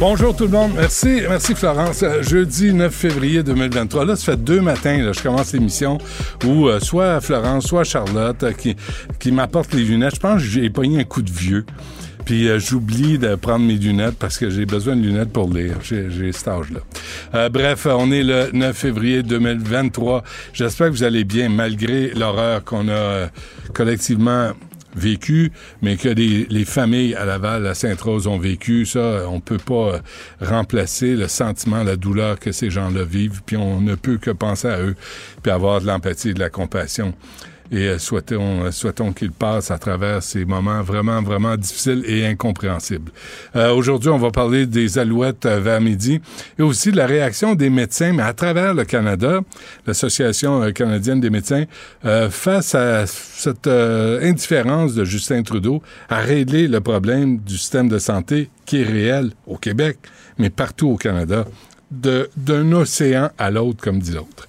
Bonjour 0.00 0.34
tout 0.34 0.44
le 0.44 0.50
monde. 0.50 0.72
Merci, 0.74 1.22
merci 1.28 1.54
Florence. 1.54 2.02
Euh, 2.02 2.20
Jeudi 2.20 2.74
9 2.74 2.92
février 2.92 3.44
2023. 3.44 4.04
Là, 4.04 4.16
ça 4.16 4.32
fait 4.32 4.42
deux 4.42 4.60
matins, 4.60 4.98
là, 4.98 5.12
je 5.12 5.22
commence 5.22 5.52
l'émission 5.52 5.98
où 6.44 6.66
euh, 6.66 6.80
soit 6.80 7.20
Florence, 7.20 7.66
soit 7.66 7.84
Charlotte 7.84 8.42
euh, 8.42 8.52
qui, 8.52 8.74
qui 9.20 9.30
m'apporte 9.30 9.72
les 9.72 9.84
lunettes. 9.84 10.16
Je 10.16 10.20
pense 10.20 10.42
que 10.42 10.48
j'ai 10.48 10.68
pogné 10.68 11.00
un 11.00 11.04
coup 11.04 11.22
de 11.22 11.30
vieux. 11.30 11.64
Puis 12.24 12.48
j'oublie 12.58 13.18
de 13.18 13.34
prendre 13.34 13.66
mes 13.66 13.74
lunettes 13.74 14.16
parce 14.18 14.38
que 14.38 14.48
j'ai 14.48 14.64
besoin 14.64 14.96
de 14.96 15.02
lunettes 15.02 15.30
pour 15.30 15.52
lire. 15.52 15.76
J'ai 15.82 16.32
cet 16.32 16.48
âge-là. 16.48 17.50
bref, 17.50 17.86
on 17.86 18.10
est 18.10 18.22
le 18.22 18.48
9 18.50 18.74
février 18.74 19.22
2023. 19.22 20.24
J'espère 20.54 20.86
que 20.86 20.92
vous 20.92 21.02
allez 21.02 21.24
bien 21.24 21.50
malgré 21.50 22.14
l'horreur 22.14 22.64
qu'on 22.64 22.88
a 22.88 23.28
collectivement 23.74 24.52
vécu, 24.94 25.52
mais 25.82 25.96
que 25.96 26.08
les, 26.08 26.64
familles 26.64 27.14
à 27.14 27.24
Laval, 27.24 27.66
à 27.66 27.74
Sainte-Rose 27.74 28.26
ont 28.26 28.38
vécu, 28.38 28.86
ça, 28.86 29.28
on 29.28 29.40
peut 29.40 29.58
pas 29.58 30.00
remplacer 30.40 31.14
le 31.14 31.28
sentiment, 31.28 31.82
la 31.82 31.96
douleur 31.96 32.38
que 32.38 32.52
ces 32.52 32.70
gens-là 32.70 33.04
vivent, 33.04 33.42
puis 33.44 33.56
on 33.56 33.80
ne 33.80 33.94
peut 33.94 34.18
que 34.18 34.30
penser 34.30 34.68
à 34.68 34.80
eux, 34.80 34.94
puis 35.42 35.52
avoir 35.52 35.80
de 35.80 35.86
l'empathie 35.86 36.30
et 36.30 36.34
de 36.34 36.40
la 36.40 36.50
compassion 36.50 37.14
et 37.74 37.88
euh, 37.88 37.98
souhaitons, 37.98 38.64
euh, 38.64 38.70
souhaitons 38.70 39.12
qu'il 39.12 39.32
passe 39.32 39.70
à 39.70 39.78
travers 39.78 40.22
ces 40.22 40.44
moments 40.44 40.82
vraiment, 40.82 41.22
vraiment 41.22 41.56
difficiles 41.56 42.04
et 42.06 42.24
incompréhensibles. 42.24 43.10
Euh, 43.56 43.72
aujourd'hui, 43.74 44.10
on 44.10 44.18
va 44.18 44.30
parler 44.30 44.66
des 44.66 44.98
alouettes 44.98 45.46
vers 45.46 45.80
midi 45.80 46.20
et 46.58 46.62
aussi 46.62 46.92
de 46.92 46.96
la 46.96 47.06
réaction 47.06 47.54
des 47.54 47.70
médecins, 47.70 48.12
mais 48.12 48.22
à 48.22 48.32
travers 48.32 48.74
le 48.74 48.84
Canada, 48.84 49.40
l'Association 49.86 50.70
canadienne 50.72 51.20
des 51.20 51.30
médecins, 51.30 51.64
face 52.30 52.74
à 52.74 53.06
cette 53.06 53.66
indifférence 53.66 54.94
de 54.94 55.04
Justin 55.04 55.42
Trudeau 55.42 55.82
à 56.08 56.18
régler 56.18 56.68
le 56.68 56.80
problème 56.80 57.38
du 57.38 57.56
système 57.56 57.88
de 57.88 57.98
santé 57.98 58.50
qui 58.66 58.80
est 58.80 58.84
réel 58.84 59.30
au 59.46 59.56
Québec, 59.56 59.98
mais 60.38 60.50
partout 60.50 60.88
au 60.90 60.96
Canada, 60.96 61.44
d'un 61.90 62.72
océan 62.72 63.30
à 63.38 63.50
l'autre, 63.50 63.82
comme 63.82 63.98
dit 63.98 64.12
l'autre. 64.12 64.48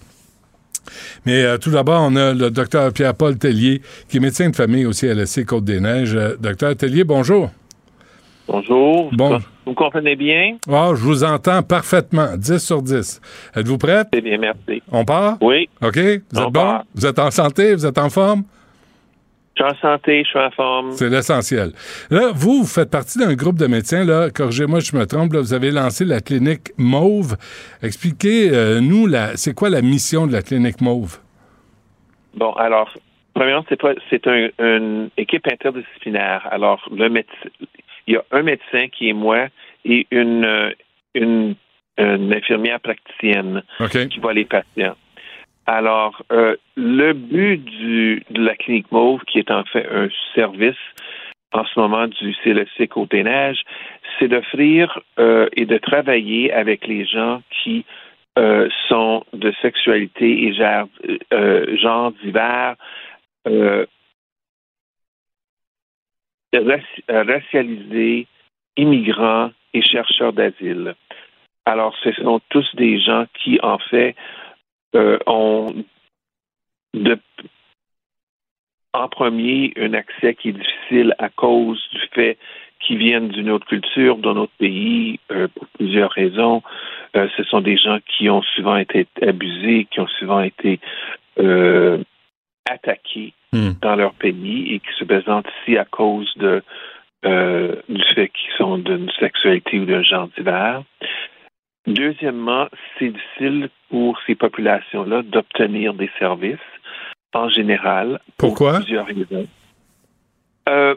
Mais 1.25 1.43
euh, 1.43 1.57
tout 1.57 1.71
d'abord, 1.71 2.01
on 2.03 2.15
a 2.15 2.33
le 2.33 2.49
docteur 2.51 2.91
Pierre-Paul 2.93 3.37
Tellier, 3.37 3.81
qui 4.07 4.17
est 4.17 4.19
médecin 4.19 4.49
de 4.49 4.55
famille 4.55 4.85
aussi 4.85 5.07
à 5.07 5.13
l'EC 5.13 5.45
Côte-des-Neiges. 5.45 6.15
Euh, 6.15 6.35
docteur 6.39 6.75
Tellier, 6.75 7.03
bonjour. 7.03 7.49
Bonjour. 8.47 9.09
Bon. 9.13 9.39
Vous 9.65 9.71
me 9.71 9.75
comprenez 9.75 10.15
bien? 10.15 10.57
Ah, 10.69 10.89
je 10.91 11.01
vous 11.01 11.23
entends 11.23 11.63
parfaitement. 11.63 12.37
10 12.37 12.59
sur 12.59 12.81
10. 12.83 13.19
Êtes-vous 13.55 13.77
prête? 13.79 14.07
C'est 14.13 14.21
bien, 14.21 14.37
merci. 14.37 14.83
On 14.91 15.03
part? 15.03 15.37
Oui. 15.41 15.67
OK? 15.81 15.97
Vous 16.31 16.41
êtes 16.41 16.49
bon? 16.51 16.79
Vous 16.93 17.05
êtes 17.07 17.17
en 17.17 17.31
santé? 17.31 17.73
Vous 17.73 17.85
êtes 17.87 17.97
en 17.97 18.09
forme? 18.11 18.43
Je 19.57 19.63
suis 19.63 19.71
en 19.71 19.75
santé, 19.77 20.23
je 20.23 20.29
suis 20.29 20.39
en 20.39 20.51
forme. 20.51 20.91
C'est 20.91 21.09
l'essentiel. 21.09 21.71
Là, 22.09 22.31
vous, 22.33 22.63
vous 22.63 22.67
faites 22.67 22.91
partie 22.91 23.19
d'un 23.19 23.35
groupe 23.35 23.57
de 23.57 23.67
médecins, 23.67 24.03
là, 24.03 24.29
corrigez-moi 24.29 24.81
si 24.81 24.91
je 24.91 24.97
me 24.97 25.05
trompe, 25.05 25.31
là, 25.31 25.39
vous 25.39 25.53
avez 25.53 25.71
lancé 25.71 26.03
la 26.03 26.19
clinique 26.19 26.71
Mauve. 26.77 27.37
Expliquez-nous, 27.81 29.07
euh, 29.13 29.31
c'est 29.35 29.55
quoi 29.55 29.69
la 29.69 29.81
mission 29.81 30.27
de 30.27 30.33
la 30.33 30.41
clinique 30.41 30.81
Mauve? 30.81 31.19
Bon, 32.33 32.51
alors, 32.53 32.93
premièrement, 33.33 33.65
c'est, 33.69 33.79
c'est 34.09 34.27
une 34.27 35.09
équipe 35.15 35.47
interdisciplinaire. 35.47 36.45
Alors, 36.51 36.85
le 36.91 37.07
médecin, 37.07 37.49
il 38.07 38.15
y 38.15 38.17
a 38.17 38.23
un 38.31 38.43
médecin 38.43 38.87
qui 38.89 39.09
est 39.09 39.13
moi 39.13 39.47
et 39.85 40.05
une, 40.11 40.43
euh, 40.43 40.71
une, 41.13 41.55
infirmière 41.97 42.81
praticienne 42.81 43.63
qui 44.11 44.19
voit 44.19 44.33
les 44.33 44.43
patients. 44.43 44.97
Alors, 45.67 46.21
euh, 46.31 46.55
le 46.75 47.13
but 47.13 47.57
du, 47.57 48.23
de 48.29 48.43
la 48.43 48.55
clinique 48.55 48.91
Mauve, 48.91 49.21
qui 49.25 49.39
est 49.39 49.49
en 49.49 49.63
fait 49.63 49.87
un 49.91 50.09
service 50.35 50.75
en 51.53 51.65
ce 51.65 51.79
moment 51.79 52.07
du 52.07 52.35
CLC 52.43 52.87
Côté-Neige, 52.87 53.61
c'est 54.19 54.27
d'offrir 54.27 54.99
euh, 55.17 55.47
et 55.53 55.65
de 55.65 55.77
travailler 55.77 56.53
avec 56.53 56.85
les 56.85 57.05
gens 57.05 57.41
qui 57.49 57.85
euh, 58.37 58.69
sont 58.89 59.23
de 59.33 59.51
sexualité 59.61 60.43
et 60.43 60.53
genre, 60.53 60.87
genre 61.81 62.11
divers, 62.23 62.75
racialisés, 67.09 68.27
immigrants 68.77 69.51
et 69.73 69.81
chercheurs 69.81 70.33
d'asile. 70.33 70.95
Alors, 71.65 71.95
ce 72.03 72.11
sont 72.11 72.39
tous 72.49 72.75
des 72.75 72.99
gens 72.99 73.25
qui, 73.33 73.59
en 73.63 73.79
fait, 73.79 74.15
euh, 74.95 75.17
ont 75.27 75.73
de, 76.93 77.19
en 78.93 79.09
premier 79.09 79.73
un 79.77 79.93
accès 79.93 80.35
qui 80.35 80.49
est 80.49 80.53
difficile 80.53 81.13
à 81.19 81.27
cause 81.27 81.83
du 81.91 82.01
fait 82.13 82.37
qu'ils 82.79 82.97
viennent 82.97 83.27
d'une 83.27 83.49
autre 83.49 83.67
culture, 83.67 84.17
d'un 84.17 84.37
autre 84.37 84.53
pays, 84.57 85.19
euh, 85.31 85.47
pour 85.53 85.67
plusieurs 85.77 86.11
raisons. 86.11 86.61
Euh, 87.17 87.27
ce 87.35 87.43
sont 87.43 87.59
des 87.59 87.77
gens 87.77 87.99
qui 88.05 88.29
ont 88.29 88.41
souvent 88.55 88.77
été 88.77 89.05
abusés, 89.21 89.87
qui 89.91 89.99
ont 89.99 90.07
souvent 90.19 90.41
été 90.41 90.79
attaqués 92.69 93.33
hmm. 93.51 93.71
dans 93.81 93.95
leur 93.95 94.13
pays 94.13 94.75
et 94.75 94.79
qui 94.79 94.93
se 94.97 95.03
présentent 95.03 95.49
ici 95.61 95.77
à 95.77 95.85
cause 95.85 96.31
de 96.37 96.63
du 97.89 98.03
fait 98.13 98.29
qu'ils 98.29 98.53
sont 98.55 98.77
d'une 98.77 99.09
sexualité 99.19 99.79
ou 99.79 99.85
d'un 99.85 100.03
genre 100.03 100.29
divers. 100.37 100.83
Deuxièmement, 101.87 102.67
c'est 102.97 103.09
difficile 103.09 103.69
pour 103.89 104.19
ces 104.25 104.35
populations-là 104.35 105.21
d'obtenir 105.21 105.93
des 105.93 106.09
services 106.17 106.57
en 107.33 107.49
général. 107.49 108.19
Pourquoi? 108.37 108.71
Pour 108.71 108.79
plusieurs 108.79 109.05
raisons. 109.05 109.47
Euh, 110.67 110.95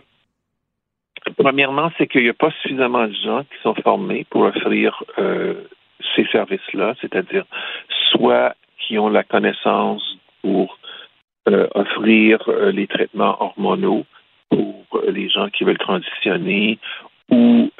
premièrement, 1.36 1.90
c'est 1.98 2.06
qu'il 2.06 2.22
n'y 2.22 2.30
a 2.30 2.34
pas 2.34 2.50
suffisamment 2.62 3.06
de 3.06 3.12
gens 3.12 3.42
qui 3.44 3.60
sont 3.62 3.74
formés 3.74 4.24
pour 4.30 4.42
offrir 4.42 5.02
euh, 5.18 5.64
ces 6.16 6.24
services-là, 6.26 6.94
c'est-à-dire 7.00 7.44
soit 8.10 8.54
qui 8.78 8.98
ont 8.98 9.10
la 9.10 9.24
connaissance 9.24 10.16
pour 10.40 10.78
euh, 11.48 11.68
offrir 11.74 12.38
les 12.72 12.86
traitements 12.86 13.42
hormonaux 13.42 14.06
pour 14.48 15.02
les 15.06 15.28
gens 15.28 15.50
qui 15.50 15.64
veulent 15.64 15.76
transitionner 15.76 16.78
ou 17.30 17.70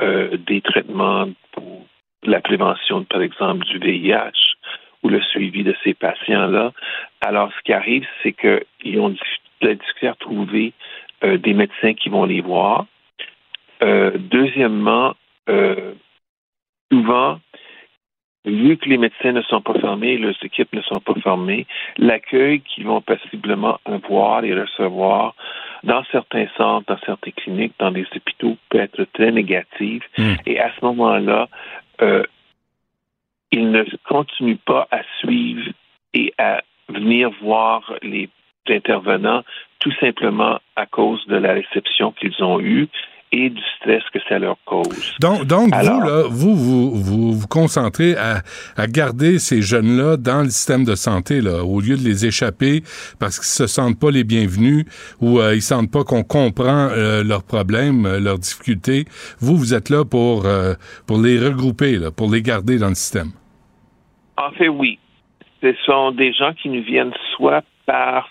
des 0.46 0.60
traitements 0.60 1.26
pour 1.52 1.86
la 2.24 2.40
prévention, 2.40 3.04
par 3.04 3.22
exemple, 3.22 3.64
du 3.66 3.78
VIH 3.78 4.56
ou 5.02 5.08
le 5.08 5.20
suivi 5.22 5.62
de 5.62 5.74
ces 5.84 5.94
patients-là. 5.94 6.72
Alors, 7.20 7.50
ce 7.56 7.62
qui 7.62 7.72
arrive, 7.72 8.06
c'est 8.22 8.32
qu'ils 8.32 9.00
ont 9.00 9.10
de 9.10 9.18
la 9.60 9.74
difficulté 9.74 10.08
à 10.08 10.14
trouver 10.14 10.72
euh, 11.24 11.38
des 11.38 11.54
médecins 11.54 11.94
qui 11.94 12.08
vont 12.08 12.24
les 12.24 12.40
voir. 12.40 12.86
Euh, 13.82 14.12
deuxièmement, 14.16 15.14
euh, 15.48 15.94
souvent, 16.92 17.38
vu 18.44 18.76
que 18.76 18.88
les 18.88 18.98
médecins 18.98 19.32
ne 19.32 19.42
sont 19.42 19.60
pas 19.60 19.78
formés, 19.78 20.16
leurs 20.16 20.36
équipes 20.42 20.72
ne 20.72 20.82
sont 20.82 21.00
pas 21.00 21.14
formées, 21.20 21.66
l'accueil 21.96 22.60
qu'ils 22.60 22.86
vont 22.86 23.00
possiblement 23.00 23.78
avoir 23.84 24.44
et 24.44 24.54
recevoir 24.54 25.34
dans 25.84 26.02
certains 26.10 26.46
centres, 26.56 26.86
dans 26.88 26.98
certaines 27.04 27.32
cliniques, 27.34 27.74
dans 27.78 27.92
des 27.92 28.06
hôpitaux 28.14 28.56
peut 28.68 28.78
être 28.80 29.04
très 29.12 29.30
négatif. 29.30 30.02
Hmm. 30.16 30.34
Et 30.46 30.58
à 30.58 30.72
ce 30.78 30.84
moment-là, 30.84 31.48
euh, 32.02 32.22
ils 33.50 33.70
ne 33.70 33.84
continuent 34.04 34.58
pas 34.64 34.86
à 34.90 35.00
suivre 35.20 35.72
et 36.14 36.32
à 36.38 36.62
venir 36.88 37.30
voir 37.40 37.94
les 38.02 38.28
intervenants 38.68 39.44
tout 39.78 39.92
simplement 40.00 40.60
à 40.76 40.86
cause 40.86 41.24
de 41.26 41.36
la 41.36 41.54
réception 41.54 42.12
qu'ils 42.12 42.42
ont 42.42 42.60
eue 42.60 42.88
et 43.32 43.50
du 43.50 43.62
stress 43.76 44.02
que 44.12 44.18
ça 44.28 44.38
leur 44.38 44.56
cause. 44.64 45.14
Donc, 45.20 45.44
donc 45.44 45.74
vous, 45.74 46.00
là, 46.00 46.22
vous, 46.28 46.54
vous, 46.54 47.34
vous, 47.34 47.46
concentrez 47.46 48.16
à, 48.16 48.42
à 48.76 48.86
garder 48.86 49.38
ces 49.38 49.60
jeunes-là 49.60 50.16
dans 50.16 50.42
le 50.42 50.50
système 50.50 50.84
de 50.84 50.94
santé, 50.94 51.40
là, 51.40 51.64
au 51.64 51.80
lieu 51.80 51.96
de 51.96 52.04
les 52.04 52.26
échapper 52.26 52.82
parce 53.20 53.38
qu'ils 53.38 53.46
se 53.46 53.66
sentent 53.66 54.00
pas 54.00 54.10
les 54.10 54.24
bienvenus 54.24 54.84
ou 55.20 55.40
euh, 55.40 55.54
ils 55.54 55.62
sentent 55.62 55.92
pas 55.92 56.04
qu'on 56.04 56.22
comprend 56.22 56.88
euh, 56.90 57.22
leurs 57.22 57.44
problèmes, 57.44 58.06
euh, 58.06 58.20
leurs 58.20 58.38
difficultés. 58.38 59.04
Vous, 59.40 59.56
vous 59.56 59.74
êtes 59.74 59.90
là 59.90 60.04
pour, 60.04 60.46
euh, 60.46 60.74
pour 61.06 61.20
les 61.20 61.38
regrouper, 61.38 61.96
là, 61.96 62.10
pour 62.10 62.30
les 62.30 62.42
garder 62.42 62.78
dans 62.78 62.88
le 62.88 62.94
système. 62.94 63.30
En 64.36 64.50
fait, 64.52 64.68
oui. 64.68 64.98
Ce 65.62 65.74
sont 65.84 66.12
des 66.12 66.32
gens 66.32 66.52
qui 66.54 66.68
nous 66.68 66.82
viennent 66.82 67.14
soit 67.36 67.64
par 67.86 68.30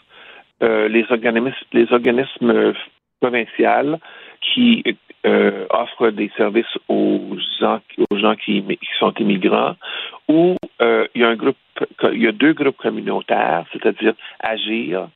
les 0.61 1.05
organismes, 1.11 1.51
les 1.73 1.91
organismes 1.91 2.73
provinciaux, 3.19 3.97
qui 4.41 4.83
euh, 5.25 5.65
offre 5.69 6.09
des 6.11 6.31
services 6.37 6.77
aux 6.87 7.35
gens, 7.59 7.81
aux 8.09 8.17
gens 8.17 8.35
qui, 8.35 8.63
sont 8.99 9.13
immigrants, 9.19 9.75
ou 10.27 10.55
euh, 10.81 11.07
il 11.15 11.21
y 11.21 11.23
a 11.23 11.29
un 11.29 11.35
groupe, 11.35 11.57
il 12.13 12.21
y 12.21 12.27
a 12.27 12.31
deux 12.31 12.53
groupes 12.53 12.77
communautaires, 12.77 13.65
c'est-à-dire 13.73 14.13
Agir, 14.39 15.09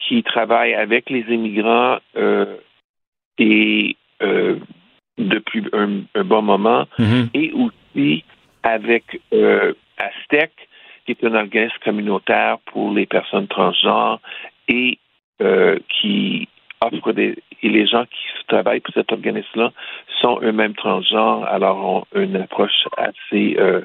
qui 0.00 0.22
travaillent 0.22 0.74
avec 0.74 1.10
les 1.10 1.24
immigrants 1.28 1.98
et 3.38 3.96
depuis 5.18 5.64
un, 5.72 6.22
bon 6.24 6.42
moment, 6.42 6.86
Mhm. 6.98 7.28
et 7.34 7.52
aussi 7.52 8.24
avec 8.62 9.20
ASTEC, 9.30 10.52
qui 11.04 11.12
est 11.12 11.24
un 11.24 11.34
organisme 11.34 11.76
communautaire 11.84 12.58
pour 12.66 12.92
les 12.92 13.06
personnes 13.06 13.48
transgenres 13.48 14.20
et 14.68 14.98
qui 15.88 16.48
offre 16.80 17.12
des 17.12 17.36
et 17.62 17.68
les 17.68 17.86
gens 17.86 18.04
qui 18.04 18.46
travaillent 18.48 18.80
pour 18.80 18.94
cet 18.94 19.12
organisme-là 19.12 19.72
sont 20.22 20.38
eux-mêmes 20.42 20.74
transgenres, 20.74 21.44
alors 21.44 21.76
ont 21.84 22.04
une 22.20 22.36
approche 22.36 22.86
assez 22.96 23.56
euh, 23.58 23.80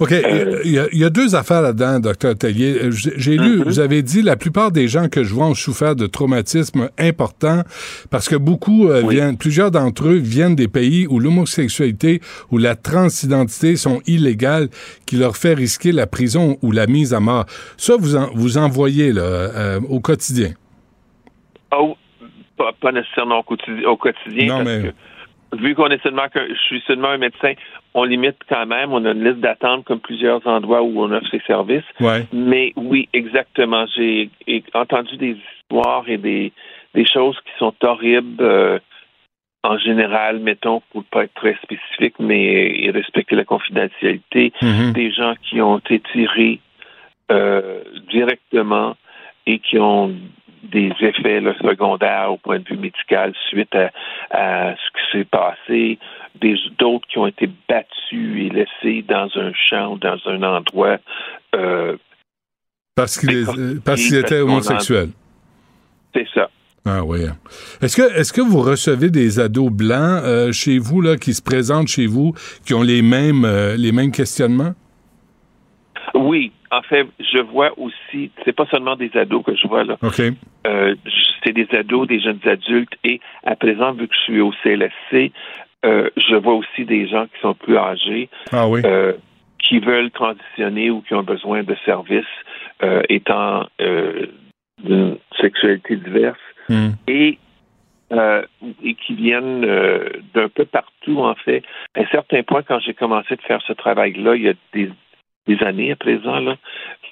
OK. 0.00 0.12
Euh, 0.12 0.60
il, 0.64 0.70
y 0.70 0.78
a, 0.78 0.86
il 0.92 0.98
y 0.98 1.04
a 1.04 1.10
deux 1.10 1.34
affaires 1.34 1.60
là-dedans, 1.60 1.98
docteur 2.00 2.34
Tellier. 2.36 2.78
Euh, 2.84 2.90
J'ai 2.92 3.36
lu, 3.36 3.58
Mhm. 3.58 3.64
vous 3.64 3.80
avez 3.80 4.02
dit, 4.02 4.22
la 4.22 4.36
plupart 4.36 4.70
des 4.70 4.88
gens 4.88 5.08
que 5.08 5.24
je 5.24 5.34
vois 5.34 5.46
ont 5.46 5.54
souffert 5.54 5.94
de 5.96 6.06
traumatismes 6.06 6.88
importants 6.98 7.62
parce 8.10 8.28
que 8.28 8.36
beaucoup 8.36 8.88
euh, 8.88 9.02
Oui. 9.02 9.16
viennent, 9.16 9.36
plusieurs 9.36 9.70
d'entre 9.70 10.08
eux 10.08 10.16
viennent 10.16 10.54
des 10.54 10.68
pays 10.68 11.06
où 11.08 11.18
l'homosexualité 11.20 12.20
ou 12.50 12.56
la 12.58 12.76
transidentité 12.76 13.76
sont 13.76 14.00
illégales, 14.06 14.68
qui 15.06 15.16
leur 15.16 15.36
fait 15.36 15.54
risquer 15.54 15.92
la 15.92 16.06
prison 16.06 16.56
ou 16.62 16.70
la 16.72 16.86
mise 16.86 17.12
à 17.12 17.20
mort. 17.20 17.44
Ça, 17.76 17.94
vous 17.98 18.16
en, 18.16 18.30
vous 18.34 18.56
en 18.56 18.68
voyez 18.68 19.12
là, 19.12 19.22
euh, 19.22 19.80
au 19.88 20.00
quotidien? 20.00 20.52
oh, 21.72 21.96
pas, 22.58 22.72
pas 22.78 22.92
nécessairement 22.92 23.38
au 23.38 23.42
quotidien, 23.44 23.88
au 23.88 23.96
quotidien 23.96 24.46
Non, 24.58 24.64
parce 24.64 24.76
mais- 24.82 24.90
que 24.90 25.56
vu 25.56 25.74
qu'on 25.74 25.88
est 25.88 26.02
seulement 26.02 26.28
que 26.28 26.40
je 26.46 26.60
suis 26.68 26.82
seulement 26.86 27.08
un 27.08 27.18
médecin, 27.18 27.52
on 27.94 28.04
limite 28.04 28.36
quand 28.48 28.66
même, 28.66 28.92
on 28.92 29.04
a 29.06 29.12
une 29.12 29.24
liste 29.24 29.40
d'attente 29.40 29.84
comme 29.86 30.00
plusieurs 30.00 30.46
endroits 30.46 30.82
où 30.82 31.00
on 31.02 31.10
offre 31.10 31.26
ces 31.30 31.40
services. 31.46 31.88
Ouais. 32.00 32.26
Mais 32.32 32.72
oui, 32.76 33.08
exactement. 33.14 33.86
J'ai 33.96 34.30
entendu 34.74 35.16
des 35.16 35.36
histoires 35.62 36.04
et 36.08 36.18
des, 36.18 36.52
des 36.94 37.06
choses 37.06 37.38
qui 37.46 37.52
sont 37.58 37.74
horribles. 37.82 38.42
euh, 38.42 38.78
en 39.64 39.76
général, 39.76 40.38
mettons, 40.38 40.82
pour 40.92 41.02
pas 41.04 41.24
être 41.24 41.34
très 41.34 41.56
spécifique, 41.64 42.14
mais 42.20 42.76
et 42.84 42.90
respecter 42.92 43.34
la 43.34 43.44
confidentialité, 43.44 44.52
Mhm. 44.62 44.92
des 44.92 45.10
gens 45.10 45.34
qui 45.42 45.60
ont 45.60 45.78
été 45.78 46.00
tirés 46.12 46.60
euh, 47.30 47.82
directement 48.08 48.96
et 49.46 49.58
qui 49.58 49.78
ont 49.78 50.14
des 50.62 50.92
effets 51.00 51.40
là, 51.40 51.54
secondaires 51.60 52.32
au 52.32 52.36
point 52.36 52.58
de 52.58 52.64
vue 52.68 52.76
médical 52.76 53.32
suite 53.48 53.74
à, 53.74 53.90
à 54.30 54.74
ce 54.74 54.90
qui 54.90 55.18
s'est 55.18 55.24
passé, 55.24 55.98
des 56.40 56.56
d'autres 56.78 57.06
qui 57.08 57.18
ont 57.18 57.26
été 57.26 57.48
battus 57.68 58.46
et 58.46 58.48
laissés 58.50 59.02
dans 59.08 59.28
un 59.36 59.52
champ, 59.54 59.96
dans 59.96 60.18
un 60.26 60.42
endroit 60.42 60.98
euh, 61.54 61.96
Parce 62.94 63.18
qu'ils 63.18 63.80
parce 63.84 64.12
étaient 64.12 64.40
homosexuels. 64.40 65.10
c'est 66.14 66.28
ça. 66.34 66.50
Ah 66.84 67.04
oui. 67.04 67.20
Est-ce 67.82 67.96
que 67.96 68.18
est-ce 68.18 68.32
que 68.32 68.40
vous 68.40 68.62
recevez 68.62 69.10
des 69.10 69.40
ados 69.40 69.70
blancs 69.70 70.22
euh, 70.24 70.52
chez 70.52 70.78
vous 70.78 71.02
là 71.02 71.16
qui 71.16 71.34
se 71.34 71.42
présentent 71.42 71.88
chez 71.88 72.06
vous 72.06 72.32
qui 72.64 72.72
ont 72.72 72.82
les 72.82 73.02
mêmes 73.02 73.44
euh, 73.44 73.76
les 73.76 73.92
mêmes 73.92 74.10
questionnements? 74.10 74.74
Oui, 76.14 76.52
en 76.70 76.82
fait, 76.82 77.06
je 77.20 77.38
vois 77.38 77.72
aussi, 77.78 78.30
c'est 78.44 78.52
pas 78.54 78.66
seulement 78.70 78.96
des 78.96 79.10
ados 79.16 79.44
que 79.44 79.54
je 79.56 79.66
vois 79.66 79.84
là, 79.84 79.96
OK. 80.02 80.20
euh, 80.66 80.94
c'est 81.44 81.52
des 81.52 81.68
ados, 81.72 82.06
des 82.08 82.20
jeunes 82.20 82.40
adultes 82.44 82.92
et 83.04 83.20
à 83.44 83.56
présent, 83.56 83.92
vu 83.92 84.08
que 84.08 84.14
je 84.14 84.20
suis 84.20 84.40
au 84.40 84.52
CLSC, 84.62 85.32
euh, 85.84 86.10
je 86.16 86.34
vois 86.36 86.54
aussi 86.54 86.84
des 86.84 87.06
gens 87.08 87.26
qui 87.26 87.40
sont 87.40 87.54
plus 87.54 87.76
âgés, 87.76 88.28
Ah 88.52 88.68
oui. 88.68 88.82
euh, 88.84 89.12
qui 89.62 89.78
veulent 89.78 90.10
transitionner 90.10 90.90
ou 90.90 91.02
qui 91.02 91.14
ont 91.14 91.22
besoin 91.22 91.62
de 91.62 91.76
services 91.84 92.24
étant 93.08 93.66
d'une 94.84 95.16
sexualité 95.40 95.96
diverse 95.96 96.38
Hmm. 96.70 96.90
et 97.06 97.38
euh, 98.12 98.42
et 98.84 98.94
qui 98.94 99.14
viennent 99.14 99.64
euh, 99.64 100.08
d'un 100.34 100.48
peu 100.48 100.64
partout, 100.66 101.18
en 101.20 101.34
fait. 101.34 101.62
À 101.94 102.00
un 102.00 102.06
certain 102.12 102.42
point, 102.42 102.62
quand 102.62 102.78
j'ai 102.80 102.92
commencé 102.94 103.36
de 103.36 103.40
faire 103.42 103.60
ce 103.66 103.72
travail-là, 103.72 104.34
il 104.36 104.42
y 104.42 104.48
a 104.48 104.54
des, 104.74 104.90
des 105.46 105.58
années 105.62 105.92
à 105.92 105.96
présent, 105.96 106.40
là, 106.40 106.56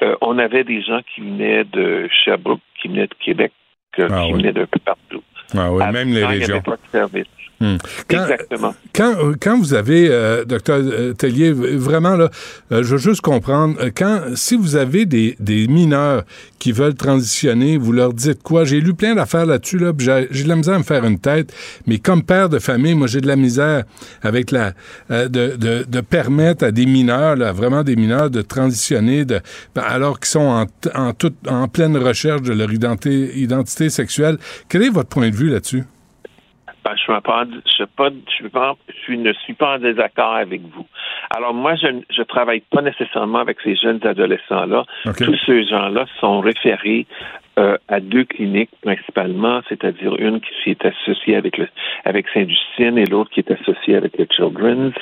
euh, 0.03 0.17
on 0.21 0.39
avait 0.39 0.65
des 0.65 0.83
gens 0.83 1.01
qui 1.15 1.21
venaient 1.23 1.65
de 1.65 2.09
Sherbrooke, 2.25 2.61
qui 2.81 2.89
venaient 2.89 3.07
de 3.07 3.15
Québec, 3.25 3.53
euh, 3.99 4.09
Ah 4.11 4.25
qui 4.27 4.33
oui. 4.33 4.41
venaient 4.41 4.53
d'un 4.53 4.67
peu 4.67 4.79
partout. 4.85 5.23
Ah 5.57 5.73
oui, 5.73 5.83
même 5.93 6.09
les 6.09 6.15
Il 6.15 6.19
n'y 6.21 6.25
régions. 6.25 6.55
avait 6.57 6.63
pas 6.63 6.77
de 6.77 6.91
service. 6.91 7.27
Hmm. 7.59 7.77
Quand, 8.09 8.23
Exactement. 8.23 8.75
quand, 8.95 9.15
quand 9.41 9.59
vous 9.59 9.73
avez, 9.73 10.09
euh, 10.11 10.45
docteur 10.45 10.79
euh, 10.83 11.15
Tellier, 11.15 11.53
vraiment, 11.53 12.15
là, 12.15 12.31
euh, 12.71 12.83
je 12.83 12.93
veux 12.93 12.99
juste 12.99 13.23
comprendre, 13.23 13.77
euh, 13.81 13.91
quand, 13.97 14.21
si 14.35 14.57
vous 14.57 14.77
avez 14.77 15.07
des, 15.07 15.37
des 15.41 15.67
mineurs 15.67 16.25
qui 16.59 16.73
veulent 16.73 16.95
transitionner, 16.95 17.79
vous 17.79 17.93
leur 17.93 18.13
dites 18.13 18.43
quoi? 18.43 18.65
J'ai 18.65 18.81
lu 18.81 18.93
plein 18.93 19.15
d'affaires 19.15 19.47
là-dessus, 19.47 19.79
là, 19.79 19.93
j'ai 20.31 20.45
de 20.45 20.49
la 20.49 20.57
misère 20.57 20.75
à 20.75 20.79
me 20.79 20.83
faire 20.85 21.05
une 21.07 21.19
tête, 21.19 21.51
mais 21.87 21.99
comme 21.99 22.23
père 22.23 22.51
de 22.51 22.59
famille, 22.59 22.95
moi, 22.95 23.07
j'ai 23.07 23.23
de 23.23 23.27
la 23.27 23.37
misère 23.37 23.85
avec 24.21 24.51
la, 24.51 24.75
euh, 25.11 25.29
de, 25.29 25.57
de, 25.57 25.87
de 25.89 26.01
permettre 26.03 26.63
à 26.63 26.71
des 26.73 26.85
mineurs, 26.85 27.37
là, 27.37 27.53
vraiment 27.53 27.83
des 27.83 27.97
mineurs, 27.97 28.29
de 28.29 28.43
transitionner, 28.43 29.25
de, 29.25 29.41
ben, 29.75 29.83
alors 29.83 30.21
qu'ils 30.21 30.29
sont 30.29 30.41
en, 30.41 30.67
en, 30.95 31.15
toute, 31.15 31.37
en 31.49 31.69
pleine 31.69 31.97
recherche 31.97 32.43
de 32.43 32.53
leur 32.53 32.71
identité, 32.71 33.39
identité 33.39 33.89
sexuelle. 33.89 34.37
Quel 34.69 34.83
est 34.83 34.91
votre 34.91 35.09
point 35.09 35.31
de 35.31 35.37
vue 35.37 35.49
là-dessus? 35.49 35.85
Je, 36.95 37.03
suis 37.03 37.13
pas, 37.23 37.45
je, 37.65 37.71
suis 37.71 37.87
pas, 37.87 38.11
je, 38.11 38.33
suis 38.35 38.49
pas, 38.49 38.77
je 38.89 38.95
suis- 39.03 39.19
ne 39.19 39.33
suis 39.33 39.55
pas 39.55 39.77
en 39.77 39.79
désaccord 39.79 40.35
avec 40.35 40.61
vous. 40.63 40.87
Alors 41.35 41.55
moi, 41.55 41.75
je 41.77 41.89
ne 41.89 42.25
travaille 42.25 42.61
pas 42.61 42.83
nécessairement 42.83 43.39
avec 43.39 43.59
ces 43.63 43.75
jeunes 43.77 44.01
adolescents-là. 44.07 44.85
Tous 45.25 45.39
ces 45.47 45.65
gens-là 45.65 46.07
sont 46.21 46.41
référés 46.41 47.07
euh, 47.59 47.79
à 47.89 48.01
deux 48.01 48.25
cliniques 48.25 48.71
principalement, 48.83 49.61
c'est-à-dire 49.69 50.15
une 50.17 50.41
qui 50.41 50.71
est 50.71 50.85
associée 50.85 51.37
avec 51.37 51.57
le 51.57 51.67
avec 52.05 52.29
Saint-Justine 52.29 52.99
et 52.99 53.07
l'autre 53.07 53.31
qui 53.31 53.41
est 53.41 53.51
associée 53.51 53.97
avec 53.97 54.19
le 54.19 54.27
Children's. 54.31 54.95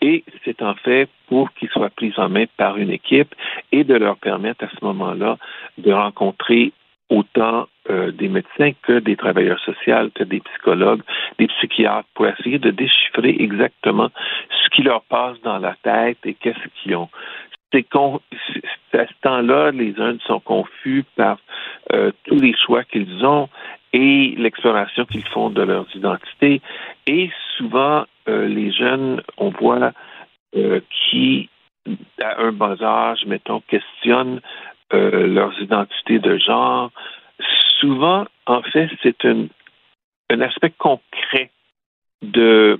Et 0.00 0.24
c'est 0.44 0.62
en 0.62 0.74
fait 0.74 1.08
pour 1.28 1.52
qu'ils 1.52 1.68
soient 1.68 1.90
pris 1.90 2.12
en 2.16 2.30
main 2.30 2.44
par 2.56 2.78
une 2.78 2.90
équipe 2.90 3.34
et 3.70 3.84
de 3.84 3.94
leur 3.94 4.16
permettre 4.16 4.64
à 4.64 4.68
ce 4.70 4.82
moment-là 4.84 5.36
de 5.76 5.92
rencontrer 5.92 6.72
autant 7.10 7.66
euh, 7.90 8.12
des 8.12 8.28
médecins 8.28 8.70
que 8.82 9.00
des 9.00 9.16
travailleurs 9.16 9.58
sociaux, 9.60 10.10
que 10.14 10.22
des 10.22 10.40
psychologues, 10.40 11.02
des 11.38 11.48
psychiatres, 11.48 12.08
pour 12.14 12.26
essayer 12.28 12.58
de 12.58 12.70
déchiffrer 12.70 13.36
exactement 13.40 14.10
ce 14.50 14.68
qui 14.70 14.82
leur 14.82 15.02
passe 15.02 15.40
dans 15.42 15.58
la 15.58 15.74
tête 15.82 16.18
et 16.24 16.34
qu'est-ce 16.34 16.68
qu'ils 16.82 16.94
ont. 16.94 17.08
C'est 17.72 18.98
à 18.98 19.06
ce 19.06 19.12
temps-là, 19.22 19.70
les 19.70 19.94
uns 20.00 20.18
sont 20.26 20.40
confus 20.40 21.04
par 21.16 21.38
euh, 21.92 22.10
tous 22.24 22.40
les 22.40 22.54
choix 22.56 22.84
qu'ils 22.84 23.24
ont 23.24 23.48
et 23.92 24.34
l'exploration 24.38 25.04
qu'ils 25.04 25.26
font 25.26 25.50
de 25.50 25.62
leurs 25.62 25.86
identités. 25.94 26.60
Et 27.06 27.30
souvent, 27.56 28.06
euh, 28.28 28.46
les 28.46 28.72
jeunes, 28.72 29.20
on 29.36 29.50
voit 29.50 29.92
qui, 30.90 31.48
à 32.20 32.42
un 32.42 32.50
bas 32.50 32.74
âge, 32.82 33.24
mettons, 33.24 33.60
questionnent 33.68 34.40
euh, 34.92 35.26
leurs 35.26 35.58
identités 35.60 36.18
de 36.18 36.38
genre. 36.38 36.90
Souvent, 37.80 38.26
en 38.46 38.62
fait, 38.62 38.90
c'est 39.02 39.24
un, 39.24 39.46
un 40.30 40.40
aspect 40.40 40.72
concret 40.78 41.50
de, 42.22 42.78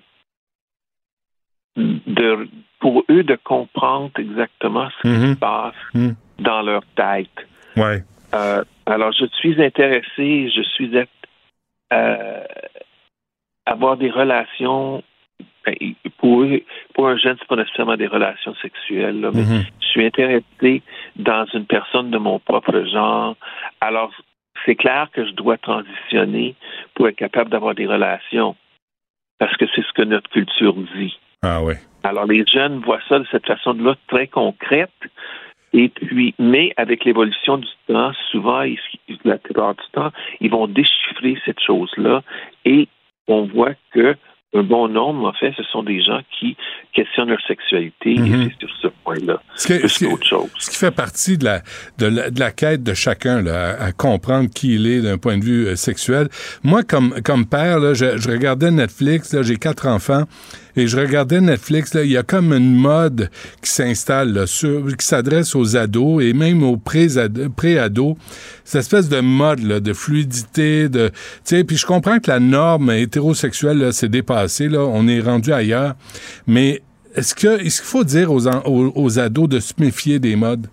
de 1.76 2.48
pour 2.80 3.04
eux 3.10 3.22
de 3.22 3.36
comprendre 3.36 4.10
exactement 4.18 4.88
ce 4.90 5.02
qui 5.02 5.08
Mhm. 5.08 5.34
se 5.34 5.38
passe 5.38 5.74
Mhm. 5.94 6.16
dans 6.38 6.62
leur 6.62 6.82
tête. 6.96 7.46
Ouais. 7.76 8.02
Euh, 8.34 8.64
alors, 8.86 9.12
je 9.12 9.26
suis 9.26 9.62
intéressé, 9.62 10.50
je 10.50 10.62
suis 10.62 10.96
à 10.98 11.04
euh, 11.92 12.44
avoir 13.66 13.96
des 13.96 14.10
relations. 14.10 15.02
Ben, 15.66 15.74
Pour, 16.18 16.42
eux, 16.42 16.62
pour 16.94 17.08
un 17.08 17.16
jeune, 17.16 17.36
c'est 17.38 17.48
pas 17.48 17.56
nécessairement 17.56 17.96
des 17.96 18.06
relations 18.06 18.54
sexuelles, 18.56 19.20
là, 19.20 19.30
mais 19.32 19.42
Mhm. 19.42 19.62
je 19.80 19.86
suis 19.86 20.04
intéressé 20.04 20.82
dans 21.16 21.46
une 21.54 21.64
personne 21.66 22.10
de 22.10 22.18
mon 22.18 22.38
propre 22.38 22.84
genre. 22.92 23.36
Alors, 23.80 24.12
c'est 24.66 24.74
clair 24.74 25.08
que 25.12 25.26
je 25.26 25.32
dois 25.32 25.56
transitionner 25.58 26.54
pour 26.94 27.08
être 27.08 27.16
capable 27.16 27.50
d'avoir 27.50 27.74
des 27.74 27.86
relations, 27.86 28.54
parce 29.38 29.56
que 29.56 29.64
c'est 29.74 29.82
ce 29.82 29.92
que 29.94 30.02
notre 30.02 30.28
culture 30.30 30.74
dit. 30.96 31.18
Ah 31.42 31.62
oui. 31.62 31.74
Alors, 32.02 32.26
les 32.26 32.44
jeunes 32.46 32.80
voient 32.80 33.00
ça 33.08 33.18
de 33.18 33.26
cette 33.30 33.46
façon-là 33.46 33.94
très 34.08 34.26
concrète. 34.26 34.90
Et 35.72 35.88
puis, 35.88 36.34
mais 36.38 36.72
avec 36.76 37.04
l'évolution 37.04 37.56
du 37.58 37.68
temps, 37.86 38.12
souvent, 38.30 38.62
ils- 38.62 38.78
la 39.24 39.38
plupart 39.38 39.74
du 39.74 39.84
temps, 39.92 40.10
ils 40.40 40.50
vont 40.50 40.66
déchiffrer 40.66 41.40
cette 41.44 41.60
chose-là 41.60 42.22
et 42.64 42.88
on 43.28 43.44
voit 43.44 43.74
que 43.92 44.16
un 44.52 44.62
bon 44.64 44.88
nombre, 44.88 45.28
en 45.28 45.32
fait, 45.32 45.52
ce 45.56 45.62
sont 45.64 45.84
des 45.84 46.02
gens 46.02 46.20
qui 46.38 46.56
questionnent 46.92 47.28
leur 47.28 47.40
sexualité 47.46 48.16
Mhm. 48.18 48.26
et 48.42 48.44
c'est 48.60 48.66
sur 48.66 48.76
ce 48.82 48.88
point-là. 49.04 49.40
Ce 49.54 49.66
qui, 49.68 49.78
Plus 49.78 49.88
ce 49.88 49.98
qui- 49.98 50.10
qu'autre 50.10 50.26
chose. 50.26 50.48
ce 50.58 50.70
qui 50.70 50.76
fait 50.76 50.90
partie 50.90 51.38
de 51.38 51.44
la, 51.44 51.62
de 51.98 52.06
la, 52.06 52.30
de 52.30 52.40
la 52.40 52.50
quête 52.50 52.82
de 52.82 52.92
chacun, 52.92 53.42
là, 53.42 53.76
à, 53.78 53.84
à 53.84 53.92
comprendre 53.92 54.50
qui 54.52 54.74
il 54.74 54.86
est 54.88 55.02
d'un 55.02 55.18
point 55.18 55.38
de 55.38 55.44
vue 55.44 55.66
euh, 55.68 55.76
sexuel. 55.76 56.28
Moi, 56.64 56.82
comme, 56.82 57.14
comme 57.24 57.46
père, 57.46 57.78
là, 57.78 57.94
je, 57.94 58.16
je 58.18 58.28
regardais 58.28 58.72
Netflix, 58.72 59.36
j'ai 59.42 59.56
quatre 59.56 59.86
enfants, 59.86 60.24
Et 60.80 60.86
je 60.86 60.98
regardais 60.98 61.42
Netflix, 61.42 61.94
il 62.02 62.10
y 62.10 62.16
a 62.16 62.22
comme 62.22 62.54
une 62.54 62.74
mode 62.74 63.28
qui 63.62 63.68
s'installe, 63.68 64.46
qui 64.46 65.04
s'adresse 65.04 65.54
aux 65.54 65.76
ados 65.76 66.24
et 66.24 66.32
même 66.32 66.62
aux 66.62 66.78
pré-ados. 66.78 68.16
Cette 68.64 68.80
espèce 68.80 69.10
de 69.10 69.20
mode 69.20 69.60
là, 69.60 69.80
de 69.80 69.92
fluidité, 69.92 70.88
de, 70.88 71.08
tu 71.08 71.14
sais, 71.44 71.64
puis 71.64 71.76
je 71.76 71.84
comprends 71.84 72.18
que 72.18 72.30
la 72.30 72.40
norme 72.40 72.92
hétérosexuelle 72.92 73.92
s'est 73.92 74.08
dépassée, 74.08 74.70
là, 74.70 74.80
on 74.80 75.06
est 75.06 75.20
rendu 75.20 75.52
ailleurs, 75.52 75.96
mais 76.46 76.80
est-ce 77.14 77.34
qu'il 77.34 77.70
faut 77.70 78.04
dire 78.04 78.32
aux, 78.32 78.46
aux, 78.48 79.18
ados 79.18 79.48
de 79.50 79.60
se 79.60 79.74
méfier 79.78 80.18
des 80.18 80.34
modes? 80.34 80.66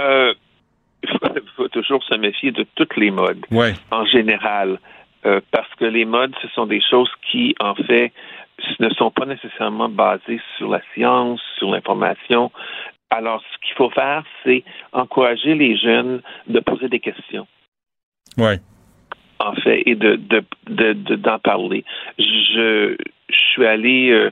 Euh, 0.00 0.34
il 1.04 1.42
faut, 1.54 1.68
toujours 1.68 2.02
se 2.02 2.16
méfier 2.16 2.50
de 2.50 2.66
toutes 2.74 2.96
les 2.96 3.12
modes, 3.12 3.46
en 3.92 4.04
général, 4.04 4.80
euh, 5.26 5.40
parce 5.50 5.72
que 5.74 5.84
les 5.84 6.04
modes, 6.04 6.34
ce 6.40 6.48
sont 6.48 6.66
des 6.66 6.80
choses 6.80 7.10
qui, 7.30 7.54
en 7.60 7.74
fait, 7.74 8.12
ne 8.80 8.88
sont 8.90 9.10
pas 9.10 9.26
nécessairement 9.26 9.88
basées 9.88 10.40
sur 10.56 10.70
la 10.70 10.80
science, 10.94 11.40
sur 11.58 11.70
l'information. 11.70 12.50
Alors, 13.10 13.42
ce 13.52 13.66
qu'il 13.66 13.76
faut 13.76 13.90
faire, 13.90 14.24
c'est 14.44 14.64
encourager 14.92 15.54
les 15.54 15.76
jeunes 15.76 16.22
de 16.46 16.60
poser 16.60 16.88
des 16.88 17.00
questions. 17.00 17.46
Ouais 18.38 18.58
en 19.38 19.54
fait, 19.54 19.82
et 19.86 19.94
de, 19.94 20.18
d'en 21.16 21.38
parler. 21.38 21.84
Je, 22.18 22.96
suis 23.30 23.66
allé 23.66 24.10
euh, 24.10 24.30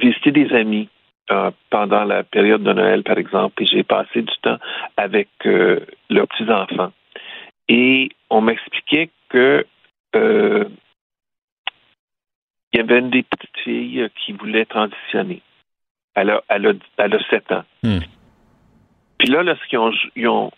visiter 0.00 0.32
des 0.32 0.52
amis 0.52 0.88
euh, 1.30 1.50
pendant 1.70 2.04
la 2.04 2.24
période 2.24 2.62
de 2.62 2.72
Noël, 2.72 3.02
par 3.02 3.18
exemple, 3.18 3.62
et 3.62 3.66
j'ai 3.66 3.82
passé 3.82 4.22
du 4.22 4.34
temps 4.42 4.58
avec 4.96 5.28
euh, 5.46 5.80
leurs 6.10 6.26
petits-enfants. 6.28 6.92
Et 7.68 8.08
on 8.30 8.40
m'expliquait 8.40 9.10
que 9.28 9.64
il 10.14 10.68
y 12.74 12.80
avait 12.80 12.98
une 12.98 13.10
des 13.10 13.22
petites 13.22 13.58
filles 13.64 14.08
qui 14.16 14.32
voulait 14.32 14.64
transitionner. 14.64 15.42
Elle 16.14 16.30
a, 16.30 16.42
elle 16.48 16.66
a, 16.66 16.72
elle 16.96 17.14
a 17.14 17.28
7 17.30 17.52
ans. 17.52 17.64
Hmm. 17.82 18.00
Puis 19.18 19.28
là, 19.28 19.42
lorsqu'ils 19.42 19.78
ont, 19.78 19.92
ils 20.16 20.28
ont, 20.28 20.50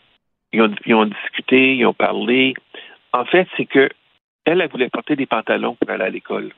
ils 0.52 0.62
ont, 0.62 0.74
ils 0.86 0.94
ont 0.94 1.06
discuté, 1.06 1.76
ils 1.76 1.86
ont 1.86 1.94
parlé, 1.94 2.54
en 3.12 3.24
fait, 3.24 3.48
c'est 3.56 3.66
que 3.66 3.88
elle, 4.44 4.60
elle 4.60 4.70
voulait 4.70 4.88
porter 4.88 5.16
des 5.16 5.26
pantalons 5.26 5.76
pour 5.76 5.90
aller 5.90 6.04
à 6.04 6.10
l'école. 6.10 6.52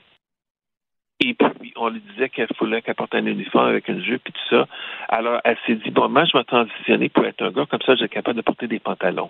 Et 1.20 1.34
puis, 1.34 1.72
on 1.76 1.88
lui 1.88 2.00
disait 2.00 2.28
qu'elle 2.28 2.48
voulait 2.58 2.82
qu'elle 2.82 2.94
porte 2.94 3.14
un 3.14 3.26
uniforme 3.26 3.68
avec 3.68 3.88
une 3.88 4.02
jupe 4.02 4.28
et 4.28 4.32
tout 4.32 4.48
ça. 4.50 4.66
Alors, 5.08 5.40
elle 5.44 5.56
s'est 5.66 5.76
dit, 5.76 5.90
bon, 5.90 6.08
moi, 6.08 6.24
je 6.24 6.36
vais 6.36 6.44
transitionner 6.44 7.08
pour 7.08 7.24
être 7.24 7.42
un 7.42 7.50
gars, 7.50 7.66
comme 7.66 7.82
ça, 7.82 7.94
j'ai 7.94 8.08
capable 8.08 8.36
de 8.36 8.42
porter 8.42 8.66
des 8.66 8.80
pantalons. 8.80 9.28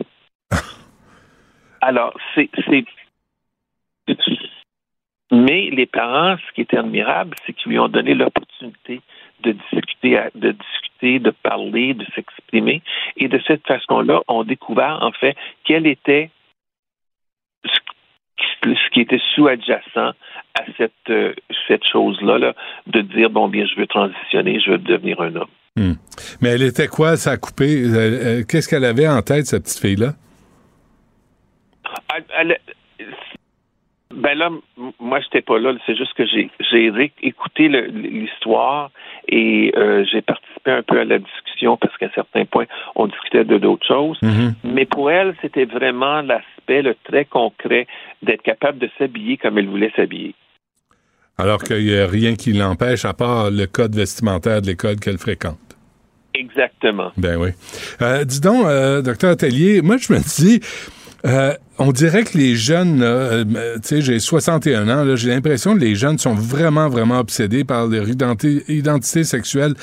Alors, 1.81 2.15
c'est, 2.35 2.49
Mais 5.31 5.71
les 5.71 5.87
parents, 5.87 6.37
ce 6.37 6.53
qui 6.55 6.61
était 6.61 6.77
admirable, 6.77 7.35
c'est 7.47 7.55
qu'ils 7.55 7.73
lui 7.73 7.79
ont 7.79 7.89
donné 7.89 8.15
l'opportunité 8.15 9.01
de 9.43 9.53
discuter, 9.53 10.19
de 10.35 10.53
discuter, 10.53 11.19
de 11.19 11.31
parler, 11.31 11.95
de 11.95 12.05
s'exprimer. 12.15 12.83
Et 13.17 13.29
de 13.29 13.41
cette 13.47 13.67
façon-là, 13.67 14.21
on 14.29 14.45
découvert, 14.45 14.99
en 15.03 15.13
fait, 15.13 15.35
quelle 15.65 15.87
était 15.87 16.31
ce 18.65 18.91
qui 18.93 19.01
était 19.01 19.21
sous-adjacent 19.35 20.15
à 20.55 20.65
cette, 20.77 20.93
euh, 21.09 21.35
cette 21.67 21.85
chose-là, 21.85 22.39
là, 22.39 22.55
de 22.87 23.01
dire, 23.01 23.31
bon, 23.31 23.49
bien, 23.49 23.67
je 23.67 23.75
veux 23.81 23.87
transitionner, 23.87 24.61
je 24.61 24.73
veux 24.73 24.79
devenir 24.79 25.21
un 25.21 25.35
homme. 25.35 25.49
Hmm. 25.77 25.95
Mais 26.41 26.51
elle 26.51 26.63
était 26.63 26.89
quoi, 26.89 27.17
ça 27.17 27.33
a 27.33 27.37
coupé? 27.39 27.67
Qu'est-ce 28.49 28.69
qu'elle 28.69 28.85
avait 28.85 29.09
en 29.09 29.23
tête, 29.23 29.47
cette 29.47 29.65
petite 29.65 29.81
fille-là? 29.81 30.13
Elle, 32.39 32.59
ben 34.13 34.37
là, 34.37 34.51
moi, 35.01 35.21
j'étais 35.21 35.43
pas 35.43 35.59
là. 35.59 35.75
C'est 35.87 35.97
juste 35.97 36.15
que 36.15 36.25
j'ai 36.27 36.51
écouté 37.23 37.69
l'histoire 37.69 38.91
et 39.29 39.73
euh, 39.77 40.05
j'ai 40.11 40.23
participé 40.23 40.71
un 40.71 40.83
peu 40.83 41.01
à 41.01 41.05
la 41.05 41.19
discussion 41.19 41.77
parce 41.77 41.97
qu'à 41.99 42.11
certains 42.15 42.45
points, 42.45 42.67
on 42.95 43.07
discutait 43.07 43.45
de 43.45 43.59
d'autres 43.59 43.87
choses. 43.87 44.19
Mm-hmm. 44.23 44.53
Mais 44.65 44.85
pour 44.87 45.11
elle, 45.11 45.35
c'était 45.43 45.65
vraiment 45.65 46.23
l'aspect 46.23 46.83
le 46.83 46.95
très 47.05 47.25
concret 47.25 47.87
d'être 48.23 48.43
capable 48.43 48.79
de 48.79 48.89
s'habiller 48.99 49.37
comme 49.37 49.59
elle 49.59 49.69
voulait 49.69 49.93
s'habiller. 49.97 50.35
Alors 51.39 51.63
qu'il 51.63 51.85
n'y 51.85 51.99
a 51.99 52.07
rien 52.07 52.35
qui 52.35 52.53
l'empêche 52.53 53.05
à 53.05 53.15
part 53.15 53.51
le 53.51 53.67
code 53.67 53.95
vestimentaire 53.95 54.61
de 54.61 54.67
l'école 54.67 54.97
qu'elle 54.97 55.19
fréquente. 55.19 55.59
Exactement. 56.35 57.13
Ben 57.17 57.37
oui. 57.37 57.51
Euh, 58.01 58.25
dis 58.25 58.41
donc, 58.41 58.67
euh, 58.67 59.03
docteur 59.03 59.33
Atelier, 59.33 59.83
moi 59.83 59.97
je 59.99 60.13
me 60.13 60.19
dis, 60.19 60.61
euh, 61.25 61.55
on 61.79 61.93
dirait 61.93 62.25
que 62.25 62.37
les 62.37 62.57
jeunes, 62.57 63.01
euh, 63.03 63.45
tu 63.77 63.81
sais, 63.83 64.03
j'ai 64.03 64.19
61 64.19 64.89
ans, 64.89 65.17
j'ai 65.17 65.31
l'impression 65.31 65.75
que 65.75 65.81
les 65.81 65.95
jeunes 65.95 66.19
sont 66.19 66.35
vraiment, 66.35 66.89
vraiment 66.89 67.19
obsédés 67.19 67.65
par 67.65 67.87
leur 67.87 68.09
identité, 68.09 69.25
sexuelle. 69.25 69.75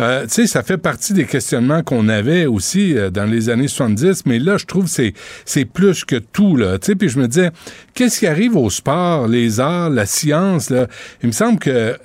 Euh, 0.00 0.24
tu 0.24 0.30
sais, 0.30 0.46
ça 0.46 0.62
fait 0.62 0.78
partie 0.78 1.12
des 1.12 1.24
questionnements 1.24 1.82
qu'on 1.82 2.08
avait 2.08 2.46
aussi 2.46 2.94
dans 3.12 3.24
les 3.24 3.50
années 3.50 3.68
70, 3.68 4.24
mais 4.26 4.38
là, 4.38 4.56
je 4.56 4.64
trouve 4.64 4.84
que 4.84 4.90
c'est, 4.90 5.14
c'est 5.44 5.64
plus 5.64 6.04
que 6.04 6.16
tout, 6.16 6.56
là. 6.56 6.78
Tu 6.78 6.86
sais, 6.86 6.94
puis 6.94 7.08
je 7.08 7.18
me 7.18 7.28
disais, 7.28 7.50
qu'est-ce 7.94 8.20
qui 8.20 8.26
arrive 8.26 8.56
au 8.56 8.70
sport, 8.70 9.28
les 9.28 9.60
arts, 9.60 9.90
la 9.90 10.06
science, 10.06 10.70
là? 10.70 10.86
Il 11.22 11.28
me 11.28 11.32
semble 11.32 11.58
que 11.58 11.96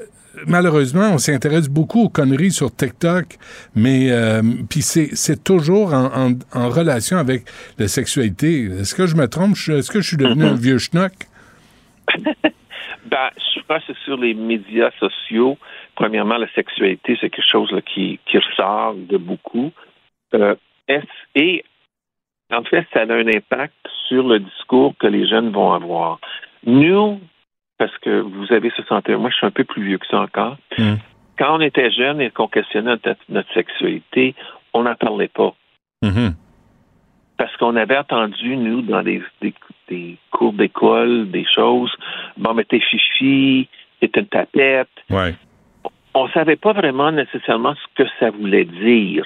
malheureusement, 0.48 1.12
on 1.14 1.18
s'intéresse 1.18 1.70
beaucoup 1.70 2.06
aux 2.06 2.10
conneries 2.10 2.52
sur 2.52 2.74
TikTok, 2.76 3.38
mais 3.76 4.12
euh, 4.12 4.42
puis 4.70 4.82
c'est 4.82 5.44
toujours 5.44 5.94
en, 5.94 6.70
relation 6.70 7.18
avec 7.18 7.44
la 7.78 7.88
sexualité. 7.88 8.66
Est-ce 8.66 8.96
que 8.96 9.08
je 9.08 9.16
me 9.16 9.28
trompe? 9.28 9.56
Est-ce 9.56 9.92
que 9.92 10.02
je 10.02 10.08
suis 10.08 10.18
devenu 10.18 10.46
un 10.46 10.56
vieux 10.56 10.78
schnock? 10.78 11.14
ben, 13.06 13.30
je 13.56 13.62
crois 13.64 13.80
que 13.80 13.86
c'est 13.88 13.98
sur 14.04 14.18
les 14.18 14.34
médias 14.34 14.92
sociaux. 15.00 15.58
Premièrement, 15.96 16.38
la 16.38 16.52
sexualité, 16.54 17.18
c'est 17.22 17.30
quelque 17.30 17.50
chose 17.50 17.74
qui, 17.94 18.20
ressort 18.34 18.96
de 18.96 19.18
beaucoup. 19.18 19.72
Euh, 20.34 20.56
et 21.36 21.64
en 22.52 22.64
fait, 22.64 22.86
ça 22.94 23.02
a 23.02 23.14
un 23.14 23.28
impact 23.28 23.74
sur 24.08 24.28
le 24.28 24.40
discours 24.40 24.94
que 25.00 25.08
les 25.08 25.28
jeunes 25.28 25.52
vont 25.52 25.74
avoir. 25.74 26.20
Nous, 26.66 27.20
parce 27.84 27.98
que 27.98 28.22
vous 28.22 28.54
avez 28.54 28.70
61. 28.70 29.18
Moi, 29.18 29.30
je 29.30 29.36
suis 29.36 29.46
un 29.46 29.52
peu 29.52 29.66
plus 29.66 29.84
vieux 29.84 29.98
que 29.98 30.08
ça 30.08 30.22
encore. 30.22 30.56
Hmm. 30.78 30.96
Quand 31.38 31.58
on 31.58 31.60
était 31.60 31.92
jeune 31.92 32.22
et 32.22 32.30
qu'on 32.30 32.48
questionnait 32.48 32.96
notre, 33.28 33.54
sexualité, 33.54 34.36
on 34.74 34.84
n'en 34.84 34.96
parlait 34.96 35.28
pas. 35.28 35.54
Mm-hmm. 36.02 36.34
Parce 37.36 37.58
qu'on 37.58 37.76
avait 37.76 37.98
entendu, 37.98 38.56
nous, 38.56 38.84
dans 38.84 39.04
des, 39.04 39.22
cours 40.32 40.54
d'école, 40.54 41.30
des 41.30 41.46
choses, 41.54 41.92
bon, 42.38 42.54
mais 42.54 42.64
t'es 42.64 42.80
fifi, 42.80 43.68
t'es 44.00 44.10
une 44.16 44.28
tapette. 44.28 44.88
Ouais. 45.10 45.36
On 46.14 46.30
savait 46.30 46.56
pas 46.56 46.72
vraiment 46.72 47.12
nécessairement 47.12 47.76
ce 47.76 48.04
que 48.04 48.10
ça 48.18 48.30
voulait 48.30 48.66
dire, 48.66 49.26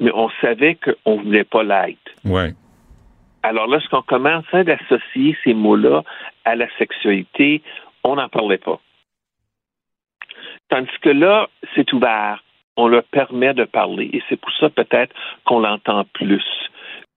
mais 0.00 0.10
on 0.12 0.28
savait 0.40 0.76
qu'on 0.76 1.20
voulait 1.20 1.44
pas 1.44 1.62
l'être. 1.62 2.10
Ouais. 2.24 2.52
Alors 3.44 3.66
lorsqu'on 3.68 4.02
commençait 4.02 4.64
d'associer 4.64 5.36
ces 5.44 5.54
mots-là 5.54 6.02
à 6.44 6.54
la 6.54 6.66
sexualité, 6.78 7.62
on 8.04 8.16
n'en 8.16 8.28
parlait 8.28 8.58
pas. 8.58 8.80
Tandis 10.68 10.98
que 11.02 11.10
là, 11.10 11.48
c'est 11.74 11.92
ouvert. 11.92 12.42
On 12.76 12.88
leur 12.88 13.04
permet 13.04 13.52
de 13.52 13.64
parler. 13.64 14.08
Et 14.12 14.22
c'est 14.28 14.40
pour 14.40 14.52
ça 14.58 14.70
peut-être 14.70 15.14
qu'on 15.44 15.60
l'entend 15.60 16.04
plus. 16.14 16.44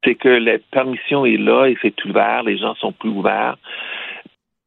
C'est 0.03 0.15
que 0.15 0.29
la 0.29 0.59
permission 0.59 1.25
est 1.25 1.37
là 1.37 1.67
et 1.67 1.77
c'est 1.81 2.03
ouvert, 2.05 2.43
les 2.43 2.57
gens 2.57 2.75
sont 2.75 2.91
plus 2.91 3.09
ouverts. 3.09 3.57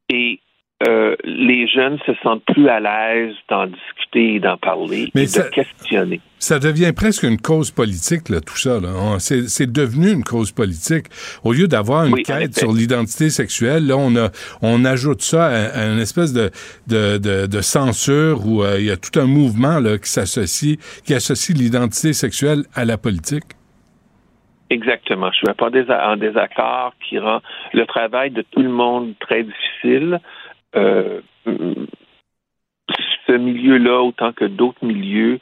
Et 0.09 0.39
euh, 0.87 1.15
les 1.25 1.67
jeunes 1.67 1.99
se 2.05 2.13
sentent 2.23 2.43
plus 2.45 2.69
à 2.69 2.79
l'aise 2.79 3.35
d'en 3.49 3.67
discuter 3.67 4.35
et 4.35 4.39
d'en 4.39 4.55
parler 4.55 5.11
et 5.13 5.25
de 5.25 5.49
questionner. 5.49 6.21
Ça 6.37 6.57
devient 6.57 6.93
presque 6.95 7.23
une 7.23 7.37
cause 7.37 7.69
politique, 7.69 8.29
là, 8.29 8.39
tout 8.39 8.55
ça. 8.55 8.79
C'est 9.19 9.69
devenu 9.69 10.09
une 10.09 10.23
cause 10.23 10.53
politique. 10.53 11.07
Au 11.43 11.51
lieu 11.51 11.67
d'avoir 11.67 12.05
une 12.05 12.23
quête 12.23 12.57
sur 12.57 12.71
l'identité 12.71 13.29
sexuelle, 13.29 13.87
là, 13.87 13.97
on, 13.97 14.15
a, 14.15 14.29
on 14.61 14.85
ajoute 14.85 15.21
ça 15.21 15.47
à, 15.47 15.85
une 15.87 15.99
espèce 15.99 16.31
de, 16.31 16.49
de, 16.87 17.17
de, 17.45 17.61
censure 17.61 18.47
où 18.47 18.63
euh, 18.63 18.79
il 18.79 18.85
y 18.85 18.91
a 18.91 18.95
tout 18.95 19.19
un 19.19 19.25
mouvement 19.25 19.79
là, 19.79 19.97
qui 19.97 20.09
s'associe, 20.09 20.77
qui 21.05 21.13
associe 21.13 21.57
l'identité 21.57 22.13
sexuelle 22.13 22.63
à 22.73 22.85
la 22.85 22.97
politique. 22.97 23.43
Exactement. 24.69 25.31
Je 25.31 25.37
suis 25.37 25.53
pas 25.55 25.69
en 26.11 26.15
désaccord 26.15 26.93
qui 27.07 27.17
rend 27.17 27.41
le 27.73 27.85
travail 27.85 28.31
de 28.31 28.43
tout 28.43 28.61
le 28.61 28.69
monde 28.69 29.13
très 29.19 29.43
difficile. 29.43 30.19
Euh, 30.75 31.21
ce 33.27 33.31
milieu-là, 33.31 34.01
autant 34.01 34.33
que 34.33 34.45
d'autres 34.45 34.83
milieux 34.83 35.39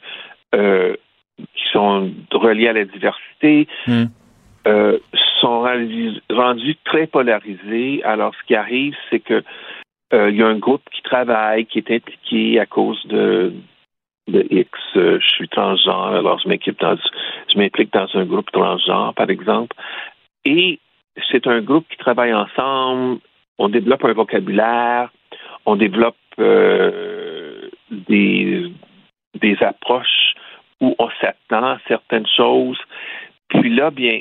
euh, 0.54 0.94
qui 1.38 1.64
sont 1.72 2.10
reliés 2.32 2.68
à 2.68 2.72
la 2.72 2.84
diversité, 2.84 3.66
hmm. 3.86 4.04
euh, 4.66 4.98
sont 5.40 5.60
rendus, 6.30 6.76
très 6.84 7.06
polarisés. 7.06 8.02
Alors, 8.04 8.34
ce 8.34 8.46
qui 8.46 8.54
arrive, 8.54 8.94
c'est 9.10 9.20
que 9.20 9.42
il 10.10 10.36
y 10.36 10.42
a 10.42 10.46
un 10.46 10.58
groupe 10.58 10.82
qui 10.90 11.02
travaille, 11.02 11.66
qui 11.66 11.78
est 11.78 11.90
impliqué 11.90 12.58
à 12.58 12.64
cause 12.64 12.98
de, 13.08 13.52
de 14.26 14.46
X. 14.50 14.70
je 14.94 15.18
suis 15.20 15.48
transgenre, 15.48 16.14
alors 16.14 16.40
je 16.42 16.48
m'implique 16.48 16.80
dans, 16.80 16.96
je 17.52 17.58
m'implique 17.58 17.92
dans 17.92 18.08
un 18.14 18.24
groupe 18.24 18.50
transgenre, 18.50 19.12
par 19.12 19.28
exemple. 19.28 19.76
Et 20.46 20.80
c'est 21.30 21.46
un 21.46 21.60
groupe 21.60 21.86
qui 21.90 21.98
travaille 21.98 22.32
ensemble. 22.32 23.18
On 23.58 23.68
développe 23.68 24.04
un 24.04 24.14
vocabulaire 24.14 25.10
on 25.66 25.76
développe 25.76 26.16
euh, 26.38 27.70
des, 27.90 28.72
des 29.34 29.56
approches 29.62 30.34
où 30.80 30.94
on 30.98 31.08
s'attend 31.20 31.64
à 31.64 31.78
certaines 31.88 32.26
choses. 32.36 32.78
Puis 33.48 33.74
là, 33.74 33.90
bien, 33.90 34.20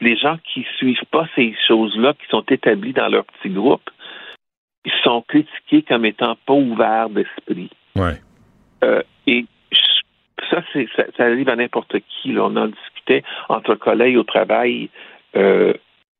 les 0.00 0.16
gens 0.16 0.38
qui 0.52 0.66
suivent 0.76 1.04
pas 1.10 1.28
ces 1.34 1.54
choses-là, 1.66 2.14
qui 2.14 2.26
sont 2.28 2.44
établies 2.50 2.92
dans 2.92 3.08
leur 3.08 3.24
petit 3.24 3.50
groupe, 3.50 3.88
ils 4.84 4.92
sont 5.04 5.22
critiqués 5.22 5.82
comme 5.82 6.04
étant 6.04 6.36
pas 6.46 6.54
ouverts 6.54 7.08
d'esprit. 7.08 7.70
Ouais. 7.96 8.20
Euh, 8.84 9.02
et 9.26 9.46
ça, 10.50 10.62
c'est, 10.72 10.88
ça, 10.96 11.24
arrive 11.24 11.48
à 11.48 11.56
n'importe 11.56 11.96
qui. 12.00 12.32
Là. 12.32 12.44
On 12.44 12.56
en 12.56 12.66
discutait 12.66 13.22
entre 13.48 13.74
collègues 13.74 14.16
au 14.16 14.24
travail 14.24 14.90
euh, 15.36 15.72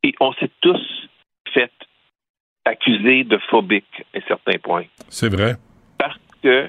et 0.03 0.15
on 0.21 0.33
s'est 0.35 0.51
tous 0.61 1.09
fait 1.53 1.73
accuser 2.65 3.25
de 3.25 3.39
phobique 3.51 4.05
à 4.15 4.19
un 4.19 4.21
certain 4.29 4.59
point. 4.59 4.85
C'est 5.09 5.29
vrai. 5.29 5.55
Parce 5.99 6.19
que 6.43 6.69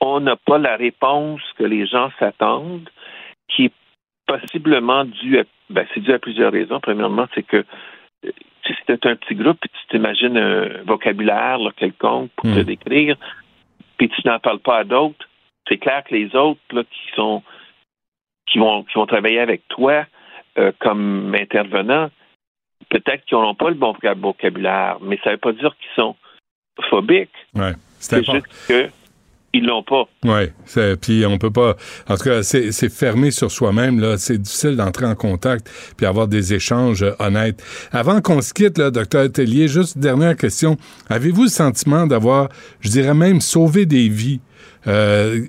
on 0.00 0.20
n'a 0.20 0.36
pas 0.36 0.58
la 0.58 0.76
réponse 0.76 1.42
que 1.56 1.64
les 1.64 1.86
gens 1.86 2.10
s'attendent, 2.18 2.88
qui 3.48 3.66
est 3.66 3.72
possiblement 4.26 5.04
due 5.04 5.40
à, 5.40 5.44
ben, 5.70 5.86
c'est 5.92 6.00
dû 6.00 6.12
à 6.12 6.18
plusieurs 6.18 6.52
raisons. 6.52 6.80
Premièrement, 6.80 7.26
c'est 7.34 7.42
que 7.42 7.64
euh, 8.24 8.30
si 8.64 8.74
c'était 8.78 9.08
un 9.08 9.16
petit 9.16 9.34
groupe, 9.34 9.58
puis 9.60 9.70
tu 9.70 9.96
t'imagines 9.96 10.36
un 10.36 10.82
vocabulaire 10.84 11.58
quelconque 11.76 12.30
pour 12.36 12.44
te 12.44 12.60
hmm. 12.60 12.64
décrire, 12.64 13.16
puis 13.96 14.08
tu 14.08 14.20
n'en 14.26 14.38
parles 14.38 14.60
pas 14.60 14.78
à 14.78 14.84
d'autres, 14.84 15.28
c'est 15.68 15.78
clair 15.78 16.04
que 16.04 16.14
les 16.14 16.34
autres 16.36 16.60
là, 16.72 16.82
qui 16.84 17.14
sont 17.14 17.42
qui 18.46 18.58
vont 18.58 18.84
qui 18.84 18.94
vont 18.94 19.06
travailler 19.06 19.40
avec 19.40 19.66
toi 19.68 20.06
euh, 20.58 20.72
comme 20.78 21.34
intervenant, 21.34 22.10
peut-être 22.90 23.24
qu'ils 23.24 23.38
n'auront 23.38 23.54
pas 23.54 23.68
le 23.70 23.76
bon 23.76 23.94
vocabulaire, 24.20 24.98
mais 25.02 25.18
ça 25.22 25.30
ne 25.30 25.34
veut 25.34 25.40
pas 25.40 25.52
dire 25.52 25.74
qu'ils 25.78 26.02
sont 26.02 26.16
phobiques. 26.90 27.30
Ouais, 27.54 27.72
c'est 27.98 28.24
juste 28.24 28.46
que 28.68 28.88
ils 29.54 29.64
l'ont 29.64 29.82
pas. 29.82 30.04
Oui, 30.24 30.96
puis 31.00 31.24
on 31.24 31.38
peut 31.38 31.50
pas. 31.50 31.76
En 32.08 32.16
tout 32.16 32.24
cas, 32.24 32.42
c'est 32.42 32.92
fermé 32.92 33.30
sur 33.30 33.50
soi-même. 33.50 33.98
Là, 33.98 34.18
c'est 34.18 34.38
difficile 34.38 34.76
d'entrer 34.76 35.06
en 35.06 35.14
contact 35.14 35.70
puis 35.96 36.06
avoir 36.06 36.28
des 36.28 36.52
échanges 36.52 37.02
euh, 37.02 37.12
honnêtes. 37.18 37.64
Avant 37.90 38.20
qu'on 38.20 38.42
se 38.42 38.52
quitte, 38.52 38.76
là, 38.76 38.90
docteur 38.90 39.30
Tellier, 39.32 39.68
juste 39.68 39.96
une 39.96 40.02
dernière 40.02 40.36
question. 40.36 40.76
Avez-vous 41.08 41.44
le 41.44 41.48
sentiment 41.48 42.06
d'avoir, 42.06 42.50
je 42.80 42.90
dirais 42.90 43.14
même, 43.14 43.40
sauvé 43.40 43.86
des 43.86 44.08
vies 44.08 44.40
euh, 44.86 45.46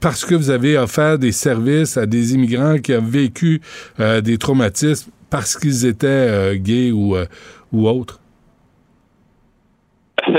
parce 0.00 0.24
que 0.24 0.34
vous 0.34 0.50
avez 0.50 0.76
offert 0.76 1.18
des 1.18 1.32
services 1.32 1.96
à 1.96 2.06
des 2.06 2.34
immigrants 2.34 2.78
qui 2.78 2.94
ont 2.94 3.02
vécu 3.02 3.60
euh, 4.00 4.20
des 4.20 4.38
traumatismes? 4.38 5.12
Parce 5.30 5.56
qu'ils 5.56 5.86
étaient 5.86 6.56
gays 6.58 6.92
ou 6.92 7.16
ou 7.72 7.88
autres? 7.88 8.20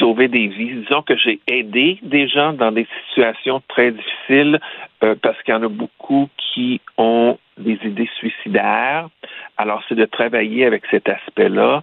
sauver 0.00 0.28
des 0.28 0.48
vies. 0.48 0.74
Disons 0.82 1.02
que 1.02 1.16
j'ai 1.16 1.40
aidé 1.46 1.98
des 2.02 2.26
gens 2.26 2.52
dans 2.52 2.72
des 2.72 2.86
situations 3.08 3.62
très 3.68 3.92
difficiles 3.92 4.58
euh, 5.04 5.14
parce 5.22 5.40
qu'il 5.42 5.54
y 5.54 5.56
en 5.56 5.62
a 5.62 5.68
beaucoup 5.68 6.28
qui 6.38 6.80
ont 6.96 7.38
des 7.58 7.78
idées 7.84 8.08
suicidaires. 8.18 9.08
Alors, 9.56 9.82
c'est 9.88 9.94
de 9.94 10.06
travailler 10.06 10.64
avec 10.64 10.84
cet 10.90 11.08
aspect-là. 11.08 11.82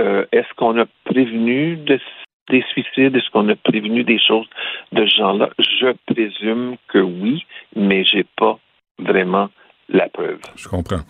Euh, 0.00 0.24
est-ce 0.32 0.52
qu'on 0.56 0.78
a 0.78 0.86
prévenu 1.04 1.76
de, 1.76 2.00
des 2.50 2.64
suicides? 2.72 3.16
Est-ce 3.16 3.28
qu'on 3.30 3.48
a 3.48 3.56
prévenu 3.56 4.04
des 4.04 4.18
choses 4.18 4.48
de 4.92 5.04
ce 5.06 5.16
genre-là? 5.16 5.50
Je 5.58 5.92
présume 6.06 6.76
que 6.86 6.98
oui, 6.98 7.44
mais 7.74 8.04
j'ai 8.04 8.24
pas 8.36 8.58
vraiment 9.00 9.48
la 9.88 10.08
preuve. 10.08 10.38
Je 10.56 10.68
comprends. 10.68 11.00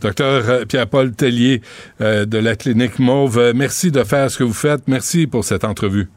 Docteur 0.00 0.48
euh, 0.48 0.64
Pierre-Paul 0.64 1.12
Tellier 1.12 1.60
euh, 2.00 2.24
de 2.24 2.38
la 2.38 2.56
clinique 2.56 2.98
Mauve, 2.98 3.38
euh, 3.38 3.52
merci 3.54 3.90
de 3.90 4.04
faire 4.04 4.30
ce 4.30 4.38
que 4.38 4.44
vous 4.44 4.52
faites. 4.52 4.86
Merci 4.86 5.26
pour 5.26 5.44
cette 5.44 5.64
entrevue. 5.64 6.08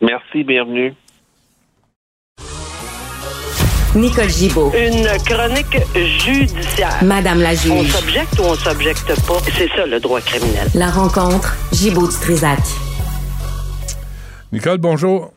Merci, 0.00 0.44
bienvenue. 0.44 0.94
Nicole 3.94 4.28
Gibaud. 4.28 4.72
Une 4.72 5.06
chronique 5.24 5.78
judiciaire. 5.96 7.02
Madame 7.02 7.40
la 7.40 7.54
juge. 7.54 7.72
On 7.72 7.84
s'objecte 7.84 8.38
ou 8.38 8.42
on 8.42 8.54
s'objecte 8.54 9.26
pas. 9.26 9.38
C'est 9.52 9.68
ça 9.68 9.84
le 9.84 9.98
droit 9.98 10.20
criminel. 10.20 10.68
La 10.74 10.90
rencontre 10.90 11.56
Gibaud-Strisac. 11.72 12.60
Nicole, 14.52 14.78
bonjour. 14.78 15.32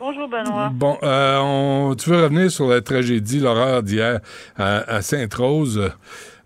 Bonjour 0.00 0.28
Benoît. 0.28 0.70
Bon, 0.72 0.96
euh, 1.02 1.94
tu 1.94 2.08
veux 2.08 2.22
revenir 2.22 2.50
sur 2.50 2.66
la 2.68 2.80
tragédie, 2.80 3.38
l'horreur 3.38 3.82
d'hier 3.82 4.20
à, 4.56 5.02
Sainte-Rose? 5.02 5.92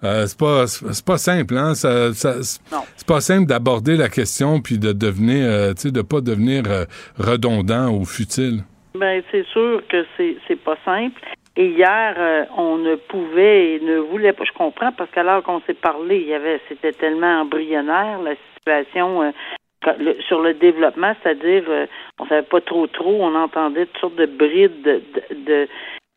Euh, 0.03 0.27
c'est 0.27 0.37
pas 0.37 0.67
c'est 0.67 1.05
pas 1.05 1.19
simple, 1.19 1.57
hein? 1.57 1.75
Ça, 1.75 2.13
c'est 2.13 3.07
pas 3.07 3.21
simple 3.21 3.47
d'aborder 3.47 3.97
la 3.97 4.09
question 4.09 4.61
puis 4.61 4.79
de 4.81 4.91
devenir, 4.93 5.47
euh, 5.47 5.73
tu 5.73 5.83
sais, 5.83 5.91
de 5.93 6.03
pas 6.03 6.21
devenir 6.21 6.65
redondant 7.17 7.91
ou 7.91 8.05
futile. 8.05 8.65
Ben 8.99 9.23
c'est 9.31 9.47
sûr 9.47 9.83
que 9.89 10.05
c'est 10.17 10.37
c'est 10.49 10.61
pas 10.61 10.77
simple. 10.85 11.21
Et 11.57 11.69
hier, 11.69 12.49
on 12.59 12.79
ne 12.79 12.97
pouvait 12.97 13.75
et 13.75 13.81
ne 13.81 13.99
voulait 13.99 14.33
pas. 14.33 14.43
Je 14.45 14.59
comprends 14.59 14.91
parce 14.91 15.11
qu'alors 15.13 15.45
qu'on 15.45 15.61
s'est 15.61 15.75
parlé, 15.75 16.17
il 16.17 16.27
y 16.27 16.35
avait, 16.35 16.61
c'était 16.69 16.93
tellement 16.93 17.43
embryonnaire 17.43 18.21
la 18.21 18.35
situation 18.57 19.33
sur 20.27 20.41
le 20.41 20.55
développement, 20.55 21.15
c'est-à-dire 21.23 21.65
euh, 21.69 21.87
on 22.19 22.27
savait 22.27 22.43
pas 22.43 22.61
trop 22.61 22.87
trop, 22.87 23.19
on 23.21 23.35
entendait 23.35 23.87
toutes 23.87 24.01
sortes 24.01 24.17
de 24.17 24.27
brides 24.27 25.03
de, 25.31 25.69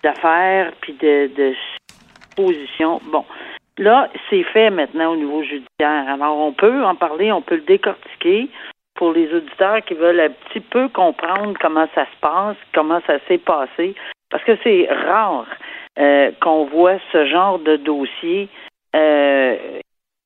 d'affaires 0.04 0.72
puis 0.82 0.94
de, 0.94 1.30
de 1.36 1.54
positions. 2.36 3.02
Bon, 3.12 3.26
là, 3.78 4.10
c'est 4.30 4.44
fait 4.44 4.70
maintenant 4.70 5.14
au 5.14 5.16
niveau 5.16 5.42
judiciaire. 5.44 6.06
Alors 6.08 6.38
on 6.38 6.54
peut 6.54 6.84
en 6.84 6.96
parler, 6.96 7.32
on 7.32 7.42
peut 7.42 7.56
le 7.56 7.62
décortiquer 7.62 8.50
pour 8.96 9.12
les 9.12 9.32
auditeurs 9.34 9.84
qui 9.84 9.94
veulent 9.94 10.20
un 10.20 10.30
petit 10.30 10.60
peu 10.60 10.90
comprendre 10.90 11.54
comment 11.60 11.88
ça 11.94 12.06
se 12.06 12.20
passe, 12.20 12.58
comment 12.74 13.00
ça 13.06 13.20
s'est 13.28 13.38
passé, 13.38 13.94
parce 14.30 14.44
que 14.44 14.58
c'est 14.64 14.88
rare 14.90 15.46
euh, 16.00 16.32
qu'on 16.42 16.66
voit 16.66 16.98
ce 17.12 17.26
genre 17.26 17.60
de 17.60 17.76
dossier. 17.78 18.50
Euh, 18.96 19.56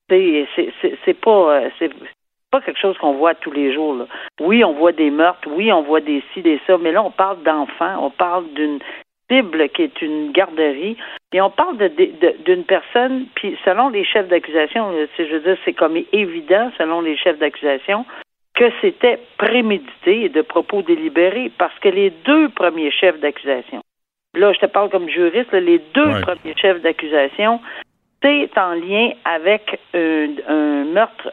c'est 0.08 1.20
pas 1.20 1.62
c'est 1.78 1.90
pas 2.52 2.60
quelque 2.60 2.78
chose 2.78 2.96
qu'on 2.98 3.14
voit 3.14 3.34
tous 3.34 3.50
les 3.50 3.72
jours. 3.72 3.94
Là. 3.94 4.06
Oui, 4.40 4.62
on 4.62 4.74
voit 4.74 4.92
des 4.92 5.10
meurtres, 5.10 5.48
oui, 5.50 5.72
on 5.72 5.82
voit 5.82 6.00
des 6.00 6.22
ci, 6.32 6.42
des 6.42 6.60
ça, 6.66 6.76
mais 6.78 6.92
là, 6.92 7.02
on 7.02 7.10
parle 7.10 7.42
d'enfants, 7.42 7.96
on 7.98 8.10
parle 8.10 8.44
d'une 8.52 8.78
cible 9.28 9.68
qui 9.70 9.82
est 9.82 10.02
une 10.02 10.30
garderie, 10.32 10.96
et 11.32 11.40
on 11.40 11.50
parle 11.50 11.78
de, 11.78 11.88
d'une 12.44 12.64
personne, 12.64 13.26
puis 13.34 13.56
selon 13.64 13.88
les 13.88 14.04
chefs 14.04 14.28
d'accusation, 14.28 14.92
je 15.18 15.22
veux 15.24 15.40
dire, 15.40 15.56
c'est 15.64 15.72
comme 15.72 15.96
évident, 16.12 16.70
selon 16.76 17.00
les 17.00 17.16
chefs 17.16 17.38
d'accusation, 17.38 18.04
que 18.54 18.70
c'était 18.82 19.18
prémédité 19.38 20.24
et 20.24 20.28
de 20.28 20.42
propos 20.42 20.82
délibérés, 20.82 21.50
parce 21.56 21.76
que 21.78 21.88
les 21.88 22.10
deux 22.10 22.50
premiers 22.50 22.90
chefs 22.90 23.18
d'accusation, 23.20 23.80
là, 24.34 24.52
je 24.52 24.58
te 24.58 24.66
parle 24.66 24.90
comme 24.90 25.08
juriste, 25.08 25.52
les 25.52 25.80
deux 25.94 26.20
premiers 26.20 26.54
chefs 26.60 26.82
d'accusation, 26.82 27.60
c'est 28.22 28.50
en 28.58 28.74
lien 28.74 29.12
avec 29.24 29.80
un 29.94 30.84
meurtre 30.84 31.32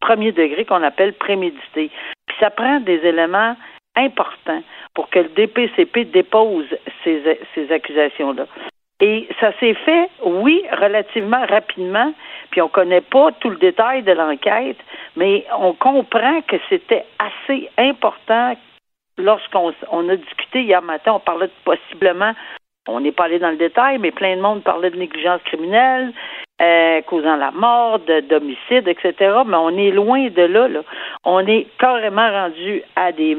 premier 0.00 0.32
degré 0.32 0.64
qu'on 0.64 0.82
appelle 0.82 1.12
prémédité. 1.14 1.90
Puis 2.26 2.36
ça 2.40 2.50
prend 2.50 2.80
des 2.80 2.98
éléments 3.06 3.56
importants 3.96 4.62
pour 4.94 5.08
que 5.10 5.20
le 5.20 5.28
DPCP 5.28 6.04
dépose 6.06 6.66
ces, 7.04 7.38
ces 7.54 7.72
accusations-là. 7.72 8.46
Et 9.00 9.28
ça 9.40 9.52
s'est 9.58 9.74
fait, 9.74 10.10
oui, 10.24 10.62
relativement 10.72 11.44
rapidement, 11.46 12.12
puis 12.50 12.60
on 12.60 12.66
ne 12.66 12.70
connaît 12.70 13.00
pas 13.00 13.32
tout 13.40 13.48
le 13.48 13.56
détail 13.56 14.02
de 14.02 14.12
l'enquête, 14.12 14.76
mais 15.16 15.46
on 15.58 15.72
comprend 15.72 16.42
que 16.42 16.56
c'était 16.68 17.06
assez 17.18 17.70
important 17.78 18.54
lorsqu'on 19.16 19.72
on 19.90 20.08
a 20.08 20.16
discuté 20.16 20.62
hier 20.62 20.82
matin, 20.82 21.12
on 21.14 21.20
parlait 21.20 21.46
de 21.46 21.52
possiblement 21.64 22.32
on 22.88 23.00
n'est 23.00 23.12
pas 23.12 23.24
allé 23.24 23.38
dans 23.38 23.50
le 23.50 23.56
détail, 23.56 23.98
mais 23.98 24.10
plein 24.10 24.36
de 24.36 24.40
monde 24.40 24.62
parlait 24.62 24.90
de 24.90 24.96
négligence 24.96 25.42
criminelle, 25.44 26.12
euh, 26.60 27.00
causant 27.02 27.36
la 27.36 27.50
mort, 27.50 27.98
d'homicide, 27.98 28.88
etc. 28.88 29.14
Mais 29.46 29.56
on 29.56 29.76
est 29.76 29.90
loin 29.90 30.28
de 30.28 30.42
là. 30.42 30.68
On 31.24 31.46
est 31.46 31.66
carrément 31.78 32.30
rendu 32.30 32.82
à 32.96 33.12
des 33.12 33.36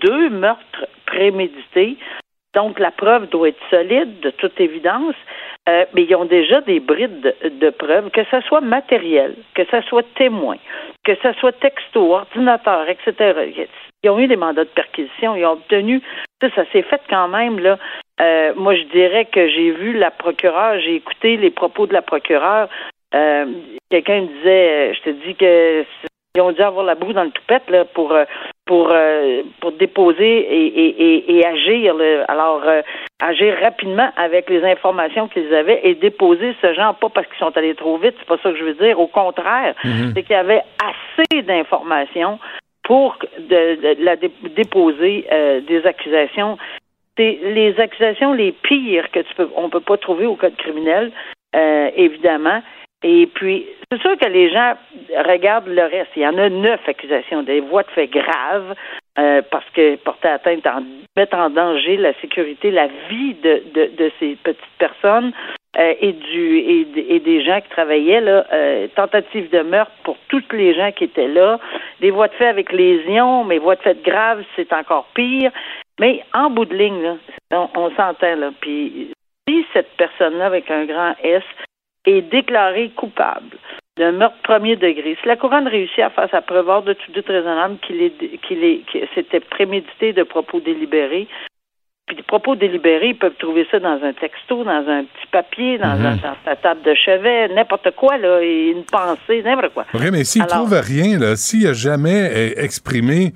deux 0.00 0.30
meurtres 0.30 0.86
prémédités. 1.06 1.96
Donc 2.54 2.78
la 2.78 2.90
preuve 2.90 3.28
doit 3.28 3.48
être 3.48 3.70
solide, 3.70 4.20
de 4.20 4.30
toute 4.30 4.60
évidence. 4.60 5.14
Euh, 5.68 5.84
mais 5.94 6.02
ils 6.02 6.16
ont 6.16 6.24
déjà 6.24 6.60
des 6.60 6.80
brides 6.80 7.20
de, 7.20 7.48
de, 7.48 7.70
preuves, 7.70 8.10
que 8.10 8.24
ce 8.30 8.40
soit 8.40 8.60
matériel, 8.60 9.36
que 9.54 9.62
ce 9.70 9.80
soit 9.82 10.04
témoin, 10.16 10.56
que 11.04 11.14
ce 11.22 11.32
soit 11.34 11.52
texto, 11.52 12.14
ordinateur, 12.14 12.88
etc. 12.88 13.68
Ils 14.02 14.10
ont 14.10 14.18
eu 14.18 14.26
des 14.26 14.36
mandats 14.36 14.64
de 14.64 14.70
perquisition, 14.70 15.36
ils 15.36 15.46
ont 15.46 15.52
obtenu, 15.52 16.02
ça, 16.40 16.48
ça 16.56 16.64
s'est 16.72 16.82
fait 16.82 17.00
quand 17.08 17.28
même, 17.28 17.60
là. 17.60 17.78
Euh, 18.22 18.52
moi, 18.56 18.74
je 18.76 18.82
dirais 18.84 19.24
que 19.24 19.48
j'ai 19.48 19.70
vu 19.72 19.94
la 19.94 20.10
procureure, 20.10 20.78
j'ai 20.80 20.94
écouté 20.96 21.36
les 21.36 21.50
propos 21.50 21.86
de 21.86 21.92
la 21.92 22.02
procureure. 22.02 22.68
Euh, 23.14 23.46
quelqu'un 23.90 24.22
me 24.22 24.26
disait, 24.28 24.68
euh, 24.90 24.94
je 24.94 25.00
te 25.02 25.10
dis 25.10 25.34
que 25.34 25.84
ils 26.34 26.40
ont 26.40 26.52
dû 26.52 26.62
avoir 26.62 26.86
la 26.86 26.94
boue 26.94 27.12
dans 27.12 27.24
le 27.24 27.30
toupette 27.30 27.68
là, 27.68 27.84
pour 27.84 28.16
pour 28.64 28.90
pour 29.60 29.72
déposer 29.72 30.38
et, 30.38 30.66
et, 30.86 31.36
et, 31.38 31.44
agir. 31.46 31.94
Alors 32.26 32.62
euh, 32.64 32.80
agir 33.22 33.54
rapidement 33.60 34.10
avec 34.16 34.48
les 34.48 34.64
informations 34.64 35.28
qu'ils 35.28 35.52
avaient 35.54 35.80
et 35.84 35.94
déposer 35.94 36.54
ce 36.62 36.72
genre 36.72 36.94
pas 36.94 37.10
parce 37.10 37.26
qu'ils 37.26 37.36
sont 37.36 37.54
allés 37.54 37.74
trop 37.74 37.98
vite, 37.98 38.14
c'est 38.18 38.26
pas 38.26 38.38
ça 38.42 38.50
que 38.50 38.56
je 38.56 38.64
veux 38.64 38.72
dire. 38.74 38.98
Au 38.98 39.08
contraire, 39.08 39.74
Mhm. 39.84 40.12
c'est 40.14 40.22
qu'il 40.22 40.32
y 40.32 40.38
avait 40.38 40.62
assez 40.82 41.42
d'informations 41.42 42.38
pour 42.82 43.18
de, 43.38 43.74
de- 43.96 44.02
la 44.04 44.16
dé- 44.16 44.30
déposer 44.56 45.26
euh, 45.30 45.60
des 45.60 45.84
accusations. 45.84 46.56
C'est 47.16 47.38
les 47.42 47.78
accusations 47.78 48.32
les 48.32 48.52
pires 48.52 49.10
que 49.10 49.20
tu 49.20 49.34
peux 49.34 49.48
on 49.56 49.68
peut 49.68 49.80
pas 49.80 49.98
trouver 49.98 50.26
au 50.26 50.36
code 50.36 50.56
criminel, 50.56 51.12
euh, 51.54 51.90
évidemment. 51.94 52.62
Et 53.04 53.26
puis, 53.26 53.66
c'est 53.90 54.00
sûr 54.00 54.16
que 54.16 54.28
les 54.28 54.50
gens 54.50 54.74
regardent 55.26 55.68
le 55.68 55.82
reste. 55.82 56.10
Il 56.16 56.22
y 56.22 56.26
en 56.26 56.38
a 56.38 56.48
neuf 56.48 56.80
accusations, 56.86 57.42
des 57.42 57.60
voies 57.60 57.82
de 57.82 57.90
fait 57.90 58.06
graves, 58.06 58.74
euh, 59.18 59.42
parce 59.50 59.68
que 59.74 59.96
porter 59.96 60.28
atteinte, 60.28 60.66
en, 60.66 60.82
mettre 61.16 61.36
en 61.36 61.50
danger 61.50 61.96
la 61.96 62.14
sécurité, 62.20 62.70
la 62.70 62.86
vie 63.10 63.34
de, 63.34 63.62
de, 63.74 64.12
ces 64.20 64.36
petites 64.36 64.78
personnes 64.78 65.32
euh, 65.76 65.94
et 66.00 66.12
du 66.12 66.58
et, 66.58 67.18
des 67.18 67.44
gens 67.44 67.60
qui 67.60 67.68
travaillaient 67.70 68.20
là, 68.20 68.46
tentative 68.94 69.50
de 69.50 69.62
meurtre 69.62 69.92
pour 70.04 70.16
tous 70.28 70.44
les 70.52 70.72
gens 70.74 70.92
qui 70.92 71.04
étaient 71.04 71.28
là, 71.28 71.58
des 72.00 72.10
voies 72.10 72.28
de 72.28 72.34
fait 72.34 72.46
avec 72.46 72.72
lésions, 72.72 73.44
mais 73.44 73.58
voies 73.58 73.76
de 73.76 73.82
fait 73.82 74.00
graves, 74.02 74.44
c'est 74.54 74.72
encore 74.72 75.08
pire. 75.12 75.50
Mais 76.00 76.24
en 76.32 76.50
bout 76.50 76.64
de 76.64 76.74
ligne, 76.74 77.02
là, 77.02 77.16
on, 77.52 77.68
on 77.74 77.90
s'entend 77.96 78.34
là. 78.36 78.50
Puis 78.60 79.12
si 79.48 79.64
cette 79.72 79.90
personne-là 79.96 80.46
avec 80.46 80.70
un 80.70 80.84
grand 80.86 81.14
S 81.22 81.42
est 82.06 82.22
déclarée 82.22 82.90
coupable 82.96 83.56
d'un 83.98 84.12
meurtre 84.12 84.38
premier 84.42 84.76
degré, 84.76 85.16
si 85.20 85.28
la 85.28 85.36
couronne 85.36 85.68
réussit 85.68 85.98
à 86.00 86.10
faire 86.10 86.28
sa 86.30 86.40
preuve 86.40 86.68
hors 86.68 86.82
de 86.82 86.94
tout 86.94 87.12
doute 87.12 87.26
raisonnable 87.28 87.76
qu'il 87.86 88.02
est 88.02 88.38
qu'il 88.46 88.64
est 88.64 88.80
que 88.90 88.98
c'était 89.14 89.40
prémédité 89.40 90.12
de 90.14 90.22
propos 90.22 90.60
délibérés, 90.60 91.28
puis 92.06 92.16
des 92.16 92.22
propos 92.22 92.56
délibérés, 92.56 93.08
ils 93.10 93.18
peuvent 93.18 93.36
trouver 93.38 93.66
ça 93.70 93.78
dans 93.78 94.02
un 94.02 94.12
texto, 94.14 94.64
dans 94.64 94.88
un 94.88 95.04
petit 95.04 95.26
papier, 95.30 95.78
dans, 95.78 95.96
Mhm. 95.96 96.06
un- 96.06 96.16
dans 96.16 96.36
sa 96.44 96.56
table 96.56 96.82
de 96.82 96.94
chevet, 96.94 97.48
n'importe 97.48 97.90
quoi, 97.94 98.16
là, 98.16 98.40
une 98.42 98.84
pensée, 98.84 99.42
n'importe 99.42 99.72
quoi. 99.74 99.84
OK, 99.94 100.02
mais 100.10 100.24
s'il 100.24 100.42
Alors- 100.42 100.56
trouve 100.66 100.74
rien, 100.80 101.18
là, 101.18 101.36
s'il 101.36 101.66
a 101.66 101.72
jamais 101.74 102.30
euh, 102.32 102.64
exprimé 102.64 103.32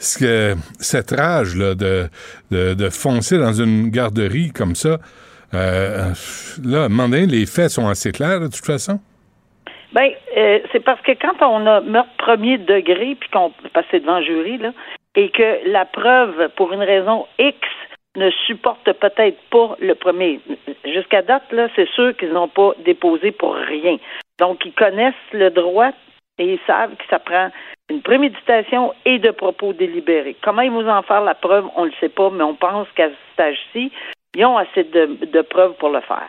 ce 0.00 0.18
que, 0.18 0.54
cette 0.80 1.10
rage 1.12 1.56
là, 1.56 1.74
de, 1.74 2.08
de, 2.50 2.90
foncer 2.90 3.38
dans 3.38 3.52
une 3.52 3.90
garderie 3.90 4.50
comme 4.50 4.74
ça, 4.74 4.98
euh, 5.54 6.12
là, 6.64 6.88
les 6.88 7.46
faits 7.46 7.70
sont 7.70 7.88
assez 7.88 8.12
clairs, 8.12 8.40
de 8.40 8.46
toute 8.46 8.64
façon? 8.64 8.98
Ben, 9.92 10.10
euh, 10.36 10.60
c'est 10.72 10.80
parce 10.80 11.00
que 11.02 11.12
quand 11.12 11.44
on 11.44 11.66
a 11.66 11.80
meurtre 11.80 12.10
premier 12.16 12.58
degré, 12.58 13.16
puis 13.18 13.28
qu'on 13.30 13.52
c'est 13.90 14.00
devant 14.00 14.22
jury, 14.22 14.58
là, 14.58 14.72
et 15.16 15.30
que 15.30 15.68
la 15.70 15.84
preuve, 15.84 16.48
pour 16.56 16.72
une 16.72 16.82
raison 16.82 17.26
X, 17.38 17.58
ne 18.16 18.30
supporte 18.46 18.92
peut-être 18.92 19.38
pas 19.50 19.76
le 19.80 19.94
premier. 19.94 20.40
Jusqu'à 20.84 21.22
date, 21.22 21.50
là, 21.52 21.68
c'est 21.76 21.88
sûr 21.90 22.16
qu'ils 22.16 22.32
n'ont 22.32 22.48
pas 22.48 22.72
déposé 22.84 23.32
pour 23.32 23.54
rien. 23.54 23.98
Donc, 24.38 24.64
ils 24.64 24.72
connaissent 24.72 25.14
le 25.32 25.50
droit 25.50 25.92
et 26.40 26.54
ils 26.54 26.60
savent 26.66 26.96
que 26.96 27.04
ça 27.10 27.18
prend 27.18 27.50
une 27.90 28.00
préméditation 28.00 28.94
et 29.04 29.18
de 29.18 29.30
propos 29.30 29.74
délibérés. 29.74 30.36
Comment 30.42 30.62
ils 30.62 30.70
vont 30.70 30.88
en 30.88 31.02
faire 31.02 31.20
la 31.20 31.34
preuve, 31.34 31.66
on 31.76 31.82
ne 31.82 31.90
le 31.90 31.94
sait 32.00 32.08
pas, 32.08 32.30
mais 32.30 32.42
on 32.42 32.54
pense 32.54 32.88
qu'à 32.94 33.10
ce 33.10 33.14
stage-ci, 33.34 33.92
ils 34.34 34.44
ont 34.46 34.56
assez 34.56 34.84
de, 34.84 35.26
de 35.26 35.42
preuves 35.42 35.74
pour 35.74 35.90
le 35.90 36.00
faire. 36.00 36.28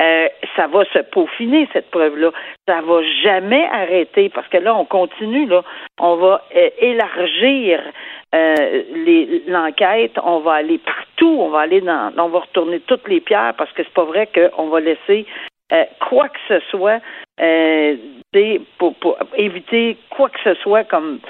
Euh, 0.00 0.28
ça 0.56 0.66
va 0.66 0.84
se 0.86 1.00
peaufiner, 1.00 1.68
cette 1.74 1.90
preuve-là. 1.90 2.30
Ça 2.66 2.80
va 2.80 3.02
jamais 3.22 3.66
arrêter 3.66 4.30
parce 4.30 4.48
que 4.48 4.56
là, 4.56 4.74
on 4.74 4.86
continue, 4.86 5.46
là. 5.46 5.62
On 5.98 6.16
va 6.16 6.42
euh, 6.56 6.70
élargir 6.78 7.82
euh, 8.34 8.82
l'enquête, 9.46 10.12
on 10.24 10.38
va 10.38 10.52
aller 10.54 10.78
partout, 10.78 11.36
on 11.38 11.50
va 11.50 11.60
aller 11.60 11.82
dans, 11.82 12.12
on 12.16 12.28
va 12.28 12.38
retourner 12.38 12.80
toutes 12.80 13.08
les 13.08 13.20
pierres 13.20 13.52
parce 13.58 13.70
que 13.72 13.82
c'est 13.82 13.92
pas 13.92 14.04
vrai 14.04 14.26
qu'on 14.26 14.68
va 14.68 14.80
laisser 14.80 15.26
euh, 15.72 15.84
quoi 16.08 16.28
que 16.28 16.38
ce 16.48 16.60
soit 16.70 17.00
euh, 17.40 17.96
pour, 18.78 18.94
pour 18.96 19.16
éviter 19.36 19.96
quoi 20.10 20.28
que 20.28 20.40
ce 20.44 20.54
soit 20.62 20.84
comme 20.84 21.20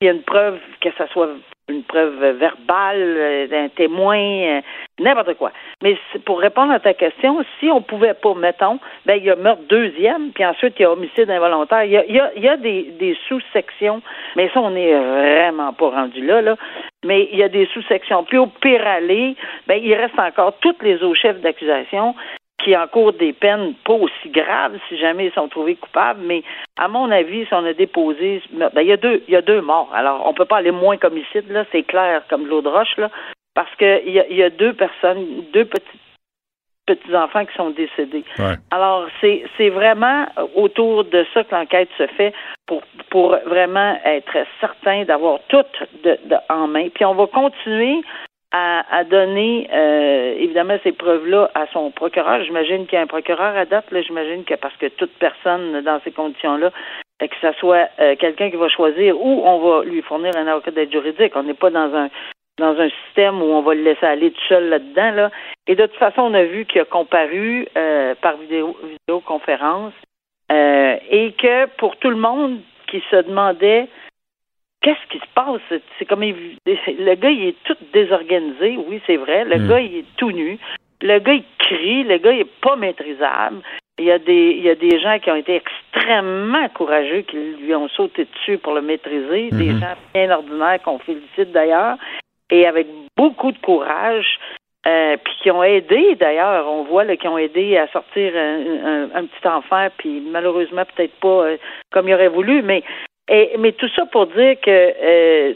il 0.00 0.06
y 0.06 0.08
a 0.08 0.12
une 0.12 0.22
preuve, 0.22 0.58
que 0.80 0.88
ce 0.98 1.06
soit 1.12 1.28
une 1.68 1.84
preuve 1.84 2.18
verbale, 2.38 2.96
euh, 2.98 3.46
d'un 3.46 3.68
témoin, 3.68 4.18
euh, 4.18 4.60
n'importe 4.98 5.34
quoi. 5.34 5.52
Mais 5.80 5.96
pour 6.24 6.40
répondre 6.40 6.72
à 6.72 6.80
ta 6.80 6.92
question, 6.92 7.44
si 7.60 7.70
on 7.70 7.82
pouvait 7.82 8.14
pas, 8.14 8.34
mettons, 8.34 8.80
ben 9.06 9.14
il 9.14 9.24
y 9.24 9.30
a 9.30 9.36
meurtre 9.36 9.62
deuxième, 9.68 10.32
puis 10.32 10.44
ensuite 10.44 10.74
il 10.78 10.82
y 10.82 10.84
a 10.84 10.90
homicide 10.90 11.30
involontaire. 11.30 11.84
Il 11.84 11.92
y 11.92 11.96
a, 11.96 12.04
il 12.06 12.16
y 12.16 12.20
a, 12.20 12.32
il 12.34 12.42
y 12.42 12.48
a 12.48 12.56
des, 12.56 12.82
des 12.98 13.16
sous-sections, 13.28 14.02
mais 14.34 14.50
ça, 14.52 14.60
on 14.60 14.70
n'est 14.70 14.92
vraiment 14.92 15.72
pas 15.72 15.90
rendu 15.90 16.24
là, 16.26 16.42
là. 16.42 16.56
Mais 17.04 17.28
il 17.32 17.38
y 17.38 17.44
a 17.44 17.48
des 17.48 17.66
sous-sections. 17.66 18.24
Puis 18.24 18.38
au 18.38 18.46
pire 18.46 18.84
aller, 18.86 19.36
ben 19.68 19.80
il 19.80 19.94
reste 19.94 20.18
encore 20.18 20.54
toutes 20.60 20.82
les 20.82 21.02
hauts 21.02 21.14
chefs 21.14 21.40
d'accusation 21.40 22.14
qui 22.62 22.76
encourent 22.76 23.12
des 23.12 23.32
peines 23.32 23.74
pas 23.84 23.94
aussi 23.94 24.28
graves 24.30 24.78
si 24.88 24.96
jamais 24.98 25.26
ils 25.26 25.32
sont 25.32 25.48
trouvés 25.48 25.74
coupables, 25.76 26.20
mais 26.24 26.42
à 26.78 26.88
mon 26.88 27.10
avis, 27.10 27.44
si 27.46 27.54
on 27.54 27.64
a 27.64 27.72
déposé, 27.72 28.42
ben, 28.52 28.70
il 28.76 28.86
y 28.86 28.92
a 28.92 28.96
deux, 28.96 29.22
il 29.28 29.34
y 29.34 29.36
a 29.36 29.42
deux 29.42 29.60
morts. 29.60 29.90
Alors, 29.94 30.26
on 30.26 30.32
peut 30.34 30.44
pas 30.44 30.58
aller 30.58 30.70
moins 30.70 30.96
qu'homicide 30.96 31.50
là, 31.50 31.64
c'est 31.72 31.82
clair 31.82 32.22
comme 32.28 32.46
l'eau 32.46 32.62
de 32.62 32.68
roche 32.68 32.96
là, 32.96 33.10
parce 33.54 33.74
que 33.76 34.04
il 34.06 34.12
y 34.12 34.20
a, 34.20 34.26
il 34.28 34.36
y 34.36 34.42
a 34.42 34.50
deux 34.50 34.72
personnes, 34.74 35.44
deux 35.52 35.64
petits 35.64 35.98
petits 36.84 37.14
enfants 37.14 37.44
qui 37.46 37.54
sont 37.54 37.70
décédés. 37.70 38.24
Ouais. 38.38 38.56
Alors, 38.72 39.06
c'est 39.20 39.44
c'est 39.56 39.68
vraiment 39.70 40.26
autour 40.56 41.04
de 41.04 41.24
ça 41.32 41.44
que 41.44 41.54
l'enquête 41.54 41.88
se 41.96 42.06
fait 42.08 42.32
pour 42.66 42.82
pour 43.10 43.36
vraiment 43.46 43.96
être 44.04 44.36
certain 44.60 45.04
d'avoir 45.04 45.38
tout 45.48 45.62
de, 46.02 46.18
de- 46.24 46.36
en 46.48 46.66
main. 46.66 46.88
Puis 46.94 47.04
on 47.04 47.14
va 47.14 47.26
continuer 47.28 48.00
à, 48.52 49.04
donner 49.04 49.68
euh, 49.72 50.34
évidemment 50.36 50.76
ces 50.82 50.92
preuves-là 50.92 51.50
à 51.54 51.66
son 51.72 51.90
procureur. 51.90 52.42
J'imagine 52.44 52.86
qu'il 52.86 52.94
y 52.94 52.98
a 52.98 53.02
un 53.02 53.06
procureur 53.06 53.56
à 53.56 53.64
date. 53.64 53.86
J'imagine 53.90 54.44
que 54.44 54.54
parce 54.54 54.76
que 54.76 54.86
toute 54.86 55.12
personne 55.18 55.80
dans 55.82 56.00
ces 56.04 56.12
conditions-là, 56.12 56.70
que 57.20 57.36
ce 57.40 57.52
soit 57.58 57.88
euh, 58.00 58.14
quelqu'un 58.16 58.50
qui 58.50 58.56
va 58.56 58.68
choisir 58.68 59.18
ou 59.18 59.42
on 59.44 59.58
va 59.58 59.84
lui 59.84 60.02
fournir 60.02 60.36
un 60.36 60.46
avocat 60.46 60.70
d'aide 60.70 60.92
juridique. 60.92 61.32
On 61.34 61.44
n'est 61.44 61.54
pas 61.54 61.70
dans 61.70 61.94
un 61.94 62.08
dans 62.58 62.78
un 62.78 62.90
système 63.06 63.40
où 63.40 63.46
on 63.46 63.62
va 63.62 63.74
le 63.74 63.82
laisser 63.82 64.04
aller 64.04 64.30
tout 64.30 64.46
seul 64.48 64.68
là-dedans. 64.68 65.12
Là. 65.12 65.30
Et 65.66 65.74
de 65.74 65.86
toute 65.86 65.96
façon, 65.96 66.20
on 66.20 66.34
a 66.34 66.44
vu 66.44 66.66
qu'il 66.66 66.82
a 66.82 66.84
comparu 66.84 67.66
euh, 67.78 68.14
par 68.20 68.36
vidéo, 68.36 68.76
vidéoconférence 68.82 69.94
et 70.50 71.32
que 71.38 71.64
pour 71.78 71.96
tout 71.96 72.10
le 72.10 72.16
monde 72.16 72.60
qui 72.88 73.02
se 73.10 73.16
demandait 73.16 73.88
qu'est-ce 74.82 75.06
qui 75.10 75.18
se 75.18 75.30
passe, 75.34 75.60
c'est- 75.98 76.04
comme 76.06 76.22
évi- 76.22 76.58
le 76.66 77.14
gars 77.14 77.30
il 77.30 77.48
est 77.48 77.62
tout 77.64 77.76
désorganisé, 77.92 78.76
oui 78.88 79.00
c'est 79.06 79.16
vrai, 79.16 79.44
le 79.44 79.58
Mm. 79.58 79.68
gars 79.68 79.80
il 79.80 79.96
est 79.98 80.16
tout 80.16 80.32
nu, 80.32 80.58
le 81.02 81.18
gars 81.18 81.34
il 81.34 81.44
crie, 81.58 82.04
le 82.04 82.18
gars 82.18 82.32
il 82.32 82.40
est 82.40 82.60
pas 82.60 82.76
maîtrisable. 82.76 83.62
Il 83.98 84.06
y 84.06 84.10
a 84.10 84.18
des 84.18 84.54
il 84.58 84.62
y 84.64 84.70
a 84.70 84.74
des 84.74 84.98
gens 85.00 85.18
qui 85.18 85.30
ont 85.30 85.36
été 85.36 85.56
extrêmement 85.56 86.68
courageux 86.70 87.22
qui 87.22 87.36
lui 87.36 87.74
ont 87.74 87.88
sauté 87.88 88.26
dessus 88.34 88.58
pour 88.58 88.72
le 88.74 88.80
maîtriser, 88.82 89.50
des 89.50 89.72
Mhm. 89.72 89.80
gens 89.80 89.94
bien 90.14 90.30
ordinaires 90.30 90.80
qu'on 90.82 90.98
félicite 90.98 91.52
d'ailleurs 91.52 91.96
et 92.50 92.66
avec 92.66 92.86
beaucoup 93.16 93.52
de 93.52 93.58
courage. 93.58 94.38
Euh, 94.84 95.16
puis 95.24 95.32
qui 95.44 95.50
ont 95.52 95.62
aidé 95.62 96.16
d'ailleurs, 96.16 96.66
on 96.68 96.82
voit 96.82 97.04
là, 97.04 97.16
qui 97.16 97.28
ont 97.28 97.38
aidé 97.38 97.76
à 97.76 97.86
sortir 97.92 98.32
un, 98.34 98.58
un- 98.84 99.08
un 99.14 99.26
petit 99.26 99.46
enfant, 99.46 99.86
puis 99.96 100.20
malheureusement 100.28 100.82
peut-être 100.96 101.14
pas 101.20 101.28
euh, 101.46 101.56
comme 101.92 102.08
il 102.08 102.14
aurait 102.14 102.26
voulu, 102.26 102.62
mais 102.62 102.82
mais 103.28 103.72
tout 103.72 103.88
ça 103.94 104.06
pour 104.06 104.26
dire 104.26 104.56
que 104.60 104.70
euh, 104.70 105.54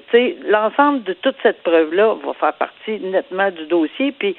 l'ensemble 0.48 1.02
de 1.04 1.12
toute 1.14 1.36
cette 1.42 1.62
preuve 1.62 1.92
là 1.94 2.14
va 2.14 2.32
faire 2.34 2.54
partie 2.54 3.00
nettement 3.00 3.50
du 3.50 3.66
dossier, 3.66 4.12
puis 4.12 4.36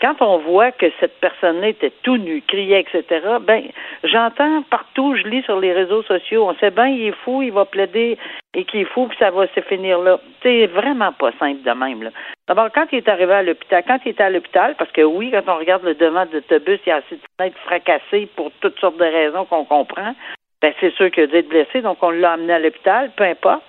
quand 0.00 0.20
on 0.20 0.38
voit 0.38 0.72
que 0.72 0.86
cette 1.00 1.18
personne-là 1.20 1.68
était 1.68 1.92
tout 2.02 2.18
nue, 2.18 2.42
criait, 2.46 2.80
etc., 2.80 3.26
ben, 3.40 3.62
j'entends 4.02 4.62
partout, 4.64 5.16
je 5.16 5.22
lis 5.28 5.42
sur 5.44 5.58
les 5.60 5.72
réseaux 5.72 6.02
sociaux, 6.02 6.46
on 6.46 6.54
sait 6.56 6.70
bien, 6.70 6.88
il 6.88 7.06
est 7.06 7.16
fou, 7.24 7.42
il 7.42 7.52
va 7.52 7.64
plaider 7.64 8.18
et 8.54 8.64
qu'il 8.64 8.80
est 8.80 8.84
fou, 8.92 9.06
puis 9.06 9.16
ça 9.18 9.30
va 9.30 9.46
se 9.46 9.60
finir 9.62 10.00
là. 10.00 10.20
C'est 10.42 10.66
vraiment 10.66 11.12
pas 11.12 11.30
simple 11.38 11.62
de 11.62 11.70
même, 11.70 12.02
là. 12.02 12.10
D'abord, 12.46 12.68
quand 12.74 12.86
il 12.92 12.98
est 12.98 13.08
arrivé 13.08 13.32
à 13.32 13.42
l'hôpital, 13.42 13.82
quand 13.86 13.98
il 14.04 14.10
était 14.10 14.24
à 14.24 14.30
l'hôpital, 14.30 14.74
parce 14.78 14.92
que 14.92 15.00
oui, 15.00 15.30
quand 15.30 15.50
on 15.50 15.58
regarde 15.58 15.84
le 15.84 15.94
devant 15.94 16.26
de 16.26 16.32
l'autobus, 16.34 16.80
il 16.84 16.90
y 16.90 16.92
a 16.92 16.96
assez 16.96 17.16
de 17.16 17.22
fenêtres 17.38 17.58
fracassées 17.64 18.28
pour 18.36 18.50
toutes 18.60 18.78
sortes 18.80 18.98
de 18.98 19.04
raisons 19.04 19.46
qu'on 19.46 19.64
comprend. 19.64 20.14
Ben, 20.64 20.72
c'est 20.80 20.94
sûr 20.94 21.10
qu'il 21.10 21.24
a 21.24 21.26
dû 21.26 21.42
blessé, 21.42 21.82
donc 21.82 21.98
on 22.00 22.08
l'a 22.08 22.32
amené 22.32 22.54
à 22.54 22.58
l'hôpital, 22.58 23.10
peu 23.18 23.24
importe. 23.24 23.64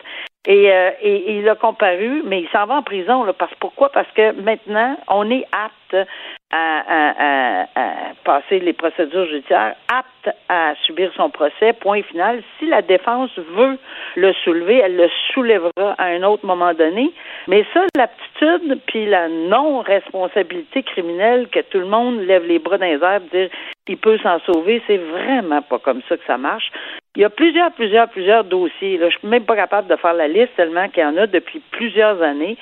Et, 0.48 0.72
euh, 0.72 0.92
et, 1.02 1.16
et 1.16 1.38
il 1.40 1.50
a 1.50 1.56
comparu, 1.56 2.22
mais 2.24 2.42
il 2.42 2.50
s'en 2.50 2.66
va 2.66 2.76
en 2.76 2.84
prison. 2.84 3.24
Là, 3.24 3.34
parce, 3.34 3.54
pourquoi? 3.60 3.90
Parce 3.90 4.12
que 4.12 4.32
maintenant, 4.42 4.96
on 5.08 5.30
est 5.32 5.46
apte 5.52 6.08
à, 6.52 6.82
à, 6.88 7.14
à, 7.18 7.68
à 7.76 7.94
passer 8.24 8.60
les 8.60 8.74
procédures 8.74 9.26
judiciaires, 9.26 9.76
apte 9.92 10.36
à 10.48 10.74
subir 10.84 11.12
son 11.16 11.30
procès, 11.30 11.74
point 11.74 12.04
final. 12.04 12.44
Si 12.60 12.68
la 12.68 12.82
défense 12.82 13.32
veut 13.38 13.78
le 14.16 14.34
soulever, 14.44 14.78
elle 14.78 14.96
le 14.96 15.10
soulèvera 15.34 15.96
à 15.98 16.06
un 16.06 16.22
autre 16.24 16.46
moment 16.46 16.74
donné. 16.74 17.12
Mais 17.48 17.66
ça, 17.74 17.82
l'aptitude 17.98 18.80
puis 18.86 19.08
la 19.08 19.28
non-responsabilité 19.28 20.84
criminelle, 20.84 21.48
que 21.48 21.62
tout 21.62 21.80
le 21.80 21.88
monde 21.88 22.20
lève 22.20 22.46
les 22.46 22.60
bras 22.60 22.78
dans 22.78 22.86
les 22.86 23.04
airs, 23.04 23.22
dire 23.22 23.50
il 23.88 23.98
peut 23.98 24.18
s'en 24.20 24.40
sauver, 24.40 24.82
c'est 24.88 24.98
vraiment 24.98 25.62
pas 25.62 25.80
comme 25.80 26.02
ça 26.08 26.18
que 26.18 26.26
ça 26.26 26.38
marche. 26.38 26.72
Il 27.16 27.22
y 27.22 27.26
a 27.26 27.30
plusieurs, 27.30 27.72
plusieurs, 27.72 28.10
plusieurs 28.10 28.44
dossiers. 28.44 28.98
Là. 28.98 29.10
Je 29.10 29.18
suis 29.18 29.28
même 29.28 29.46
pas 29.46 29.56
capable 29.56 29.88
de 29.88 29.96
faire 29.96 30.14
la 30.14 30.28
liste 30.28 30.56
tellement 30.56 30.88
qu'il 30.90 31.04
y 31.04 31.06
en 31.06 31.18
a 31.18 31.28
depuis 31.28 31.62
plusieurs 31.72 32.22
années. 32.22 32.58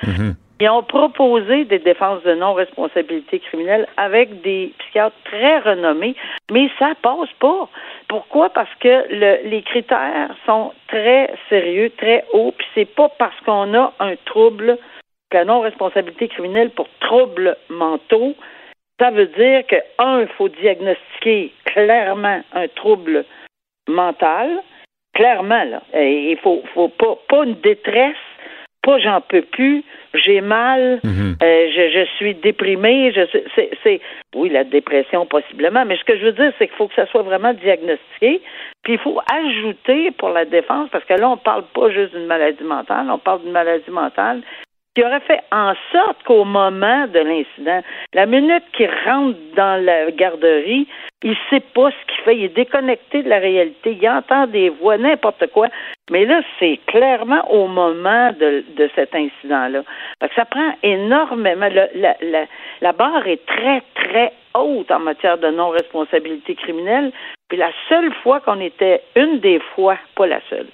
Ils 0.59 0.69
ont 0.69 0.83
proposé 0.83 1.65
des 1.65 1.79
défenses 1.79 2.23
de 2.23 2.35
non-responsabilité 2.35 3.39
criminelle 3.39 3.87
avec 3.97 4.41
des 4.41 4.71
psychiatres 4.79 5.15
très 5.25 5.59
renommés, 5.59 6.15
mais 6.51 6.69
ça 6.79 6.93
passe 7.01 7.31
pas. 7.39 7.67
Pourquoi? 8.07 8.49
Parce 8.49 8.73
que 8.79 9.05
le- 9.09 9.49
les 9.49 9.61
critères 9.63 10.29
sont 10.45 10.71
très 10.87 11.33
sérieux, 11.49 11.91
très 11.97 12.23
hauts, 12.31 12.53
puis 12.57 12.67
c'est 12.75 12.85
pas 12.95 13.09
parce 13.17 13.35
qu'on 13.45 13.73
a 13.73 13.91
un 13.99 14.13
trouble, 14.25 14.77
la 15.33 15.43
non-responsabilité 15.43 16.27
criminelle 16.29 16.69
pour 16.69 16.87
troubles 17.01 17.57
mentaux, 17.69 18.35
ça 18.99 19.09
veut 19.09 19.25
dire 19.25 19.65
que, 19.67 19.75
un, 19.97 20.21
il 20.21 20.27
faut 20.37 20.47
diagnostiquer 20.49 21.51
clairement 21.65 22.41
un 22.53 22.67
trouble 22.69 23.25
mental, 23.87 24.61
clairement, 25.13 25.63
là. 25.63 25.81
Il 25.95 26.37
faut, 26.41 26.63
faut 26.73 26.89
pas, 26.89 27.17
pas 27.29 27.43
une 27.43 27.55
détresse, 27.61 28.15
pas 28.81 28.97
j'en 28.99 29.21
peux 29.21 29.41
plus, 29.43 29.83
j'ai 30.13 30.41
mal, 30.41 30.99
Mhm. 31.03 31.37
euh, 31.41 31.67
je, 31.75 31.89
je 31.99 32.05
suis 32.17 32.35
déprimé, 32.35 33.11
je 33.13 33.21
c'est 33.83 34.01
oui 34.35 34.49
la 34.49 34.63
dépression 34.63 35.25
possiblement, 35.25 35.85
mais 35.85 35.97
ce 35.97 36.03
que 36.03 36.17
je 36.17 36.25
veux 36.25 36.31
dire 36.33 36.51
c'est 36.59 36.67
qu'il 36.67 36.75
faut 36.75 36.87
que 36.87 36.95
ça 36.95 37.07
soit 37.07 37.21
vraiment 37.23 37.53
diagnostiqué, 37.53 38.41
puis 38.83 38.93
il 38.93 38.99
faut 38.99 39.19
ajouter 39.31 40.11
pour 40.11 40.29
la 40.29 40.45
défense 40.45 40.89
parce 40.91 41.05
que 41.05 41.13
là 41.13 41.29
on 41.29 41.37
parle 41.37 41.63
pas 41.73 41.89
juste 41.91 42.13
d'une 42.13 42.25
maladie 42.27 42.63
mentale, 42.63 43.07
on 43.09 43.17
parle 43.17 43.41
d'une 43.43 43.51
maladie 43.53 43.89
mentale 43.89 44.41
qui 44.95 45.03
aurait 45.03 45.21
fait 45.21 45.41
en 45.51 45.73
sorte 45.91 46.21
qu'au 46.23 46.43
moment 46.45 47.07
de 47.07 47.19
l'incident, 47.19 47.81
la 48.13 48.25
minute 48.25 48.63
qu'il 48.73 48.89
rentre 49.05 49.37
dans 49.55 49.83
la 49.83 50.11
garderie, 50.11 50.87
il 51.23 51.35
sait 51.49 51.61
pas 51.73 51.89
ce 51.89 52.05
qu'il 52.13 52.23
fait, 52.23 52.37
il 52.37 52.43
est 52.45 52.55
déconnecté 52.55 53.23
de 53.23 53.29
la 53.29 53.39
réalité, 53.39 53.97
il 53.99 54.09
entend 54.09 54.45
des 54.45 54.69
voix, 54.69 54.97
n'importe 54.97 55.47
quoi. 55.47 55.67
Mais 56.11 56.25
là, 56.25 56.41
c'est 56.59 56.79
clairement 56.85 57.49
au 57.51 57.67
moment 57.67 58.31
de, 58.39 58.63
de 58.75 58.89
cet 58.93 59.15
incident-là. 59.15 59.81
Ça 60.35 60.45
prend 60.45 60.73
énormément. 60.83 61.69
le- 61.69 61.89
la, 61.95 62.15
la, 62.21 62.45
la 62.81 62.91
barre 62.91 63.25
est 63.27 63.43
très, 63.45 63.81
très 63.95 64.33
haute 64.53 64.91
en 64.91 64.99
matière 64.99 65.37
de 65.37 65.47
non-responsabilité 65.49 66.55
criminelle. 66.55 67.11
Puis 67.49 67.57
la 67.57 67.71
seule 67.89 68.13
fois 68.21 68.41
qu'on 68.41 68.59
était, 68.59 69.01
une 69.15 69.39
des 69.39 69.59
fois, 69.75 69.97
pas 70.15 70.27
la 70.27 70.39
seule, 70.49 70.67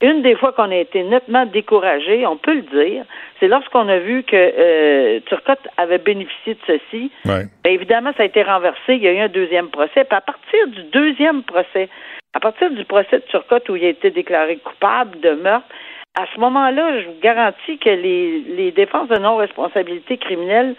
une 0.00 0.22
des 0.22 0.36
fois 0.36 0.52
qu'on 0.52 0.70
a 0.70 0.76
été 0.76 1.02
nettement 1.02 1.44
découragé, 1.46 2.26
on 2.26 2.36
peut 2.36 2.54
le 2.54 2.62
dire, 2.62 3.04
c'est 3.40 3.48
lorsqu'on 3.48 3.88
a 3.88 3.98
vu 3.98 4.22
que 4.22 4.36
euh, 4.36 5.20
Turcotte 5.26 5.66
avait 5.76 5.98
bénéficié 5.98 6.54
de 6.54 6.60
ceci. 6.66 7.10
Ouais. 7.24 7.44
Bien, 7.64 7.72
évidemment, 7.72 8.12
ça 8.16 8.22
a 8.22 8.26
été 8.26 8.42
renversé. 8.42 8.94
Il 8.94 9.02
y 9.02 9.08
a 9.08 9.12
eu 9.12 9.18
un 9.18 9.28
deuxième 9.28 9.70
procès. 9.70 10.04
Puis 10.04 10.16
à 10.16 10.20
partir 10.20 10.68
du 10.68 10.84
deuxième 10.84 11.42
procès, 11.42 11.88
à 12.34 12.40
partir 12.40 12.70
du 12.70 12.84
procès 12.84 13.18
de 13.18 13.24
Turcotte 13.28 13.68
où 13.68 13.76
il 13.76 13.84
a 13.84 13.88
été 13.88 14.10
déclaré 14.10 14.58
coupable 14.58 15.18
de 15.20 15.30
meurtre, 15.30 15.66
à 16.16 16.26
ce 16.34 16.40
moment-là, 16.40 17.00
je 17.00 17.06
vous 17.06 17.20
garantis 17.20 17.78
que 17.78 17.90
les, 17.90 18.40
les 18.40 18.70
défenses 18.72 19.08
de 19.08 19.18
non-responsabilité 19.18 20.16
criminelle, 20.16 20.74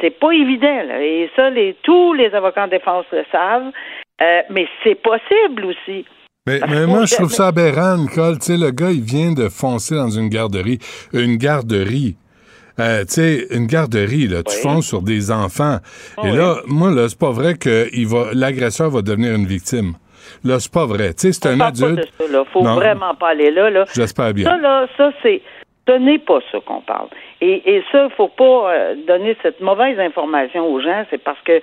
c'est 0.00 0.18
pas 0.18 0.32
évident. 0.32 0.82
là. 0.86 1.00
Et 1.02 1.30
ça, 1.36 1.50
les, 1.50 1.76
tous 1.82 2.12
les 2.14 2.34
avocats 2.34 2.64
en 2.64 2.68
défense 2.68 3.06
le 3.12 3.24
savent. 3.30 3.70
Euh, 4.20 4.42
mais 4.50 4.66
c'est 4.82 4.94
possible 4.94 5.66
aussi. 5.66 6.04
Mais, 6.46 6.58
Parce 6.60 6.72
mais 6.72 6.80
que 6.80 6.84
moi, 6.84 7.04
je 7.06 7.14
trouve 7.14 7.30
ça 7.32 7.46
aberrant, 7.48 7.96
Nicole. 7.96 8.38
Tu 8.38 8.44
sais, 8.52 8.56
le 8.58 8.70
gars, 8.70 8.90
il 8.90 9.00
vient 9.00 9.32
de 9.32 9.48
foncer 9.48 9.94
dans 9.94 10.10
une 10.10 10.28
garderie. 10.28 10.78
Une 11.14 11.36
garderie. 11.36 12.16
Euh, 12.78 13.00
tu 13.04 13.12
sais, 13.14 13.46
une 13.50 13.66
garderie, 13.66 14.26
là, 14.26 14.42
tu 14.42 14.54
Oui. 14.56 14.62
fonces 14.62 14.86
sur 14.86 15.00
des 15.00 15.30
enfants. 15.30 15.78
Et 16.22 16.30
Oui. 16.32 16.36
là, 16.36 16.56
moi, 16.66 16.90
là, 16.90 17.08
c'est 17.08 17.18
pas 17.18 17.30
vrai 17.30 17.54
que 17.54 17.88
il 17.94 18.06
va, 18.06 18.26
l'agresseur 18.34 18.90
va 18.90 19.00
devenir 19.00 19.34
une 19.34 19.46
victime. 19.46 19.94
Là, 20.42 20.60
c'est 20.60 20.72
pas 20.72 20.84
vrai. 20.84 21.14
Tu 21.14 21.28
sais, 21.28 21.32
c'est 21.32 21.46
un 21.46 21.56
parle 21.56 21.72
pas 21.72 21.86
adulte. 21.86 22.00
de 22.18 22.24
ça, 22.26 22.32
là. 22.32 22.44
Faut 22.52 22.62
Non. 22.62 22.74
vraiment 22.74 23.14
pas 23.14 23.28
aller 23.30 23.50
là, 23.50 23.70
là. 23.70 23.84
J'espère 23.94 24.34
bien. 24.34 24.44
Ça, 24.44 24.56
là, 24.58 24.86
ça, 24.98 25.12
c'est. 25.22 25.40
Ce 25.88 25.92
n'est 25.92 26.18
pas 26.18 26.40
ça 26.52 26.58
qu'on 26.66 26.80
parle. 26.82 27.08
Et, 27.40 27.76
et 27.76 27.82
ça, 27.92 28.08
faut 28.16 28.28
pas 28.28 28.72
euh, 28.74 28.94
donner 29.06 29.36
cette 29.42 29.60
mauvaise 29.62 29.98
information 29.98 30.66
aux 30.66 30.80
gens. 30.80 31.04
C'est 31.10 31.22
parce 31.22 31.40
que 31.42 31.60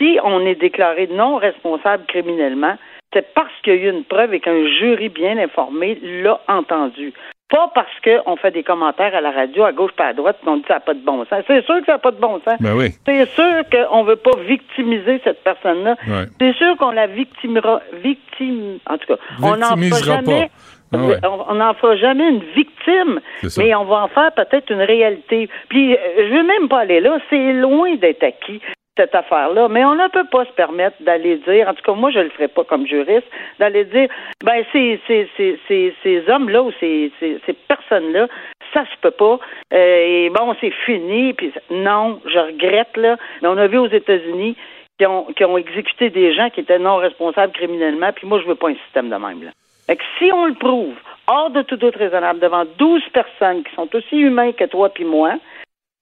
si 0.00 0.18
on 0.24 0.40
est 0.46 0.54
déclaré 0.56 1.08
non 1.12 1.36
responsable 1.36 2.04
criminellement, 2.06 2.76
c'est 3.16 3.32
parce 3.34 3.52
qu'il 3.64 3.74
y 3.74 3.78
a 3.78 3.80
eu 3.88 3.90
une 3.90 4.04
preuve 4.04 4.34
et 4.34 4.40
qu'un 4.40 4.66
jury 4.78 5.08
bien 5.08 5.38
informé 5.38 5.98
l'a 6.02 6.38
entendu. 6.48 7.14
Pas 7.48 7.70
parce 7.74 7.88
qu'on 8.04 8.34
fait 8.36 8.50
des 8.50 8.64
commentaires 8.64 9.14
à 9.14 9.20
la 9.20 9.30
radio, 9.30 9.62
à 9.64 9.72
gauche 9.72 9.92
pas 9.92 10.06
à 10.08 10.12
droite, 10.12 10.36
qu'on 10.44 10.56
dit 10.56 10.62
que 10.62 10.68
ça 10.68 10.74
n'a 10.74 10.80
pas 10.80 10.94
de 10.94 11.04
bon 11.04 11.24
sens. 11.26 11.44
C'est 11.46 11.64
sûr 11.64 11.78
que 11.78 11.86
ça 11.86 11.92
n'a 11.92 11.98
pas 11.98 12.10
de 12.10 12.20
bon 12.20 12.40
sens. 12.44 12.56
Ben 12.60 12.74
oui. 12.76 12.90
C'est 13.06 13.24
sûr 13.30 13.62
qu'on 13.70 14.02
ne 14.02 14.08
veut 14.08 14.16
pas 14.16 14.36
victimiser 14.48 15.20
cette 15.22 15.44
personne-là. 15.44 15.94
Ouais. 16.08 16.24
C'est 16.40 16.54
sûr 16.56 16.76
qu'on 16.76 16.90
la 16.90 17.06
victimera, 17.06 17.80
victime, 18.02 18.78
en 18.90 18.98
tout 18.98 19.06
cas, 19.14 19.20
on 19.42 19.56
n'en 19.56 19.76
fera 19.76 20.02
jamais, 20.16 20.50
Ah 20.92 20.98
ouais. 20.98 21.16
on- 21.24 21.44
on 21.52 21.54
n'en 21.54 21.74
fera 21.74 21.96
jamais 21.96 22.28
une 22.28 22.42
victime, 22.56 23.20
mais 23.58 23.74
on 23.76 23.84
va 23.84 24.02
en 24.04 24.08
faire 24.08 24.32
peut-être 24.32 24.70
une 24.70 24.82
réalité. 24.82 25.48
Puis, 25.68 25.94
euh, 25.94 25.98
je 26.18 26.34
veux 26.34 26.42
même 26.42 26.68
pas 26.68 26.80
aller 26.80 27.00
là, 27.00 27.18
c'est 27.30 27.52
loin 27.52 27.94
d'être 27.94 28.24
acquis 28.24 28.60
cette 28.96 29.14
affaire-là, 29.14 29.68
mais 29.68 29.84
on 29.84 29.94
ne 29.94 30.08
peut 30.08 30.26
pas 30.30 30.44
se 30.44 30.52
permettre 30.52 30.96
d'aller 31.00 31.36
dire, 31.36 31.68
en 31.68 31.74
tout 31.74 31.82
cas 31.82 31.92
moi 31.92 32.10
je 32.10 32.20
le 32.20 32.30
ferai 32.30 32.48
pas 32.48 32.64
comme 32.64 32.86
juriste, 32.86 33.26
d'aller 33.58 33.84
dire, 33.84 34.08
ben 34.44 34.64
ces 34.72 35.00
ces 35.06 35.28
ces 35.36 35.58
ces, 35.68 35.94
ces 36.02 36.28
hommes-là 36.28 36.62
ou 36.62 36.72
ces 36.80 37.12
ces, 37.20 37.38
ces 37.44 37.52
personnes-là, 37.52 38.28
ça 38.72 38.84
se 38.84 38.96
peut 39.00 39.10
pas. 39.10 39.38
Euh, 39.72 40.26
et 40.26 40.30
bon, 40.30 40.54
c'est 40.60 40.72
fini. 40.84 41.32
Puis 41.34 41.52
non, 41.70 42.20
je 42.26 42.38
regrette 42.38 42.96
là, 42.96 43.16
mais 43.42 43.48
on 43.48 43.56
a 43.58 43.66
vu 43.66 43.78
aux 43.78 43.88
États-Unis 43.88 44.56
qui 44.98 45.06
ont 45.06 45.24
qui 45.36 45.44
ont 45.44 45.58
exécuté 45.58 46.10
des 46.10 46.34
gens 46.34 46.50
qui 46.50 46.60
étaient 46.60 46.78
non 46.78 46.96
responsables 46.96 47.52
criminellement. 47.52 48.12
Puis 48.12 48.26
moi 48.26 48.40
je 48.40 48.46
veux 48.46 48.54
pas 48.54 48.70
un 48.70 48.76
système 48.86 49.10
de 49.10 49.16
même 49.16 49.42
là. 49.44 49.50
Fait 49.86 49.96
que 49.96 50.02
si 50.18 50.32
on 50.32 50.46
le 50.46 50.54
prouve 50.54 50.94
hors 51.28 51.50
de 51.50 51.62
tout 51.62 51.76
doute 51.76 51.96
raisonnable 51.96 52.40
devant 52.40 52.64
12 52.78 53.02
personnes 53.12 53.62
qui 53.62 53.74
sont 53.74 53.88
aussi 53.94 54.16
humains 54.16 54.52
que 54.52 54.64
toi 54.64 54.88
puis 54.88 55.04
moi, 55.04 55.34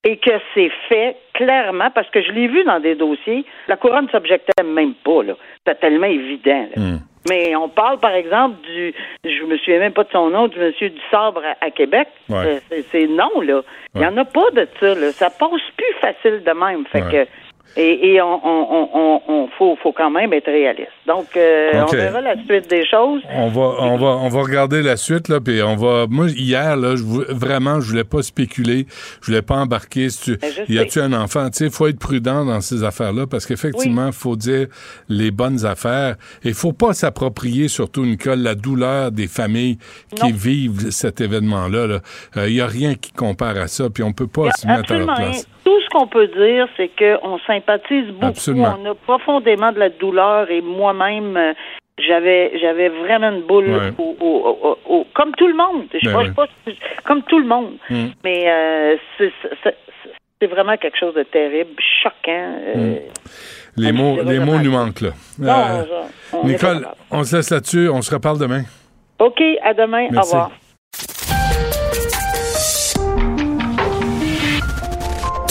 et 0.04 0.18
que 0.18 0.30
c'est 0.54 0.70
fait 0.88 1.16
clairement, 1.32 1.90
parce 1.94 2.08
que 2.10 2.22
je 2.22 2.30
l'ai 2.32 2.46
vu 2.46 2.62
dans 2.64 2.78
des 2.80 2.94
dossiers, 2.94 3.44
la 3.68 3.76
couronne 3.76 4.04
ne 4.06 4.10
s'objectait 4.10 4.62
même 4.62 4.94
pas, 5.04 5.22
là. 5.22 5.34
C'était 5.58 5.78
tellement 5.80 6.06
évident, 6.06 6.68
là. 6.76 6.82
Hmm. 6.82 6.98
Mais 7.28 7.56
on 7.56 7.70
parle, 7.70 7.98
par 8.00 8.12
exemple, 8.14 8.56
du, 8.66 8.92
je 9.24 9.44
me 9.44 9.56
souviens 9.56 9.78
même 9.78 9.94
pas 9.94 10.04
de 10.04 10.10
son 10.12 10.28
nom, 10.28 10.46
du 10.46 10.58
monsieur 10.58 10.90
du 10.90 11.00
sabre 11.10 11.40
à, 11.42 11.64
à 11.64 11.70
Québec. 11.70 12.06
Ouais. 12.28 12.60
C'est- 12.68 12.82
C'est 12.92 13.06
non, 13.06 13.40
là. 13.40 13.62
Il 13.94 14.02
n'y 14.02 14.06
en 14.06 14.16
a 14.18 14.26
pas 14.26 14.50
de 14.52 14.68
ça, 14.78 14.94
là. 14.94 15.10
Ça 15.12 15.30
passe 15.30 15.62
plus 15.76 15.94
facile 16.02 16.42
de 16.44 16.50
même. 16.52 16.84
Fait 16.92 17.02
Ouais. 17.02 17.10
que, 17.24 17.30
et, 17.76 18.12
et 18.14 18.22
on, 18.22 18.40
on, 18.46 18.88
on, 18.94 19.20
on, 19.28 19.48
faut, 19.58 19.76
faut 19.82 19.92
quand 19.92 20.10
même 20.10 20.32
être 20.32 20.46
réaliste. 20.46 20.92
Donc, 21.06 21.26
euh, 21.36 21.82
Ok. 21.82 21.88
on 21.92 21.96
verra 21.96 22.20
la 22.20 22.36
suite 22.44 22.70
des 22.70 22.86
choses. 22.86 23.20
On 23.34 23.48
va, 23.48 23.74
on 23.80 23.96
va, 23.96 24.06
on 24.06 24.28
va 24.28 24.42
regarder 24.42 24.80
la 24.82 24.96
suite 24.96 25.28
là, 25.28 25.40
puis 25.40 25.60
on 25.62 25.74
va. 25.74 26.06
Moi 26.08 26.28
hier 26.30 26.76
là, 26.76 26.94
je 26.96 27.02
vraiment, 27.34 27.80
je 27.80 27.90
voulais 27.90 28.04
pas 28.04 28.22
spéculer, 28.22 28.86
je 29.20 29.26
voulais 29.26 29.42
pas 29.42 29.56
embarquer. 29.56 30.08
Si 30.10 30.22
tu, 30.22 30.36
Ben, 30.36 30.50
y 30.68 30.78
a-tu 30.78 31.00
un 31.00 31.12
enfant? 31.12 31.50
Tu 31.50 31.64
sais, 31.64 31.70
faut 31.70 31.88
être 31.88 31.98
prudent 31.98 32.44
dans 32.44 32.60
ces 32.60 32.84
affaires-là 32.84 33.26
parce 33.26 33.44
qu'effectivement, 33.46 34.12
faut 34.12 34.36
dire 34.36 34.68
les 35.08 35.30
bonnes 35.32 35.66
affaires 35.66 36.14
et 36.44 36.52
faut 36.52 36.72
pas 36.72 36.92
s'approprier, 36.94 37.66
surtout 37.68 38.04
Nicole, 38.04 38.38
la 38.40 38.54
douleur 38.54 39.10
des 39.10 39.26
familles 39.26 39.78
qui 40.14 40.30
vivent 40.32 40.90
cet 40.90 41.20
événement-là. 41.20 41.86
là. 41.88 41.98
Euh, 42.36 42.48
Il 42.48 42.54
y 42.54 42.60
a 42.60 42.66
rien 42.66 42.94
qui 42.94 43.12
compare 43.12 43.56
à 43.56 43.66
ça, 43.66 43.90
puis 43.90 44.02
on 44.04 44.12
peut 44.12 44.26
pas 44.28 44.50
se 44.52 44.66
mettre 44.66 44.92
à 44.92 44.98
leur 44.98 45.16
rien. 45.16 45.30
Tout 45.64 45.80
ce 45.80 45.88
qu'on 45.90 46.06
peut 46.06 46.26
dire, 46.28 46.68
c'est 46.76 46.90
qu'on 46.98 47.38
sympathise 47.46 48.06
beaucoup. 48.08 48.26
Absolument. 48.26 48.76
On 48.80 48.90
a 48.90 48.94
profondément 48.94 49.72
de 49.72 49.78
la 49.78 49.88
douleur 49.88 50.50
et 50.50 50.60
moi-même, 50.60 51.36
euh, 51.36 51.52
j'avais 51.98 52.58
j'avais 52.60 52.88
vraiment 52.88 53.30
une 53.30 53.42
boule 53.42 53.68
Ouais. 53.68 53.90
au, 53.98 54.16
au- 54.20 54.58
au- 54.62 54.78
au- 54.94 55.06
comme 55.14 55.32
tout 55.36 55.46
le 55.46 55.54
monde. 55.54 55.86
Je 55.94 56.08
Ben 56.10 56.34
pas, 56.34 56.46
oui. 56.66 56.78
comme 57.04 57.22
tout 57.22 57.38
le 57.38 57.46
monde. 57.46 57.74
Mm. 57.88 58.06
Mais 58.24 58.44
euh, 58.46 58.96
c'est- 59.18 59.32
vraiment 60.46 60.76
quelque 60.76 60.98
chose 60.98 61.14
de 61.14 61.22
terrible, 61.22 61.70
choquant. 62.02 62.58
euh, 62.76 62.96
Les 63.78 63.88
Ah, 63.88 63.92
mots, 63.92 64.18
les 64.22 64.38
mots 64.38 64.58
nous 64.58 64.70
manquent 64.70 65.00
là. 65.00 65.10
non, 65.38 65.52
Euh, 65.52 65.82
on- 66.34 66.46
Nicole, 66.46 66.86
on 67.10 67.24
se 67.24 67.36
laisse 67.36 67.48
là-dessus. 67.50 67.88
On 67.88 68.02
se 68.02 68.14
reparle 68.14 68.38
demain. 68.38 68.62
OK, 69.18 69.40
à 69.62 69.72
demain. 69.72 70.08
Au 70.14 70.20
revoir. 70.20 70.50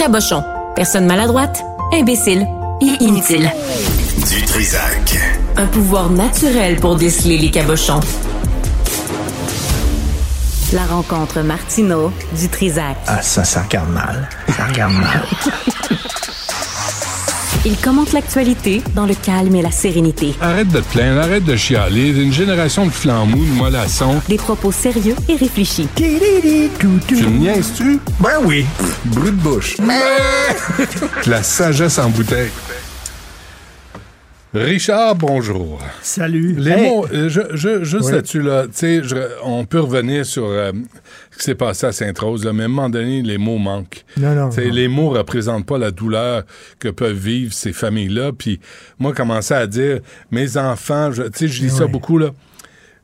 Cabochon. 0.03 0.43
Personne 0.75 1.05
maladroite, 1.05 1.63
imbécile 1.93 2.45
et 2.81 3.01
inutile. 3.01 3.49
Du 4.29 4.41
Trisac. 4.43 5.17
Un 5.55 5.65
pouvoir 5.67 6.09
naturel 6.09 6.75
pour 6.75 6.97
déceler 6.97 7.37
les 7.37 7.49
cabochons. 7.49 8.01
La 10.73 10.83
rencontre 10.83 11.39
Martino 11.39 12.11
du 12.37 12.49
Trisac. 12.49 12.97
Ah, 13.07 13.21
ça, 13.21 13.45
ça 13.45 13.61
regarde 13.61 13.91
mal. 13.91 14.27
Ça 14.57 14.65
regarde 14.65 14.91
mal. 14.91 15.23
Il 17.65 17.77
commente 17.77 18.11
l'actualité 18.11 18.81
dans 18.93 19.05
le 19.05 19.15
calme 19.15 19.55
et 19.55 19.61
la 19.61 19.71
sérénité. 19.71 20.33
Arrête 20.41 20.67
de 20.67 20.81
te 20.81 20.91
plaindre, 20.91 21.21
arrête 21.21 21.45
de 21.45 21.55
chialer. 21.55 22.09
Une 22.09 22.33
génération 22.33 22.85
de 22.85 22.91
flambous, 22.91 23.45
de 23.45 23.53
mollassons. 23.53 24.21
Des 24.27 24.35
propos 24.35 24.73
sérieux 24.73 25.15
et 25.29 25.37
réfléchis. 25.37 25.87
Tu 25.95 26.03
me 26.03 27.39
niaises-tu? 27.39 27.99
Ben 28.19 28.31
oui. 28.43 28.65
Brut 29.05 29.37
de 29.37 29.41
bouche. 29.41 29.77
La 31.25 31.41
sagesse 31.41 31.99
en 31.99 32.09
bouteille. 32.09 32.51
Richard, 34.53 35.15
bonjour. 35.15 35.81
Salut. 36.03 36.53
Les 36.59 36.71
Hey, 36.71 36.87
mots, 36.89 37.07
euh, 37.11 37.27
je, 37.27 37.41
je, 37.53 37.83
juste 37.83 38.05
Oui. 38.05 38.11
là-dessus, 38.11 38.41
là, 38.43 38.65
tu 38.65 38.69
sais, 38.73 39.01
je- 39.03 39.15
on 39.43 39.65
peut 39.65 39.79
revenir 39.79 40.27
sur 40.27 40.45
euh, 40.45 40.71
ce 41.31 41.37
qui 41.39 41.43
s'est 41.43 41.55
passé 41.55 41.87
à 41.87 41.91
Sainte-Rose, 41.91 42.45
là, 42.45 42.53
mais 42.53 42.61
à 42.63 42.65
un 42.65 42.69
moment 42.69 42.89
donné, 42.89 43.23
les 43.23 43.39
mots 43.39 43.57
manquent. 43.57 44.05
Non, 44.15 44.35
non. 44.35 44.49
Non. 44.49 44.71
les 44.71 44.87
mots 44.87 45.09
représentent 45.09 45.65
pas 45.65 45.79
la 45.79 45.89
douleur 45.89 46.43
que 46.77 46.89
peuvent 46.89 47.17
vivre 47.17 47.51
ces 47.51 47.73
familles-là. 47.73 48.31
Puis 48.37 48.59
moi, 48.99 49.11
commencer 49.13 49.55
à 49.55 49.65
dire, 49.65 50.01
mes 50.29 50.55
enfants, 50.57 51.11
je- 51.11 51.23
tu 51.23 51.29
sais, 51.33 51.47
je 51.47 51.59
dis 51.59 51.69
ça 51.71 51.85
Ouais. 51.85 51.91
beaucoup, 51.91 52.19
là. 52.19 52.29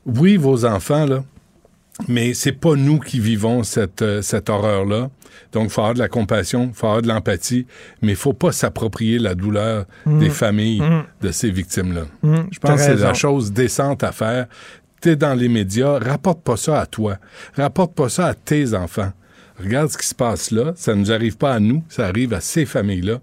Oui, 0.06 0.36
vos 0.36 0.64
enfants, 0.64 1.04
là, 1.04 1.24
mais 2.06 2.32
c'est 2.32 2.52
pas 2.52 2.76
nous 2.76 3.00
qui 3.00 3.18
vivons 3.18 3.64
cette, 3.64 4.02
euh, 4.02 4.22
cette 4.22 4.48
horreur-là. 4.50 5.10
Donc, 5.52 5.64
il 5.64 5.70
faut 5.70 5.80
avoir 5.80 5.94
de 5.94 5.98
la 5.98 6.08
compassion, 6.08 6.68
il 6.72 6.74
faut 6.74 6.86
avoir 6.86 7.02
de 7.02 7.08
l'empathie, 7.08 7.66
mais 8.02 8.12
il 8.12 8.16
faut 8.16 8.32
pas 8.32 8.52
s'approprier 8.52 9.18
la 9.18 9.34
douleur 9.34 9.86
des 10.06 10.30
familles 10.30 10.82
de 11.20 11.30
ces 11.30 11.50
victimes-là. 11.50 12.02
Mmh, 12.22 12.36
Je 12.50 12.58
pense 12.58 12.76
que 12.76 12.86
c'est 12.86 12.96
la 12.96 13.14
chose 13.14 13.52
décente 13.52 14.02
à 14.02 14.12
faire. 14.12 14.46
T'es 15.00 15.16
dans 15.16 15.34
les 15.34 15.48
médias, 15.48 15.98
rapporte 15.98 16.42
pas 16.42 16.56
ça 16.56 16.80
à 16.80 16.86
toi. 16.86 17.16
Rapporte 17.56 17.94
pas 17.94 18.08
ça 18.08 18.26
à 18.26 18.34
tes 18.34 18.74
enfants. 18.74 19.12
Regarde 19.58 19.90
ce 19.90 19.98
qui 19.98 20.06
se 20.06 20.14
passe 20.14 20.50
là. 20.50 20.72
Ça 20.76 20.94
ne 20.94 21.00
nous 21.00 21.12
arrive 21.12 21.36
pas 21.36 21.54
à 21.54 21.60
nous, 21.60 21.82
ça 21.88 22.06
arrive 22.06 22.32
à 22.34 22.40
ces 22.40 22.66
familles-là. 22.66 23.20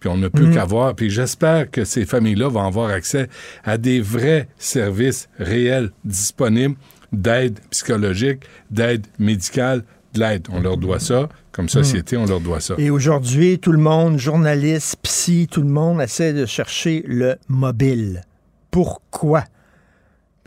Puis 0.00 0.08
on 0.08 0.16
ne 0.16 0.28
peut 0.28 0.50
qu'avoir. 0.50 0.94
Puis 0.94 1.10
j'espère 1.10 1.70
que 1.70 1.84
ces 1.84 2.06
familles-là 2.06 2.48
vont 2.48 2.64
avoir 2.64 2.90
accès 2.90 3.28
à 3.64 3.78
des 3.78 4.00
vrais 4.00 4.48
services 4.56 5.28
réels 5.38 5.90
disponibles 6.04 6.76
d'aide 7.12 7.58
psychologique, 7.70 8.44
d'aide 8.70 9.06
médicale, 9.18 9.82
de 10.14 10.20
l'aide. 10.20 10.48
On 10.52 10.60
leur 10.60 10.76
doit 10.76 11.00
ça. 11.00 11.28
Comme 11.52 11.68
société, 11.68 12.16
on 12.16 12.26
leur 12.26 12.40
doit 12.40 12.60
ça. 12.60 12.74
Et 12.78 12.90
aujourd'hui, 12.90 13.58
tout 13.58 13.72
le 13.72 13.78
monde, 13.78 14.18
journalistes, 14.18 14.96
psy, 15.02 15.48
tout 15.50 15.62
le 15.62 15.68
monde 15.68 16.00
essaie 16.00 16.32
de 16.32 16.46
chercher 16.46 17.02
le 17.06 17.36
mobile. 17.48 18.22
Pourquoi? 18.70 19.44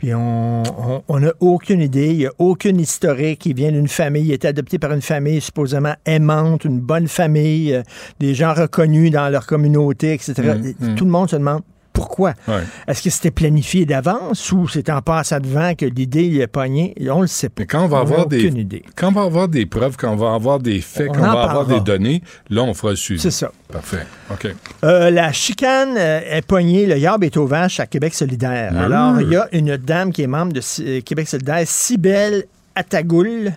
Puis 0.02 0.12
on 0.14 0.64
n'a 1.08 1.32
aucune 1.38 1.80
idée, 1.80 2.08
il 2.08 2.18
n'y 2.18 2.26
a 2.26 2.32
aucune 2.38 2.80
historique. 2.80 3.46
Il 3.46 3.54
vient 3.54 3.70
d'une 3.70 3.86
famille, 3.86 4.24
il 4.24 4.32
est 4.32 4.44
adopté 4.44 4.80
par 4.80 4.92
une 4.92 5.02
famille 5.02 5.40
supposément 5.40 5.94
aimante, 6.06 6.64
une 6.64 6.80
bonne 6.80 7.06
famille, 7.06 7.72
euh, 7.72 7.82
des 8.18 8.34
gens 8.34 8.52
reconnus 8.52 9.12
dans 9.12 9.28
leur 9.28 9.46
communauté, 9.46 10.14
etc. 10.14 10.34
Mm, 10.80 10.92
mm. 10.92 10.94
Tout 10.96 11.04
le 11.04 11.10
monde 11.10 11.30
se 11.30 11.36
demande 11.36 11.62
pourquoi? 11.92 12.34
Ouais. 12.48 12.62
Est-ce 12.86 13.02
que 13.02 13.10
c'était 13.10 13.30
planifié 13.30 13.84
d'avance 13.84 14.50
ou 14.52 14.68
c'est 14.68 14.90
en 14.90 15.02
passant 15.02 15.40
devant 15.40 15.74
que 15.74 15.86
l'idée 15.86 16.24
y 16.24 16.40
est 16.40 16.46
pognée? 16.46 16.94
On 17.10 17.20
le 17.20 17.26
sait 17.26 17.48
pas. 17.48 17.62
Mais 17.62 17.66
quand 17.66 17.84
on 17.84 17.88
va 17.88 17.98
avoir 17.98 18.26
des 18.26 18.46
aucune 18.46 18.58
idée. 18.58 18.84
quand 18.96 19.08
on 19.08 19.12
va 19.12 19.22
avoir 19.22 19.48
des 19.48 19.66
preuves, 19.66 19.96
quand 19.96 20.12
on 20.12 20.16
va 20.16 20.34
avoir 20.34 20.58
des 20.58 20.80
faits, 20.80 21.08
On 21.10 21.12
quand 21.12 21.20
on 21.20 21.32
va 21.32 21.42
avoir 21.42 21.66
des 21.66 21.80
données, 21.80 22.22
là 22.50 22.62
on 22.62 22.74
fera 22.74 22.90
le 22.90 22.96
suivi. 22.96 23.20
C'est 23.20 23.30
ça. 23.30 23.50
Parfait. 23.70 24.06
OK. 24.30 24.48
Euh, 24.84 25.10
la 25.10 25.32
chicane 25.32 25.96
euh, 25.96 26.20
est 26.28 26.46
poignée, 26.46 26.86
le 26.86 26.98
yard 26.98 27.22
est 27.24 27.36
aux 27.36 27.46
vaches 27.46 27.80
à 27.80 27.86
Québec 27.86 28.14
solidaire. 28.14 28.76
Alors, 28.76 29.20
il 29.20 29.28
y 29.28 29.36
a 29.36 29.48
une 29.52 29.76
dame 29.76 30.12
qui 30.12 30.22
est 30.22 30.26
membre 30.26 30.52
de 30.52 30.60
euh, 30.80 31.00
Québec 31.00 31.28
solidaire, 31.28 31.62
Cybelle 31.66 32.44
Atagoul. 32.74 33.52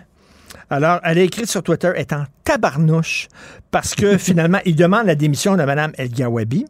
Alors, 0.68 1.00
elle 1.04 1.18
a 1.18 1.22
écrit 1.22 1.46
sur 1.46 1.62
Twitter, 1.62 1.92
elle 1.94 2.00
est 2.00 2.12
en 2.12 2.24
tabarnouche, 2.44 3.28
parce 3.70 3.94
que 3.94 4.18
finalement, 4.18 4.58
il 4.64 4.74
demande 4.74 5.06
la 5.06 5.14
démission 5.14 5.56
de 5.56 5.62
Mme 5.62 5.92
El 5.96 6.10
Gawabi. 6.10 6.66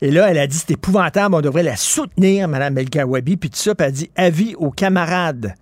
Et 0.00 0.10
là, 0.10 0.30
elle 0.30 0.38
a 0.38 0.46
dit, 0.46 0.56
c'est 0.56 0.72
épouvantable, 0.72 1.34
on 1.34 1.40
devrait 1.40 1.62
la 1.62 1.76
soutenir, 1.76 2.48
Mme 2.48 2.78
El 2.78 2.88
Gawabi, 2.88 3.36
puis 3.36 3.50
tout 3.50 3.58
ça, 3.58 3.74
puis 3.74 3.84
elle 3.84 3.92
a 3.92 3.92
dit, 3.92 4.10
avis 4.16 4.54
aux 4.56 4.70
camarades. 4.70 5.54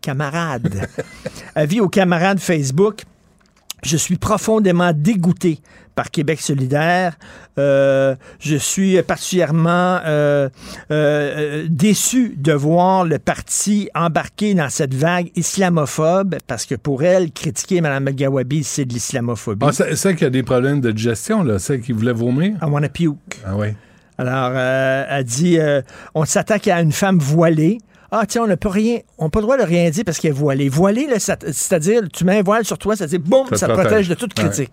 Camarades. 0.00 0.88
avis 1.54 1.80
aux 1.80 1.88
camarades 1.88 2.38
Facebook. 2.38 3.02
Je 3.82 3.96
suis 3.96 4.16
profondément 4.16 4.92
dégoûté 4.94 5.60
par 5.94 6.10
Québec 6.10 6.40
solidaire. 6.40 7.16
Euh, 7.58 8.16
je 8.40 8.56
suis 8.56 9.00
particulièrement 9.02 10.00
euh, 10.04 10.48
euh, 10.90 10.90
euh, 10.90 11.66
déçu 11.68 12.34
de 12.36 12.52
voir 12.52 13.04
le 13.04 13.18
parti 13.18 13.88
embarqué 13.94 14.54
dans 14.54 14.68
cette 14.70 14.94
vague 14.94 15.30
islamophobe, 15.36 16.36
parce 16.46 16.66
que 16.66 16.74
pour 16.74 17.02
elle, 17.04 17.30
critiquer 17.30 17.80
Mme 17.80 18.10
Gawabi, 18.10 18.64
c'est 18.64 18.84
de 18.84 18.92
l'islamophobie. 18.92 19.66
Ah, 19.66 19.72
c'est 19.72 20.14
qu'il 20.14 20.24
y 20.24 20.26
a 20.26 20.30
des 20.30 20.42
problèmes 20.42 20.80
de 20.80 20.90
digestion, 20.90 21.42
là. 21.42 21.58
C'est 21.58 21.80
qui 21.80 21.92
voulait 21.92 22.12
vomir? 22.12 22.56
I 22.60 22.66
wanna 22.66 22.88
puke. 22.88 23.40
Ah 23.46 23.56
oui. 23.56 23.68
Alors, 24.18 24.56
elle 24.56 25.24
dit, 25.24 25.58
on 26.14 26.24
s'attaque 26.24 26.68
à 26.68 26.80
une 26.80 26.92
femme 26.92 27.18
voilée. 27.18 27.78
Ah, 28.16 28.26
tiens, 28.26 28.42
on 28.42 28.46
n'a 28.46 28.56
pas 28.56 28.70
rien, 28.70 28.98
on 29.18 29.24
n'a 29.24 29.30
pas 29.30 29.40
le 29.40 29.44
droit 29.44 29.56
de 29.56 29.62
rien 29.64 29.90
dire 29.90 30.04
parce 30.04 30.18
qu'elle 30.18 30.30
est 30.30 30.34
voilée. 30.34 30.68
Voilée, 30.68 31.06
là, 31.06 31.18
ça- 31.18 31.36
c'est-à-dire, 31.40 32.02
tu 32.12 32.24
mets 32.24 32.38
un 32.38 32.42
voile 32.42 32.64
sur 32.64 32.78
toi, 32.78 32.94
c'est-à-dire, 32.96 33.20
boum, 33.20 33.46
Ça 33.50 33.56
ça, 33.56 33.66
te 33.66 33.72
protège. 33.72 33.88
protège 33.90 34.08
de 34.08 34.14
toute 34.14 34.38
Ouais. 34.38 34.44
critique. 34.44 34.70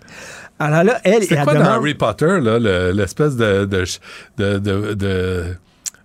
Alors 0.59 0.83
là, 0.83 0.99
elle, 1.03 1.23
C'est 1.23 1.33
elle 1.35 1.43
quoi 1.43 1.53
demande... 1.53 1.67
dans 1.67 1.73
Harry 1.73 1.95
Potter, 1.95 2.39
là, 2.39 2.59
le- 2.59 2.91
l'espèce 2.91 3.35
de, 3.35 3.65
de, 3.65 3.83
de, 4.37 4.59
de, 4.59 4.93
de, 4.93 5.43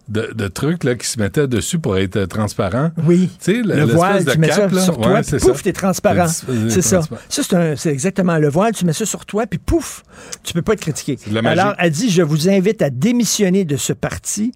de- 0.08 0.32
de 0.34 0.48
truc 0.48 0.84
là, 0.84 0.94
qui 0.94 1.06
se 1.06 1.18
mettait 1.20 1.46
dessus 1.46 1.78
pour 1.78 1.98
être 1.98 2.24
transparent? 2.26 2.90
Oui. 3.04 3.28
Tu 3.42 3.56
sais, 3.56 3.62
Le 3.62 3.84
voile, 3.84 4.24
de 4.24 4.30
tu 4.32 4.38
mets 4.38 4.48
cap, 4.48 4.70
ça 4.70 4.74
là? 4.76 4.80
sur 4.82 4.96
toi, 4.98 5.12
Ouais, 5.14 5.22
puis 5.22 5.38
pouf, 5.38 5.62
t'es 5.62 5.72
transparent. 5.72 6.28
C'est 6.68 6.80
ça. 6.80 7.00
Ça, 7.28 7.76
c'est 7.76 7.90
exactement 7.90 8.38
le 8.38 8.48
voile. 8.48 8.72
Tu 8.72 8.84
mets 8.86 8.92
ça 8.94 9.04
sur 9.04 9.26
toi, 9.26 9.46
puis 9.46 9.58
pouf, 9.58 10.04
tu 10.42 10.54
peux 10.54 10.62
pas 10.62 10.72
être 10.74 10.80
critiqué. 10.80 11.18
Alors, 11.44 11.74
elle 11.78 11.90
dit, 11.90 12.08
je 12.08 12.22
vous 12.22 12.48
invite 12.48 12.80
à 12.82 12.88
démissionner 12.90 13.64
de 13.66 13.76
ce 13.76 13.92
parti 13.92 14.52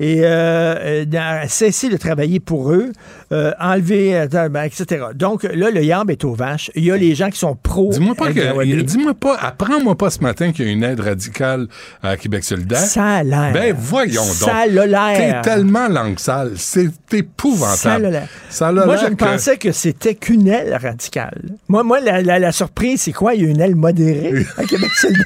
et 0.00 0.22
euh, 0.24 1.04
euh, 1.14 1.42
cesser 1.46 1.88
de 1.88 1.96
travailler 1.96 2.40
pour 2.40 2.72
eux, 2.72 2.90
euh, 3.32 3.52
enlever, 3.60 4.26
ben, 4.50 4.64
etc. 4.64 5.04
Donc, 5.14 5.44
là, 5.44 5.70
le 5.70 5.84
yard 5.84 6.10
est 6.10 6.24
aux 6.24 6.34
vaches. 6.34 6.70
Il 6.74 6.84
y 6.84 6.90
a 6.90 6.96
les 6.96 7.14
gens 7.14 7.30
qui 7.30 7.38
sont 7.38 7.54
pro. 7.54 7.90
Dis-moi 7.92 8.14
pas, 8.16 8.28
que, 8.32 8.32
Gawabi. 8.40 8.82
dis-moi 8.82 9.14
pas, 9.14 9.36
apprends-moi 9.36 9.96
pas 9.96 10.10
ce 10.10 10.18
matin 10.20 10.50
qu'il 10.52 10.66
y 10.66 10.68
a 10.68 10.72
une 10.72 10.82
aide 10.82 10.98
radicale 11.00 11.68
à 12.02 12.16
Québec 12.16 12.42
solidaire. 12.42 12.78
Ça 12.78 13.04
a 13.04 13.22
l'air. 13.22 13.52
Ben 13.52 13.74
voyons 13.78 14.22
donc. 14.24 14.32
Ça 14.34 14.56
a 14.58 14.66
T'es 14.68 14.86
l'air. 14.86 15.42
tellement 15.42 15.88
langue 15.88 16.18
sale. 16.18 16.52
C'est 16.56 16.90
épouvantable. 17.12 17.76
Ça 17.76 17.92
a 17.94 17.98
l'air. 17.98 18.28
Ça 18.50 18.68
a 18.68 18.72
Moi, 18.72 18.96
je 18.96 19.06
que- 19.06 19.14
pensais 19.14 19.56
que 19.58 19.70
c'était 19.72 20.16
qu'une 20.16 20.48
aile 20.48 20.74
radicale. 20.82 21.40
Moi, 21.68 21.84
moi 21.84 22.00
la, 22.00 22.20
la- 22.20 22.38
la 22.40 22.52
surprise, 22.52 23.02
c'est 23.02 23.12
quoi? 23.12 23.34
Il 23.34 23.42
y 23.44 23.46
a 23.46 23.48
une 23.50 23.60
aile 23.60 23.76
modérée 23.76 24.44
à 24.58 24.64
Québec 24.64 24.90
solidaire. 24.96 25.24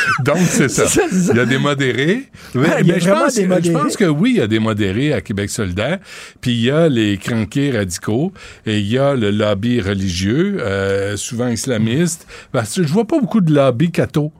Donc, 0.24 0.38
c'est 0.38 0.68
ça. 0.68 0.84
Il 1.30 1.36
y 1.36 1.40
a 1.40 1.44
des 1.46 1.58
modérés. 1.58 2.24
Mais, 2.54 2.82
mais 2.84 3.00
je, 3.00 3.08
vraiment 3.08 3.24
pense, 3.24 3.34
des 3.34 3.42
que- 3.42 3.48
je 3.48 3.54
modérés. 3.54 3.74
pense 3.84 3.96
que 3.96 4.04
oui, 4.04 4.30
il 4.34 4.36
y 4.38 4.40
a 4.40 4.46
des 4.46 4.58
modérés 4.58 5.12
à 5.12 5.20
Québec 5.20 5.50
solidaire. 5.50 5.98
Puis 6.40 6.52
il 6.52 6.60
y 6.62 6.70
a 6.70 6.88
les 6.88 7.18
cranqués 7.18 7.70
radicaux 7.76 8.32
et 8.66 8.78
il 8.78 8.86
y 8.86 8.98
a 8.98 9.14
le 9.14 9.30
lobby 9.30 9.80
religieux, 9.80 10.58
euh, 10.60 11.16
souvent 11.16 11.48
islamiste. 11.48 12.26
Parce 12.52 12.74
que 12.76 12.82
je 12.82 12.92
vois 12.92 13.06
pas 13.06 13.20
beaucoup 13.20 13.40
de 13.40 13.52
lobby 13.54 13.90
catho 13.90 14.32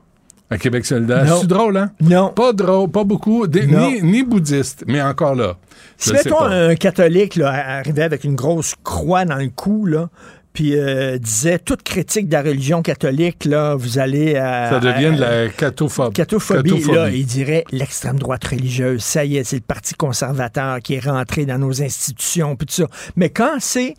à 0.49 0.57
Québec 0.57 0.85
solidaire. 0.85 1.37
C'est 1.39 1.47
drôle, 1.47 1.77
hein? 1.77 1.91
Non. 2.01 2.29
Pas 2.29 2.51
drôle, 2.53 2.89
pas 2.91 3.03
beaucoup. 3.05 3.47
Des- 3.47 3.65
ni, 3.67 4.01
ni 4.01 4.23
bouddhiste, 4.23 4.83
mais 4.87 5.01
encore 5.01 5.35
là. 5.35 5.55
Si, 5.97 6.11
mettons, 6.13 6.41
un 6.43 6.75
catholique 6.75 7.35
là, 7.35 7.77
arrivait 7.77 8.01
avec 8.03 8.23
une 8.23 8.35
grosse 8.35 8.73
croix 8.83 9.23
dans 9.23 9.35
le 9.37 9.49
cou, 9.55 9.85
là, 9.85 10.09
puis 10.53 10.75
euh, 10.77 11.17
disait 11.17 11.59
toute 11.59 11.81
critique 11.83 12.27
de 12.27 12.33
la 12.33 12.41
religion 12.41 12.81
catholique, 12.81 13.45
là, 13.45 13.75
vous 13.75 13.99
allez 13.99 14.35
à. 14.35 14.69
Ça 14.69 14.79
devient 14.79 15.05
à- 15.05 15.11
de 15.11 15.19
la 15.21 15.49
catophobe. 15.49 16.13
Catophobie, 16.13 16.69
Catophobie. 16.71 16.95
là, 16.95 17.09
il 17.09 17.25
dirait 17.25 17.63
l'extrême 17.71 18.19
droite 18.19 18.43
religieuse. 18.45 19.01
Ça 19.03 19.23
y 19.25 19.37
est, 19.37 19.43
c'est 19.43 19.55
le 19.57 19.61
Parti 19.61 19.93
conservateur 19.93 20.79
qui 20.79 20.95
est 20.95 20.99
rentré 21.05 21.45
dans 21.45 21.57
nos 21.57 21.81
institutions, 21.81 22.55
puis 22.55 22.65
tout 22.67 22.73
ça. 22.73 22.87
Mais 23.15 23.29
quand 23.29 23.57
c'est 23.59 23.93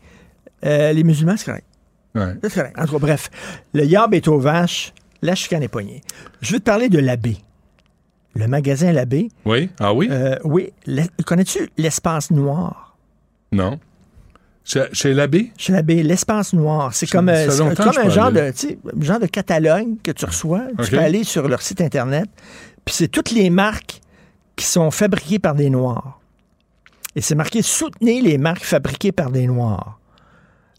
euh, 0.64 0.92
les 0.92 1.04
musulmans, 1.04 1.36
c'est 1.36 1.46
correct. 1.46 1.66
Ouais. 2.14 2.34
C'est 2.42 2.54
correct. 2.54 2.76
En 2.78 2.84
tout 2.86 2.92
cas, 2.92 2.98
bref, 2.98 3.30
le 3.72 3.84
yab 3.84 4.12
est 4.14 4.28
aux 4.28 4.38
vaches, 4.38 4.92
la 5.22 5.34
chicane 5.34 5.62
est 5.62 5.68
poignée. 5.68 6.02
Je 6.42 6.52
veux 6.52 6.58
te 6.58 6.64
parler 6.64 6.88
de 6.90 6.98
l'abbé. 6.98 7.38
Le 8.34 8.46
magasin 8.46 8.92
L'abbé. 8.92 9.28
Oui? 9.44 9.68
Ah 9.78 9.92
oui? 9.92 10.08
Euh, 10.10 10.36
oui. 10.44 10.70
Connais-tu 11.26 11.70
l'espace 11.78 12.30
noir? 12.30 12.96
non. 13.52 13.78
Chez, 14.64 14.85
chez 14.92 15.12
l'abbé? 15.12 15.53
Chez 15.57 15.72
l'abbé, 15.72 16.03
l'espace 16.03 16.53
noir, 16.53 16.94
c'est 16.94 17.11
comme, 17.11 17.29
euh, 17.29 17.46
comme 17.77 17.98
un 17.98 18.09
genre 18.09 18.27
aller. 18.27 18.53
de, 18.53 19.05
genre 19.05 19.18
de 19.18 19.27
catalogue 19.27 19.96
que 20.03 20.12
tu 20.12 20.25
reçois. 20.25 20.62
Tu 20.85 20.90
peux 20.90 20.98
aller 20.98 21.25
sur 21.25 21.48
leur 21.48 21.62
site 21.62 21.81
Internet. 21.81 22.29
Puis 22.85 22.94
c'est 22.94 23.09
toutes 23.09 23.31
les 23.31 23.51
marques 23.51 24.01
qui 24.57 24.64
sont 24.66 24.90
fabriquées 24.90 25.38
par 25.38 25.55
des 25.55 25.70
Noirs. 25.70 26.20
Et 27.14 27.20
c'est 27.20 27.35
marqué 27.35 27.62
«Soutenez 27.62 28.20
les 28.22 28.38
marques 28.38 28.64
fabriquées 28.64 29.12
par 29.12 29.31
des 29.31 29.46
Noirs». 29.46 29.98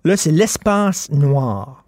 Là, 0.05 0.17
c'est 0.17 0.31
l'espace 0.31 1.09
noir. 1.11 1.82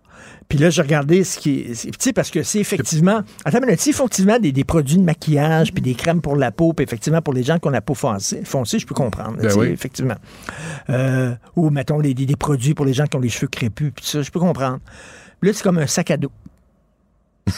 Puis 0.47 0.60
là, 0.60 0.69
j'ai 0.69 0.81
regardé 0.84 1.23
ce 1.23 1.39
qui 1.39 1.60
est... 1.62 1.73
Tu 1.86 1.91
sais, 1.99 2.13
parce 2.13 2.29
que 2.29 2.43
c'est 2.43 2.60
effectivement... 2.60 3.21
Attends 3.45 3.60
minute, 3.62 3.79
c'est 3.79 3.89
effectivement 3.89 4.38
des, 4.38 4.51
des 4.51 4.63
produits 4.63 4.97
de 4.97 5.03
maquillage, 5.03 5.73
puis 5.73 5.81
des 5.81 5.95
crèmes 5.95 6.21
pour 6.21 6.36
la 6.36 6.51
peau, 6.51 6.71
puis 6.73 6.84
effectivement, 6.84 7.21
pour 7.21 7.34
les 7.34 7.41
gens 7.43 7.58
qui 7.58 7.67
ont 7.67 7.71
la 7.71 7.81
peau 7.81 7.95
foncée, 7.95 8.41
foncée 8.45 8.77
je 8.77 8.86
peux 8.86 8.93
comprendre. 8.95 9.38
Ben 9.41 9.51
oui. 9.58 9.67
Effectivement. 9.69 10.15
Euh, 10.91 11.34
ou, 11.55 11.71
mettons, 11.71 11.99
des, 11.99 12.13
des- 12.13 12.25
des 12.27 12.36
produits 12.36 12.75
pour 12.75 12.86
les 12.86 12.93
gens 12.93 13.05
qui 13.08 13.17
ont 13.17 13.21
les 13.21 13.29
cheveux 13.29 13.47
crépus, 13.47 13.91
puis 13.95 14.05
ça, 14.05 14.21
je 14.21 14.29
peux 14.29 14.39
comprendre. 14.39 14.80
Là, 15.41 15.51
c'est 15.53 15.63
comme 15.63 15.80
un 15.80 15.88
sac 15.88 16.11
à 16.11 16.17
dos. 16.17 16.32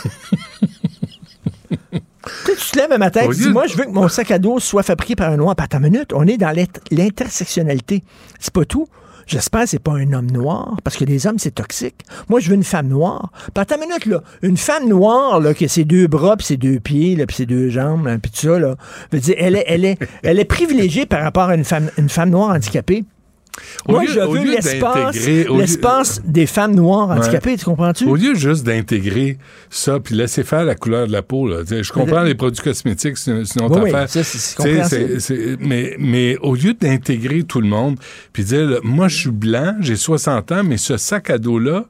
Tu 2.45 2.55
tu 2.57 2.72
te 2.72 2.78
lèves 2.78 2.91
un 2.91 2.97
matin 2.97 3.22
et 3.22 3.28
tu 3.30 3.36
dis, 3.43 3.49
moi, 3.49 3.68
je 3.68 3.78
veux 3.78 3.86
que 3.86 3.89
mon 3.91 4.09
sac 4.09 4.32
à 4.32 4.39
dos 4.39 4.59
soit 4.59 4.84
fabriqué 4.84 5.16
par 5.16 5.32
un 5.32 5.38
noir. 5.38 5.55
Puis 5.55 5.64
attends 5.64 5.78
une 5.78 5.86
minute, 5.91 6.11
on 6.14 6.28
est 6.28 6.38
dans 6.38 6.51
l'int- 6.53 6.66
l'intersectionnalité. 6.91 8.03
C'est 8.39 8.53
pas 8.53 8.66
tout. 8.66 8.88
J'espère 9.28 9.63
que 9.63 9.69
c'est 9.69 9.80
pas 9.80 9.91
un 9.91 10.13
homme 10.13 10.32
noir, 10.32 10.78
parce 10.86 10.95
que 10.95 11.03
les 11.03 11.28
hommes, 11.28 11.38
c'est 11.38 11.55
toxique. 11.55 12.05
Moi, 12.30 12.39
je 12.39 12.49
veux 12.49 12.55
une 12.55 12.63
femme 12.63 12.88
noire. 12.88 13.32
Puis 13.53 13.61
attends 13.61 13.75
une 13.75 13.89
minute, 13.89 14.05
là. 14.05 14.23
Une 14.41 14.55
femme 14.57 14.88
noire, 14.88 15.41
là, 15.41 15.53
qui 15.53 15.65
a 15.65 15.67
ses 15.67 15.84
deux 15.84 16.07
bras, 16.07 16.38
puis 16.38 16.45
ses 16.45 16.57
deux 16.57 16.80
pieds, 16.80 17.17
puis 17.25 17.36
ses 17.36 17.45
deux 17.45 17.69
jambes, 17.69 18.09
puis 18.21 18.32
tout 18.32 18.47
ça, 18.47 18.57
là. 18.57 18.75
Veut 19.11 19.19
dire, 19.19 19.36
elle 19.38 19.57
est, 19.57 19.65
elle 19.67 19.84
est, 19.84 19.97
elle 20.23 20.39
est 20.39 20.45
privilégiée 20.45 21.05
par 21.05 21.21
rapport 21.21 21.49
à 21.49 21.55
une 21.55 21.65
femme, 21.65 21.91
une 21.97 22.09
femme 22.09 22.30
noire 22.30 22.51
handicapée. 22.51 23.03
Au 23.88 23.93
Moi, 23.93 24.03
lieu- 24.03 24.10
je 24.14 24.20
veux 24.20 24.43
l'espace, 24.53 26.18
lieu- 26.18 26.24
des 26.26 26.45
femmes 26.45 26.76
noires 26.76 27.10
handicapées, 27.10 27.58
tu 27.58 27.66
comprends-tu? 27.66 28.05
Au 28.05 28.16
lieu 28.16 28.36
juste 28.36 28.64
d'intégrer 28.66 29.38
ça, 29.70 29.99
puis 29.99 30.16
laisser 30.16 30.43
faire 30.43 30.64
la 30.66 30.76
couleur 30.76 31.08
de 31.08 31.12
la 31.12 31.22
peau, 31.22 31.47
là. 31.47 31.64
Je 31.70 31.91
comprends 31.91 32.22
les 32.24 32.36
produits 32.36 32.62
cosmétiques, 32.64 33.18
c'est 33.18 33.32
une 33.32 33.41
autre 33.41 33.82
Oui, 33.84 33.91
oui, 33.91 33.93
affaire. 33.93 34.26
ça, 34.26 35.34
mais, 35.60 35.95
mais 35.99 36.38
au 36.41 36.55
lieu 36.55 36.74
d'intégrer 36.74 37.43
tout 37.43 37.62
le 37.62 37.68
monde, 37.68 37.97
puis 38.34 38.43
dire, 38.43 38.66
là, 38.68 38.78
moi, 38.84 39.08
je 39.08 39.18
suis 39.18 39.32
blanc, 39.32 39.76
j'ai 39.80 39.95
60 39.95 40.51
ans, 40.51 40.64
mais 40.64 40.78
ce 40.78 40.97
sac 40.97 41.30
à 41.30 41.38
dos-là, 41.38 41.86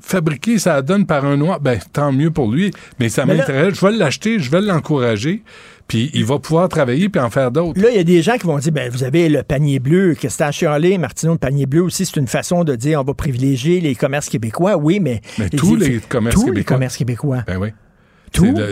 fabriqué, 0.00 0.58
ça 0.58 0.80
donne 0.82 1.04
par 1.06 1.24
un 1.24 1.36
noir, 1.36 1.60
ben 1.60 1.78
tant 1.92 2.12
mieux 2.12 2.30
pour 2.30 2.50
lui. 2.50 2.70
Mais 2.98 3.08
ça 3.08 3.26
m'intéresse, 3.26 3.74
je 3.74 3.84
vais 3.86 3.92
l'acheter, 3.92 4.38
je 4.38 4.50
vais 4.50 4.60
l'encourager, 4.62 5.42
puis 5.90 6.08
il 6.14 6.24
va 6.24 6.38
pouvoir 6.38 6.68
travailler 6.68 7.08
puis 7.08 7.20
en 7.20 7.30
faire 7.30 7.50
d'autres. 7.50 7.80
Là, 7.80 7.90
il 7.90 7.96
y 7.96 7.98
a 7.98 8.04
des 8.04 8.22
gens 8.22 8.36
qui 8.38 8.46
vont 8.46 8.56
dire, 8.58 8.70
ben, 8.70 8.88
vous 8.92 9.02
avez 9.02 9.28
le 9.28 9.42
panier 9.42 9.80
bleu, 9.80 10.14
que 10.14 10.28
c'est 10.28 10.44
à 10.44 10.52
Martineau, 10.98 11.32
le 11.32 11.38
panier 11.38 11.66
bleu 11.66 11.82
aussi, 11.82 12.06
c'est 12.06 12.16
une 12.16 12.28
façon 12.28 12.62
de 12.62 12.76
dire, 12.76 13.00
on 13.00 13.02
va 13.02 13.12
privilégier 13.12 13.80
les 13.80 13.96
commerces 13.96 14.28
québécois. 14.28 14.76
Oui, 14.76 15.00
mais... 15.00 15.20
Mais 15.36 15.48
tous 15.50 15.74
les 15.74 15.98
commerces 15.98 16.36
tous 16.36 16.42
les 16.42 16.52
québécois. 16.52 16.76
commerces 16.76 16.96
québécois. 16.96 17.44
Ben 17.44 17.56
oui. 17.56 17.70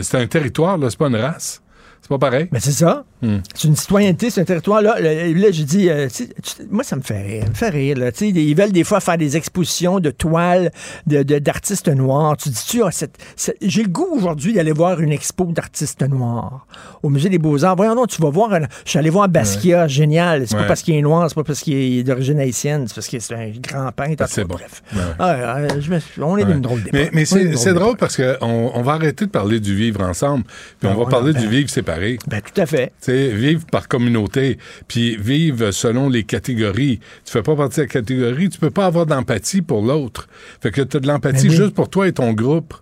C'est 0.03 0.14
un 0.14 0.29
territoire, 0.29 0.79
là, 0.79 0.91
c'est 0.91 0.99
pas 0.99 1.09
une 1.09 1.16
race. 1.16 1.61
C'est 2.01 2.09
pas 2.09 2.19
pareil. 2.19 2.47
Mais 2.53 2.61
c'est 2.61 2.71
ça. 2.71 3.05
Hmm. 3.21 3.39
C'est 3.55 3.66
une 3.69 3.77
citoyenneté, 3.77 4.31
c'est 4.31 4.41
un 4.41 4.45
territoire. 4.45 4.81
Là, 4.81 5.01
là, 5.01 5.12
là, 5.27 5.51
j'ai 5.51 5.64
dit, 5.64 5.89
euh, 5.89 6.09
tu 6.09 6.25
moi, 6.71 6.85
ça 6.85 6.97
me 6.97 7.03
fait 7.03 7.21
rire. 7.21 7.43
Ça 7.45 7.49
me 7.51 7.55
fait 7.55 7.69
rire. 7.71 7.97
Là. 7.99 8.11
Ils 8.21 8.55
veulent 8.55 8.73
des 8.73 8.85
fois 8.85 9.01
faire 9.01 9.19
des 9.19 9.37
expositions 9.37 9.99
de 10.01 10.11
toiles 10.11 10.71
de- 11.07 11.23
de- 11.23 11.39
d'artistes 11.39 11.89
noirs. 11.89 12.37
Tu 12.37 12.49
dis, 12.51 12.64
tu 12.69 12.83
as 12.85 12.91
cette, 12.93 13.16
cette- 13.37 13.57
j'ai 13.61 13.83
le 13.83 13.89
goût 13.89 14.09
aujourd'hui 14.12 14.53
d'aller 14.53 14.73
voir 14.73 15.01
une 15.01 15.11
expo 15.12 15.47
d'artistes 15.47 16.03
noirs 16.03 16.66
au 17.03 17.09
Musée 17.11 17.29
des 17.29 17.39
Beaux-Arts. 17.39 17.75
Voyons 17.77 17.95
donc, 17.95 18.09
tu 18.09 18.21
vas 18.23 18.31
voir. 18.31 18.53
un- 18.53 18.61
je 18.85 18.91
suis 18.91 18.99
allé 18.99 19.11
voir 19.11 19.29
Basquiat, 19.29 19.89
génial. 19.89 20.47
C'est 20.47 20.55
pas 20.55 20.62
Ouais. 20.62 20.69
parce 20.69 20.83
qu'il 20.83 20.95
est 20.95 21.03
noir, 21.03 21.29
c'est 21.29 21.35
pas 21.35 21.45
parce 21.45 21.61
qu'il 21.61 21.75
est 21.99 22.03
d'origine 22.03 22.39
haïtienne, 22.41 22.85
c'est 22.89 22.95
parce 22.95 23.09
que 23.09 23.19
c'est 23.19 23.35
un 23.35 23.51
grand 23.61 23.91
peintre. 23.93 24.16
Ah, 24.25 24.27
c'est 24.29 24.45
bon. 24.45 24.55
Bref. 24.55 24.83
Ouais. 24.95 25.01
Ah, 25.19 25.57
euh, 25.59 25.69
je 25.81 25.91
me- 25.91 26.01
on 26.25 26.37
est 26.37 26.45
d'une 26.45 26.61
drôle 26.61 26.83
d'époque. 26.83 27.11
Mais, 27.12 27.23
est 27.23 27.57
c'est 27.57 27.75
drôle 27.75 27.97
parce 27.97 28.16
qu'on 28.16 28.71
on 28.75 28.83
va 28.83 28.93
arrêter 28.93 29.27
de 29.27 29.31
parler 29.31 29.61
du 29.61 29.75
vivre 29.75 30.03
ensemble, 30.03 30.45
puis 30.45 30.89
Ben 30.89 30.95
on 30.97 31.05
va 31.05 31.11
parler 31.11 31.33
ben- 31.33 31.41
du 31.43 31.49
vivre 31.49 31.69
séparé. 31.71 32.19
Ben, 32.27 32.41
tout 32.41 32.61
à 32.61 32.66
fait. 32.66 32.93
Sais, 33.13 33.29
vivre 33.29 33.65
par 33.71 33.89
communauté, 33.89 34.59
puis 34.89 35.17
vivre 35.17 35.71
selon 35.71 36.09
les 36.09 36.25
catégories. 36.25 37.01
Tu 37.25 37.33
fais 37.33 37.43
pas 37.43 37.57
partie 37.57 37.77
de 37.77 37.83
la 37.83 37.89
catégorie, 37.89 38.49
tu 38.49 38.59
peux 38.59 38.71
pas 38.71 38.87
avoir 38.87 39.07
d'empathie 39.07 39.63
pour 39.63 39.83
l'autre. 39.83 40.29
Fait 40.61 40.71
que 40.71 40.83
tu 40.83 40.97
as 40.97 41.01
de 41.01 41.07
l'empathie 41.07 41.49
Ben 41.49 41.51
oui. 41.51 41.57
juste 41.57 41.75
pour 41.75 41.89
toi 41.91 42.09
et 42.09 42.13
ton 42.13 42.33
groupe. 42.33 42.75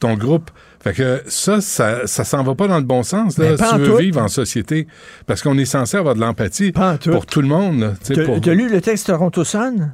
Ton 0.00 0.14
groupe. 0.14 0.50
Fait 0.80 0.92
que 0.92 1.22
ça, 1.26 1.60
ça, 1.60 2.06
ça 2.06 2.22
s'en 2.22 2.44
va 2.44 2.54
pas 2.54 2.68
dans 2.68 2.78
le 2.78 2.84
bon 2.84 3.02
sens, 3.02 3.36
là, 3.36 3.56
Ben, 3.56 3.56
si 3.66 3.72
tu 3.74 3.78
veux 3.80 3.86
tout. 3.88 3.96
vivre 3.96 4.20
en 4.22 4.28
société. 4.28 4.86
Parce 5.26 5.42
qu'on 5.42 5.58
est 5.58 5.64
censé 5.64 5.96
avoir 5.96 6.14
de 6.14 6.20
l'empathie 6.20 6.72
tout. 7.00 7.10
pour 7.10 7.26
tout 7.26 7.40
le 7.40 7.48
monde. 7.48 7.94
tu 8.04 8.12
pour- 8.22 8.40
t'as 8.40 8.54
lu 8.54 8.68
le 8.68 8.80
texte 8.80 9.06
Toronto 9.08 9.42
Sun? 9.42 9.92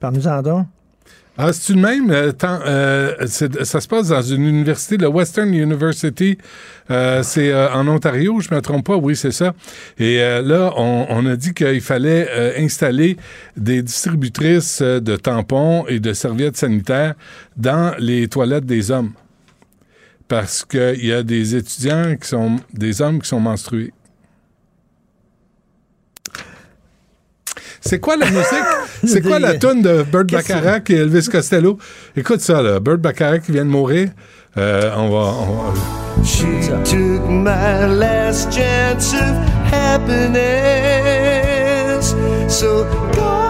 Parle-nous-en 0.00 0.42
donc. 0.42 0.66
Ah, 1.38 1.50
c'est-tu 1.52 1.72
le 1.74 1.80
même? 1.80 2.10
euh, 2.10 2.30
tant- 2.32 2.60
euh, 2.66 3.14
c'est- 3.26 3.64
ça 3.64 3.80
se 3.80 3.88
passe 3.88 4.08
dans 4.08 4.20
une 4.20 4.46
université, 4.46 4.98
la 4.98 5.08
Western 5.08 5.52
University. 5.52 6.36
Euh, 6.90 7.22
c'est 7.22 7.50
euh, 7.50 7.72
en 7.72 7.88
Ontario, 7.88 8.38
je 8.40 8.54
me 8.54 8.60
trompe 8.60 8.84
pas. 8.86 8.96
Oui, 8.96 9.16
c'est 9.16 9.30
ça. 9.32 9.54
Et 9.98 10.20
euh, 10.20 10.42
là, 10.42 10.72
on, 10.76 11.06
on 11.08 11.24
a 11.26 11.34
dit 11.36 11.54
qu'il 11.54 11.80
fallait 11.80 12.28
euh, 12.30 12.52
installer 12.58 13.16
des 13.56 13.82
distributrices 13.82 14.80
euh, 14.82 15.00
de 15.00 15.16
tampons 15.16 15.86
et 15.88 16.00
de 16.00 16.12
serviettes 16.12 16.58
sanitaires 16.58 17.14
dans 17.56 17.94
les 17.98 18.28
toilettes 18.28 18.66
des 18.66 18.90
hommes. 18.90 19.12
Parce 20.28 20.64
qu'il 20.66 21.04
y 21.04 21.12
a 21.14 21.22
des 21.22 21.56
étudiants 21.56 22.14
qui 22.20 22.28
sont 22.28 22.56
des 22.74 23.00
hommes 23.00 23.20
qui 23.22 23.28
sont 23.28 23.40
menstrués. 23.40 23.92
C'est 27.84 27.98
quoi 27.98 28.16
la 28.16 28.26
musique? 28.26 28.46
C'est 29.04 29.20
quoi 29.22 29.38
la 29.40 29.54
tune 29.58 29.82
de 29.82 30.02
Burt 30.04 30.30
Bacharach 30.30 30.88
et 30.90 30.96
Elvis 30.96 31.28
Costello? 31.30 31.76
Écoute 32.16 32.40
ça, 32.40 32.62
là. 32.62 32.78
Burt 32.80 32.98
Bacharach 32.98 33.42
qui 33.42 33.52
vient 33.52 33.64
de 33.64 33.70
mourir. 33.70 34.08
Euh, 34.56 34.90
on 34.96 35.08
va... 35.10 35.16
on 35.18 35.62
va- 35.62 35.74
She 36.24 36.44
took 36.84 37.28
my 37.28 37.86
last 37.98 38.52
chance 38.52 39.12
of 39.14 39.34
happiness. 40.82 42.14
So 42.48 42.84
God 43.14 43.41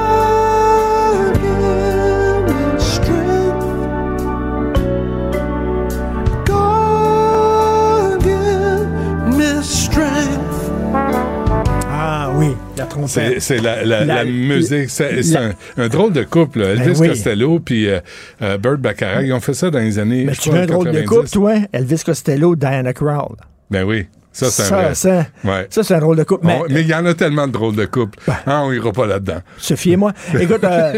C'est, 13.08 13.58
la, 13.60 13.84
la, 13.84 14.04
La- 14.04 14.14
la 14.16 14.24
musique. 14.24 14.90
C'est, 14.90 15.36
un, 15.36 15.52
un 15.76 15.88
drôle 15.88 16.12
de 16.12 16.22
couple. 16.24 16.60
Elvis 16.62 16.84
Ben 16.92 16.96
oui. 17.00 17.08
Costello 17.08 17.60
puis 17.60 17.88
euh, 17.88 18.00
euh, 18.42 18.58
Burt 18.58 18.78
Bacharach. 18.80 19.24
Ils 19.24 19.32
ont 19.32 19.40
fait 19.40 19.54
ça 19.54 19.70
dans 19.70 19.78
les 19.78 19.98
années. 19.98 20.24
Mais 20.24 20.34
je 20.34 20.40
tu 20.40 20.48
crois, 20.50 20.60
veux 20.60 20.64
un 20.64 20.66
drôle 20.66 20.86
de 20.92 21.00
90. 21.00 21.06
couple, 21.08 21.28
toi? 21.30 21.54
Elvis 21.72 22.02
Costello, 22.04 22.56
Diana 22.56 22.92
Krall. 22.92 23.36
Ben 23.70 23.84
oui. 23.84 24.06
Ça, 24.34 24.46
c'est 24.50 24.72
un 24.72 24.76
vrai. 24.82 24.94
ça, 24.94 25.26
Ouais. 25.44 25.66
ça, 25.68 25.82
c'est 25.82 25.92
un 25.94 25.98
drôle 25.98 26.16
de 26.16 26.22
couple. 26.24 26.46
Mais, 26.46 26.58
On- 26.62 26.72
Mais 26.72 26.80
il 26.80 26.86
y 26.86 26.94
en 26.94 27.04
a 27.04 27.12
tellement 27.12 27.46
de 27.46 27.52
drôles 27.52 27.76
de 27.76 27.84
couples. 27.84 28.18
Ah, 28.46 28.62
on 28.64 28.72
ira 28.72 28.90
pas 28.90 29.06
là-dedans. 29.06 29.40
Sophie 29.58 29.92
et 29.92 29.96
moi, 29.98 30.14
écoute, 30.40 30.64
euh, 30.64 30.94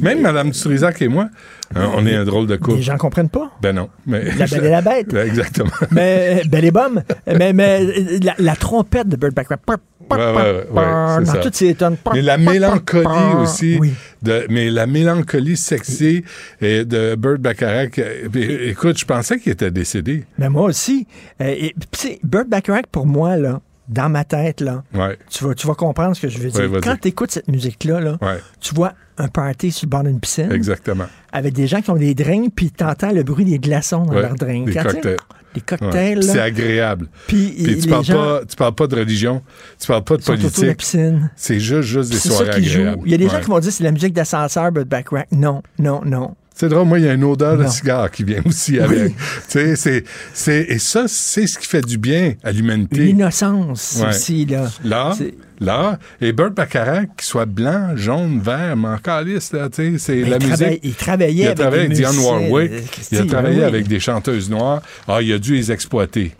Même 0.00 0.20
Mme 0.20 0.50
Dutrisac 0.50 1.02
et 1.02 1.08
moi, 1.08 1.28
hein, 1.74 1.90
on 1.96 2.06
est 2.06 2.14
un 2.14 2.24
drôle 2.24 2.46
de 2.46 2.54
couple. 2.54 2.76
les 2.76 2.82
gens 2.82 2.96
comprennent 2.98 3.28
pas. 3.30 3.50
Ben 3.62 3.74
non. 3.74 3.88
Mais 4.06 4.26
La 4.38 4.46
belle 4.46 4.64
et 4.64 4.70
la 4.70 4.80
bête. 4.80 5.08
Ben, 5.12 5.26
Exactement. 5.26 5.70
Mais, 5.90 6.42
belle 6.48 6.66
et 6.66 6.70
bonne. 6.70 7.02
Mais, 7.26 7.52
mais 7.52 7.82
la, 8.22 8.34
la 8.38 8.54
trompette 8.54 9.08
de 9.08 9.16
Burt 9.16 9.34
Bacharach. 9.34 9.80
Ouais, 10.10 10.16
ouais, 10.18 10.32
ouais, 10.32 10.64
ouais, 10.70 11.14
c'est 11.18 11.24
dans 11.24 11.32
ça. 11.32 11.38
toutes 11.38 11.54
ces 11.56 11.74
tonnes. 11.74 11.96
Mais 12.12 12.22
la 12.22 12.38
mélancolie 12.38 13.34
aussi, 13.42 13.76
Oui. 13.80 13.92
de, 14.22 14.46
mais 14.50 14.70
la 14.70 14.86
mélancolie 14.86 15.56
sexy 15.56 16.22
et 16.60 16.84
de 16.84 17.14
Burt 17.16 17.38
Bacharach. 17.40 17.98
euh, 17.98 18.28
Écoute, 18.70 18.98
je 18.98 19.04
pensais 19.04 19.38
qu'il 19.38 19.52
était 19.52 19.70
décédé. 19.70 20.24
Mais 20.38 20.48
moi 20.48 20.64
aussi. 20.64 21.06
Euh, 21.40 21.46
et, 21.46 21.74
Burt 22.22 22.46
Bacharach, 22.48 22.86
pour 22.90 23.06
moi, 23.06 23.36
là, 23.36 23.60
dans 23.88 24.08
ma 24.08 24.24
tête, 24.24 24.60
là, 24.60 24.82
tu 25.30 25.44
vas, 25.44 25.54
tu 25.54 25.66
vas 25.66 25.74
comprendre 25.74 26.14
ce 26.16 26.22
que 26.22 26.28
je 26.28 26.38
veux 26.38 26.50
dire. 26.50 26.70
Quand 26.82 26.96
tu 27.00 27.08
écoutes 27.08 27.30
cette 27.30 27.48
musique-là, 27.48 28.00
là, 28.00 28.18
tu 28.60 28.74
vois 28.74 28.92
un 29.18 29.28
party 29.28 29.70
sur 29.72 29.86
le 29.86 29.90
bord 29.90 30.02
d'une 30.04 30.20
piscine 30.20 30.52
exactement. 30.52 31.06
avec 31.32 31.54
des 31.54 31.66
gens 31.66 31.80
qui 31.80 31.90
ont 31.90 31.96
des 31.96 32.14
drinks, 32.14 32.52
puis 32.54 32.70
tu 32.70 32.84
entends 32.84 33.12
le 33.12 33.22
bruit 33.22 33.44
des 33.46 33.58
glaçons 33.58 34.04
dans 34.04 34.12
leurs 34.12 34.34
drinks. 34.34 34.66
des 34.66 35.16
Sais, 35.60 35.76
cocktails. 35.78 36.18
Ouais. 36.18 36.22
C'est 36.22 36.40
agréable. 36.40 37.08
Puis 37.26 37.54
tu 37.80 37.88
parles, 37.88 38.04
gens 38.04 38.14
pas, 38.14 38.40
tu 38.48 38.56
parles 38.56 38.74
pas 38.74 38.86
de 38.86 38.96
religion, 38.96 39.42
tu 39.80 39.86
parles 39.86 40.04
pas 40.04 40.16
de 40.16 40.22
la 40.22 40.26
politique. 40.36 40.76
piscine. 40.78 41.30
C'est 41.36 41.60
juste, 41.60 41.88
juste 41.88 42.10
des 42.12 42.18
soirées 42.18 42.50
agréables. 42.50 43.02
Il 43.04 43.10
y 43.12 43.14
a 43.14 43.18
des 43.18 43.28
gens 43.28 43.40
qui 43.40 43.46
vont 43.48 43.58
dire 43.58 43.72
c'est 43.72 43.84
la 43.84 43.92
musique 43.92 44.12
d'ascenseur, 44.14 44.70
but 44.72 44.88
Backrack. 44.88 45.28
Non, 45.32 45.62
non, 45.78 46.00
non. 46.04 46.34
C'est 46.58 46.70
drôle, 46.70 46.86
moi, 46.86 46.98
il 46.98 47.04
y 47.04 47.08
a 47.08 47.12
une 47.12 47.24
odeur 47.24 47.58
de 47.58 47.66
cigare 47.66 48.10
qui 48.10 48.24
vient 48.24 48.40
aussi 48.46 48.80
avec. 48.80 49.14
Tu 49.14 49.14
sais, 49.48 49.76
c'est, 49.76 50.04
c'est, 50.32 50.60
et 50.70 50.78
ça, 50.78 51.04
c'est 51.06 51.46
ce 51.46 51.58
qui 51.58 51.66
fait 51.66 51.82
du 51.82 51.98
bien 51.98 52.32
à 52.42 52.50
l'humanité. 52.50 53.04
L'innocence 53.04 53.98
Ouais. 54.00 54.08
aussi, 54.08 54.46
là. 54.46 54.70
Là, 54.82 55.12
C'est- 55.18 55.34
là, 55.60 55.98
et 56.20 56.32
Burt 56.32 56.52
Bacharach, 56.54 57.06
qu'il 57.16 57.26
soit 57.26 57.46
blanc, 57.46 57.96
jaune, 57.96 58.40
vert, 58.40 58.76
mais 58.76 58.88
encore 58.88 59.22
lisse, 59.22 59.52
là, 59.52 59.68
tu 59.68 59.92
sais, 59.92 59.98
c'est 59.98 60.20
la 60.28 60.36
il, 60.38 60.46
musique. 60.48 60.80
il 60.82 60.94
travaillait 60.94 61.32
Il 61.32 61.46
a 61.46 61.50
avec 61.50 61.58
travaillé 61.58 61.84
avec 61.84 61.92
Dionne 61.96 62.18
Warwick. 62.18 62.72
euh, 62.72 62.80
Il 63.12 63.18
a 63.18 63.24
travaillé 63.26 63.56
ben 63.56 63.62
oui. 63.62 63.68
avec 63.68 63.88
des 63.88 64.00
chanteuses 64.00 64.50
noires. 64.50 64.82
Ah, 65.08 65.22
il 65.22 65.32
a 65.32 65.38
dû 65.38 65.54
les 65.54 65.72
exploiter. 65.72 66.32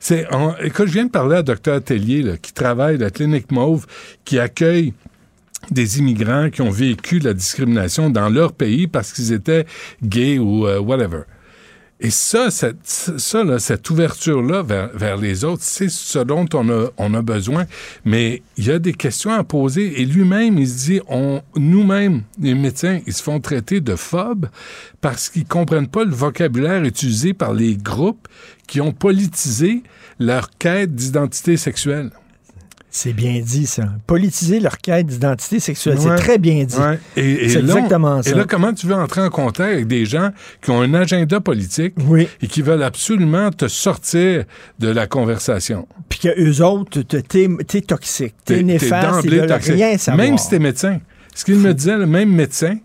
C'est, 0.00 0.26
écoute, 0.64 0.88
je 0.88 0.92
viens 0.92 1.04
de 1.06 1.10
parler 1.10 1.36
à 1.36 1.42
Dr. 1.42 1.80
Tellier, 1.84 2.22
là, 2.22 2.36
qui 2.36 2.52
travaille 2.52 2.96
à 2.96 2.98
la 2.98 3.10
clinique 3.10 3.52
Mauve, 3.52 3.86
qui 4.24 4.38
accueille 4.40 4.94
des 5.70 6.00
immigrants 6.00 6.50
qui 6.50 6.60
ont 6.60 6.70
vécu 6.70 7.20
la 7.20 7.34
discrimination 7.34 8.10
dans 8.10 8.28
leur 8.28 8.52
pays 8.52 8.88
parce 8.88 9.12
qu'ils 9.12 9.32
étaient 9.32 9.64
gays 10.02 10.38
ou 10.40 10.66
euh, 10.66 10.80
whatever. 10.80 11.20
Et 12.04 12.10
ça, 12.10 12.50
cette, 12.50 12.84
ça 12.84 13.44
là, 13.44 13.60
cette 13.60 13.88
ouverture-là 13.88 14.62
vers, 14.62 14.88
vers 14.92 15.16
les 15.16 15.44
autres, 15.44 15.62
c'est 15.62 15.88
ce 15.88 16.18
dont 16.18 16.46
on 16.52 16.68
a, 16.68 16.88
on 16.98 17.14
a 17.14 17.22
besoin. 17.22 17.64
Mais 18.04 18.42
il 18.56 18.66
y 18.66 18.72
a 18.72 18.80
des 18.80 18.92
questions 18.92 19.30
à 19.30 19.44
poser. 19.44 20.02
Et 20.02 20.04
lui-même, 20.04 20.58
il 20.58 20.68
se 20.68 20.84
dit, 20.86 21.00
on, 21.08 21.42
nous-mêmes, 21.54 22.22
les 22.40 22.54
médecins, 22.54 22.98
ils 23.06 23.12
se 23.12 23.22
font 23.22 23.38
traiter 23.38 23.80
de 23.80 23.94
phobes 23.94 24.48
parce 25.00 25.28
qu'ils 25.28 25.46
comprennent 25.46 25.86
pas 25.86 26.04
le 26.04 26.10
vocabulaire 26.10 26.82
utilisé 26.82 27.34
par 27.34 27.54
les 27.54 27.76
groupes 27.76 28.26
qui 28.66 28.80
ont 28.80 28.92
politisé 28.92 29.84
leur 30.18 30.50
quête 30.58 30.96
d'identité 30.96 31.56
sexuelle. 31.56 32.10
C'est 32.94 33.14
bien 33.14 33.40
dit, 33.40 33.64
ça. 33.66 33.84
Politiser 34.06 34.60
leur 34.60 34.76
quête 34.76 35.06
d'identité 35.06 35.60
sexuelle. 35.60 35.96
Ouais. 35.96 36.02
C'est 36.16 36.22
très 36.22 36.36
bien 36.38 36.62
dit. 36.64 36.76
Ouais. 36.76 36.98
Et, 37.16 37.46
et 37.46 37.48
C'est 37.48 37.60
exactement 37.60 38.22
ça. 38.22 38.30
Et 38.30 38.34
là, 38.34 38.44
comment 38.46 38.72
tu 38.74 38.86
veux 38.86 38.94
entrer 38.94 39.22
en 39.22 39.30
contact 39.30 39.72
avec 39.72 39.86
des 39.86 40.04
gens 40.04 40.28
qui 40.60 40.70
ont 40.70 40.82
un 40.82 40.92
agenda 40.92 41.40
politique 41.40 41.94
Oui. 42.06 42.28
et 42.42 42.46
qui 42.46 42.60
veulent 42.60 42.82
absolument 42.82 43.50
te 43.50 43.66
sortir 43.66 44.44
de 44.78 44.88
la 44.88 45.06
conversation? 45.06 45.88
Puis 46.10 46.18
que 46.18 46.38
eux 46.38 46.62
autres, 46.62 47.00
te- 47.00 47.16
t'es 47.16 47.48
t'es 47.66 47.80
toxique, 47.80 48.34
t'es 48.44 48.56
T'es- 48.56 48.62
néfaste, 48.62 49.24
ils 49.24 49.30
veulent 49.30 49.48
toxique. 49.48 49.72
rien 49.74 49.96
savoir. 49.96 50.26
Même 50.26 50.36
si 50.36 50.50
t'es 50.50 50.58
médecin. 50.58 50.98
ce 51.34 51.46
qu'il 51.46 51.56
me 51.56 51.72
disait, 51.72 51.96
le 51.96 52.04
même 52.06 52.30
médecin, 52.30 52.76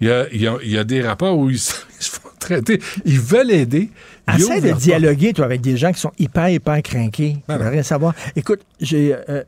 il 0.00 0.06
y 0.06 0.10
a, 0.12 0.26
il 0.32 0.40
y 0.40 0.46
a- 0.46 0.58
il 0.62 0.70
y 0.70 0.78
a 0.78 0.84
des 0.84 1.02
rapports 1.02 1.36
où 1.36 1.50
ils 1.50 1.58
se, 1.58 1.72
font 2.00 2.28
traiter. 2.38 2.80
Ils 3.04 3.18
veulent 3.18 3.50
aider. 3.50 3.90
Essaie 4.32 4.60
de 4.60 4.70
dialoguer, 4.72 5.32
toi, 5.32 5.44
avec 5.44 5.60
des 5.60 5.76
gens 5.76 5.90
qui 5.92 5.98
sont 6.00 6.12
hyper, 6.20 6.48
hyper 6.50 6.80
craqués. 6.82 7.38
Ben 7.48 7.58
Tu 7.58 7.64
non. 7.64 7.70
rien 7.70 7.82
savoir. 7.82 8.14
Écoute, 8.36 8.60
j'ai 8.80 9.12
euh. 9.28 9.42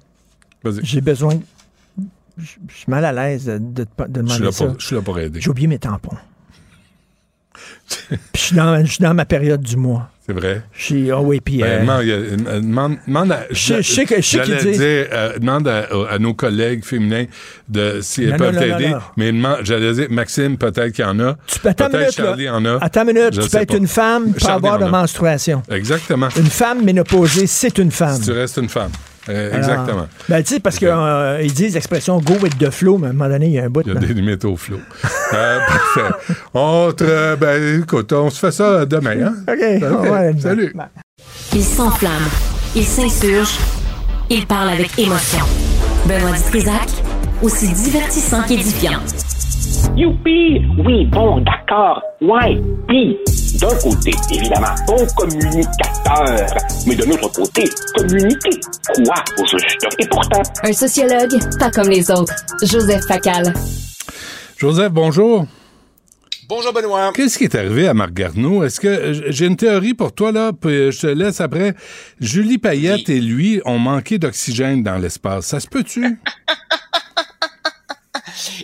J'ai 0.82 1.00
besoin. 1.00 1.38
Je 2.38 2.44
suis 2.44 2.84
mal 2.86 3.04
à 3.04 3.12
l'aise 3.12 3.46
de, 3.46 3.84
te- 3.84 4.08
demander 4.08 4.52
ça. 4.52 4.72
je 4.78 4.86
suis 4.86 4.94
là 4.94 5.02
pour 5.02 5.18
aider. 5.18 5.40
J'ai 5.40 5.50
oublié 5.50 5.66
mes 5.66 5.78
tampons. 5.78 6.16
Puis 8.08 8.18
je 8.34 8.84
suis 8.86 9.00
dans, 9.02 9.14
ma 9.14 9.24
période 9.24 9.60
du 9.60 9.76
mois. 9.76 10.08
C'est 10.24 10.34
vrai? 10.34 10.62
J'ai, 10.76 11.10
oh 11.10 11.20
oui, 11.24 11.40
puis... 11.40 11.62
Ben, 11.62 11.66
euh, 11.66 11.80
demande, 11.80 12.04
euh, 12.04 12.60
demande- 12.60 12.98
demande 13.06 13.32
à, 13.32 13.46
Je- 13.50 13.76
je 13.76 13.80
sais 13.82 14.04
que- 14.04 14.16
je 14.20 14.22
sais 14.22 14.72
dire, 14.72 15.06
euh, 15.10 15.38
demande 15.38 15.66
à, 15.66 15.86
à 16.10 16.18
nos 16.18 16.34
collègues 16.34 16.84
féminins 16.84 17.24
de 17.66 18.00
si 18.02 18.24
elles 18.24 18.32
Non, 18.32 18.36
peuvent 18.36 18.58
t'aider. 18.58 18.94
Mais 19.16 19.32
j'allais 19.64 19.94
dire, 19.94 20.06
Maxime, 20.10 20.58
peut-être 20.58 20.90
qu'il 20.92 21.04
y 21.06 21.08
en 21.08 21.18
a. 21.18 21.34
tu 21.46 21.58
peux, 21.60 21.70
attends 21.70 21.86
une 21.86 21.92
peut-être 21.92 22.02
minute, 22.02 22.18
là. 22.18 22.24
Charlie 22.26 22.48
en 22.50 22.64
a. 22.66 22.78
Attends 22.84 23.08
une 23.08 23.14
minute. 23.14 23.34
Je 23.34 23.40
tu 23.40 23.48
peux 23.48 23.56
être 23.56 23.68
pas. 23.70 23.76
une 23.78 23.86
femme 23.88 24.34
Charlie 24.38 24.54
avoir 24.68 24.78
de 24.78 24.84
menstruation. 24.84 25.62
Exactement. 25.70 26.28
Une 26.36 26.44
femme 26.46 26.84
ménopausée, 26.84 27.46
c'est 27.46 27.78
une 27.78 27.90
femme. 27.90 28.16
Si 28.16 28.26
tu 28.26 28.32
restes 28.32 28.58
une 28.58 28.68
femme. 28.68 28.90
Euh, 29.28 29.48
Alors, 29.52 29.58
exactement. 29.58 30.08
Ben, 30.28 30.42
tu 30.42 30.54
sais, 30.54 30.60
parce 30.60 30.78
qu'ils 30.78 31.52
disent 31.52 31.74
l'expression 31.74 32.18
go 32.20 32.34
with 32.42 32.56
the 32.58 32.70
flow, 32.70 32.98
mais 32.98 33.08
à 33.08 33.10
un 33.10 33.12
moment 33.12 33.28
donné, 33.30 33.46
il 33.46 33.52
y 33.52 33.58
a 33.58 33.64
un 33.64 33.68
bout 33.70 33.82
Il 33.86 33.92
y 33.92 33.96
a 33.96 34.00
de. 34.00 34.06
des 34.06 34.14
limites 34.14 34.44
au 34.44 34.56
flot. 34.56 34.78
Euh, 35.34 35.58
parfait. 35.66 36.34
On 36.54 36.90
te- 36.96 37.34
ben, 37.36 37.80
écoute, 37.82 38.10
on 38.14 38.30
se 38.30 38.38
fait 38.38 38.50
ça 38.50 38.86
demain, 38.86 39.26
hein? 39.26 39.34
OK, 39.46 39.60
aller 39.62 40.40
salut. 40.40 40.70
demain. 40.72 40.88
Il 41.54 41.62
s'enflamme. 41.62 42.12
Il 42.74 42.84
s'insurge. 42.84 43.58
Il 44.30 44.46
parle 44.46 44.70
avec 44.70 44.98
émotion. 44.98 45.44
Benoît 46.06 46.32
Dutrisac, 46.34 46.88
aussi 47.42 47.68
divertissant 47.68 48.42
qu'édifiant. 48.42 49.00
Youpi! 49.96 50.62
Oui, 50.84 51.06
bon, 51.06 51.40
d'accord. 51.40 52.02
Ouais. 52.20 52.60
Puis, 52.88 53.16
d'un 53.60 53.74
côté, 53.82 54.10
évidemment, 54.32 54.74
bon 54.86 55.06
communicateur. 55.16 56.46
Mais 56.86 56.94
de 56.94 57.04
l'autre 57.04 57.32
côté, 57.32 57.64
communiquer 57.96 58.60
quoi 58.94 59.14
au 59.38 59.46
juste? 59.46 59.86
Et 59.98 60.06
pourtant, 60.08 60.42
Un 60.62 60.72
sociologue, 60.72 61.32
pas 61.58 61.70
comme 61.70 61.88
les 61.88 62.10
autres. 62.10 62.34
Joseph 62.62 63.04
Facal. 63.06 63.52
Joseph, 64.56 64.92
bonjour. 64.92 65.46
Bonjour 66.48 66.72
Benoît. 66.72 67.12
Qu'est-ce 67.14 67.36
qui 67.36 67.44
est 67.44 67.54
arrivé 67.54 67.88
à 67.88 67.94
Marc 67.94 68.12
Garneau? 68.14 68.64
Est-ce 68.64 68.80
que 68.80 69.12
j'ai 69.28 69.46
une 69.46 69.56
théorie 69.56 69.92
pour 69.92 70.12
toi, 70.14 70.32
là, 70.32 70.52
puis 70.58 70.90
je 70.92 71.00
te 71.00 71.06
laisse 71.08 71.42
après. 71.42 71.74
Julie 72.20 72.56
Payette 72.56 73.10
et 73.10 73.20
lui 73.20 73.60
ont 73.66 73.78
manqué 73.78 74.18
d'oxygène 74.18 74.82
dans 74.82 74.96
l'espace. 74.96 75.46
Ça 75.48 75.60
se 75.60 75.68
peut-tu? 75.68 76.18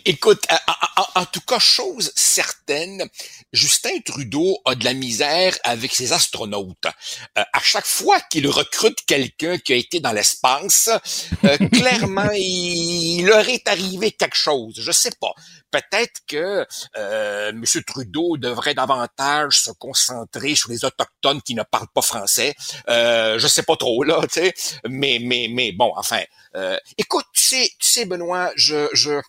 Écoute, 0.04 0.44
en, 0.50 1.02
en- 1.02 1.20
en 1.22 1.26
tout 1.26 1.40
cas, 1.40 1.58
chose 1.58 2.12
certaine, 2.14 3.04
Justin 3.52 4.00
Trudeau 4.04 4.58
a 4.64 4.74
de 4.74 4.84
la 4.84 4.94
misère 4.94 5.56
avec 5.64 5.94
ses 5.94 6.12
astronautes. 6.12 6.86
Euh, 7.38 7.42
à 7.52 7.60
chaque 7.60 7.86
fois 7.86 8.20
qu'il 8.30 8.48
recrute 8.48 8.98
quelqu'un 9.06 9.58
qui 9.58 9.72
a 9.72 9.76
été 9.76 10.00
dans 10.00 10.12
l'espace, 10.12 10.88
euh, 11.44 11.56
clairement, 11.72 12.30
il, 12.34 13.20
il 13.20 13.26
leur 13.26 13.48
est 13.48 13.66
arrivé 13.68 14.12
quelque 14.12 14.36
chose. 14.36 14.74
Je 14.78 14.92
sais 14.92 15.12
pas. 15.20 15.32
Peut-être 15.70 16.20
que 16.28 16.66
euh, 16.96 17.48
M. 17.50 17.64
Trudeau 17.86 18.36
devrait 18.36 18.74
davantage 18.74 19.58
se 19.60 19.70
concentrer 19.72 20.54
sur 20.54 20.70
les 20.70 20.84
autochtones 20.84 21.42
qui 21.42 21.54
ne 21.54 21.62
parlent 21.64 21.88
pas 21.92 22.02
français. 22.02 22.54
Euh, 22.88 23.38
je 23.38 23.46
sais 23.48 23.62
pas 23.64 23.76
trop 23.76 24.04
là, 24.04 24.20
tu 24.22 24.40
sais. 24.40 24.54
Mais 24.88 25.18
mais 25.20 25.48
mais 25.50 25.72
bon, 25.72 25.92
enfin. 25.96 26.22
euh, 26.56 26.78
écoute, 26.98 27.24
tu 27.32 27.42
sais, 27.42 27.70
tu 27.80 27.88
sais, 27.88 28.04
Benoît, 28.04 28.52
je 28.56 28.88
je 28.92 29.20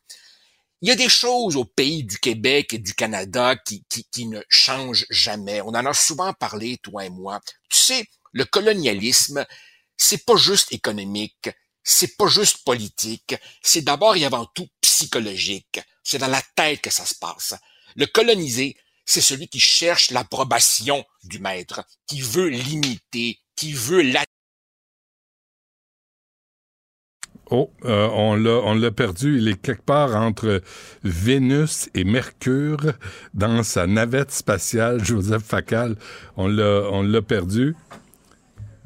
il 0.86 0.89
y 0.89 0.91
a 0.91 0.95
des 0.95 1.09
choses 1.09 1.55
au 1.55 1.65
pays 1.65 2.03
du 2.03 2.19
Québec 2.19 2.75
et 2.75 2.77
du 2.77 2.93
Canada 2.93 3.55
qui, 3.55 3.83
qui, 3.89 4.05
qui 4.11 4.27
ne 4.27 4.39
changent 4.49 5.07
jamais. 5.09 5.59
On 5.61 5.69
en 5.69 5.83
a 5.83 5.93
souvent 5.95 6.31
parlé, 6.33 6.77
toi 6.77 7.03
et 7.03 7.09
moi. 7.09 7.41
Tu 7.71 7.77
sais, 7.79 8.05
le 8.33 8.45
colonialisme, 8.45 9.47
c'est 9.97 10.25
pas 10.25 10.36
juste 10.36 10.71
économique, 10.73 11.49
c'est 11.83 12.15
pas 12.17 12.27
juste 12.27 12.63
politique, 12.63 13.33
c'est 13.63 13.81
d'abord 13.81 14.15
et 14.15 14.25
avant 14.25 14.45
tout 14.53 14.67
psychologique. 14.79 15.81
C'est 16.03 16.19
dans 16.19 16.27
la 16.27 16.43
tête 16.55 16.81
que 16.81 16.91
ça 16.91 17.03
se 17.03 17.15
passe. 17.15 17.55
Le 17.95 18.05
colonisé, 18.05 18.77
c'est 19.05 19.21
celui 19.21 19.47
qui 19.47 19.59
cherche 19.59 20.11
l'approbation 20.11 21.03
du 21.23 21.39
maître, 21.39 21.83
qui 22.05 22.21
veut 22.21 22.49
l'imiter, 22.49 23.39
qui 23.55 23.73
veut 23.73 24.03
la 24.03 24.23
Oh, 27.52 27.70
euh, 27.86 28.10
on 28.14 28.36
l'a, 28.36 28.60
on 28.64 28.74
l'a 28.74 28.91
perdu. 28.91 29.38
Il 29.38 29.48
est 29.48 29.62
quelque 29.62 29.84
part 29.84 30.16
entre 30.16 30.62
Vénus 31.04 31.89
et 31.93 32.04
Mercure 32.04 32.93
dans 33.34 33.62
sa 33.62 33.86
navette 33.86 34.32
spatiale, 34.32 35.00
Joseph 35.06 35.43
Facal. 35.43 35.96
On 36.38 36.48
l'a, 36.48 36.88
on 36.91 37.04
l'a 37.04 37.22
perdu. 37.22 37.76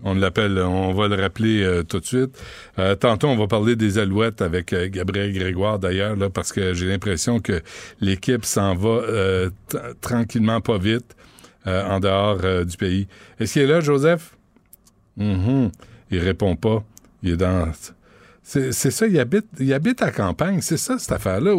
On 0.03 0.14
l'appelle, 0.14 0.57
on 0.60 0.93
va 0.93 1.07
le 1.07 1.16
rappeler 1.16 1.62
euh, 1.62 1.84
tout 1.84 1.99
de 1.99 2.05
suite. 2.05 2.41
Euh, 2.78 2.95
tantôt, 2.95 3.28
on 3.28 3.36
va 3.36 3.47
parler 3.47 3.76
des 3.76 3.97
Alouettes 3.97 4.41
avec 4.41 4.72
euh, 4.72 4.88
Gabriel 4.89 5.34
Grégoire 5.34 5.78
d'ailleurs, 5.78 6.16
là, 6.16 6.30
parce 6.30 6.53
que 6.53 6.74
j'ai 6.74 6.88
l'impression 6.88 7.39
que 7.39 7.62
l'équipe 7.99 8.45
s'en 8.45 8.76
va 8.76 9.01
tranquillement, 10.01 10.62
pas 10.62 10.78
vite, 10.78 11.16
en 11.66 11.99
dehors 11.99 12.66
du 12.66 12.78
pays. 12.78 13.07
Est-ce 13.39 13.53
qu'il 13.53 13.64
est 13.64 13.68
là, 13.68 13.82
Joseph? 13.82 14.36
Mhm. 15.18 15.72
Il 16.12 16.20
répond 16.20 16.55
pas. 16.55 16.84
Il 17.22 17.34
est 17.34 17.38
dans. 17.38 17.72
C'est 18.49 18.89
ça, 18.89 19.05
il 19.05 19.19
habite, 19.19 19.45
il 19.59 19.71
habite 19.73 20.01
à 20.01 20.09
campagne. 20.09 20.59
C'est 20.61 20.77
ça, 20.77 20.97
cette 20.97 21.11
affaire-là. 21.11 21.53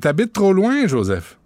T'habites 0.00 0.34
trop 0.34 0.52
loin, 0.52 0.86
Joseph? 0.86 1.38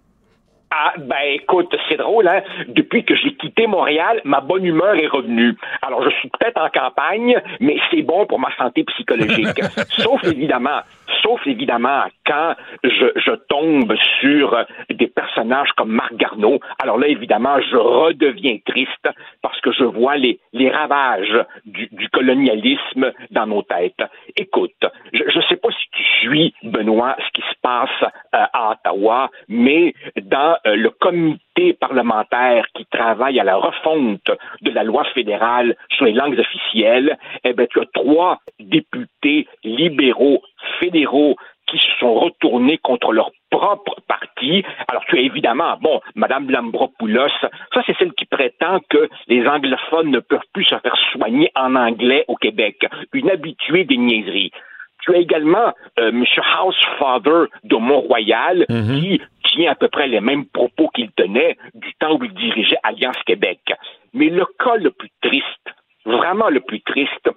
Ah, 0.69 0.93
ben 0.97 1.15
écoute, 1.35 1.73
c'est 1.87 1.97
drôle, 1.97 2.27
hein? 2.27 2.41
Depuis 2.67 3.05
que 3.05 3.15
j'ai 3.15 3.35
quitté 3.35 3.67
Montréal, 3.67 4.19
ma 4.25 4.41
bonne 4.41 4.65
humeur 4.65 4.95
est 4.95 5.07
revenue. 5.07 5.55
Alors, 5.81 6.03
je 6.03 6.09
suis 6.17 6.29
peut-être 6.29 6.59
en 6.59 6.69
campagne, 6.69 7.39
mais 7.61 7.77
c'est 7.89 8.01
bon 8.01 8.25
pour 8.25 8.39
ma 8.39 8.53
santé 8.57 8.83
psychologique. 8.83 9.61
sauf 9.97 10.23
évidemment, 10.25 10.79
sauf 11.21 11.45
évidemment, 11.45 12.03
quand 12.25 12.55
je, 12.83 13.33
tombe 13.49 13.93
sur 14.19 14.53
euh, 14.53 14.63
des 14.89 15.07
personnages 15.07 15.71
comme 15.75 15.91
Marc 15.91 16.15
Garneau, 16.15 16.59
alors 16.81 16.97
là, 16.97 17.07
évidemment, 17.07 17.59
je 17.61 17.75
redeviens 17.75 18.57
triste 18.65 19.09
parce 19.41 19.59
que 19.61 19.71
je 19.71 19.83
vois 19.83 20.17
les, 20.17 20.39
ravages 20.69 21.45
du, 21.65 21.87
du 21.91 22.09
colonialisme 22.09 23.11
dans 23.31 23.45
nos 23.45 23.61
têtes. 23.63 24.03
Écoute, 24.35 24.71
je 25.11 25.37
ne 25.37 25.43
sais 25.43 25.57
pas 25.57 25.69
si 25.69 25.85
tu 25.91 26.03
suis, 26.21 26.53
Benoît, 26.63 27.15
ce 27.19 27.31
qui 27.33 27.41
se 27.41 27.55
passe 27.61 27.89
euh, 28.01 28.45
à 28.53 28.71
Ottawa, 28.71 29.29
mais 29.47 29.93
dans 30.21 30.57
euh, 30.65 30.75
le 30.75 30.89
comité 30.89 31.52
parlementaire 31.79 32.65
qui 32.75 32.85
travaille 32.85 33.39
à 33.39 33.43
la 33.43 33.55
refonte 33.55 34.31
de 34.61 34.71
la 34.71 34.83
loi 34.83 35.03
fédérale 35.13 35.75
sur 35.89 36.05
les 36.05 36.13
langues 36.13 36.39
officielles, 36.39 37.17
eh 37.43 37.53
ben, 37.53 37.67
tu 37.67 37.79
as 37.79 37.85
trois 37.93 38.39
députés 38.59 39.47
libéraux 39.63 40.41
fédéraux 40.79 41.35
qui 41.67 41.77
se 41.77 41.87
sont 41.99 42.13
retournés 42.13 42.77
contre 42.77 43.13
leur 43.13 43.31
propre 43.49 43.95
parti. 44.07 44.63
Alors, 44.87 45.03
tu 45.05 45.17
as 45.17 45.21
évidemment, 45.21 45.77
bon, 45.81 46.01
Madame 46.15 46.49
Lambropoulos, 46.49 47.29
ça, 47.41 47.81
c'est 47.85 47.97
celle 47.97 48.13
qui 48.13 48.25
prétend 48.25 48.79
que 48.89 49.09
les 49.27 49.47
anglophones 49.47 50.11
ne 50.11 50.19
peuvent 50.19 50.39
plus 50.53 50.65
se 50.65 50.75
faire 50.79 50.95
soigner 51.11 51.51
en 51.55 51.75
anglais 51.75 52.25
au 52.27 52.35
Québec. 52.35 52.85
Une 53.13 53.29
habituée 53.29 53.85
des 53.85 53.97
niaiseries. 53.97 54.51
Tu 55.03 55.13
as 55.13 55.17
également 55.17 55.73
euh, 55.99 56.09
M. 56.09 56.23
Housefather 56.23 57.49
de 57.63 57.75
Mont-Royal 57.75 58.65
qui 58.67 59.21
tient 59.43 59.71
à 59.71 59.75
peu 59.75 59.89
près 59.89 60.07
les 60.07 60.21
mêmes 60.21 60.45
propos 60.45 60.87
qu'il 60.89 61.11
tenait 61.11 61.57
du 61.73 61.93
temps 61.95 62.17
où 62.17 62.23
il 62.23 62.33
dirigeait 62.33 62.77
Alliance 62.83 63.21
Québec. 63.25 63.59
Mais 64.13 64.29
le 64.29 64.45
cas 64.57 64.77
le 64.77 64.91
plus 64.91 65.11
triste, 65.21 65.69
vraiment 66.05 66.49
le 66.49 66.61
plus 66.61 66.81
triste, 66.81 67.29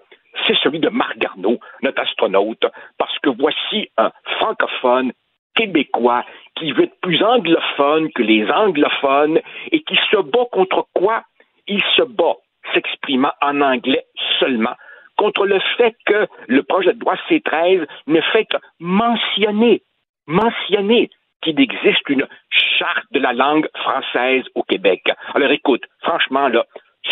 c'est 0.47 0.57
celui 0.63 0.81
de 0.81 0.89
Marc 0.89 1.19
Garneau, 1.19 1.59
notre 1.83 2.03
astronaute, 2.03 2.65
parce 2.99 3.19
que 3.21 3.31
voici 3.31 3.89
un 3.97 4.11
francophone 4.39 5.13
québécois 5.55 6.25
qui 6.57 6.73
veut 6.73 6.85
être 6.85 7.01
plus 7.01 7.23
anglophone 7.23 8.13
que 8.13 8.23
les 8.23 8.49
anglophones 8.51 9.41
et 9.73 9.83
qui 9.83 9.97
se 10.11 10.17
bat 10.17 10.45
contre 10.53 10.87
quoi? 10.95 11.23
Il 11.67 11.83
se 11.97 12.03
bat, 12.03 12.35
s'exprimant 12.75 13.33
en 13.41 13.61
anglais 13.61 14.05
seulement, 14.39 14.75
contre 15.17 15.47
le 15.47 15.59
fait 15.77 15.95
que 16.05 16.27
le 16.47 16.63
projet 16.63 16.93
de 16.93 17.01
loi 17.01 17.17
C13 17.29 17.87
ne 18.07 18.21
fait 18.33 18.45
que 18.47 18.57
mentionner, 18.81 19.83
mentionner 20.27 21.11
qu'il 21.43 21.61
existe 21.61 22.09
une 22.09 22.27
charte 22.51 23.07
de 23.13 23.21
la 23.21 23.33
langue 23.33 23.69
française 23.75 24.45
au 24.55 24.63
Québec. 24.63 25.03
Alors 25.35 25.51
écoute, 25.51 25.83
franchement, 26.03 26.49
là, 26.49 26.65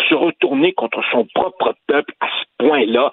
se 0.09 0.15
retourner 0.15 0.73
contre 0.73 1.01
son 1.11 1.25
propre 1.33 1.73
peuple 1.87 2.13
à 2.19 2.27
ce 2.27 2.65
point-là, 2.65 3.11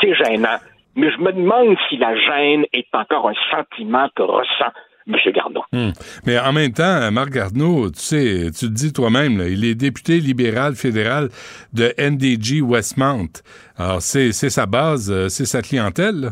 c'est 0.00 0.14
gênant. 0.14 0.58
Mais 0.94 1.10
je 1.10 1.18
me 1.18 1.32
demande 1.32 1.76
si 1.88 1.96
la 1.96 2.16
gêne 2.16 2.64
est 2.72 2.88
encore 2.94 3.28
un 3.28 3.34
sentiment 3.50 4.08
que 4.14 4.22
ressent 4.22 4.72
M. 5.08 5.14
Garneau. 5.32 5.62
Hmm. 5.72 5.90
Mais 6.26 6.38
en 6.38 6.52
même 6.52 6.72
temps, 6.72 7.10
Marc 7.12 7.30
Garneau, 7.30 7.90
tu 7.90 8.00
sais, 8.00 8.50
tu 8.58 8.66
le 8.66 8.72
dis 8.72 8.92
toi-même, 8.92 9.44
il 9.48 9.64
est 9.64 9.74
député 9.74 10.20
libéral 10.20 10.74
fédéral 10.74 11.28
de 11.72 11.92
NDG 11.98 12.60
Westmount. 12.60 13.42
Alors, 13.76 14.02
c'est 14.02 14.32
sa 14.32 14.66
base, 14.66 15.10
euh, 15.10 15.28
c'est 15.28 15.44
sa 15.44 15.62
clientèle. 15.62 16.20
là. 16.20 16.30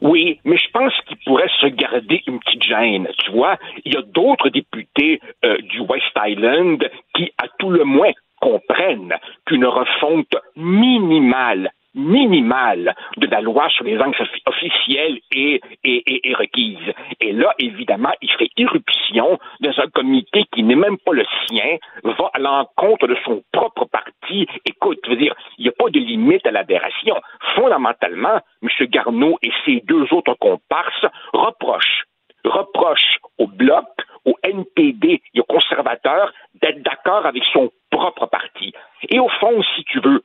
Oui, 0.00 0.38
mais 0.44 0.56
je 0.56 0.70
pense 0.72 0.92
qu'il 1.06 1.16
pourrait 1.24 1.38
pourrait 1.38 1.50
se 1.60 1.66
garder 1.74 2.22
une 2.26 2.38
petite 2.38 2.62
gêne. 2.62 3.08
Tu 3.24 3.32
vois, 3.32 3.56
il 3.84 3.92
y 3.92 3.96
a 3.96 4.02
d'autres 4.02 4.48
députés 4.48 5.20
euh, 5.44 5.58
du 5.58 5.80
West 5.80 6.06
Island 6.16 6.88
qui, 7.14 7.30
à 7.38 7.46
tout 7.58 7.70
le 7.70 7.84
moins, 7.84 8.12
comprennent 8.40 9.14
qu'une 9.46 9.66
refonte 9.66 10.34
minimale 10.56 11.70
minimale 11.98 12.94
de 13.16 13.26
la 13.26 13.40
loi 13.40 13.68
sur 13.68 13.84
les 13.84 13.96
langues 13.96 14.16
officielles 14.46 15.18
est, 15.34 15.60
est, 15.84 16.34
requise. 16.34 16.94
Et 17.20 17.32
là, 17.32 17.52
évidemment, 17.58 18.12
il 18.22 18.30
fait 18.30 18.50
irruption 18.56 19.38
dans 19.60 19.80
un 19.80 19.88
comité 19.88 20.44
qui 20.52 20.62
n'est 20.62 20.76
même 20.76 20.96
pas 20.98 21.12
le 21.12 21.24
sien, 21.46 21.76
va 22.04 22.30
à 22.32 22.38
l'encontre 22.38 23.08
de 23.08 23.16
son 23.24 23.42
propre 23.52 23.84
parti. 23.86 24.46
Écoute, 24.64 25.00
je 25.04 25.10
veux 25.10 25.16
dire, 25.16 25.34
il 25.58 25.64
n'y 25.64 25.68
a 25.68 25.72
pas 25.72 25.90
de 25.90 25.98
limite 25.98 26.46
à 26.46 26.52
l'aberration. 26.52 27.16
Fondamentalement, 27.56 28.40
M. 28.62 28.86
Garneau 28.86 29.36
et 29.42 29.50
ses 29.66 29.82
deux 29.86 30.06
autres 30.12 30.34
comparses 30.34 31.06
reprochent 31.32 32.04
reprochent 32.44 33.18
au 33.38 33.46
Bloc, 33.46 33.84
au 34.24 34.36
NPD 34.42 35.20
et 35.34 35.40
aux 35.40 35.44
conservateurs 35.44 36.32
d'être 36.62 36.82
d'accord 36.82 37.26
avec 37.26 37.42
son 37.52 37.70
propre 37.90 38.26
parti. 38.26 38.72
Et 39.08 39.18
au 39.18 39.28
fond, 39.28 39.62
si 39.74 39.84
tu 39.84 40.00
veux, 40.00 40.22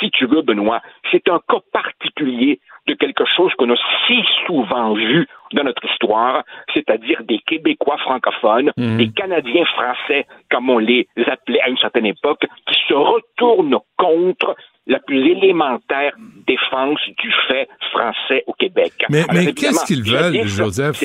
si 0.00 0.10
tu 0.10 0.26
veux, 0.26 0.42
Benoît, 0.42 0.80
c'est 1.10 1.28
un 1.28 1.40
cas 1.48 1.60
particulier 1.72 2.60
de 2.86 2.94
quelque 2.94 3.24
chose 3.36 3.52
qu'on 3.54 3.70
a 3.70 3.76
si 4.06 4.22
souvent 4.46 4.94
vu 4.94 5.26
dans 5.52 5.64
notre 5.64 5.84
histoire, 5.84 6.44
c'est-à-dire 6.72 7.22
des 7.24 7.38
Québécois 7.38 7.98
francophones, 7.98 8.70
mhm. 8.76 8.98
des 8.98 9.10
Canadiens 9.10 9.64
français, 9.64 10.26
comme 10.50 10.70
on 10.70 10.78
les 10.78 11.08
appelait 11.26 11.60
à 11.62 11.68
une 11.68 11.78
certaine 11.78 12.06
époque, 12.06 12.44
qui 12.66 12.80
se 12.88 12.94
retournent 12.94 13.78
contre 13.96 14.56
la 14.86 15.00
plus 15.00 15.18
élémentaire 15.30 16.12
défense 16.46 17.00
du 17.18 17.32
fait 17.48 17.68
français 17.90 18.44
au 18.46 18.52
Québec. 18.52 18.92
Mais, 19.08 19.24
mais 19.32 19.52
qu'est-ce 19.52 19.84
qu'ils 19.84 20.04
veulent, 20.04 20.46
Joseph? 20.46 21.02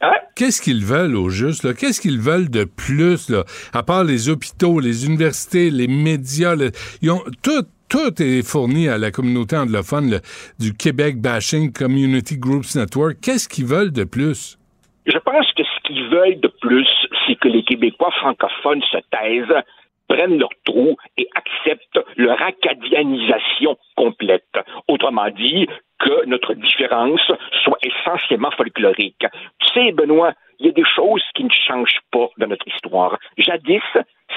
Hein? 0.00 0.12
Qu'est-ce 0.36 0.62
qu'ils 0.62 0.84
veulent 0.84 1.16
au 1.16 1.28
juste? 1.28 1.74
Qu'est-ce 1.76 2.00
qu'ils 2.00 2.20
veulent 2.20 2.50
de 2.50 2.64
plus, 2.64 3.28
là? 3.28 3.44
à 3.72 3.82
part 3.82 4.04
les 4.04 4.28
hôpitaux, 4.28 4.80
les 4.80 5.06
universités, 5.06 5.70
les 5.70 5.88
médias? 5.88 6.54
Ils 7.02 7.10
ont 7.10 7.22
tout, 7.42 7.64
tout 7.88 8.22
est 8.22 8.46
fourni 8.46 8.88
à 8.88 8.98
la 8.98 9.10
communauté 9.10 9.56
anglophone 9.56 10.20
du 10.58 10.74
Québec 10.74 11.20
Bashing 11.20 11.72
Community 11.72 12.38
Groups 12.38 12.76
Network. 12.76 13.16
Qu'est-ce 13.20 13.48
qu'ils 13.48 13.66
veulent 13.66 13.92
de 13.92 14.04
plus? 14.04 14.58
Je 15.06 15.18
pense 15.18 15.46
que 15.56 15.62
ce 15.64 15.88
qu'ils 15.88 16.08
veulent 16.10 16.40
de 16.40 16.52
plus, 16.60 16.86
c'est 17.26 17.34
que 17.36 17.48
les 17.48 17.64
Québécois 17.64 18.12
francophones 18.20 18.82
se 18.92 18.98
taisent, 19.10 19.64
prennent 20.08 20.38
leur 20.38 20.50
trou 20.64 20.96
et 21.16 21.28
acceptent 21.34 22.00
leur 22.16 22.40
acadianisation 22.42 23.76
complète. 23.96 24.44
Autrement 24.88 25.30
dit, 25.30 25.68
que 25.98 26.26
notre 26.26 26.54
différence 26.54 27.20
soit 27.64 27.78
essentiellement 27.82 28.50
folklorique. 28.52 29.26
Tu 29.58 29.68
sais, 29.74 29.92
Benoît, 29.92 30.32
il 30.58 30.66
y 30.66 30.68
a 30.68 30.72
des 30.72 30.84
choses 30.84 31.22
qui 31.34 31.44
ne 31.44 31.50
changent 31.50 32.00
pas 32.10 32.28
dans 32.38 32.48
notre 32.48 32.66
histoire. 32.68 33.18
Jadis, 33.36 33.82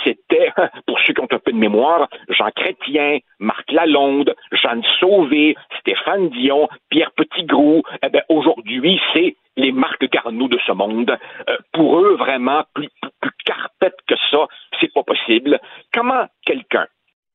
c'était, 0.03 0.51
pour 0.87 0.99
ceux 0.99 1.13
qui 1.13 1.21
ont 1.21 1.27
un 1.31 1.39
peu 1.39 1.51
de 1.51 1.57
mémoire, 1.57 2.07
Jean 2.29 2.51
Chrétien, 2.55 3.19
Marc 3.39 3.71
Lalonde, 3.71 4.35
Jeanne 4.51 4.83
Sauvé, 4.99 5.55
Stéphane 5.79 6.29
Dion, 6.29 6.69
Pierre 6.89 7.11
Petitgrou. 7.11 7.83
Eh 8.03 8.09
bien, 8.09 8.21
aujourd'hui, 8.29 8.99
c'est 9.13 9.35
les 9.57 9.71
Marc 9.71 10.03
Garneau 10.09 10.47
de 10.47 10.59
ce 10.65 10.71
monde. 10.71 11.17
Euh, 11.49 11.57
pour 11.73 11.99
eux, 11.99 12.15
vraiment, 12.15 12.63
plus, 12.73 12.89
plus, 13.01 13.11
plus 13.19 13.31
carpette 13.45 13.97
que 14.07 14.15
ça, 14.29 14.47
c'est 14.79 14.93
pas 14.93 15.03
possible. 15.03 15.59
Comment 15.93 16.25
quelqu'un 16.45 16.87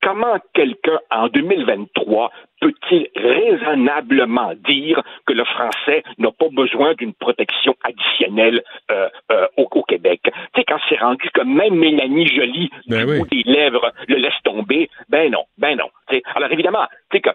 comment 0.07 0.37
quelqu'un 0.55 1.01
en 1.11 1.27
2023 1.27 2.31
peut-il 2.61 3.09
raisonnablement 3.17 4.53
dire 4.69 5.03
que 5.27 5.33
le 5.33 5.45
français 5.45 6.05
n'a 6.19 6.31
pas 6.31 6.47
besoin 6.53 6.95
d'une 6.95 7.13
protection 7.13 7.75
additionnelle 7.83 8.63
euh, 8.93 9.09
euh, 9.33 9.47
au, 9.57 9.83
Québec? 9.83 10.21
Tu 10.23 10.31
sais, 10.55 10.65
quand 10.65 10.79
c'est 10.89 11.01
rendu 11.01 11.29
que 11.35 11.43
même 11.43 11.75
Mélanie 11.75 12.29
Joly, 12.29 12.71
ben 12.87 13.05
du 13.05 13.19
bout 13.19 13.29
des 13.29 13.43
lèvres, 13.45 13.93
le 14.07 14.17
laisse 14.17 14.41
tomber, 14.45 14.89
ben 15.09 15.33
non, 15.33 15.45
ben 15.59 15.77
non. 15.77 15.91
alors 16.37 16.53
évidemment, 16.53 16.87
tu 17.11 17.17
sais, 17.17 17.21
que, 17.21 17.31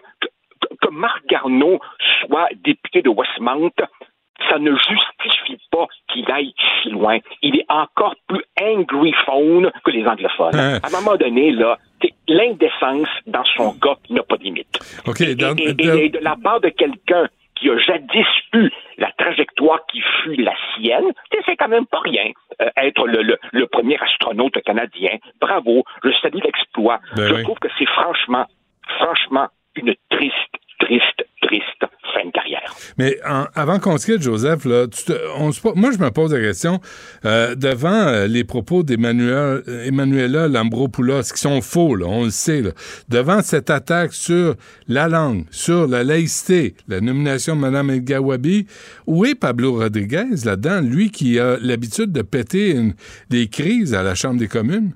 que 0.80 0.88
Marc 0.90 1.26
Garneau 1.26 1.78
soit 2.20 2.48
député 2.64 3.02
de 3.02 3.10
Westmount, 3.10 3.70
ça 4.48 4.58
ne 4.58 4.70
justifie 4.70 5.58
pas 5.70 5.86
qu'il 6.12 6.30
aille 6.30 6.54
si 6.82 6.90
loin. 6.90 7.18
Il 7.42 7.56
est 7.56 7.66
encore 7.68 8.14
plus 8.26 8.44
angry 8.60 9.12
phone 9.26 9.70
que 9.84 9.90
les 9.90 10.06
anglophones. 10.06 10.54
Hein. 10.54 10.78
À 10.82 10.88
un 10.88 11.00
moment 11.00 11.16
donné, 11.16 11.52
là, 11.52 11.78
l'indécence 12.28 13.08
dans 13.26 13.44
son 13.56 13.72
cas 13.74 13.96
n'a 14.10 14.22
pas 14.22 14.36
de 14.36 14.44
limite. 14.44 14.78
et, 15.20 15.34
de 15.34 16.18
la 16.18 16.36
part 16.36 16.60
de 16.60 16.68
quelqu'un 16.68 17.28
qui 17.56 17.70
a 17.70 17.78
jadis 17.78 18.26
eu 18.54 18.70
la 18.98 19.12
trajectoire 19.12 19.80
qui 19.86 20.00
fut 20.00 20.36
la 20.36 20.54
sienne, 20.74 21.12
c'est 21.46 21.56
quand 21.56 21.68
même 21.68 21.86
pas 21.86 22.00
rien. 22.00 22.30
Euh, 22.60 22.70
être 22.76 23.06
le, 23.06 23.66
premier 23.66 23.96
astronaute 23.98 24.60
canadien, 24.62 25.18
bravo, 25.40 25.84
je 26.04 26.10
salue 26.20 26.40
l'exploit. 26.44 27.00
Ben 27.16 27.28
je 27.28 27.42
trouve 27.42 27.58
que 27.58 27.68
c'est 27.78 27.88
franchement, 27.88 28.46
franchement 28.98 29.48
une 29.76 29.94
triste, 30.10 30.54
triste, 30.80 31.24
triste 31.40 31.84
fin 32.12 32.24
de 32.26 32.30
carrière. 32.30 32.74
Mais 32.98 33.16
avant 33.54 33.78
qu'on 33.78 33.98
se 33.98 34.06
quitte, 34.06 34.22
Joseph, 34.22 34.64
là, 34.64 34.86
moi, 35.74 35.90
je 35.92 35.98
me 35.98 36.10
pose 36.10 36.32
la 36.34 36.40
question, 36.40 36.80
euh, 37.24 37.54
devant 37.54 37.88
euh, 37.88 38.26
les 38.26 38.44
propos 38.44 38.82
d'Emmanuela 38.82 40.48
Lambropoulos, 40.48 41.32
qui 41.32 41.40
sont 41.40 41.60
faux, 41.60 41.94
là, 41.96 42.06
on 42.08 42.24
le 42.24 42.30
sait, 42.30 42.62
devant 43.08 43.40
cette 43.42 43.70
attaque 43.70 44.12
sur 44.12 44.54
la 44.88 45.08
langue, 45.08 45.44
sur 45.50 45.86
la 45.86 46.04
laïcité, 46.04 46.74
la 46.88 47.00
nomination 47.00 47.56
de 47.56 47.60
Mme 47.60 47.90
El 47.90 48.04
Gawabi, 48.04 48.66
où 49.06 49.24
est 49.24 49.34
Pablo 49.34 49.78
Rodriguez 49.78 50.44
là-dedans, 50.44 50.80
lui 50.80 51.10
qui 51.10 51.38
a 51.38 51.56
l'habitude 51.60 52.12
de 52.12 52.22
péter 52.22 52.74
des 53.30 53.48
crises 53.48 53.94
à 53.94 54.02
la 54.02 54.14
Chambre 54.14 54.38
des 54.38 54.48
communes? 54.48 54.92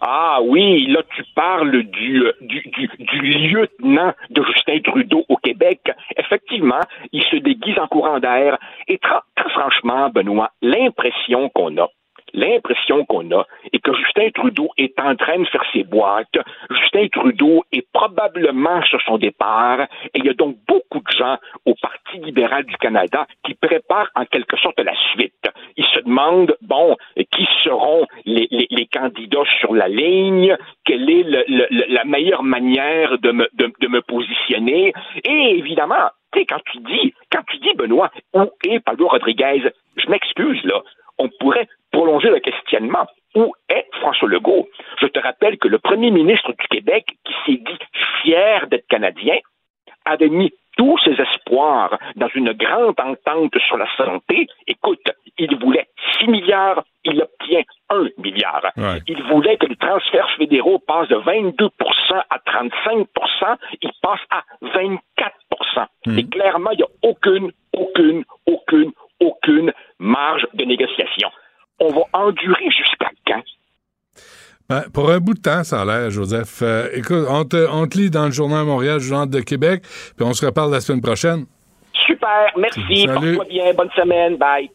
Ah 0.00 0.38
oui, 0.44 0.86
là 0.86 1.02
tu 1.16 1.24
parles 1.34 1.82
du, 1.82 2.22
euh, 2.22 2.32
du, 2.40 2.60
du, 2.60 2.88
du, 2.98 3.20
lieutenant 3.48 4.12
de 4.30 4.42
Justin 4.44 4.78
Trudeau 4.84 5.24
au 5.28 5.36
Québec. 5.36 5.77
Effectivement, 6.28 6.80
il 7.12 7.22
se 7.24 7.36
déguise 7.36 7.78
en 7.78 7.86
courant 7.86 8.20
d'air. 8.20 8.58
Et 8.86 8.98
très 8.98 9.50
franchement, 9.50 10.10
Benoît, 10.10 10.50
l'impression 10.60 11.48
qu'on 11.48 11.76
a, 11.78 11.88
l'impression 12.34 13.04
qu'on 13.06 13.30
a 13.32 13.46
est 13.72 13.78
que 13.78 13.94
Justin 13.94 14.30
Trudeau 14.30 14.68
est 14.76 14.98
en 15.00 15.14
train 15.16 15.38
de 15.38 15.46
faire 15.46 15.64
ses 15.72 15.84
boîtes. 15.84 16.36
Justin 16.70 17.08
Trudeau 17.08 17.64
est 17.72 17.86
probablement 17.92 18.82
sur 18.82 19.00
son 19.02 19.18
départ 19.18 19.80
et 19.80 20.18
il 20.18 20.26
y 20.26 20.28
a 20.28 20.34
donc 20.34 20.56
beaucoup 20.66 21.00
de 21.00 21.16
gens 21.16 21.36
au 21.64 21.74
Parti 21.80 22.18
libéral 22.18 22.64
du 22.64 22.76
Canada 22.76 23.26
qui 23.44 23.54
préparent 23.54 24.10
en 24.14 24.24
quelque 24.24 24.56
sorte 24.56 24.78
la 24.80 24.94
suite. 25.12 25.48
Ils 25.76 25.86
se 25.86 26.00
demandent, 26.00 26.56
bon, 26.62 26.96
qui 27.16 27.46
seront 27.62 28.06
les, 28.24 28.48
candidats 28.92 29.44
sur 29.60 29.74
la 29.74 29.88
ligne, 29.88 30.56
quelle 30.84 31.08
est 31.10 31.24
la 31.88 32.04
meilleure 32.04 32.42
manière 32.42 33.18
de 33.18 33.32
me, 33.32 33.48
de, 33.54 33.72
de 33.80 33.88
me 33.88 34.00
positionner? 34.00 34.92
Et 35.24 35.58
évidemment, 35.58 36.08
tu 36.32 36.40
sais, 36.40 36.46
quand 36.46 36.60
tu 36.70 36.78
dis, 36.78 37.14
quand 37.32 37.42
tu 37.48 37.58
dis, 37.58 37.74
Benoît, 37.74 38.10
où 38.34 38.46
est 38.64 38.80
Pablo 38.80 39.08
Rodriguez, 39.08 39.70
je 39.96 40.10
m'excuse, 40.10 40.62
là, 40.64 40.82
on 41.18 41.28
pourrait 41.40 41.68
prolonger 41.92 42.30
le 42.30 42.40
questionnement. 42.40 43.06
Où 43.34 43.52
est 43.68 43.86
François 44.00 44.28
Legault? 44.28 44.68
Je 45.00 45.06
te 45.06 45.18
rappelle 45.18 45.58
que 45.58 45.68
le 45.68 45.78
premier 45.78 46.10
ministre 46.10 46.50
du 46.52 46.66
Québec, 46.68 47.06
qui 47.24 47.34
s'est 47.44 47.62
dit 47.62 47.78
fier 48.22 48.66
d'être 48.68 48.86
Canadien, 48.88 49.38
avait 50.04 50.28
mis 50.28 50.52
tous 50.76 50.96
ses 51.04 51.20
espoirs 51.20 51.98
dans 52.16 52.28
une 52.34 52.52
grande 52.52 52.98
entente 53.00 53.58
sur 53.66 53.76
la 53.76 53.88
santé. 53.96 54.46
Écoute, 54.66 55.02
il 55.36 55.56
voulait 55.58 55.88
6 56.20 56.28
milliards, 56.28 56.84
il 57.04 57.20
obtient 57.20 57.62
1 57.90 58.08
milliard. 58.18 58.72
Il 59.06 59.22
voulait 59.24 59.56
que 59.56 59.66
les 59.66 59.76
transferts 59.76 60.30
fédéraux 60.36 60.78
passent 60.78 61.08
de 61.08 61.16
22 61.16 61.68
à 62.30 62.38
35 62.38 63.06
il 63.82 63.90
passe 64.00 64.20
à 64.30 64.42
24 64.62 65.37
hmm. 66.08 66.18
Et 66.18 66.24
clairement, 66.26 66.70
il 66.72 66.78
n'y 66.78 66.84
a 66.84 66.88
aucune, 67.02 67.50
aucune, 67.72 68.24
aucune, 68.46 68.92
aucune 69.20 69.72
marge 69.98 70.46
de 70.54 70.64
négociation. 70.64 71.28
On 71.80 71.88
va 71.88 72.02
endurer 72.12 72.70
jusqu'à 72.70 73.10
quand? 73.26 73.42
Ben, 74.68 74.84
pour 74.92 75.10
un 75.10 75.18
bout 75.18 75.32
de 75.32 75.40
temps, 75.40 75.64
ça 75.64 75.80
a 75.80 75.84
l'air, 75.84 76.10
Joseph. 76.10 76.60
Euh, 76.60 76.88
écoute, 76.92 77.24
on 77.30 77.44
te, 77.44 77.96
lit 77.98 78.10
dans 78.10 78.26
le 78.26 78.32
Journal 78.32 78.66
Montréal, 78.66 79.00
Journal 79.00 79.30
de 79.30 79.40
Québec, 79.40 79.82
puis 80.16 80.26
on 80.26 80.34
se 80.34 80.44
reparle 80.44 80.70
la 80.70 80.80
semaine 80.80 81.00
prochaine. 81.00 81.46
Super, 82.06 82.52
merci, 82.56 83.06
porte-toi 83.06 83.44
bien, 83.48 83.72
bonne 83.74 83.90
semaine, 83.96 84.36
bye. 84.36 84.68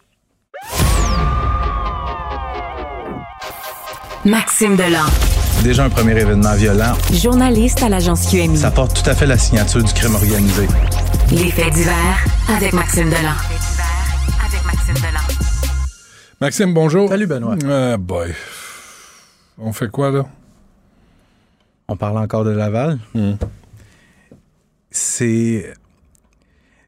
Maxime 4.25 4.75
Delan. 4.75 5.05
Déjà 5.63 5.85
un 5.85 5.89
premier 5.89 6.19
événement 6.19 6.55
violent. 6.55 6.93
Journaliste 7.13 7.83
à 7.83 7.89
l'agence 7.89 8.31
QMI. 8.31 8.57
Ça 8.57 8.71
porte 8.71 9.01
tout 9.01 9.09
à 9.09 9.13
fait 9.13 9.25
la 9.25 9.37
signature 9.37 9.83
du 9.83 9.93
crime 9.93 10.15
organisé. 10.15 10.65
Les 11.33 11.49
faits 11.49 11.73
divers 11.73 12.25
avec 12.47 12.73
Maxime 12.73 13.09
Delan. 13.09 13.33
Maxime, 16.39 16.73
bonjour. 16.75 17.09
Salut, 17.09 17.25
Benoît. 17.25 17.55
Ah, 17.67 17.97
boy. 17.97 18.35
On 19.57 19.73
fait 19.73 19.89
quoi, 19.89 20.11
là? 20.11 20.25
On 21.87 21.97
parle 21.97 22.19
encore 22.19 22.43
de 22.43 22.51
Laval? 22.51 22.99
Hmm. 23.15 23.33
C'est. 24.91 25.73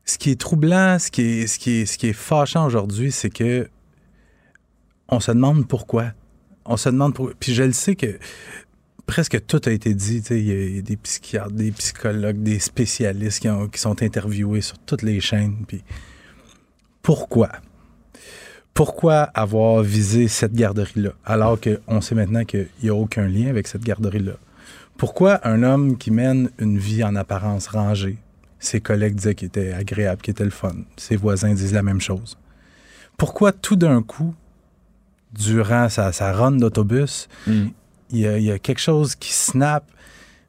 Ce 0.06 0.20
qui 0.20 0.30
est 0.30 0.40
troublant, 0.40 1.00
ce 1.00 1.10
qui 1.10 1.22
est, 1.24 1.48
ce 1.48 1.58
qui 1.58 1.82
est, 1.82 1.86
ce 1.88 1.98
qui 1.98 2.10
est 2.10 2.14
fâchant 2.14 2.68
aujourd'hui, 2.68 3.12
c'est 3.12 3.32
que 3.32 3.68
on 5.10 5.20
se 5.20 5.32
demande 5.32 5.68
pourquoi. 5.68 6.12
On 6.66 6.78
se 6.78 6.90
demande 6.90 7.16
pourquoi. 7.16 7.34
Puis 7.40 7.56
je 7.56 7.64
le 7.64 7.74
sais 7.74 7.96
que 7.96 8.20
presque 9.06 9.46
tout 9.46 9.62
a 9.66 9.72
été 9.72 9.94
dit. 9.94 10.24
Il 10.32 10.38
y, 10.74 10.78
a- 10.80 10.82
des 10.82 10.98
psychiatres, 10.98 11.52
des 11.52 11.72
psychologues, 11.72 12.42
des 12.42 12.60
spécialistes 12.60 13.40
qui, 13.42 13.50
ont- 13.50 13.70
sont 13.76 14.02
interviewés 14.02 14.62
sur 14.62 14.78
toutes 14.80 15.02
les 15.04 15.20
chaînes. 15.20 15.58
Puis 15.68 15.84
pourquoi? 17.02 17.50
Pourquoi 18.74 19.22
avoir 19.34 19.84
visé 19.84 20.28
cette 20.28 20.54
garderie-là, 20.54 21.12
alors 21.24 21.58
qu'on 21.62 22.02
sait 22.02 22.16
maintenant 22.16 22.44
qu'il 22.44 22.68
n'y 22.84 22.90
a 22.90 22.96
aucun 22.96 23.28
lien 23.28 23.48
avec 23.48 23.68
cette 23.68 23.84
garderie-là? 23.84 24.34
Pourquoi 24.98 25.46
un 25.48 25.64
homme 25.64 25.98
qui 25.98 26.12
mène 26.12 26.50
une 26.60 26.78
vie 26.78 27.04
en 27.04 27.16
apparence 27.16 27.68
rangée, 27.68 28.18
ses 28.60 28.82
collègues 28.82 29.16
disaient 29.16 29.36
qu'il 29.36 29.48
était 29.48 29.72
agréable, 29.72 30.22
qu'il 30.22 30.32
était 30.32 30.44
le 30.44 30.50
fun, 30.50 30.76
ses 30.98 31.16
voisins 31.16 31.54
disent 31.54 31.74
la 31.74 31.84
même 31.84 32.02
chose? 32.02 32.38
Pourquoi 33.18 33.54
tout 33.54 33.78
d'un 33.78 34.02
coup, 34.02 34.34
durant 35.34 35.88
sa, 35.88 36.12
sa 36.12 36.34
run 36.34 36.52
d'autobus, 36.54 37.30
Mm. 37.48 37.68
Il, 38.20 38.44
y 38.44 38.52
a, 38.52 38.60
quelque 38.60 38.80
chose 38.80 39.16
qui 39.16 39.34
snap? 39.34 39.86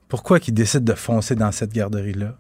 Pourquoi 0.08 0.38
il 0.46 0.54
décide 0.54 0.84
de 0.84 0.94
foncer 0.94 1.34
dans 1.34 1.52
cette 1.52 1.72
garderie-là? 1.72 2.36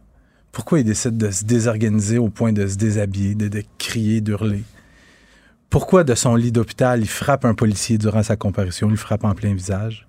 Pourquoi 0.52 0.80
il 0.80 0.84
décide 0.84 1.16
de 1.18 1.30
se 1.30 1.44
désorganiser 1.44 2.18
au 2.18 2.28
point 2.28 2.52
de 2.52 2.66
se 2.66 2.76
déshabiller, 2.76 3.34
de, 3.34 3.62
crier, 3.78 4.20
d'hurler? 4.20 4.62
Pourquoi 5.68 6.04
de 6.04 6.14
son 6.14 6.36
lit 6.36 6.52
d'hôpital, 6.52 7.00
il 7.00 7.08
frappe 7.08 7.44
un 7.44 7.54
policier 7.54 7.98
durant 7.98 8.22
sa 8.22 8.36
comparution, 8.36 8.88
il 8.90 8.96
frappe 8.96 9.24
en 9.24 9.34
plein 9.34 9.52
visage? 9.54 10.06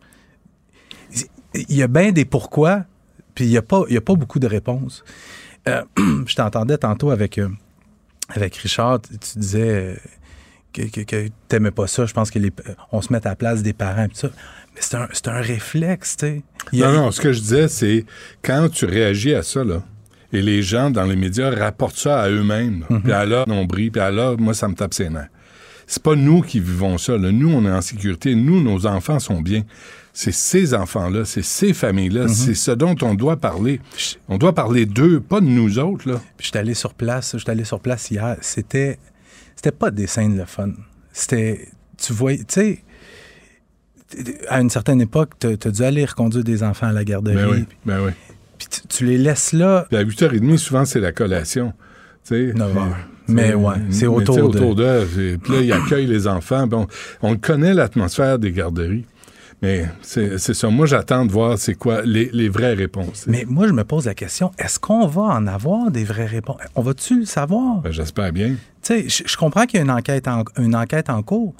Il 1.53 1.75
y 1.75 1.81
a 1.81 1.87
bien 1.87 2.11
des 2.11 2.25
pourquoi, 2.25 2.85
puis 3.33 3.45
il 3.45 3.49
n'y 3.49 3.57
a, 3.57 3.61
pas- 3.61 3.83
a 3.89 4.15
beaucoup 4.15 4.39
de 4.39 4.47
réponses. 4.47 5.03
Euh, 5.67 5.83
je 6.25 6.35
t'entendais 6.35 6.77
tantôt 6.77 7.09
avec, 7.09 7.39
euh, 7.39 7.49
Richard, 8.35 9.01
tu 9.01 9.39
disais 9.39 9.99
que, 10.73 11.27
t'aimais 11.47 11.71
pas 11.71 11.87
ça. 11.87 12.05
Je 12.05 12.13
pense 12.13 12.31
que 12.31 12.39
les, 12.39 12.51
on 12.91 13.01
se 13.01 13.11
met 13.11 13.25
à 13.25 13.29
la 13.29 13.35
place 13.35 13.63
des 13.63 13.73
parents 13.73 14.07
tout 14.07 14.15
ça. 14.15 14.29
Mais 14.77 14.81
c'est 14.81 14.95
un, 14.95 15.07
c'est 15.11 15.27
un 15.27 15.41
réflexe, 15.41 16.17
tu 16.17 16.25
sais. 16.27 16.43
Il 16.71 16.79
y 16.79 16.83
a- 16.83 16.91
Non, 16.91 17.01
non, 17.05 17.11
ce 17.11 17.19
que 17.19 17.33
je 17.33 17.39
disais, 17.39 17.67
c'est 17.67 18.05
quand 18.43 18.69
tu 18.71 18.85
réagis 18.85 19.33
à 19.33 19.41
ça, 19.43 19.63
là, 19.63 19.81
et 20.31 20.41
les 20.41 20.61
gens 20.61 20.91
dans 20.91 21.03
les 21.05 21.15
médias 21.15 21.49
rapportent 21.49 21.97
ça 21.97 22.21
à 22.21 22.29
eux-mêmes, 22.29 22.85
puis 23.03 23.11
à 23.13 23.25
leur 23.25 23.47
nombril, 23.47 23.91
puis 23.91 24.01
à 24.01 24.11
leur, 24.11 24.37
moi, 24.39 24.53
ça 24.53 24.67
me 24.67 24.75
tape 24.75 24.93
ses 24.93 25.09
nerfs. 25.09 25.29
C'est 25.87 26.03
pas 26.03 26.15
nous 26.15 26.41
qui 26.41 26.59
vivons 26.59 26.97
ça. 26.97 27.17
là. 27.17 27.31
Nous, 27.31 27.49
on 27.49 27.65
est 27.65 27.71
en 27.71 27.79
sécurité. 27.81 28.35
Nous, 28.35 28.61
nos 28.61 28.85
enfants 28.85 29.19
sont 29.19 29.39
bien. 29.41 29.63
C'est 30.13 30.33
ces 30.33 30.73
enfants-là, 30.73 31.23
c'est 31.25 31.43
ces 31.43 31.73
familles-là, 31.73 32.27
c'est 32.27 32.55
ce 32.55 32.71
dont 32.71 32.95
on 33.03 33.13
doit 33.15 33.37
parler. 33.37 33.79
On 34.27 34.37
doit 34.37 34.53
parler 34.53 34.85
d'eux, 34.85 35.19
pas 35.21 35.39
de 35.41 35.45
nous 35.45 35.79
autres. 35.79 36.09
Là. 36.11 36.19
Puis 36.37 36.47
j'étais 36.47 36.59
allé 36.59 36.73
sur 36.73 36.93
place, 36.93 37.35
j'étais 37.37 37.51
allé 37.51 37.63
sur 37.63 37.79
place 37.79 38.09
hier. 38.11 38.35
C'était, 38.41 38.97
c'était 39.55 39.71
pas 39.71 39.89
des 39.91 40.07
scènes 40.07 40.35
le 40.37 40.45
fun. 40.45 40.71
C'était, 41.13 41.69
tu 41.97 42.11
vois, 42.13 42.35
tu 42.35 42.43
sais, 42.49 42.83
à 44.49 44.61
une 44.61 44.69
certaine 44.69 45.01
époque, 45.01 45.31
tu 45.39 45.47
as 45.47 45.71
dû 45.71 45.83
aller 45.83 46.05
reconduire 46.05 46.43
des 46.43 46.63
enfants 46.63 46.87
à 46.87 46.93
la 46.93 47.03
garderie. 47.03 47.35
Ben 47.35 47.47
oui, 47.49 47.65
ben 47.85 47.99
oui. 48.05 48.11
Puis 48.57 48.67
tu, 48.69 48.87
tu 48.87 49.05
les 49.05 49.17
laisses 49.17 49.53
là. 49.53 49.85
Puis 49.89 49.97
à 49.97 50.03
8h30, 50.03 50.57
souvent, 50.57 50.85
c'est 50.85 50.99
la 50.99 51.11
collation. 51.11 51.73
Tu 52.25 52.49
sais, 52.49 52.53
9 52.53 52.77
heures. 52.77 52.97
Tu 53.27 53.33
Mais 53.33 53.49
sais, 53.49 53.53
ouais, 53.55 53.75
c'est 53.89 54.07
autour 54.07 54.37
autour 54.37 54.75
d'eux. 54.75 55.05
Puis 55.43 55.53
là, 55.53 55.61
ils 55.61 55.71
accueillent 55.73 56.07
les 56.07 56.27
enfants. 56.27 56.65
Bon, 56.67 56.87
on 57.21 57.35
connaît 57.35 57.73
l'atmosphère 57.73 58.39
des 58.39 58.51
garderies. 58.51 59.05
Mais 59.61 59.85
c'est 60.01 60.37
ça. 60.37 60.69
Moi, 60.69 60.85
j'attends 60.85 61.25
de 61.25 61.31
voir 61.31 61.57
c'est 61.57 61.73
quoi 61.73 62.03
les, 62.03 62.29
les 62.31 62.47
vraies 62.47 62.75
réponses. 62.75 63.25
Mais 63.27 63.43
moi, 63.47 63.67
je 63.67 63.73
me 63.73 63.83
pose 63.83 64.05
la 64.05 64.13
question, 64.13 64.51
est-ce 64.59 64.79
qu'on 64.79 65.07
va 65.07 65.23
en 65.23 65.47
avoir 65.47 65.89
des 65.89 66.03
vraies 66.03 66.27
réponses? 66.27 66.57
On 66.75 66.83
va-tu 66.83 67.19
le 67.19 67.25
savoir? 67.25 67.77
Ben, 67.81 67.91
J'espère 67.91 68.31
bien. 68.31 68.49
Tu 68.49 68.55
sais, 68.81 69.09
je, 69.09 69.23
je 69.27 69.35
comprends 69.35 69.65
qu'il 69.65 69.77
y 69.77 69.81
a 69.81 69.83
une 69.83 69.91
enquête 69.91 70.27
en, 70.27 70.43
une 70.59 70.75
enquête 70.75 71.09
en 71.09 71.23
cours, 71.23 71.55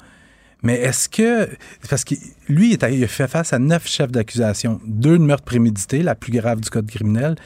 mais 0.62 0.74
est-ce 0.74 1.08
que. 1.08 1.48
Parce 1.88 2.04
que 2.04 2.14
lui, 2.48 2.74
il, 2.74 3.04
a 3.04 3.08
fait 3.08 3.28
face 3.28 3.52
à 3.52 3.58
neuf 3.58 3.86
chefs 3.86 4.10
d'accusation, 4.10 4.80
deux 4.84 5.18
de 5.18 5.22
meurtre 5.22 5.44
prémédité, 5.44 6.02
la 6.02 6.14
plus 6.14 6.32
grave 6.32 6.60
du 6.60 6.68
code 6.68 6.90
criminel, 6.90 7.36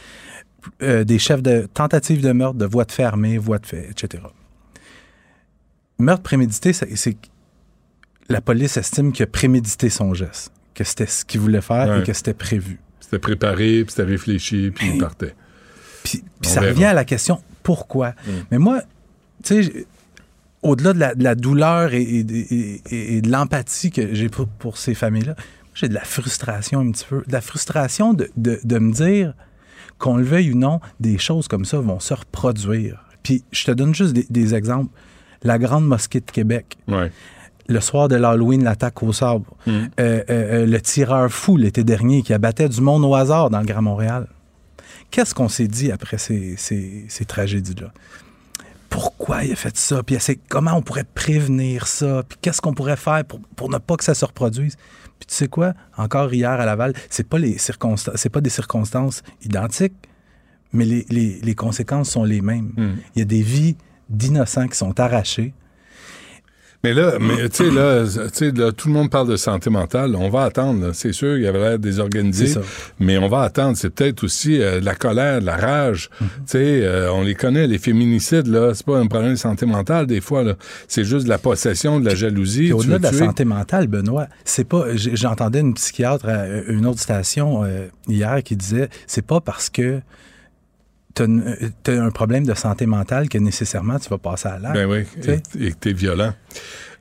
euh, 0.83 1.05
des 1.05 1.19
chefs 1.19 1.43
de 1.43 1.69
tentative 1.73 2.23
de 2.23 2.33
meurtre, 2.33 2.59
de 2.59 2.67
voie 2.67 2.85
de 2.85 2.93
fait 2.93 3.03
armée, 3.03 3.37
voie 3.39 3.59
de 3.59 3.67
fait, 3.67 3.89
etc. 3.91 4.23
Meurtre 5.99 6.23
prémédité, 6.23 6.73
c'est 6.73 7.17
la 8.29 8.41
police 8.41 8.77
estime 8.77 9.13
qu'il 9.13 9.25
a 9.25 9.27
prémédité 9.27 9.91
son 9.91 10.15
geste, 10.15 10.53
que 10.75 10.85
c'était 10.85 11.07
ce 11.07 11.25
qu'il 11.25 11.41
voulait 11.41 11.61
faire 11.61 11.89
Ouais. 11.89 12.01
et 12.01 12.03
que 12.03 12.13
c'était 12.13 12.35
prévu. 12.35 12.81
C'était 13.01 13.19
préparé, 13.19 13.85
puis 13.85 13.91
c'était 13.91 14.09
réfléchi, 14.09 14.71
puis 14.75 14.93
il 14.95 14.99
partait. 14.99 15.35
Puis, 16.03 16.25
ça 16.41 16.61
verra. 16.61 16.73
revient 16.73 16.85
à 16.87 16.95
la 16.95 17.05
question 17.05 17.43
pourquoi? 17.63 18.15
Mais 18.51 18.59
moi, 18.59 18.83
tu 19.45 19.63
sais, 19.63 19.87
au-delà 20.63 20.93
de 20.93 20.99
la, 21.01 21.15
de 21.15 21.25
la 21.25 21.35
douleur 21.35 21.93
et, 21.95 22.03
et- 22.03 22.21
et- 22.21 22.83
et- 22.91 23.17
et 23.17 23.21
de 23.23 23.31
l'empathie 23.31 23.91
que 23.91 24.15
j'ai 24.15 24.29
pour, 24.29 24.47
pour 24.47 24.79
ces 24.79 24.95
familles-là, 24.95 25.35
j'ai 25.75 25.89
de 25.89 25.95
la 25.95 26.05
frustration 26.05 26.81
un 26.81 26.91
petit 26.91 27.05
peu. 27.09 27.23
De 27.27 27.33
la 27.33 27.41
frustration 27.41 28.15
de, 28.15 28.31
de- 28.37 28.61
de 28.63 28.79
me 28.79 28.93
dire 28.93 29.35
qu'on 29.99 30.17
le 30.17 30.25
veuille 30.25 30.53
ou 30.53 30.57
non, 30.59 30.81
des 31.01 31.19
choses 31.19 31.49
comme 31.49 31.65
ça 31.65 31.79
vont 31.79 32.01
se 32.01 32.15
reproduire. 32.15 33.05
Puis 33.23 33.45
je 33.53 33.65
te 33.65 33.71
donne 33.73 33.95
juste 33.95 34.13
des, 34.13 34.27
des 34.31 34.55
exemples. 34.55 34.91
La 35.45 35.59
Grande 35.59 35.87
Mosquée 35.87 36.21
de 36.21 36.31
Québec. 36.31 36.77
Le 37.69 37.81
soir 37.81 38.09
de 38.09 38.17
l'Halloween, 38.17 38.65
l'attaque 38.65 39.03
au 39.03 39.13
sabre. 39.13 39.57
Euh, 39.69 39.87
euh, 40.01 40.23
euh, 40.31 40.67
le 40.67 40.81
tireur 40.81 41.31
fou 41.33 41.57
l'été 41.57 41.85
dernier 41.85 42.23
qui 42.23 42.33
abattait 42.33 42.69
du 42.69 42.81
monde 42.81 43.05
au 43.05 43.15
hasard 43.15 43.51
dans 43.51 43.61
le 43.61 43.67
Grand 43.67 43.83
Montréal. 43.83 44.27
Qu'est-ce 45.11 45.35
qu'on 45.35 45.49
s'est 45.49 45.69
dit 45.69 45.93
après 45.93 46.19
ces, 46.19 46.57
ces- 46.57 47.05
ces 47.09 47.25
tragédies-là? 47.25 47.93
Pourquoi 48.93 49.45
il 49.45 49.53
a 49.53 49.57
fait 49.57 49.77
ça? 49.77 50.03
Puis 50.03 50.17
c'est 50.21 50.37
comment 50.37 50.75
on 50.77 50.83
pourrait 50.83 51.05
prévenir 51.05 51.87
ça? 51.87 52.23
Puis 52.29 52.39
qu'est-ce 52.41 52.61
qu'on 52.61 52.75
pourrait 52.75 52.97
faire 52.97 53.25
pour, 53.25 53.41
pour 53.57 53.69
ne 53.71 53.79
pas 53.79 53.97
que 53.97 54.05
ça 54.05 54.15
se 54.15 54.25
reproduise? 54.25 54.77
Puis 55.19 55.27
tu 55.29 55.35
sais 55.35 55.49
quoi? 55.49 55.75
Encore 55.97 56.33
hier 56.35 56.51
à 56.51 56.65
Laval, 56.67 56.93
c'est 57.11 57.27
pas 57.29 57.39
les 57.39 57.57
circonstances, 57.59 58.17
c'est 58.17 58.29
pas 58.29 58.41
des 58.41 58.51
circonstances 58.51 59.23
identiques, 59.43 59.95
mais 60.73 60.85
les, 60.85 61.07
les- 61.09 61.41
les 61.41 61.55
conséquences 61.55 62.11
sont 62.11 62.25
les 62.25 62.41
mêmes. 62.41 62.73
Il 63.17 63.19
y 63.21 63.23
a 63.23 63.25
des 63.25 63.43
vies 63.43 63.77
d'innocents 64.09 64.69
qui 64.69 64.77
sont 64.77 64.99
arrachées. 65.01 65.55
Mais 66.85 66.95
là, 66.95 67.13
mais, 67.21 67.49
tu 67.49 67.65
sais, 67.65 67.71
là, 67.71 68.05
tu 68.05 68.29
sais, 68.33 68.51
là, 68.51 68.73
tout 68.73 68.89
le 68.89 68.95
monde 68.95 69.09
parle 69.09 69.29
de 69.29 69.37
santé 69.37 69.71
mentale. 69.71 70.17
On 70.17 70.29
va 70.31 70.43
attendre. 70.43 70.91
C'est 70.95 71.13
sûr, 71.13 71.37
il 71.37 71.45
y 71.45 71.47
avait 71.47 71.61
l'air 71.61 71.79
désorganisé. 71.79 72.59
Mais 72.99 73.19
on 73.19 73.29
va 73.29 73.43
attendre. 73.43 73.77
C'est 73.77 73.91
peut-être 73.91 74.25
aussi 74.25 74.61
euh, 74.61 74.81
de 74.81 74.85
la 74.85 74.97
colère, 74.97 75.41
de 75.41 75.47
la 75.47 75.57
rage. 75.57 76.11
Tu 76.19 76.27
sais, 76.47 76.81
euh, 76.83 77.13
on 77.13 77.23
les 77.23 77.37
connaît, 77.37 77.69
les 77.69 77.79
féminicides, 77.79 78.49
là. 78.49 78.73
C'est 78.75 78.85
pas 78.85 78.99
un 78.99 79.07
problème 79.07 79.33
de 79.33 79.39
santé 79.39 79.65
mentale, 79.65 80.07
des 80.07 80.21
fois, 80.21 80.43
là. 80.43 80.55
C'est 80.89 81.05
juste 81.05 81.25
de 81.25 81.31
la 81.31 81.39
possession, 81.39 82.01
de 82.01 82.05
la 82.05 82.17
jalousie. 82.17 82.73
Au-delà 82.73 82.99
de 82.99 83.05
la 83.05 83.13
santé 83.13 83.45
mentale, 83.45 83.87
Benoît, 83.87 84.27
c'est 84.45 84.67
pas. 84.67 84.87
J'entendais 84.97 85.61
une 85.61 85.75
psychiatre 85.75 86.29
à 86.29 86.47
une 86.67 86.87
autre 86.87 87.01
station 87.01 87.63
euh, 87.65 87.87
hier 88.09 88.43
qui 88.43 88.57
disait 88.57 88.89
c'est 89.07 89.27
pas 89.27 89.41
parce 89.41 89.71
que 89.71 90.01
tu 91.15 91.91
as 91.91 92.03
un 92.03 92.11
problème 92.11 92.45
de 92.47 92.55
santé 92.55 92.87
mentale 92.87 93.29
que 93.29 93.39
nécessairement 93.39 93.99
tu 93.99 94.09
vas 94.09 94.19
passer 94.19 94.49
à 94.49 94.59
l'acte. 94.59 94.75
Ben 94.75 94.87
oui, 94.91 95.05
Tu 95.15 95.23
sais? 95.23 95.43
et, 95.61 95.71
que 95.73 95.77
t'es 95.77 95.93
violent. 95.93 96.33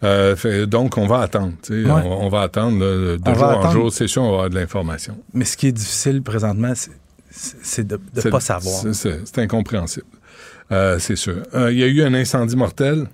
Euh, 0.03 0.35
fait- 0.35 0.65
donc, 0.65 0.97
on 0.97 1.05
va 1.07 1.19
attendre. 1.21 1.53
tu. 1.61 1.85
Ouais. 1.85 1.91
On, 1.91 2.25
on 2.25 2.29
va 2.29 2.41
attendre 2.41 2.79
là, 2.79 3.17
de 3.17 3.21
On 3.29 3.33
jour 3.35 3.43
en 3.43 3.71
jour. 3.71 3.93
C'est 3.93 4.07
sûr, 4.07 4.23
on 4.23 4.27
va 4.29 4.33
avoir 4.33 4.49
de 4.49 4.55
l'information. 4.55 5.17
Mais 5.33 5.45
ce 5.45 5.55
qui 5.55 5.67
est 5.67 5.71
difficile 5.71 6.21
présentement, 6.23 6.73
c'est- 7.29 7.83
de 7.83 7.99
ne 8.15 8.29
pas 8.29 8.39
savoir. 8.39 8.83
c'est- 8.93 9.37
incompréhensible. 9.39 10.05
Euh, 10.71 10.99
c'est 10.99 11.15
sûr. 11.15 11.43
Euh, 11.53 11.71
Il 11.71 11.77
y 11.79 11.83
a 11.83 11.87
eu 11.87 12.01
un 12.03 12.13
incendie 12.13 12.55
mortel. 12.55 13.07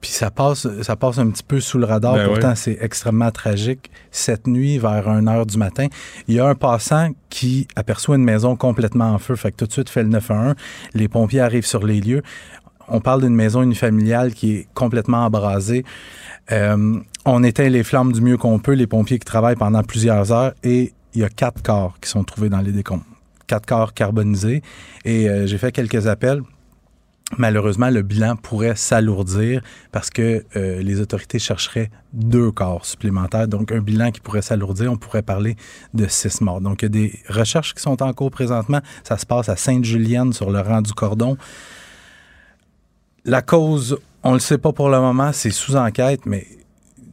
Puis 0.00 0.10
ça 0.10 0.30
passe, 0.30 0.68
ça 0.82 0.94
passe 0.94 1.18
un 1.18 1.28
petit 1.30 1.42
peu 1.42 1.60
sous 1.60 1.78
le 1.78 1.84
radar. 1.84 2.14
Ben 2.14 2.26
Pourtant, 2.28 2.50
ouais. 2.50 2.56
c'est 2.56 2.78
extrêmement 2.80 3.30
tragique. 3.30 3.90
Cette 4.10 4.46
nuit, 4.46 4.78
vers 4.78 5.08
1 5.08 5.26
heure 5.26 5.44
du 5.44 5.58
matin, 5.58 5.88
il 6.28 6.36
y 6.36 6.40
a 6.40 6.46
un 6.46 6.54
passant 6.54 7.10
qui 7.30 7.66
aperçoit 7.74 8.16
une 8.16 8.24
maison 8.24 8.54
complètement 8.54 9.10
en 9.10 9.18
feu. 9.18 9.34
Fait 9.34 9.50
que 9.50 9.56
tout 9.56 9.66
de 9.66 9.72
suite, 9.72 9.88
fait 9.90 10.02
le 10.02 10.08
911. 10.10 10.54
Les 10.94 11.08
pompiers 11.08 11.40
arrivent 11.40 11.66
sur 11.66 11.84
les 11.84 12.00
lieux. 12.00 12.22
On 12.86 13.00
parle 13.00 13.22
d'une 13.22 13.34
maison 13.34 13.62
unifamiliale 13.62 14.32
qui 14.32 14.54
est 14.54 14.68
complètement 14.72 15.24
embrasée. 15.24 15.84
Euh, 16.52 16.98
on 17.24 17.42
éteint 17.42 17.68
les 17.68 17.82
flammes 17.82 18.12
du 18.12 18.20
mieux 18.20 18.38
qu'on 18.38 18.58
peut, 18.58 18.72
les 18.72 18.86
pompiers 18.86 19.18
qui 19.18 19.26
travaillent 19.26 19.56
pendant 19.56 19.82
plusieurs 19.82 20.32
heures, 20.32 20.54
et 20.62 20.94
il 21.14 21.20
y 21.20 21.24
a 21.24 21.28
quatre 21.28 21.62
corps 21.62 21.98
qui 22.00 22.08
sont 22.08 22.24
trouvés 22.24 22.48
dans 22.48 22.60
les 22.60 22.72
décombres. 22.72 23.04
Quatre 23.46 23.66
corps 23.66 23.92
carbonisés. 23.92 24.62
Et 25.04 25.28
euh, 25.28 25.46
j'ai 25.46 25.58
fait 25.58 25.72
quelques 25.72 26.06
appels. 26.06 26.42
Malheureusement, 27.36 27.90
le 27.90 28.00
bilan 28.00 28.36
pourrait 28.36 28.74
s'alourdir 28.74 29.60
parce 29.92 30.08
que 30.08 30.44
euh, 30.56 30.80
les 30.80 31.00
autorités 31.00 31.38
chercheraient 31.38 31.90
deux 32.14 32.50
corps 32.50 32.86
supplémentaires. 32.86 33.46
Donc, 33.48 33.70
un 33.70 33.80
bilan 33.80 34.10
qui 34.12 34.20
pourrait 34.20 34.40
s'alourdir, 34.40 34.90
on 34.90 34.96
pourrait 34.96 35.22
parler 35.22 35.56
de 35.92 36.06
six 36.06 36.40
morts. 36.40 36.62
Donc, 36.62 36.80
il 36.80 36.84
y 36.84 36.86
a 36.86 36.88
des 36.88 37.18
recherches 37.28 37.74
qui 37.74 37.82
sont 37.82 38.02
en 38.02 38.14
cours 38.14 38.30
présentement. 38.30 38.80
Ça 39.04 39.18
se 39.18 39.26
passe 39.26 39.50
à 39.50 39.56
Sainte-Julienne, 39.56 40.32
sur 40.32 40.50
le 40.50 40.60
rang 40.60 40.80
du 40.80 40.94
cordon. 40.94 41.36
La 43.26 43.42
cause, 43.42 43.98
on 44.22 44.30
ne 44.30 44.34
le 44.34 44.40
sait 44.40 44.58
pas 44.58 44.72
pour 44.72 44.88
le 44.88 44.98
moment, 44.98 45.32
c'est 45.32 45.50
sous 45.50 45.76
enquête, 45.76 46.24
mais 46.24 46.46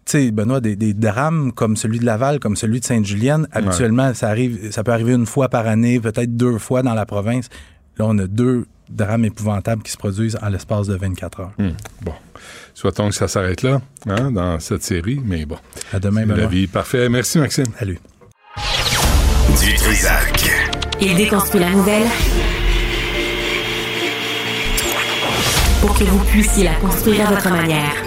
tu 0.05 0.11
sais, 0.11 0.32
Benoît, 0.32 0.61
des, 0.61 0.78
des 0.78 0.93
drames 0.93 1.51
comme 1.51 1.76
celui 1.76 1.99
de 1.99 2.05
Laval, 2.05 2.39
comme 2.39 2.55
celui 2.55 2.80
de 2.80 2.86
Sainte-Julienne, 2.86 3.49
habituellement, 3.51 4.13
ça 4.13 4.30
arrive, 4.30 4.72
ça 4.72 4.84
peut 4.84 4.93
arriver 4.93 5.13
une 5.13 5.26
fois 5.26 5.49
par 5.49 5.68
année, 5.68 5.99
peut-être 5.99 6.38
deux 6.38 6.57
fois 6.57 6.84
dans 6.84 6.93
la 6.93 7.05
province. 7.05 7.49
Là, 7.97 8.05
on 8.07 8.18
a 8.20 8.28
deux 8.28 8.66
drames 8.90 9.26
épouvantables 9.26 9.84
qui 9.84 9.92
se 9.92 9.98
produisent 9.98 10.38
en 10.42 10.50
l'espace 10.50 10.88
de 10.88 10.96
24 10.96 11.40
heures. 11.40 11.52
Hmm. 11.58 11.72
Bon. 12.02 12.14
Souhaitons 12.74 13.10
que 13.10 13.16
ça 13.16 13.28
s'arrête 13.28 13.62
là, 13.64 13.82
hein, 14.08 14.32
dans 14.32 14.60
cette 14.60 14.84
série, 14.84 15.22
mais 15.24 15.46
bon. 15.46 15.58
À 15.94 16.00
demain, 16.00 16.26
la 16.26 16.48
vie. 16.48 16.68
Parfait. 16.68 17.10
Merci, 17.10 17.40
Maxime. 17.40 17.68
Salut. 17.80 18.00
Du 19.62 19.74
Trisac. 19.76 20.52
Il 21.02 21.16
déconstruit 21.16 21.62
la 21.62 21.70
nouvelle 21.72 22.08
pour 25.82 25.98
que 25.98 26.04
vous 26.04 26.24
puissiez 26.26 26.64
la 26.64 26.76
construire 26.76 27.28
à 27.28 27.32
votre 27.32 27.50
manière. 27.50 28.05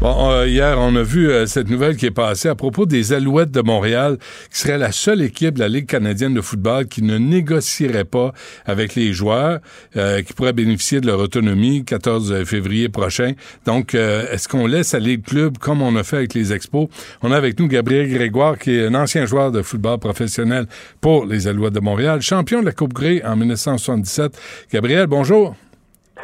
Bon, 0.00 0.30
euh, 0.30 0.46
hier, 0.46 0.78
on 0.78 0.94
a 0.94 1.02
vu 1.02 1.28
euh, 1.28 1.46
cette 1.46 1.68
nouvelle 1.68 1.96
qui 1.96 2.06
est 2.06 2.12
passée 2.12 2.48
à 2.48 2.54
propos 2.54 2.86
des 2.86 3.12
Alouettes 3.12 3.50
de 3.50 3.62
Montréal, 3.62 4.16
qui 4.48 4.60
serait 4.60 4.78
la 4.78 4.92
seule 4.92 5.22
équipe 5.22 5.56
de 5.56 5.58
la 5.58 5.66
Ligue 5.66 5.86
canadienne 5.86 6.34
de 6.34 6.40
football 6.40 6.86
qui 6.86 7.02
ne 7.02 7.18
négocierait 7.18 8.04
pas 8.04 8.32
avec 8.64 8.94
les 8.94 9.12
joueurs, 9.12 9.58
euh, 9.96 10.22
qui 10.22 10.34
pourraient 10.34 10.52
bénéficier 10.52 11.00
de 11.00 11.08
leur 11.08 11.18
autonomie 11.18 11.84
14 11.84 12.44
février 12.44 12.88
prochain. 12.88 13.32
Donc, 13.66 13.94
est-ce 13.94 14.46
qu'on 14.46 14.68
laisse 14.68 14.94
aller 14.94 15.16
le 15.16 15.22
club 15.22 15.58
comme 15.58 15.82
on 15.82 15.96
a 15.96 16.04
fait 16.04 16.18
avec 16.18 16.34
les 16.34 16.52
Expos? 16.52 16.86
On 17.22 17.32
a 17.32 17.36
avec 17.36 17.58
nous 17.58 17.66
Gabriel 17.66 18.08
Grégoire, 18.08 18.56
qui 18.56 18.76
est 18.76 18.86
un 18.86 18.94
ancien 18.94 19.26
joueur 19.26 19.50
de 19.50 19.62
football 19.62 19.98
professionnel 19.98 20.66
pour 21.00 21.26
les 21.26 21.48
Alouettes 21.48 21.74
de 21.74 21.80
Montréal, 21.80 22.22
champion 22.22 22.60
de 22.60 22.66
la 22.66 22.72
Coupe 22.72 22.92
Grey 22.92 23.20
en 23.24 23.34
1977. 23.34 24.38
Gabriel, 24.72 25.08
bonjour. 25.08 25.56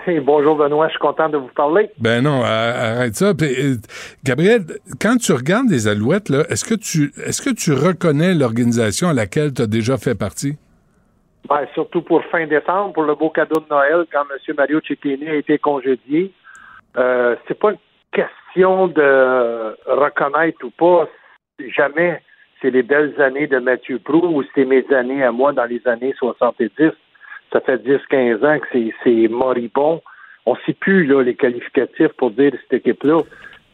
Hey, 0.06 0.20
bonjour 0.20 0.56
Benoît, 0.56 0.88
je 0.88 0.92
suis 0.92 0.98
content 0.98 1.30
de 1.30 1.38
vous 1.38 1.48
parler. 1.48 1.88
Ben 1.98 2.22
non, 2.22 2.42
arrête 2.42 3.14
ça. 3.14 3.28
Euh, 3.28 3.76
Gabriel, 4.22 4.60
quand 5.00 5.16
tu 5.16 5.32
regardes 5.32 5.70
les 5.70 5.88
Alouettes, 5.88 6.28
là, 6.28 6.44
est-ce 6.50 6.64
que 6.64 6.74
tu 6.74 7.10
est-ce 7.24 7.40
que 7.40 7.54
tu 7.54 7.72
reconnais 7.72 8.34
l'organisation 8.34 9.08
à 9.08 9.14
laquelle 9.14 9.54
tu 9.54 9.62
as 9.62 9.66
déjà 9.66 9.96
fait 9.96 10.14
partie? 10.14 10.58
Ben, 11.48 11.66
surtout 11.72 12.02
pour 12.02 12.22
fin 12.26 12.46
décembre, 12.46 12.92
pour 12.92 13.04
le 13.04 13.14
beau 13.14 13.30
cadeau 13.30 13.60
de 13.60 13.66
Noël, 13.70 14.04
quand 14.12 14.24
M. 14.30 14.54
Mario 14.58 14.80
Cecchini 14.86 15.26
a 15.26 15.36
été 15.36 15.56
congédié. 15.56 16.30
Euh, 16.98 17.36
c'est 17.48 17.58
pas 17.58 17.70
une 17.70 17.78
question 18.12 18.88
de 18.88 19.74
reconnaître 19.86 20.64
ou 20.64 20.70
pas. 20.70 21.08
Jamais 21.74 22.20
c'est 22.60 22.70
les 22.70 22.82
belles 22.82 23.18
années 23.22 23.46
de 23.46 23.58
Mathieu 23.58 23.98
Prou 23.98 24.18
ou 24.18 24.42
c'est 24.54 24.66
mes 24.66 24.84
années 24.92 25.24
à 25.24 25.32
moi 25.32 25.52
dans 25.54 25.64
les 25.64 25.80
années 25.86 26.14
70. 26.18 26.92
Ça 27.54 27.60
fait 27.60 27.76
10-15 27.86 28.44
ans 28.44 28.58
que 28.58 28.90
c'est, 29.04 29.28
moribond. 29.28 30.02
On 30.44 30.56
sait 30.66 30.72
plus 30.74 31.06
là, 31.06 31.22
les 31.22 31.36
qualificatifs 31.36 32.12
pour 32.18 32.32
dire 32.32 32.52
cette 32.62 32.80
équipe-là. 32.80 33.20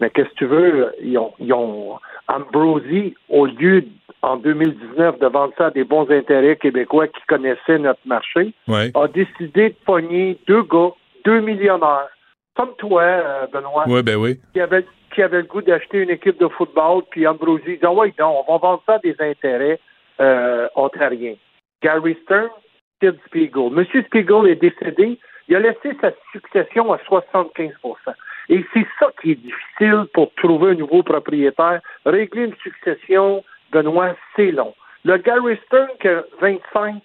Mais 0.01 0.11
qu'est-ce 0.11 0.29
que 0.29 0.35
tu 0.35 0.45
veux? 0.47 0.93
Ils 1.03 1.17
ont, 1.19 1.33
ils 1.41 1.53
ont 1.53 1.99
Ambrosi, 2.29 3.15
au 3.29 3.47
lieu 3.47 3.85
en 4.23 4.37
2019 4.37 5.19
de 5.19 5.27
vendre 5.27 5.53
ça 5.59 5.67
à 5.67 5.71
des 5.71 5.83
bons 5.85 6.09
intérêts 6.11 6.57
québécois 6.57 7.09
qui 7.09 7.21
connaissaient 7.27 7.79
notre 7.79 8.01
marché, 8.05 8.53
Ouais. 8.69 8.93
a 8.95 9.09
décidé 9.09 9.71
de 9.71 9.75
pogner 9.85 10.39
deux 10.47 10.63
gars, 10.63 10.91
deux 11.25 11.41
millionnaires, 11.41 12.09
comme 12.55 12.75
toi, 12.77 13.03
euh, 13.03 13.47
Benoît, 13.53 13.89
Ouais, 13.89 14.03
ben 14.03 14.17
oui. 14.17 14.39
qui 14.53 14.61
avaient, 14.61 14.85
qui 15.15 15.23
avaient 15.23 15.39
le 15.41 15.47
goût 15.49 15.63
d'acheter 15.63 16.03
une 16.03 16.11
équipe 16.11 16.39
de 16.39 16.49
football, 16.49 17.03
puis 17.11 17.27
Ambrosi 17.27 17.65
dit, 17.65 17.79
Ah 17.83 17.93
ouais, 17.93 18.13
non, 18.19 18.45
on 18.47 18.53
va 18.53 18.59
vendre 18.59 18.83
ça 18.87 18.95
à 18.95 18.99
des 18.99 19.17
intérêts 19.19 19.81
euh, 20.21 20.69
ontariens. 20.77 21.35
Gary 21.83 22.17
Stern, 22.25 22.51
Sid 23.01 23.19
Spiegel. 23.27 23.71
Monsieur 23.71 24.03
Spiegel 24.03 24.47
est 24.47 24.57
décédé, 24.57 25.19
il 25.49 25.57
a 25.57 25.61
laissé 25.61 25.97
sa 26.01 26.13
succession 26.33 26.93
à 26.93 26.99
75% 26.99 27.73
Et 28.49 28.65
c'est 28.73 28.87
ça 28.99 29.09
qui 29.21 29.33
est 29.33 29.35
difficile 29.35 30.05
pour 30.15 30.33
trouver 30.35 30.73
un 30.73 30.75
nouveau 30.75 31.03
propriétaire. 31.03 31.81
Régler 32.05 32.45
une 32.45 32.57
succession, 32.63 33.43
Benoît, 33.73 34.15
c'est 34.37 34.53
long. 34.53 34.75
Le 35.05 35.17
Gary 35.17 35.59
Stern 35.67 35.89
qui 36.01 36.09
a 36.09 36.25
25 36.41 37.03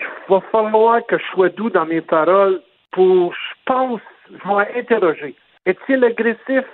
il 0.00 0.06
va 0.28 0.40
falloir 0.52 1.04
que 1.06 1.18
je 1.18 1.24
sois 1.32 1.48
doux 1.48 1.70
dans 1.70 1.86
mes 1.86 2.00
paroles 2.00 2.60
pour, 2.92 3.32
je 3.32 3.54
pense, 3.66 4.00
je 4.30 4.48
vais 4.48 4.80
interroger. 4.80 5.34
Est-il 5.66 6.04
agressif? 6.04 6.64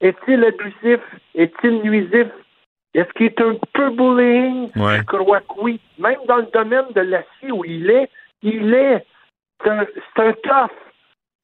Est-il 0.00 0.44
abusif? 0.44 1.00
Est-il 1.34 1.82
nuisif? 1.82 2.26
Est-ce 2.94 3.12
qu'il 3.14 3.26
est 3.26 3.40
un 3.40 3.56
peu 3.72 3.90
bullying? 3.90 4.70
Ouais. 4.76 4.98
Je 4.98 5.02
crois 5.02 5.40
que 5.40 5.60
oui. 5.60 5.80
Même 5.98 6.18
dans 6.28 6.36
le 6.36 6.48
domaine 6.52 6.86
de 6.94 7.00
l'acier 7.00 7.50
où 7.52 7.64
il 7.64 7.90
est, 7.90 8.08
il 8.42 8.72
est. 8.72 9.04
C'est 9.62 9.70
un, 9.70 9.86
un 10.18 10.32
tough. 10.32 10.70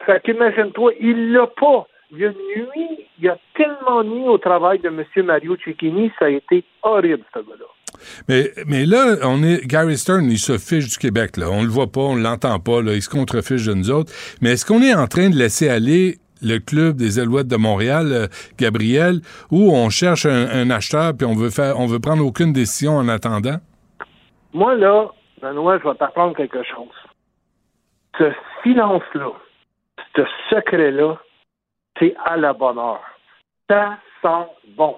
Fait 0.07 0.23
qu'imagine-toi, 0.23 0.93
il 1.01 1.33
l'a 1.33 1.47
pas. 1.47 1.87
Il 2.13 2.25
a 2.25 2.31
nuit, 2.31 3.07
il 3.21 3.29
a 3.29 3.39
tellement 3.55 4.03
nuit 4.03 4.29
au 4.29 4.39
travail 4.39 4.81
de 4.81 4.89
M. 4.89 5.05
Mario 5.25 5.57
Cecchini, 5.65 6.11
ça 6.19 6.25
a 6.25 6.31
été 6.31 6.65
horrible, 6.83 7.23
ce 7.33 7.39
gars-là. 7.39 7.67
Mais, 8.29 8.51
mais 8.67 8.85
là, 8.85 9.17
on 9.23 9.43
est 9.43 9.65
Gary 9.67 9.97
Stern, 9.97 10.25
il 10.25 10.39
se 10.39 10.59
fiche 10.59 10.89
du 10.89 10.99
Québec. 10.99 11.37
Là. 11.37 11.51
On 11.51 11.63
le 11.63 11.69
voit 11.69 11.91
pas, 11.91 12.01
on 12.01 12.17
l'entend 12.17 12.59
pas. 12.59 12.83
Là. 12.83 12.95
Il 12.95 13.03
se 13.03 13.09
contrefiche 13.09 13.67
de 13.67 13.75
nous 13.75 13.91
autres. 13.91 14.13
Mais 14.41 14.53
est-ce 14.53 14.67
qu'on 14.67 14.83
est 14.83 14.95
en 14.95 15.07
train 15.07 15.31
de 15.31 15.37
laisser 15.37 15.69
aller 15.69 16.17
le 16.43 16.59
club 16.59 16.97
des 16.97 17.19
Alouettes 17.19 17.49
de 17.49 17.57
Montréal, 17.57 18.13
euh, 18.13 18.27
Gabriel, 18.59 19.21
où 19.51 19.73
on 19.73 19.91
cherche 19.91 20.27
un, 20.27 20.71
acheteur 20.71 21.13
puis 21.17 21.27
on 21.27 21.35
veut 21.35 21.51
faire, 21.51 21.79
on 21.79 21.87
veut 21.87 22.01
prendre 22.01 22.25
aucune 22.25 22.53
décision 22.53 22.97
en 22.97 23.09
attendant? 23.09 23.59
Moi, 24.53 24.75
là, 24.75 25.09
Benoît, 25.41 25.79
je 25.79 25.89
vais 25.89 25.95
t'apprendre 25.95 26.37
quelque 26.37 26.63
chose. 26.65 26.89
Ce 28.19 28.33
silence-là, 28.63 29.33
ce 30.17 30.23
secret-là, 30.51 31.19
c'est 31.99 32.15
à 32.25 32.37
la 32.37 32.53
bonne 32.53 32.79
heure. 32.79 33.05
Ça 33.69 33.99
sent 34.23 34.51
bon. 34.77 34.97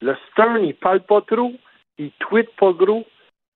Le 0.00 0.16
Stern, 0.30 0.64
il 0.64 0.74
parle 0.74 1.00
pas 1.00 1.20
trop, 1.22 1.52
il 1.98 2.10
tweet 2.18 2.48
pas 2.56 2.72
gros. 2.72 3.04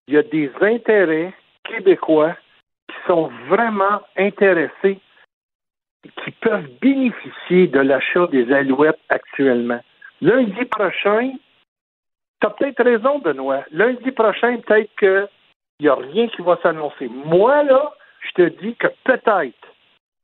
Il 0.07 0.15
y 0.15 0.19
a 0.19 0.23
des 0.23 0.51
intérêts 0.61 1.35
québécois 1.65 2.35
qui 2.89 2.97
sont 3.07 3.31
vraiment 3.49 4.01
intéressés, 4.17 4.99
qui 6.03 6.31
peuvent 6.33 6.69
bénéficier 6.81 7.67
de 7.67 7.81
l'achat 7.81 8.27
des 8.29 8.53
Alouettes 8.53 8.99
actuellement. 9.09 9.81
Lundi 10.21 10.65
prochain, 10.67 11.33
tu 12.41 12.47
as 12.47 12.51
peut-être 12.51 12.83
raison, 12.83 13.19
Benoît. 13.19 13.65
Lundi 13.71 14.11
prochain, 14.13 14.59
peut-être 14.67 14.91
qu'il 14.99 15.29
n'y 15.81 15.89
a 15.89 15.95
rien 15.95 16.29
qui 16.29 16.43
va 16.43 16.59
s'annoncer. 16.63 17.09
Moi, 17.09 17.63
là, 17.65 17.93
je 18.21 18.31
te 18.33 18.49
dis 18.63 18.75
que 18.77 18.89
peut-être 19.05 19.55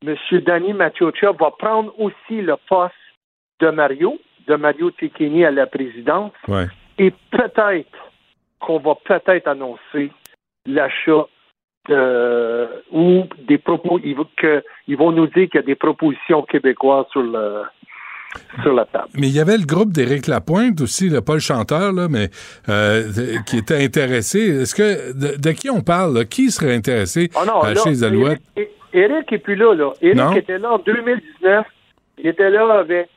M. 0.05 0.17
Danny 0.43 0.73
Mathieucha 0.73 1.33
va 1.33 1.51
prendre 1.51 1.99
aussi 1.99 2.41
le 2.43 2.57
poste 2.69 2.95
de 3.61 3.69
Mario, 3.71 4.19
de 4.47 4.55
Mario 4.57 4.91
Cecchini 5.01 5.45
à 5.45 5.51
la 5.51 5.67
présidence, 5.67 6.33
Ouais. 6.49 6.67
et 6.99 7.11
peut-être 7.31 7.99
qu'on 8.61 8.79
va 8.79 8.95
peut-être 8.95 9.49
annoncer 9.49 10.11
l'achat 10.67 11.27
de- 11.89 12.69
ou 12.93 13.25
des 13.49 13.59
propos, 13.59 13.99
ils, 14.03 14.15
vont- 14.17 14.27
que, 14.37 14.63
ils 14.89 14.97
vont 14.97 15.13
nous 15.13 15.27
dire 15.27 15.49
qu'il 15.49 15.57
y 15.57 15.59
a 15.59 15.67
des 15.67 15.75
propositions 15.75 16.43
québécoises 16.43 17.07
sur, 17.13 17.23
le, 17.23 17.63
sur 18.63 18.73
la 18.73 18.85
table. 18.85 19.09
Mais 19.15 19.29
il 19.29 19.35
y 19.35 19.41
avait 19.41 19.57
le 19.57 19.65
groupe 19.67 19.93
d'Éric 19.93 20.27
Lapointe 20.27 20.81
aussi, 20.81 21.09
là, 21.09 21.23
pas 21.23 21.35
le 21.35 21.41
chanteur, 21.41 21.93
là, 21.93 22.09
mais 22.11 22.29
euh, 22.69 23.03
qui 23.47 23.59
était 23.59 23.83
intéressé. 23.85 24.41
Est-ce 24.63 24.75
que 24.75 25.13
de, 25.13 25.41
de 25.41 25.51
qui 25.53 25.71
on 25.71 25.81
parle? 25.83 26.15
là? 26.19 26.25
Qui 26.25 26.51
serait 26.51 26.75
intéressé 26.75 27.31
Ah 27.37 27.45
non, 27.47 27.63
là, 27.63 27.69
acheter 27.71 27.91
les 27.91 28.05
Alouettes? 28.05 28.41
Éric, 28.57 28.71
Éric 28.93 29.33
est 29.33 29.39
plus 29.39 29.57
là, 29.57 29.75
là. 29.75 29.93
Éric 30.01 30.37
était 30.37 30.59
là 30.59 30.73
en 30.73 30.79
2019. 30.79 31.67
Il 32.19 32.27
était 32.29 32.51
là 32.51 32.79
avec 32.81 33.09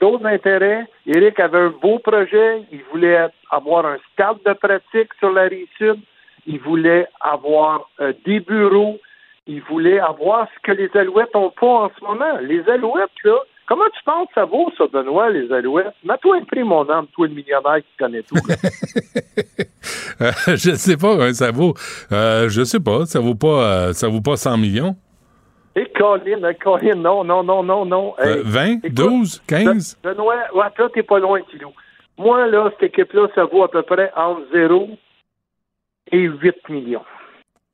d'autres 0.00 0.26
intérêts. 0.26 0.84
Éric 1.06 1.40
avait 1.40 1.58
un 1.58 1.72
beau 1.80 1.98
projet. 2.00 2.62
Il 2.70 2.80
voulait 2.92 3.28
avoir 3.50 3.86
un 3.86 3.96
stade 4.12 4.36
de 4.46 4.52
pratique 4.52 5.08
sur 5.18 5.30
la 5.32 5.42
rive 5.44 5.66
sud. 5.78 5.96
Il 6.46 6.58
voulait 6.60 7.06
avoir 7.20 7.88
euh, 8.00 8.12
des 8.24 8.40
bureaux. 8.40 8.98
Il 9.46 9.60
voulait 9.62 9.98
avoir 9.98 10.46
ce 10.54 10.60
que 10.62 10.72
les 10.72 10.90
Alouettes 10.94 11.34
n'ont 11.34 11.50
pas 11.50 11.66
en 11.66 11.90
ce 11.98 12.04
moment. 12.04 12.38
Les 12.42 12.60
Alouettes, 12.68 13.10
là, 13.24 13.36
comment 13.66 13.84
tu 13.96 14.02
penses 14.04 14.28
que 14.28 14.34
ça 14.34 14.44
vaut, 14.44 14.70
ça, 14.78 14.84
Benoît, 14.92 15.30
les 15.30 15.50
Alouettes? 15.52 15.94
Mets-toi 16.04 16.36
un 16.36 16.44
prix, 16.44 16.62
mon 16.62 16.88
âme, 16.88 17.06
toi, 17.12 17.26
le 17.26 17.34
millionnaire 17.34 17.78
qui 17.78 17.96
connaît 17.98 18.22
tout. 18.22 18.36
là. 18.48 18.54
Euh, 20.20 20.30
je 20.46 20.74
sais 20.76 20.96
pas, 20.96 21.14
hein, 21.14 21.32
ça 21.32 21.50
vaut. 21.50 21.74
Euh, 22.12 22.48
je 22.48 22.62
sais 22.62 22.78
pas, 22.78 23.06
ça 23.06 23.18
vaut 23.18 23.34
pas, 23.34 23.48
euh, 23.88 23.92
ça 23.92 24.08
vaut 24.08 24.20
pas 24.20 24.36
100 24.36 24.56
millions. 24.58 24.94
Et 25.74 25.86
Colin, 25.98 26.44
hein, 26.44 26.52
Colin, 26.62 26.94
non, 26.96 27.24
non, 27.24 27.42
non, 27.42 27.62
non, 27.64 27.84
non. 27.86 28.14
Euh, 28.20 28.36
Hey, 28.36 28.42
20, 28.44 28.64
écoute, 28.84 28.92
12, 28.94 29.42
15? 29.48 29.98
Ben- 30.04 30.12
Benoît, 30.12 30.34
ouais, 30.54 30.66
là, 30.78 30.88
t'es 30.94 31.02
pas 31.02 31.18
loin, 31.18 31.40
Kilo. 31.50 31.72
Moi, 32.18 32.46
là, 32.48 32.70
cette 32.72 32.90
équipe-là, 32.90 33.28
ça 33.34 33.44
vaut 33.46 33.64
à 33.64 33.70
peu 33.70 33.82
près 33.82 34.12
entre 34.14 34.42
0 34.52 34.90
et 36.12 36.18
8 36.22 36.68
millions. 36.68 37.04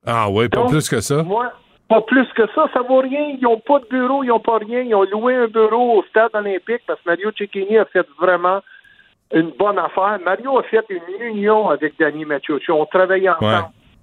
Ah 0.07 0.31
ouais, 0.31 0.49
pas 0.49 0.61
Donc, 0.61 0.71
plus 0.71 0.89
que 0.89 1.01
ça. 1.01 1.23
Moi, 1.23 1.53
pas 1.89 2.01
plus 2.03 2.27
que 2.35 2.47
ça, 2.55 2.69
ça 2.73 2.81
vaut 2.83 3.01
rien. 3.01 3.35
Ils 3.37 3.41
n'ont 3.43 3.59
pas 3.61 3.81
de 3.81 3.87
bureau, 3.91 4.23
ils 4.23 4.29
n'ont 4.29 4.41
pas 4.41 4.59
rien. 4.59 4.81
Ils 4.81 4.95
ont 4.95 5.03
loué 5.05 5.35
un 5.35 5.49
bureau 5.49 5.99
au 5.99 6.03
stade 6.05 6.31
olympique 6.35 6.83
parce 6.87 7.01
que 7.01 7.09
Mario 7.11 7.31
Cecchini 7.37 7.79
a 7.79 7.85
fait 7.87 8.07
vraiment 8.21 8.61
une 9.35 9.51
bonne 9.59 9.79
affaire. 9.79 10.19
Mario 10.25 10.59
a 10.59 10.63
fait 10.63 10.85
une 10.89 11.03
union 11.21 11.69
avec 11.69 11.99
Danny 11.99 12.25
Mathieucci. 12.25 12.71
On 12.71 12.87
travaillait 12.87 13.29
ensemble. 13.31 13.47
Ouais. 13.47 13.61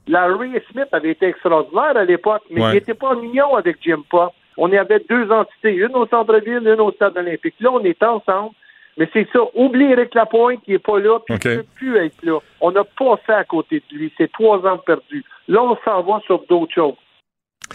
Larry 0.07 0.51
Smith 0.71 0.87
avait 0.91 1.11
été 1.11 1.25
extraordinaire 1.27 1.97
à 1.97 2.03
l'époque, 2.05 2.43
mais 2.51 2.61
Ouais. 2.61 2.69
il 2.71 2.73
n'était 2.75 2.93
pas 2.93 3.15
en 3.15 3.21
union 3.23 3.55
avec 3.55 3.77
Jim 3.81 4.03
Pop. 4.07 4.31
On 4.57 4.71
avait 4.71 5.03
deux 5.09 5.31
entités, 5.31 5.73
une 5.73 5.95
au 5.95 6.05
centre-ville, 6.07 6.61
une 6.67 6.79
au 6.79 6.91
stade 6.91 7.17
olympique. 7.17 7.55
Là, 7.59 7.71
on 7.71 7.83
est 7.83 8.01
ensemble. 8.03 8.51
Mais 8.97 9.09
c'est 9.13 9.27
ça. 9.33 9.39
Oublie 9.55 9.91
Eric 9.91 10.13
Lapointe 10.15 10.61
qui 10.63 10.73
est 10.73 10.79
pas 10.79 10.99
là, 10.99 11.19
puis 11.19 11.35
OK. 11.35 11.45
il 11.45 11.51
ne 11.51 11.55
peut 11.57 11.67
plus 11.75 11.97
être 11.97 12.23
là. 12.23 12.39
On 12.61 12.73
a 12.75 12.83
passé 12.83 13.31
à 13.33 13.43
côté 13.43 13.83
de 13.91 13.97
lui. 13.97 14.13
C'est 14.17 14.31
trois 14.31 14.57
ans 14.65 14.77
de 14.77 14.81
perdu. 14.81 15.23
Là, 15.49 15.61
on 15.63 15.77
s'en 15.83 16.01
va 16.03 16.21
sur 16.25 16.45
d'autres 16.47 16.73
choses. 16.73 16.95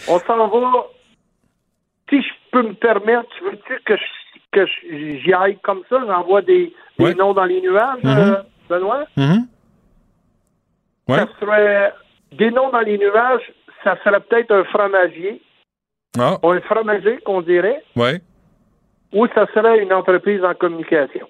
On 0.09 0.19
s'en 0.21 0.49
va. 0.49 0.87
Si 2.09 2.23
je 2.23 2.29
peux 2.51 2.63
me 2.63 2.73
permettre, 2.75 3.29
tu 3.37 3.45
veux 3.45 3.53
dire 3.53 3.85
que 3.85 3.97
je- 3.97 4.41
que 4.53 4.67
je- 4.67 5.19
j'y 5.23 5.33
aille 5.33 5.59
comme 5.63 5.83
ça, 5.89 6.01
j'envoie 6.07 6.43
des, 6.43 6.73
des 6.99 7.05
Ouais. 7.05 7.15
noms 7.15 7.35
dans 7.35 7.45
les 7.45 7.61
nuages, 7.61 8.03
Mhm. 8.03 8.19
euh, 8.19 8.43
Benoît? 8.69 9.05
Mhm. 9.17 9.47
Ouais. 11.09 11.19
Ça 11.19 11.29
serait 11.39 11.93
des 12.33 12.51
noms 12.51 12.71
dans 12.71 12.81
les 12.81 12.99
nuages, 12.99 13.53
ça 13.85 13.97
serait 14.03 14.21
peut-être 14.21 14.51
un 14.53 14.65
fromagier, 14.65 15.41
Ah, 16.19 16.39
ou 16.43 16.51
un 16.51 16.61
fromager 16.63 17.19
qu'on 17.19 17.43
dirait, 17.43 17.83
ouais. 17.97 18.21
Ou 19.13 19.27
ça 19.29 19.47
serait 19.55 19.83
une 19.83 19.93
entreprise 19.93 20.45
en 20.45 20.55
communication? 20.55 21.29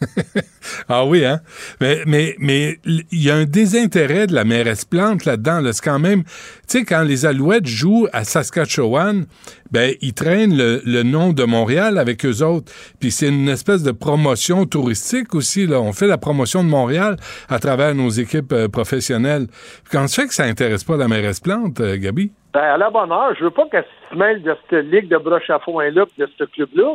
Ah 0.88 1.04
oui, 1.04 1.24
hein? 1.24 1.40
Mais 1.80 2.02
mais 2.06 2.36
mais 2.38 2.78
il 2.84 3.04
y 3.12 3.30
a 3.30 3.34
un 3.34 3.44
désintérêt 3.44 4.26
de 4.26 4.34
la 4.34 4.44
mairesse 4.44 4.84
Plante 4.84 5.24
là-dedans. 5.24 5.60
Là. 5.60 5.72
C'est 5.72 5.84
quand 5.84 5.98
même, 5.98 6.22
tu 6.22 6.78
sais, 6.78 6.84
quand 6.84 7.02
les 7.02 7.26
Alouettes 7.26 7.66
jouent 7.66 8.06
à 8.12 8.22
Saskatchewan, 8.24 9.26
ben 9.72 9.94
ils 10.00 10.14
traînent 10.14 10.56
le, 10.56 10.80
le 10.84 11.02
nom 11.02 11.32
de 11.32 11.44
Montréal 11.44 11.98
avec 11.98 12.24
eux 12.24 12.44
autres. 12.44 12.72
Puis 13.00 13.10
c'est 13.10 13.28
une 13.28 13.48
espèce 13.48 13.82
de 13.82 13.90
promotion 13.90 14.64
touristique 14.64 15.34
aussi. 15.34 15.66
Là, 15.66 15.80
on 15.80 15.92
fait 15.92 16.06
la 16.06 16.18
promotion 16.18 16.62
de 16.62 16.68
Montréal 16.68 17.16
à 17.48 17.58
travers 17.58 17.94
nos 17.94 18.10
équipes 18.10 18.52
euh, 18.52 18.68
professionnelles. 18.68 19.46
Quand 19.90 20.06
ça 20.06 20.22
fait 20.22 20.28
que 20.28 20.34
ça 20.34 20.44
intéresse 20.44 20.84
pas 20.84 20.96
la 20.96 21.08
mairesse 21.08 21.40
Plante, 21.40 21.80
euh, 21.80 21.96
Gabi? 21.98 22.30
Ben, 22.54 22.60
à 22.60 22.78
la 22.78 22.90
bonne 22.90 23.12
heure, 23.12 23.34
je 23.38 23.44
veux 23.44 23.50
pas 23.50 23.66
qu'elle 23.70 23.84
se 24.10 24.16
mêle 24.16 24.42
de 24.42 24.56
cette 24.70 24.84
ligue 24.86 25.08
de 25.08 25.18
broche 25.18 25.50
à 25.50 25.58
foin-là, 25.58 26.04
de 26.16 26.28
ce 26.38 26.44
club-là. 26.44 26.94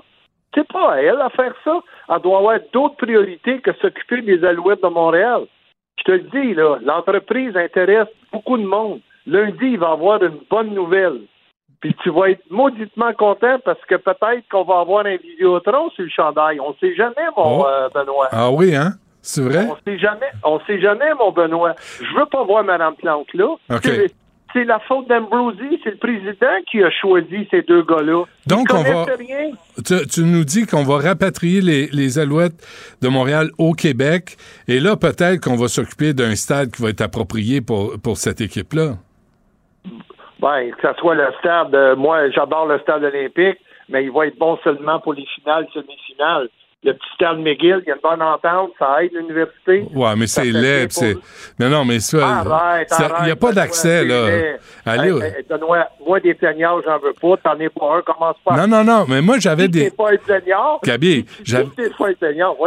C'est 0.54 0.68
pas 0.68 0.93
à 0.93 1.02
elle 1.02 1.22
à 1.22 1.30
faire 1.30 1.54
ça. 1.64 1.80
Elle 2.10 2.20
doit 2.22 2.39
avoir 2.39 2.60
d'autres 2.74 2.95
priorités 2.97 3.60
que 3.60 3.72
s'occuper 3.82 4.22
des 4.22 4.43
Alouettes 4.43 4.84
de 4.84 4.88
Montréal. 4.89 5.41
Je 5.99 6.04
te 6.04 6.12
le 6.12 6.20
dis, 6.20 6.54
là, 6.54 6.78
l'entreprise 6.84 7.56
intéresse 7.56 8.08
beaucoup 8.34 8.58
de 8.58 8.66
monde. 8.66 8.99
Lundi, 9.28 9.66
il 9.74 9.80
va 9.80 9.89
y 9.89 9.91
avoir 9.91 10.22
une 10.24 10.39
bonne 10.49 10.74
nouvelle. 10.74 11.22
Puis 11.80 11.95
tu 12.04 12.10
vas 12.12 12.30
être 12.32 12.43
mauditement 12.49 13.14
content 13.14 13.58
parce 13.64 13.84
que 13.86 13.95
peut-être 13.95 14.43
qu'on 14.52 14.64
va 14.64 14.80
avoir 14.82 15.06
un 15.06 15.16
Vidéotron 15.16 15.89
sur 15.91 16.04
le 16.04 16.10
chandail. 16.10 16.60
On 16.60 16.74
sait 16.76 16.93
jamais, 16.95 17.16
mon 17.38 17.62
Oh. 17.62 17.66
euh, 17.68 17.89
Benoît. 17.93 18.28
Ah 18.32 18.52
oui, 18.52 18.76
hein? 18.76 18.91
C'est 19.24 19.41
vrai? 19.43 19.68
On 19.70 19.76
sait 19.86 19.97
jamais, 19.99 20.30
on 20.43 20.60
sait 20.62 20.80
jamais, 20.82 21.14
mon 21.20 21.32
Benoît. 21.32 21.74
Je 21.99 22.16
veux 22.20 22.26
pas 22.26 22.43
voir 22.43 22.64
Mme 22.64 22.95
Plante 22.95 23.32
là. 23.36 23.56
C'est- 24.54 24.64
la 24.66 24.80
faute 24.80 25.08
d'Ambrosi, 25.08 25.80
c'est 25.84 25.91
le 25.91 25.97
président 25.97 26.56
qui 26.70 26.84
a 26.84 26.89
choisi 26.91 27.47
ces 27.52 27.62
deux 27.64 27.84
gars-là. 27.84 28.26
Donc, 28.47 28.68
on 28.74 28.84
va- 28.84 29.06
rien. 29.18 29.52
Tu, 29.86 30.08
tu 30.08 30.22
nous 30.24 30.43
dis 30.43 30.66
qu'on 30.66 30.84
va 30.84 30.97
rapatrier 30.97 31.62
les, 31.62 31.88
les 31.88 32.20
Alouettes 32.20 32.66
de 33.02 33.08
Montréal 33.08 33.49
au 33.58 33.74
Québec, 33.74 34.36
et 34.68 34.80
là, 34.80 34.95
peut-être 34.97 35.41
qu'on 35.41 35.56
va 35.56 35.68
s'occuper 35.68 36.14
d'un 36.14 36.36
stade 36.36 36.72
qui 36.72 36.82
va 36.82 36.89
être 36.89 37.02
approprié 37.02 37.62
pour, 37.62 37.93
pour 38.04 38.18
cette 38.18 38.41
équipe-là. 38.41 38.95
Ben, 40.39 40.72
que 40.72 40.88
ce 40.88 40.93
soit 40.99 41.16
le 41.16 41.28
stade, 41.39 41.74
euh, 41.76 41.95
moi, 41.95 42.30
j'adore 42.32 42.66
le 42.66 42.80
stade 42.80 43.04
olympique, 43.04 43.60
mais 43.89 44.04
il 44.04 44.12
va 44.12 44.26
être 44.28 44.38
bon 44.39 44.58
seulement 44.64 44.99
pour 44.99 45.14
les 45.14 45.26
finales, 45.36 45.68
semi-finales. 45.74 46.49
Le 46.84 46.94
petit 46.94 47.08
stade 47.14 47.38
McGill, 47.38 47.84
il 47.86 47.90
y 47.90 47.92
a 47.92 47.94
une 47.94 48.02
bonne 48.02 48.24
entente, 48.24 48.72
ça 48.80 49.04
aide 49.04 49.12
l'université. 49.14 49.86
Ouais, 49.94 50.16
mais 50.18 50.26
c'est 50.26 50.46
laid. 50.46 50.88
c'est... 50.90 51.16
Mais 51.60 51.70
non, 51.70 51.86
mais 51.86 52.00
ça, 52.00 52.44
ça- 52.88 53.18
il 53.20 53.26
n'y 53.26 53.32
a 53.32 53.36
pas 53.36 53.52
d'accès, 53.52 54.04
là. 54.04 54.26
Allez, 54.88 55.10
Hey, 55.10 55.12
ouais. 55.12 55.28
hey, 55.38 55.46
Benoît, 55.48 55.88
moi, 56.04 56.20
des 56.20 56.34
plaignards, 56.34 56.82
j'en 56.84 56.98
veux 56.98 57.14
pas. 57.14 57.38
T'en 57.44 57.60
es 57.60 57.70
pas 57.70 57.98
un, 57.98 58.02
commence 58.02 58.36
pas. 58.44 58.58
Non, 58.58 58.68
non, 58.68 58.84
non, 58.84 59.06
mais 59.08 59.22
moi, 59.22 59.38
j'avais 59.38 59.66
Si 59.66 59.70
des... 59.70 59.84
t'es 59.84 59.96
pas 59.96 60.12
un 60.12 60.18
plaignard. 60.18 60.80
Gabi, 60.84 61.24
j'avais-. 61.44 61.68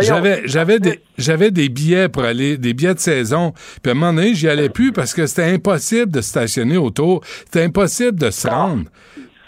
J'avais, 0.00 0.42
j'avais 0.44 0.78
des, 0.78 1.00
j'avais 1.18 1.50
des 1.50 1.68
billets 1.68 2.08
pour 2.08 2.22
aller, 2.22 2.56
des 2.56 2.72
billets 2.72 2.94
de 2.94 3.00
saison. 3.00 3.52
Puis 3.82 3.90
à 3.90 3.90
un 3.90 3.94
moment 3.94 4.12
donné, 4.12 4.34
j'y 4.34 4.48
allais 4.48 4.68
plus 4.68 4.92
parce 4.92 5.12
que 5.12 5.26
c'était 5.26 5.50
impossible 5.50 6.12
de 6.12 6.20
stationner 6.20 6.76
autour. 6.76 7.20
C'était 7.24 7.64
impossible 7.64 8.18
de 8.18 8.30
se 8.30 8.46
rendre. 8.48 8.84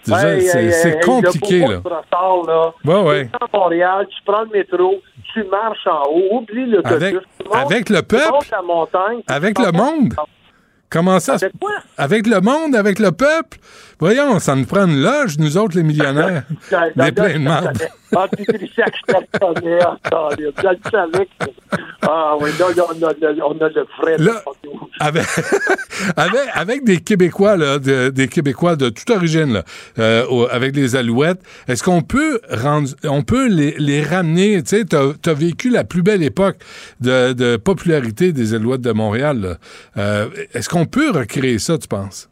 C'est, 0.07 1.05
compliqué, 1.05 1.61
le 1.67 1.73
là. 1.75 1.81
brossard, 1.81 2.43
là. 2.47 2.73
Ouais, 2.85 3.03
ouais. 3.09 3.25
Tu 3.27 3.31
descends 3.33 3.47
à 3.53 3.57
Montréal, 3.59 4.07
tu 4.09 4.23
prends 4.25 4.43
le 4.43 4.51
métro, 4.51 4.95
tu 5.33 5.45
marches 5.45 5.87
en 5.87 6.03
haut, 6.11 6.39
oublie 6.39 6.67
l'autobus. 6.67 6.95
Avec- 6.97 7.15
montes- 7.15 7.57
avec 7.73 7.91
le 7.91 8.03
peuple? 8.03 8.47
la 8.53 8.63
montagne. 8.63 9.21
Avec 9.29 9.59
le 9.59 9.73
monde? 9.73 10.15
Comment 10.89 11.19
ça? 11.19 11.35
Avec 11.35 11.53
quoi? 11.61 11.73
Avec 11.99 12.27
le 12.27 12.41
monde, 12.41 12.77
avec 12.77 12.99
le 13.01 13.11
peuple? 13.11 13.59
Voyons, 13.99 14.39
ça 14.41 14.55
nous 14.55 14.67
prend 14.67 14.87
une 14.87 15.01
loge, 15.01 15.39
nous 15.39 15.57
autres, 15.57 15.77
les 15.77 15.83
millionnaires. 15.83 16.43
Des 16.97 17.13
pleins 17.13 17.35
de 17.35 17.39
marde. 17.39 17.79
Ah, 18.15 18.27
je 18.39 18.45
je 20.39 20.69
le 20.69 20.79
savais 20.91 21.29
oui, 22.41 22.51
là, 22.59 22.67
on 22.89 23.03
a, 23.03 23.13
le- 23.33 23.43
on 23.45 23.59
a 23.59 23.69
le 23.69 23.87
vrai. 23.99 24.17
Là, 24.19 24.43
avec, 25.01 25.25
avec, 26.17 26.41
avec 26.55 26.85
des 26.85 26.99
Québécois, 27.01 27.57
là, 27.57 27.79
de- 27.79 28.11
des 28.11 28.29
Québécois 28.29 28.77
de 28.77 28.91
toute 28.91 29.09
origine, 29.11 29.55
là, 29.55 29.63
euh, 29.99 30.47
avec 30.51 30.77
les 30.77 30.95
Alouettes, 30.95 31.41
est-ce 31.67 31.83
qu'on 31.83 32.03
peut 32.03 32.41
rendre, 32.51 32.91
on 33.05 33.23
peut 33.23 33.49
les, 33.49 33.75
les 33.79 34.03
ramener, 34.03 34.63
tu 34.63 34.77
sais, 34.77 34.85
t'as, 34.85 35.13
t'as 35.21 35.35
vécu 35.35 35.71
la 35.71 35.85
plus 35.85 36.03
belle 36.03 36.23
époque 36.23 36.57
de, 37.01 37.33
de 37.33 37.57
popularité 37.57 38.33
des 38.33 38.55
Alouettes 38.55 38.83
de 38.83 38.93
Montréal. 38.93 39.59
Euh, 39.97 40.29
est-ce 40.55 40.69
qu'on 40.69 40.87
peut 40.87 41.11
recréer 41.11 41.59
ça, 41.59 41.77
tu 41.79 41.89
penses? 41.89 42.29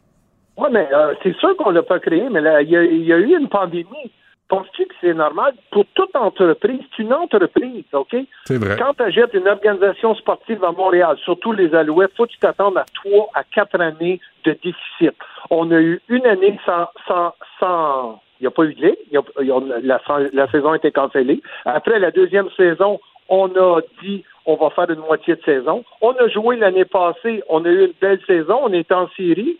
Oui, 0.57 0.67
mais 0.71 0.87
euh, 0.93 1.13
c'est 1.23 1.35
sûr 1.37 1.55
qu'on 1.57 1.71
l'a 1.71 1.83
pas 1.83 1.99
créé, 1.99 2.27
mais 2.29 2.41
là, 2.41 2.61
il 2.61 2.69
y, 2.69 2.77
a- 2.77 2.83
il 2.83 3.03
y 3.03 3.11
a 3.13 3.17
eu 3.17 3.37
une 3.37 3.49
pandémie. 3.49 4.11
Penses-tu 4.47 4.85
que 4.85 4.93
c'est 5.01 5.13
normal? 5.15 5.53
Pour 5.71 5.85
toute 5.95 6.15
entreprise, 6.15 6.79
c'est 6.95 7.01
une 7.01 7.13
entreprise, 7.13 7.83
OK? 7.93 8.15
C'est 8.45 8.57
vrai. 8.63 8.75
Quand 8.77 8.93
tu 8.93 9.01
achètes 9.03 9.33
une 9.33 9.47
organisation 9.47 10.13
sportive 10.15 10.63
à 10.63 10.71
Montréal, 10.71 11.17
surtout 11.25 11.51
les 11.51 11.73
Alouettes, 11.73 12.11
faut 12.15 12.25
que 12.27 12.31
tu 12.31 12.37
t'attendes 12.37 12.77
à 12.77 12.85
trois 12.93 13.27
à 13.33 13.43
quatre 13.43 13.81
années 13.81 14.19
de 14.45 14.51
déficit. 14.51 15.15
On 15.49 15.71
a 15.71 15.79
eu 15.81 15.99
une 16.09 16.25
année 16.27 16.59
sans, 16.65 16.87
sans, 17.07 17.33
sans 17.59 18.21
il 18.39 18.43
n'y 18.43 18.47
a 18.47 18.51
pas 18.51 18.63
eu 18.65 18.75
de 18.75 18.81
ligue, 18.81 18.97
il 19.09 19.13
y 19.13 19.17
a- 19.17 19.23
il 19.41 19.47
y 19.47 19.51
a- 19.51 19.79
la, 19.81 19.99
la 20.33 20.51
saison 20.51 20.71
a 20.73 20.75
été 20.75 20.91
cancellée. 20.91 21.41
Après 21.65 21.97
la 21.99 22.11
deuxième 22.11 22.49
saison, 22.51 22.99
on 23.29 23.47
a 23.47 23.81
dit 24.03 24.23
on 24.45 24.55
va 24.57 24.69
faire 24.69 24.91
une 24.91 24.99
moitié 24.99 25.35
de 25.37 25.41
saison. 25.43 25.83
On 26.01 26.11
a 26.11 26.27
joué 26.27 26.55
l'année 26.57 26.85
passée, 26.85 27.41
on 27.49 27.65
a 27.65 27.69
eu 27.69 27.85
une 27.85 27.93
belle 27.99 28.19
saison, 28.27 28.59
on 28.61 28.73
est 28.73 28.91
en 28.91 29.07
série, 29.17 29.57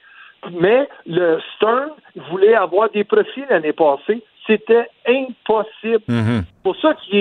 mais 0.51 0.87
le 1.05 1.39
Stern 1.55 1.89
voulait 2.29 2.55
avoir 2.55 2.89
des 2.89 3.03
profits 3.03 3.43
l'année 3.49 3.73
passée. 3.73 4.23
C'était 4.47 4.87
impossible. 5.07 6.03
C'est 6.07 6.63
pour 6.63 6.75
ça 6.77 6.93
que 6.93 7.17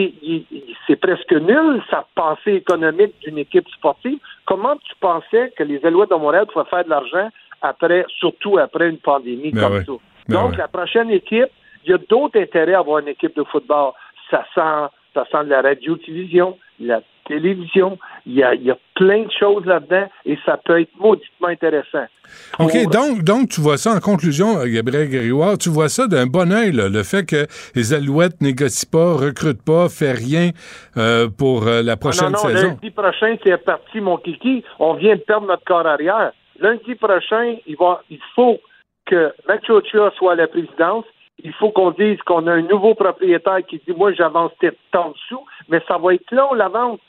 c'est 0.87 0.97
presque 0.97 1.33
nul, 1.33 1.83
sa 1.91 2.07
pensée 2.15 2.55
économique 2.55 3.15
d'une 3.21 3.39
équipe 3.39 3.67
sportive. 3.71 4.19
Comment 4.45 4.77
tu 4.77 4.95
pensais 5.01 5.53
que 5.57 5.63
les 5.63 5.85
Alouettes 5.87 6.11
de 6.11 6.17
Montréal 6.17 6.47
pouvaient 6.53 6.69
faire 6.69 6.85
de 6.85 6.91
l'argent 6.91 7.31
après, 7.63 8.05
surtout 8.19 8.59
après 8.59 8.91
une 8.91 8.99
pandémie 8.99 9.53
Ben 9.53 9.61
comme 9.63 9.73
ouais. 9.73 9.85
ça? 9.85 9.93
Ben 10.29 10.43
Donc, 10.43 10.51
ouais. 10.53 10.59
la 10.59 10.69
prochaine 10.69 11.11
équipe, 11.11 11.49
il 11.85 11.91
y 11.91 11.95
a 11.95 11.99
d'autres 11.99 12.39
intérêts 12.39 12.75
à 12.75 12.81
avoir 12.81 12.99
une 12.99 13.09
équipe 13.09 13.35
de 13.37 13.45
football. 13.45 13.93
Ça 14.31 14.45
sent, 14.55 14.93
ça 15.15 15.25
sent 15.31 15.45
de 15.45 15.51
la 15.51 15.63
radio-télévision, 15.63 16.59
la 16.81 17.01
télévision. 17.27 17.99
Il 18.27 18.35
y 18.35 18.43
a, 18.43 18.55
il 18.55 18.63
y 18.63 18.71
a 18.71 18.77
plein 18.95 19.23
de 19.23 19.31
choses 19.39 19.65
là-dedans 19.65 20.07
et 20.27 20.39
ça 20.45 20.59
peut 20.63 20.81
être 20.81 20.91
mauditement 20.99 21.49
intéressant. 21.49 22.05
OK, 22.59 22.73
Pour- 22.83 22.91
donc, 22.91 23.23
donc 23.23 23.49
tu 23.49 23.61
vois 23.61 23.77
ça 23.79 23.93
en 23.93 24.01
conclusion, 24.01 24.59
euh, 24.59 24.67
Gabriel 24.67 25.09
Grégoire, 25.09 25.57
tu 25.59 25.69
vois 25.71 25.89
ça 25.89 26.07
d'un 26.07 26.27
bon 26.27 26.49
là, 26.51 26.67
le 26.89 27.03
fait 27.03 27.25
que 27.27 27.47
les 27.75 27.95
Alouettes 27.95 28.41
négocient 28.41 28.89
pas, 28.93 29.15
recrutent 29.15 29.65
pas, 29.65 29.89
fait 29.89 30.13
rien 30.13 30.51
euh, 30.97 31.29
pour 31.29 31.67
euh, 31.67 31.83
la 31.83 31.93
Ah 31.93 31.97
prochaine 31.97 32.33
non, 32.33 32.39
non, 32.43 32.49
saison. 32.49 32.69
lundi 32.69 32.91
prochain, 32.91 33.37
c'est 33.43 33.57
parti, 33.65 34.01
mon 34.01 34.17
kiki. 34.19 34.63
On 34.79 34.95
vient 34.95 35.17
de 35.17 35.21
perdre 35.21 35.47
notre 35.47 35.65
corps 35.65 35.87
arrière. 35.87 36.33
Lundi 36.61 36.95
prochain, 36.95 37.57
il, 37.67 37.77
va, 37.77 38.03
il 38.11 38.21
faut 38.35 38.59
que 39.07 39.33
Mathieu 39.49 39.75
Ochoa 39.75 40.13
soit 40.17 40.33
à 40.33 40.37
la 40.37 40.47
présidence. 40.47 41.05
Il 41.43 41.53
faut 41.55 41.71
qu'on 41.71 41.91
dise 41.91 42.19
qu'on 42.25 42.47
a 42.47 42.53
un 42.53 42.63
nouveau 42.63 42.95
propriétaire 42.95 43.59
qui 43.69 43.81
dit 43.87 43.93
Moi, 43.95 44.13
j'avance 44.13 44.53
peut-être 44.61 44.79
tant 44.93 45.11
de 45.11 45.17
sous, 45.29 45.45
mais 45.69 45.81
ça 45.89 45.99
va 45.99 46.15
être 46.15 46.31
long, 46.31 46.55
la 46.55 46.69
vente. 46.69 47.01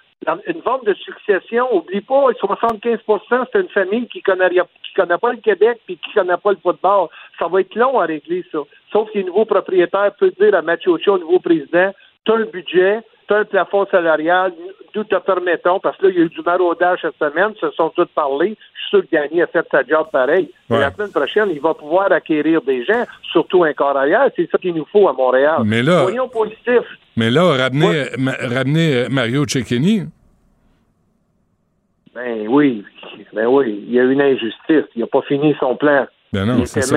Une 0.47 0.61
vente 0.61 0.85
de 0.85 0.93
succession, 0.95 1.67
oublie 1.75 2.01
pas, 2.01 2.31
75% 2.31 3.45
c'est 3.51 3.59
une 3.59 3.69
famille 3.69 4.07
qui 4.07 4.23
connaît 4.23 4.49
qui 4.49 4.93
connaît 4.95 5.19
pas 5.19 5.33
le 5.33 5.37
Québec 5.37 5.79
puis 5.85 5.97
qui 5.97 6.13
connaît 6.13 6.37
pas 6.37 6.51
le 6.51 6.57
football. 6.57 7.09
Ça 7.37 7.47
va 7.47 7.61
être 7.61 7.75
long 7.75 7.99
à 7.99 8.05
régler 8.05 8.43
ça. 8.51 8.59
Sauf 8.91 9.11
que 9.11 9.19
les 9.19 9.23
nouveaux 9.23 9.45
propriétaires 9.45 10.13
peuvent 10.17 10.33
dire 10.39 10.55
à 10.55 10.63
Mathieu 10.63 10.91
Ochoa, 10.91 11.19
nouveau 11.19 11.39
président, 11.39 11.91
tu 12.25 12.31
as 12.31 12.35
un 12.35 12.45
budget, 12.45 13.01
tu 13.27 13.33
as 13.33 13.37
un 13.37 13.45
plafond 13.45 13.85
salarial, 13.91 14.53
nous 14.95 15.03
te 15.03 15.15
permettons, 15.15 15.79
parce 15.79 15.97
que 15.97 16.05
là, 16.07 16.11
il 16.11 16.17
y 16.19 16.21
a 16.21 16.25
eu 16.25 16.29
du 16.29 16.41
maraudage 16.41 16.99
cette 17.01 17.17
semaine, 17.17 17.53
se 17.59 17.69
sont 17.71 17.89
tous 17.89 18.07
parlé. 18.15 18.55
Je 18.73 18.79
suis 18.81 18.89
sûr 18.89 19.01
que 19.01 19.15
Danny 19.15 19.41
a 19.41 19.47
fait 19.47 19.65
sa 19.71 19.83
job 19.83 20.07
pareil. 20.11 20.49
La 20.69 20.91
semaine 20.93 21.11
prochaine, 21.11 21.49
il 21.51 21.59
va 21.59 21.73
pouvoir 21.73 22.11
acquérir 22.11 22.61
des 22.61 22.85
gens, 22.85 23.03
surtout 23.31 23.63
un 23.63 23.73
corps 23.73 23.97
arrière. 23.97 24.29
C'est 24.35 24.49
ça 24.51 24.57
qu'il 24.57 24.73
nous 24.73 24.85
faut 24.91 25.07
à 25.09 25.13
Montréal. 25.13 25.61
Mais 25.65 25.81
là- 25.83 26.03
Soyons 26.03 26.29
positifs. 26.29 26.87
Mais 27.17 27.29
là, 27.31 27.43
ramener, 27.57 28.05
ma- 28.17 28.31
ramener 28.55 28.95
euh, 28.95 29.07
Mario 29.09 29.45
Cecchini, 29.47 30.03
Ben 32.13 32.47
oui, 32.47 32.83
ben 33.33 33.45
oui, 33.47 33.83
il 33.87 33.93
y 33.93 33.99
a 33.99 34.03
une 34.03 34.21
injustice. 34.21 34.85
Il 34.95 35.01
n'a 35.01 35.07
pas 35.07 35.21
fini 35.23 35.55
son 35.59 35.75
plan. 35.75 36.07
ben 36.31 36.45
non, 36.45 36.55
il 36.59 36.67
c'est 36.67 36.81
ça. 36.81 36.95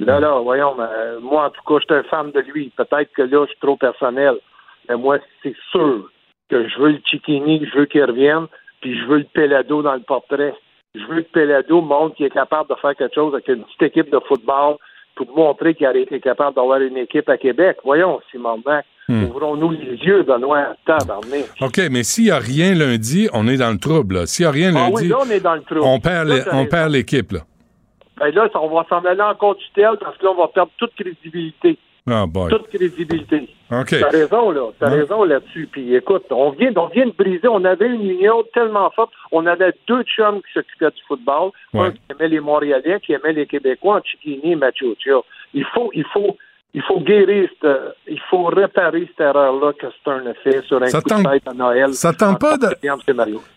Là, 0.00 0.20
là, 0.20 0.38
voyons, 0.40 0.74
euh, 0.80 1.18
moi, 1.20 1.46
en 1.46 1.50
tout 1.50 1.60
cas, 1.66 1.74
je 1.80 1.84
suis 1.94 1.94
un 1.94 2.08
fan 2.08 2.30
de 2.30 2.40
lui. 2.40 2.72
Peut-être 2.76 3.12
que 3.12 3.22
là, 3.22 3.44
je 3.46 3.50
suis 3.50 3.60
trop 3.60 3.76
personnel. 3.76 4.34
Mais 4.88 4.96
moi, 4.96 5.18
c'est 5.42 5.54
sûr 5.70 6.10
que 6.50 6.68
je 6.68 6.78
veux 6.78 6.90
le 6.92 7.00
Chiquini, 7.04 7.66
je 7.70 7.78
veux 7.78 7.86
qu'il 7.86 8.04
revienne, 8.04 8.46
puis 8.80 8.98
je 8.98 9.04
veux 9.06 9.18
le 9.18 9.26
Pelado 9.32 9.82
dans 9.82 9.94
le 9.94 10.00
portrait. 10.00 10.54
Je 10.94 11.04
veux 11.06 11.22
que 11.22 11.30
Pelado 11.32 11.80
montre 11.80 12.16
qu'il 12.16 12.26
est 12.26 12.30
capable 12.30 12.70
de 12.70 12.74
faire 12.76 12.94
quelque 12.96 13.14
chose 13.14 13.34
avec 13.34 13.48
une 13.48 13.64
petite 13.64 13.82
équipe 13.82 14.10
de 14.10 14.18
football 14.26 14.76
pour 15.14 15.26
montrer 15.36 15.74
qu'il 15.74 15.86
a 15.86 15.96
été 15.96 16.20
capable 16.20 16.56
d'avoir 16.56 16.80
une 16.80 16.96
équipe 16.96 17.28
à 17.28 17.36
Québec. 17.36 17.78
Voyons, 17.84 18.20
Simon 18.30 18.60
Mac, 18.64 18.86
Hmm. 19.10 19.24
ouvrons-nous 19.24 19.70
les 19.70 19.96
yeux, 20.04 20.22
Benoît. 20.22 20.74
Tabarnak. 20.84 21.46
OK, 21.62 21.80
mais 21.90 22.02
s'il 22.02 22.24
n'y 22.24 22.30
a 22.30 22.38
rien 22.38 22.74
lundi, 22.74 23.26
on 23.32 23.48
est 23.48 23.56
dans 23.56 23.70
le 23.70 23.78
trouble. 23.78 24.26
S'il 24.26 24.44
n'y 24.44 24.48
a 24.48 24.52
rien 24.52 24.68
Ah 24.76 24.80
lundi, 24.90 24.92
oui, 25.04 25.08
là, 25.08 25.16
on 25.26 25.30
est 25.30 25.40
dans 25.40 25.54
le 25.54 25.62
trou. 25.62 25.78
on 25.82 25.98
perd 25.98 26.28
Là, 26.28 26.44
on 26.52 26.88
l'équipe. 26.90 27.32
Là. 27.32 27.40
Ben 28.18 28.34
là, 28.34 28.50
on 28.56 28.68
va 28.68 28.84
s'en 28.86 29.02
aller 29.06 29.22
en 29.22 29.34
contre 29.34 29.60
tutelle 29.60 29.96
parce 29.98 30.18
que 30.18 30.24
là, 30.24 30.32
on 30.36 30.40
va 30.42 30.48
perdre 30.48 30.72
toute 30.76 30.92
crédibilité. 30.94 31.78
Ah, 32.10 32.26
boy. 32.26 32.50
Toute 32.50 32.68
crédibilité. 32.68 33.48
OK. 33.70 33.96
T'as 34.00 34.08
raison, 34.08 34.50
là. 34.50 34.70
T'as 34.78 34.90
Ouais. 34.90 35.00
raison 35.00 35.24
là-dessus. 35.24 35.68
Puis 35.70 35.94
écoute, 35.94 36.24
on 36.30 36.50
vient, 36.50 36.72
on 36.76 36.86
vient 36.88 37.06
de 37.06 37.12
briser. 37.12 37.48
On 37.48 37.64
avait 37.64 37.86
une 37.88 38.08
union 38.10 38.42
tellement 38.54 38.90
forte. 38.90 39.12
On 39.32 39.44
avait 39.46 39.72
deux 39.86 40.02
chums 40.04 40.40
qui 40.42 40.52
s'occupaient 40.54 40.90
du 40.90 41.02
football. 41.06 41.50
Ouais. 41.74 41.86
Un 41.86 41.90
qui 41.90 42.00
aimait 42.10 42.28
les 42.28 42.40
Montréalais, 42.40 42.98
qui 43.00 43.12
aimait 43.12 43.32
les 43.34 43.46
Québécois, 43.46 44.00
Chiquini 44.04 44.52
et 44.52 44.56
Mathieu. 44.56 44.94
Il 45.54 45.64
faut, 45.74 45.90
il 45.94 46.04
faut, 46.12 46.36
il 46.74 46.82
faut 46.82 47.00
guérir, 47.00 47.48
cette- 47.60 47.94
il 48.06 48.20
faut 48.30 48.44
réparer 48.44 49.06
cette 49.08 49.20
erreur-là 49.20 49.72
que 49.74 49.86
c'est 50.04 50.10
un 50.10 50.30
effet 50.30 50.62
sur 50.66 50.82
un 50.82 50.86
Ça 50.86 51.00
coup 51.00 51.08
de 51.10 51.22
tête 51.30 51.48
à 51.48 51.52
Noël. 51.54 51.92
ça 51.94 52.12
tente 52.12 52.38
pas 52.40 52.56
de-. 52.56 52.68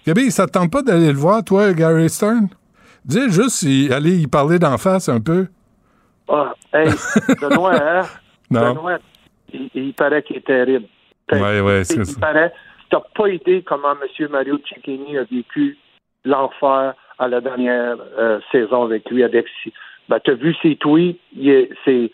Gabi, 0.07 0.31
ça 0.31 0.45
te 0.47 0.51
tente 0.51 0.71
pas 0.71 0.81
d'aller 0.81 1.07
le 1.11 1.17
voir, 1.17 1.43
toi, 1.43 1.71
Gary 1.73 2.09
Stern? 2.09 2.47
Dis 3.05 3.29
juste 3.31 3.63
y- 3.63 3.91
aller 3.91 4.15
y 4.21 4.27
parler 4.27 4.59
d'en 4.59 4.77
face 4.77 5.09
un 5.09 5.19
peu. 5.19 5.47
Ah, 6.29 6.53
hey, 6.73 6.87
Benoît, 7.41 7.73
hein? 7.75 8.01
Non. 8.51 8.73
Benoît, 8.73 8.99
il, 9.53 9.69
il 9.73 9.93
paraît 9.93 10.21
qu'il 10.23 10.37
est 10.37 10.45
terrible. 10.45 10.85
Ouais, 11.31 11.61
ouais, 11.61 11.83
c'est 11.83 11.95
il 11.95 12.05
ça. 12.05 12.19
paraît. 12.19 12.53
T'as 12.89 12.99
pas 13.15 13.29
idée 13.29 13.61
comment 13.63 13.93
M. 13.93 14.27
Mario 14.29 14.59
Cicchini 14.67 15.17
a 15.17 15.23
vécu 15.23 15.77
l'enfer 16.25 16.93
à 17.17 17.27
la 17.27 17.41
dernière 17.41 17.95
euh, 18.17 18.39
saison 18.51 18.83
avec 18.83 19.09
lui, 19.09 19.23
avec 19.23 19.45
si. 19.63 19.71
Ben, 20.09 20.19
t'as 20.23 20.33
vu 20.33 20.53
ses 20.61 20.75
tweets, 20.75 21.19
il 21.35 21.49
est- 21.49 21.69
c'est 21.85 22.11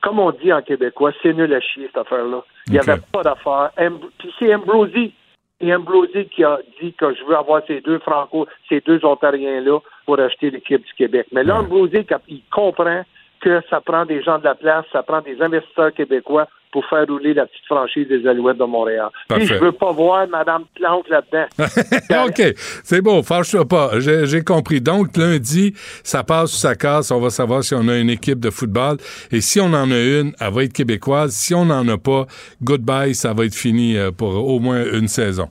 comme 0.00 0.18
on 0.20 0.30
dit 0.32 0.52
en 0.52 0.62
québécois, 0.62 1.12
c'est 1.22 1.32
nul 1.32 1.52
à 1.54 1.60
chier 1.60 1.86
cette 1.86 1.96
affaire-là. 1.98 2.44
Il 2.66 2.74
n'y 2.74 2.78
avait 2.78 3.00
pas 3.12 3.22
d'affaire. 3.22 3.70
Puis 4.18 4.32
c'est 4.38 4.54
Ambrosi. 4.54 5.12
Et 5.60 5.74
Ambrosi 5.74 6.26
qui 6.26 6.44
a 6.44 6.60
dit 6.80 6.92
que 6.92 7.12
je 7.14 7.24
veux 7.24 7.36
avoir 7.36 7.62
ces 7.66 7.80
deux 7.80 7.98
Franco, 7.98 8.46
ces 8.68 8.80
deux 8.80 9.04
Ontariens-là 9.04 9.80
pour 10.06 10.20
acheter 10.20 10.50
l'équipe 10.50 10.84
du 10.84 10.92
Québec. 10.92 11.26
Mais 11.32 11.42
là, 11.42 11.58
Ambrosi, 11.58 12.06
il 12.28 12.42
comprend 12.52 13.02
que 13.40 13.60
ça 13.70 13.80
prend 13.80 14.04
des 14.04 14.22
gens 14.22 14.38
de 14.38 14.44
la 14.44 14.54
place, 14.54 14.84
ça 14.92 15.02
prend 15.02 15.20
des 15.20 15.40
investisseurs 15.40 15.92
québécois 15.92 16.48
pour 16.72 16.84
faire 16.86 17.06
rouler 17.06 17.34
la 17.34 17.46
petite 17.46 17.64
franchise 17.66 18.06
des 18.08 18.26
Alouettes 18.26 18.58
de 18.58 18.64
Montréal. 18.64 19.08
Puis 19.12 19.38
Parfait. 19.38 19.46
je 19.46 19.54
veux 19.54 19.72
pas 19.72 19.92
voir 19.92 20.28
Mme 20.28 20.64
Plante 20.74 21.08
là-dedans. 21.08 22.26
OK, 22.26 22.42
c'est 22.84 23.00
bon, 23.00 23.22
fâche-toi 23.22 23.66
pas. 23.66 24.00
J'ai 24.00 24.26
j'ai 24.26 24.42
compris. 24.42 24.80
Donc, 24.80 25.16
lundi, 25.16 25.72
ça 26.02 26.22
passe 26.22 26.52
ou 26.54 26.56
ça 26.56 26.74
casse. 26.74 27.10
On 27.10 27.20
va 27.20 27.30
savoir 27.30 27.64
si 27.64 27.74
on 27.74 27.88
a 27.88 27.96
une 27.96 28.10
équipe 28.10 28.40
de 28.40 28.50
football. 28.50 28.98
Et 29.32 29.40
si 29.40 29.60
on 29.60 29.72
en 29.72 29.90
a 29.90 29.98
une, 29.98 30.32
elle 30.40 30.52
va 30.52 30.64
être 30.64 30.72
québécoise. 30.72 31.32
Si 31.32 31.54
on 31.54 31.64
n'en 31.64 31.86
a 31.88 31.96
pas, 31.96 32.26
goodbye, 32.62 33.14
ça 33.14 33.32
va 33.32 33.44
être 33.44 33.54
fini 33.54 33.96
euh, 33.96 34.10
pour 34.10 34.34
au 34.34 34.58
moins 34.58 34.84
une 34.84 35.08
saison. 35.08 35.48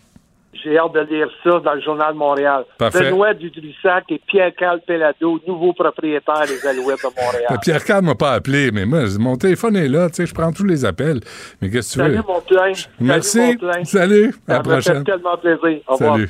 J'ai 0.69 0.77
hâte 0.77 0.91
de 0.93 0.99
lire 0.99 1.29
ça 1.43 1.59
dans 1.63 1.73
le 1.75 1.81
Journal 1.81 2.13
de 2.13 2.17
Montréal. 2.17 2.65
Parfait. 2.77 3.05
Benoît 3.09 3.33
Dudrissac 3.33 4.03
et 4.09 4.19
Pierre-Carl 4.27 4.81
Pellado, 4.85 5.39
nouveau 5.47 5.71
propriétaire 5.71 6.45
des 6.45 6.67
Alouettes 6.67 6.99
de 7.03 7.21
Montréal. 7.23 7.45
Euh, 7.51 7.55
Pierre 7.61 7.83
Carl 7.85 8.03
m'a 8.03 8.15
pas 8.15 8.33
appelé, 8.33 8.71
mais 8.71 8.85
moi, 8.85 9.03
mon 9.17 9.37
téléphone 9.37 9.77
est 9.77 9.87
là, 9.87 10.09
tu 10.09 10.15
sais, 10.15 10.25
je 10.25 10.33
prends 10.33 10.51
tous 10.51 10.65
les 10.65 10.83
appels. 10.83 11.21
Mais 11.61 11.69
qu'est-ce 11.69 11.89
que 11.89 11.93
tu 11.93 11.99
Salut 11.99 12.17
veux? 12.17 12.23
mon 12.27 12.41
plein. 12.41 12.73
Merci. 12.99 13.37
Salut 13.37 13.57
mon 13.61 13.71
plein. 13.71 13.85
Salut. 13.85 14.35
À 14.47 14.51
la 14.51 14.57
Ça 14.57 14.63
prochaine. 14.63 15.03
tellement 15.05 15.37
plaisir. 15.37 15.79
Au 15.87 15.93
revoir. 15.95 16.15
Salut. 16.17 16.29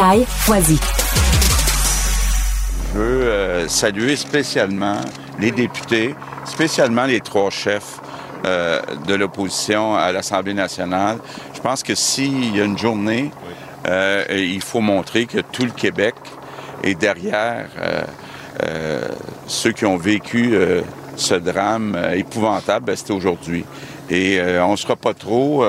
Je 2.91 2.97
veux 2.97 3.21
euh, 3.21 3.67
saluer 3.67 4.15
spécialement 4.15 4.97
les 5.39 5.51
députés, 5.51 6.15
spécialement 6.45 7.05
les 7.05 7.19
trois 7.21 7.51
chefs 7.51 7.99
euh, 8.45 8.81
de 9.07 9.13
l'opposition 9.13 9.95
à 9.95 10.11
l'Assemblée 10.11 10.55
nationale. 10.55 11.19
Je 11.53 11.59
pense 11.59 11.83
que 11.83 11.93
s'il 11.93 12.55
y 12.55 12.59
a 12.61 12.63
une 12.63 12.79
journée, 12.79 13.29
euh, 13.87 14.25
il 14.31 14.63
faut 14.63 14.81
montrer 14.81 15.27
que 15.27 15.37
tout 15.39 15.65
le 15.65 15.71
Québec 15.71 16.15
est 16.83 16.95
derrière 16.95 17.67
ceux 19.45 19.71
qui 19.71 19.85
ont 19.85 19.97
vécu 19.97 20.55
ce 21.15 21.35
drame 21.35 21.95
épouvantable, 22.13 22.87
ben, 22.87 22.95
c'était 22.95 23.13
aujourd'hui. 23.13 23.65
Et 24.09 24.39
on 24.61 24.71
ne 24.71 24.77
sera 24.77 24.95
pas 24.95 25.13
trop... 25.13 25.63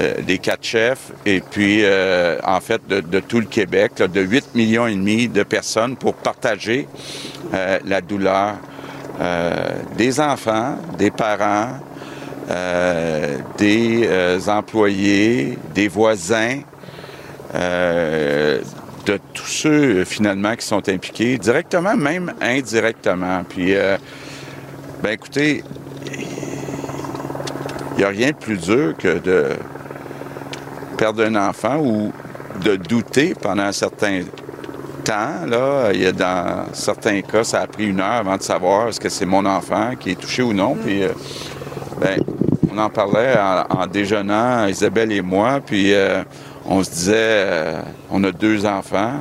euh, 0.00 0.14
des 0.22 0.38
quatre 0.38 0.64
chefs 0.64 1.12
et 1.24 1.40
puis 1.40 1.84
euh, 1.84 2.36
en 2.42 2.60
fait 2.60 2.80
de, 2.88 3.20
tout 3.20 3.38
le 3.38 3.46
Québec, 3.46 3.96
de 3.98 4.20
8 4.20 4.56
millions 4.56 4.88
et 4.88 4.94
demi 4.94 5.28
de 5.28 5.44
personnes 5.44 5.96
pour 5.96 6.14
partager 6.14 6.88
euh, 7.54 7.78
la 7.84 8.00
douleur 8.00 8.56
euh, 9.20 9.54
des 9.96 10.18
enfants, 10.18 10.76
des 10.98 11.12
parents, 11.12 11.78
euh, 12.50 13.38
des 13.56 14.08
employés, 14.48 15.58
des 15.74 15.86
voisins, 15.86 16.60
de 17.54 19.18
tous 19.32 19.46
ceux 19.46 20.04
finalement 20.04 20.56
qui 20.56 20.66
sont 20.66 20.88
impliqués, 20.88 21.38
directement, 21.38 21.94
même 21.94 22.34
indirectement. 22.40 23.44
Puis, 23.48 23.74
ben 25.02 25.10
écoutez, 25.12 25.62
il 27.92 27.98
n'y 27.98 28.04
a 28.04 28.08
rien 28.08 28.30
de 28.30 28.36
plus 28.36 28.56
dur 28.56 28.94
que 28.98 29.18
de 29.18 29.50
perdre 30.96 31.24
un 31.24 31.36
enfant 31.36 31.78
ou 31.78 32.12
de 32.62 32.76
douter 32.76 33.34
pendant 33.40 33.64
un 33.64 33.72
certain 33.72 34.22
temps. 35.04 35.46
Là, 35.46 35.90
il 35.92 36.02
y 36.02 36.06
a 36.06 36.12
dans 36.12 36.66
certains 36.72 37.20
cas, 37.20 37.44
ça 37.44 37.60
a 37.60 37.66
pris 37.66 37.86
une 37.86 38.00
heure 38.00 38.12
avant 38.12 38.36
de 38.36 38.42
savoir 38.42 38.88
est-ce 38.88 39.00
que 39.00 39.08
c'est 39.08 39.26
mon 39.26 39.44
enfant 39.44 39.92
qui 39.98 40.10
est 40.10 40.20
touché 40.20 40.42
ou 40.42 40.52
non. 40.52 40.74
Puis, 40.74 41.02
euh, 41.02 41.10
ben, 42.00 42.20
on 42.72 42.78
en 42.78 42.90
parlait 42.90 43.34
en, 43.38 43.82
en 43.82 43.86
déjeunant, 43.86 44.66
Isabelle 44.66 45.12
et 45.12 45.22
moi, 45.22 45.60
puis 45.64 45.94
euh, 45.94 46.22
on 46.66 46.82
se 46.82 46.90
disait, 46.90 47.14
euh, 47.16 47.80
on 48.10 48.24
a 48.24 48.32
deux 48.32 48.66
enfants. 48.66 49.12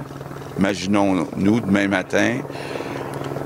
Imaginons-nous 0.57 1.59
demain 1.59 1.87
matin, 1.87 2.37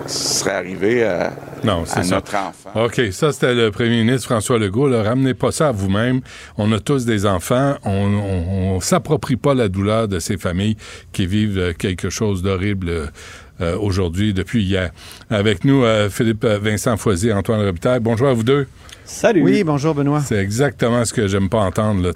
serait 0.10 0.52
arrivé 0.52 1.04
à, 1.04 1.34
Non, 1.64 1.84
à 1.84 1.86
c'est 1.86 2.04
ça. 2.04 2.16
notre 2.16 2.36
enfant. 2.36 2.86
OK, 2.86 3.02
ça, 3.12 3.32
c'était 3.32 3.54
le 3.54 3.72
premier 3.72 4.04
ministre 4.04 4.28
François 4.28 4.58
Legault. 4.60 4.88
Là. 4.88 5.04
Ramenez 5.04 5.34
pas 5.34 5.52
ça 5.52 5.70
à 5.70 5.72
vous-même. 5.72 6.22
On 6.58 6.72
a 6.72 6.80
tous 6.80 7.06
des 7.06 7.26
enfants. 7.26 7.76
On, 7.84 7.92
on 7.92 8.80
s'approprie 8.80 9.36
pas 9.36 9.54
la 9.54 9.68
douleur 9.70 10.08
de 10.08 10.20
ces 10.20 10.38
familles 10.38 10.78
qui 11.12 11.26
vivent 11.26 11.58
euh, 11.60 11.74
quelque 11.74 12.10
chose 12.10 12.42
d'horrible 12.42 13.12
euh, 13.60 13.78
aujourd'hui, 13.78 14.34
depuis 14.34 14.64
hier. 14.64 14.92
Avec 15.30 15.66
nous, 15.66 15.84
euh, 15.84 16.10
Philippe 16.10 16.46
Vincent 16.46 16.96
Foisy, 16.98 17.32
Antoine 17.34 17.66
Robitaille. 17.66 18.00
Bonjour 18.00 18.28
à 18.28 18.34
vous 18.34 18.44
deux. 18.44 18.68
Salut. 19.04 19.42
Oui, 19.42 19.64
bonjour 19.64 19.96
Benoît. 19.96 20.20
C'est 20.20 20.36
exactement 20.36 21.06
ce 21.06 21.14
que 21.14 21.28
j'aime 21.28 21.48
pas 21.50 21.60
entendre. 21.60 22.04
Là. 22.04 22.12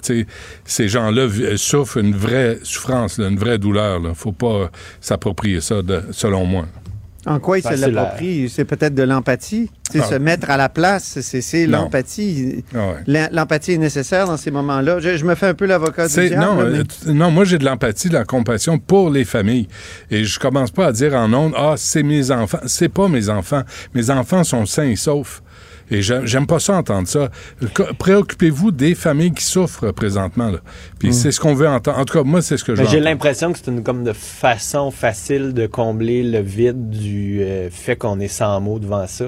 Ces 0.64 0.88
gens-là 0.88 1.26
souffrent 1.56 1.96
une 1.96 2.14
vraie 2.14 2.58
souffrance, 2.62 3.18
là, 3.18 3.28
une 3.28 3.38
vraie 3.38 3.56
douleur. 3.58 4.00
Il 4.06 4.14
faut 4.14 4.32
pas 4.32 4.70
s'approprier 5.00 5.60
ça, 5.62 5.80
de- 5.82 6.02
selon 6.10 6.44
moi. 6.44 6.66
En 7.24 7.38
quoi 7.38 7.58
il 7.58 7.62
se 7.62 7.68
c'est 7.76 7.90
l'approprie? 7.90 8.48
C'est 8.48 8.64
peut-être 8.64 8.94
de 8.94 9.02
l'empathie. 9.04 9.70
C'est 9.90 10.00
Ah. 10.00 10.04
se 10.04 10.14
mettre 10.14 10.50
à 10.50 10.56
la 10.56 10.68
place. 10.68 11.20
C'est- 11.20 11.66
l'empathie. 11.66 12.64
Ah 12.74 12.78
ouais. 13.06 13.28
L'empathie 13.30 13.72
est 13.72 13.78
nécessaire 13.78 14.26
dans 14.26 14.36
ces 14.36 14.50
moments-là. 14.50 14.98
Je, 15.00 15.16
je 15.16 15.24
me 15.24 15.34
fais 15.34 15.46
un 15.46 15.54
peu 15.54 15.66
l'avocat 15.66 16.08
du 16.08 16.14
diable. 16.28 16.44
non, 16.44 16.56
là, 16.62 16.68
mais- 16.70 16.78
euh, 17.10 17.12
non, 17.12 17.30
moi 17.30 17.44
j'ai 17.44 17.58
de 17.58 17.64
l'empathie, 17.64 18.08
de 18.08 18.14
la 18.14 18.24
compassion 18.24 18.78
pour 18.78 19.10
les 19.10 19.24
familles. 19.24 19.68
Et 20.10 20.24
je 20.24 20.38
commence 20.40 20.70
pas 20.70 20.86
à 20.86 20.92
dire 20.92 21.14
en 21.14 21.32
ondes, 21.32 21.52
ah, 21.56 21.74
c'est 21.76 22.02
mes 22.02 22.30
enfants. 22.30 22.58
C'est 22.66 22.88
pas 22.88 23.08
mes 23.08 23.28
enfants. 23.28 23.62
Mes 23.94 24.10
enfants 24.10 24.42
sont 24.44 24.66
sains 24.66 24.88
et 24.88 24.96
saufs. 24.96 25.42
Et 25.92 26.00
j'aime 26.02 26.46
pas 26.46 26.58
ça 26.58 26.74
entendre 26.76 27.06
ça. 27.06 27.28
Préoccupez-vous 27.98 28.70
des 28.72 28.94
familles 28.94 29.32
qui 29.32 29.44
souffrent 29.44 29.90
présentement. 29.92 30.48
Là. 30.50 30.58
Puis 30.98 31.08
Mm. 31.08 31.12
c'est 31.12 31.32
ce 31.32 31.38
qu'on 31.40 31.54
veut 31.54 31.68
entendre. 31.68 31.98
En 31.98 32.04
tout 32.04 32.14
cas, 32.18 32.24
moi, 32.24 32.40
c'est 32.42 32.56
ce 32.56 32.64
que 32.64 32.72
veux 32.72 32.78
J'ai 32.78 32.84
entendre. 32.84 33.04
l'impression 33.04 33.52
que 33.52 33.58
c'est 33.58 33.70
une 33.70 33.82
comme 33.82 34.02
de 34.04 34.12
façon 34.12 34.90
facile 34.90 35.52
de 35.52 35.66
combler 35.66 36.22
le 36.22 36.40
vide 36.40 36.90
du 36.90 37.42
euh, 37.42 37.68
fait 37.70 37.96
qu'on 37.96 38.20
est 38.20 38.28
sans 38.28 38.60
mots 38.60 38.78
devant 38.78 39.06
ça. 39.06 39.26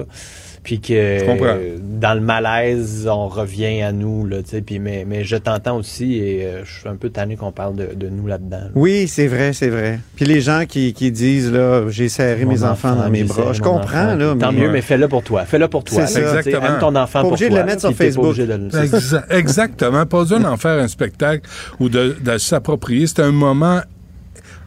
Puis 0.65 0.81
que 0.81 1.77
dans 1.99 2.15
le 2.15 2.21
malaise, 2.21 3.07
on 3.09 3.27
revient 3.27 3.83
à 3.83 3.91
nous, 3.91 4.25
là, 4.25 4.37
puis 4.65 4.79
mais, 4.79 5.05
mais 5.07 5.23
je 5.23 5.35
t'entends 5.37 5.77
aussi 5.77 6.15
et 6.15 6.43
euh, 6.43 6.65
je 6.65 6.79
suis 6.79 6.89
un 6.89 6.95
peu 6.95 7.09
tanné 7.09 7.35
qu'on 7.35 7.51
parle 7.51 7.75
de, 7.75 7.89
de 7.95 8.09
nous 8.09 8.25
là-dedans. 8.25 8.57
là. 8.57 8.69
Oui, 8.73 9.07
c'est 9.07 9.27
vrai, 9.27 9.53
c'est 9.53 9.69
vrai. 9.69 9.99
Puis 10.15 10.25
les 10.25 10.41
gens 10.41 10.63
qui, 10.67 10.93
qui 10.93 11.11
disent, 11.11 11.51
là, 11.51 11.83
j'ai 11.89 12.09
serré 12.09 12.45
Mon 12.45 12.51
mes 12.51 12.63
enfants, 12.63 12.95
dans 12.95 13.09
mes 13.11 13.23
bras. 13.23 13.53
Je 13.53 13.61
comprends, 13.61 13.83
enfant, 13.83 14.15
là. 14.15 14.35
Tant 14.39 14.51
mieux, 14.51 14.71
mais 14.71 14.81
fais-le 14.81 15.07
pour 15.07 15.21
toi. 15.21 15.45
Fais-le 15.45 15.67
pour 15.67 15.83
toi. 15.83 16.07
C'est 16.07 16.13
sais, 16.13 16.19
Aime 16.21 16.37
Exactement. 16.39 16.79
ton 16.79 16.95
enfant 16.95 17.19
Pas 17.19 17.21
pour 17.21 17.31
obligé 17.33 17.49
de 17.49 17.55
le 17.55 17.63
mettre 17.63 17.81
sur 17.81 17.89
pas 17.91 17.95
Facebook. 17.95 18.35
de 18.35 19.35
exactement. 19.35 20.05
Pas 20.07 20.19
besoin 20.21 20.39
d'en 20.39 20.57
faire 20.57 20.81
un 20.81 20.87
spectacle 20.87 21.47
ou 21.79 21.89
de, 21.89 22.17
de 22.19 22.37
s'approprier. 22.39 23.05
C'est 23.05 23.21
un 23.21 23.31
moment 23.31 23.81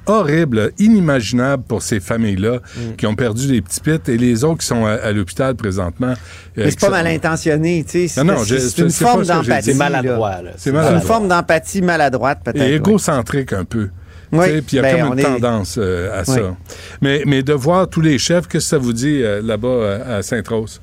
horrible, 0.09 0.73
inimaginable 0.79 1.63
pour 1.69 1.83
ces 1.83 2.01
familles-là 2.01 2.57
Mm. 2.59 2.97
qui 2.97 3.07
ont 3.07 3.15
perdu 3.15 3.47
des 3.49 3.63
petits 3.63 3.81
pits 3.81 4.11
et 4.11 4.17
les 4.17 4.45
autres 4.45 4.59
qui 4.59 4.67
sont 4.67 4.85
à, 4.87 4.93
à 4.93 5.13
l'hôpital 5.13 5.55
présentement. 5.55 6.09
euh, 6.09 6.15
Mais 6.57 6.71
c'est 6.71 6.81
pas 6.81 6.91
mal 6.91 7.07
intentionné, 7.07 7.85
tu 7.89 8.09
sais. 8.09 8.25
Non, 8.25 8.33
non, 8.35 8.45
c'est- 8.45 8.79
une 8.79 8.91
c'est 8.91 9.05
forme 9.05 9.25
d'empathie. 9.25 9.73
C'est 9.73 9.79
maladroit. 9.79 10.37
C'est 10.57 10.71
une 10.71 11.01
forme 11.01 11.29
d'empathie 11.29 11.83
maladroite, 11.83 12.41
peut-être. 12.45 12.57
Et 12.63 12.71
ouais. 12.71 12.77
égocentrique 12.77 13.53
un 13.53 13.65
peu. 13.65 13.89
Oui, 14.31 14.61
Puis 14.61 14.65
il 14.73 14.77
y 14.77 14.79
a 14.81 14.83
ben, 14.83 15.01
comme 15.05 15.13
une 15.15 15.19
est- 15.21 15.23
tendance 15.23 15.77
euh, 15.81 16.21
à 16.21 16.25
ça. 16.25 16.35
Oui. 16.35 16.55
Mais, 17.01 17.23
mais 17.25 17.43
de 17.43 17.55
voir 17.55 17.89
tous 17.89 18.03
les 18.03 18.19
chefs, 18.19 18.47
qu'est-ce 18.47 18.65
que 18.67 18.71
ça 18.71 18.79
vous 18.79 18.93
dit 18.93 19.23
euh, 19.23 19.41
là-bas 19.43 19.69
euh, 19.69 20.19
à 20.19 20.23
Sainte-Rose? 20.23 20.81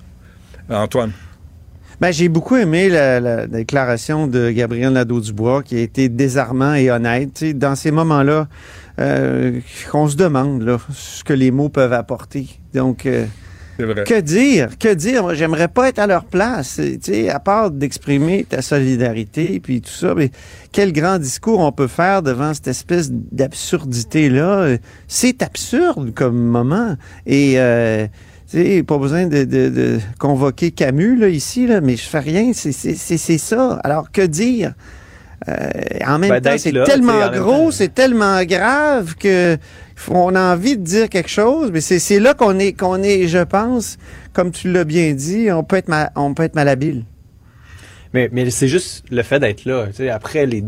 Antoine? 0.69 1.11
Ben, 2.01 2.11
j'ai 2.11 2.27
beaucoup 2.27 2.55
aimé 2.57 2.89
la, 2.89 3.19
la 3.19 3.47
déclaration 3.47 4.27
de 4.27 4.49
Gabriel 4.49 4.91
Nadeau-Dubois 4.93 5.63
qui 5.63 5.77
a 5.77 5.79
été 5.81 6.09
désarmant 6.09 6.73
et 6.73 6.89
honnête. 6.91 7.29
Tu 7.35 7.47
sais, 7.47 7.53
dans 7.53 7.75
ces 7.75 7.91
moments-là, 7.91 8.47
euh, 8.99 9.59
on 9.93 10.07
se 10.07 10.15
demande 10.15 10.61
là, 10.63 10.77
ce 10.93 11.23
que 11.23 11.33
les 11.33 11.51
mots 11.51 11.69
peuvent 11.69 11.93
apporter. 11.93 12.47
Donc, 12.73 13.05
euh, 13.05 13.25
vrai. 13.79 14.03
que 14.05 14.21
dire? 14.21 14.77
Que 14.79 14.93
dire? 14.93 15.23
Moi, 15.23 15.33
j'aimerais 15.33 15.67
pas 15.67 15.89
être 15.89 15.99
à 15.99 16.07
leur 16.07 16.23
place. 16.25 16.75
Tu 16.81 16.99
sais, 17.01 17.29
à 17.29 17.39
part 17.39 17.71
d'exprimer 17.71 18.45
ta 18.47 18.61
solidarité 18.61 19.59
puis 19.61 19.81
tout 19.81 19.89
ça, 19.91 20.13
mais 20.15 20.31
quel 20.71 20.93
grand 20.93 21.17
discours 21.19 21.59
on 21.59 21.71
peut 21.71 21.87
faire 21.87 22.21
devant 22.21 22.53
cette 22.53 22.67
espèce 22.69 23.09
d'absurdité-là? 23.11 24.59
Euh, 24.61 24.77
C'est 25.07 25.41
absurde 25.41 26.13
comme 26.13 26.37
moment. 26.37 26.95
Et, 27.25 27.55
euh, 27.59 28.07
sais, 28.47 28.83
pas 28.83 28.97
besoin 28.97 29.25
de, 29.27 29.43
de- 29.43 29.69
de 29.69 29.99
convoquer 30.19 30.71
Camus, 30.71 31.17
là, 31.17 31.27
ici, 31.27 31.67
là, 31.67 31.81
mais 31.81 31.95
je 31.97 32.03
fais 32.07 32.19
rien. 32.19 32.51
C'est 32.53 33.37
ça. 33.37 33.79
Alors, 33.83 34.11
que 34.11 34.21
dire? 34.21 34.73
Euh, 35.49 35.69
en 36.07 36.17
même 36.19 36.29
Ben, 36.29 36.41
temps, 36.41 36.57
c'est 36.57 36.71
tellement 36.85 37.29
gros, 37.31 37.71
c'est 37.71 37.93
tellement 37.93 38.43
grave 38.43 39.15
que 39.15 39.57
on 40.09 40.35
a 40.35 40.53
envie 40.53 40.77
de 40.77 40.83
dire 40.83 41.09
quelque 41.09 41.29
chose, 41.29 41.71
mais 41.71 41.81
c'est 41.81 42.19
là 42.19 42.33
qu'on 42.33 42.57
est, 42.59 42.73
qu'on 42.73 43.01
est, 43.03 43.27
je 43.27 43.39
pense, 43.43 43.97
comme 44.33 44.51
tu 44.51 44.71
l'as 44.71 44.83
bien 44.85 45.13
dit, 45.13 45.49
on 45.51 45.63
peut 45.63 45.77
être, 45.77 45.87
ma- 45.87 46.11
on 46.15 46.33
peut 46.33 46.43
être 46.43 46.55
malhabile. 46.55 47.03
Mais, 48.13 48.29
mais 48.31 48.49
c'est 48.49 48.67
juste 48.67 49.03
le 49.11 49.23
fait 49.23 49.39
d'être 49.39 49.65
là. 49.65 49.87
Tu 49.87 49.93
sais, 49.93 50.09
après, 50.09 50.45
les, 50.45 50.63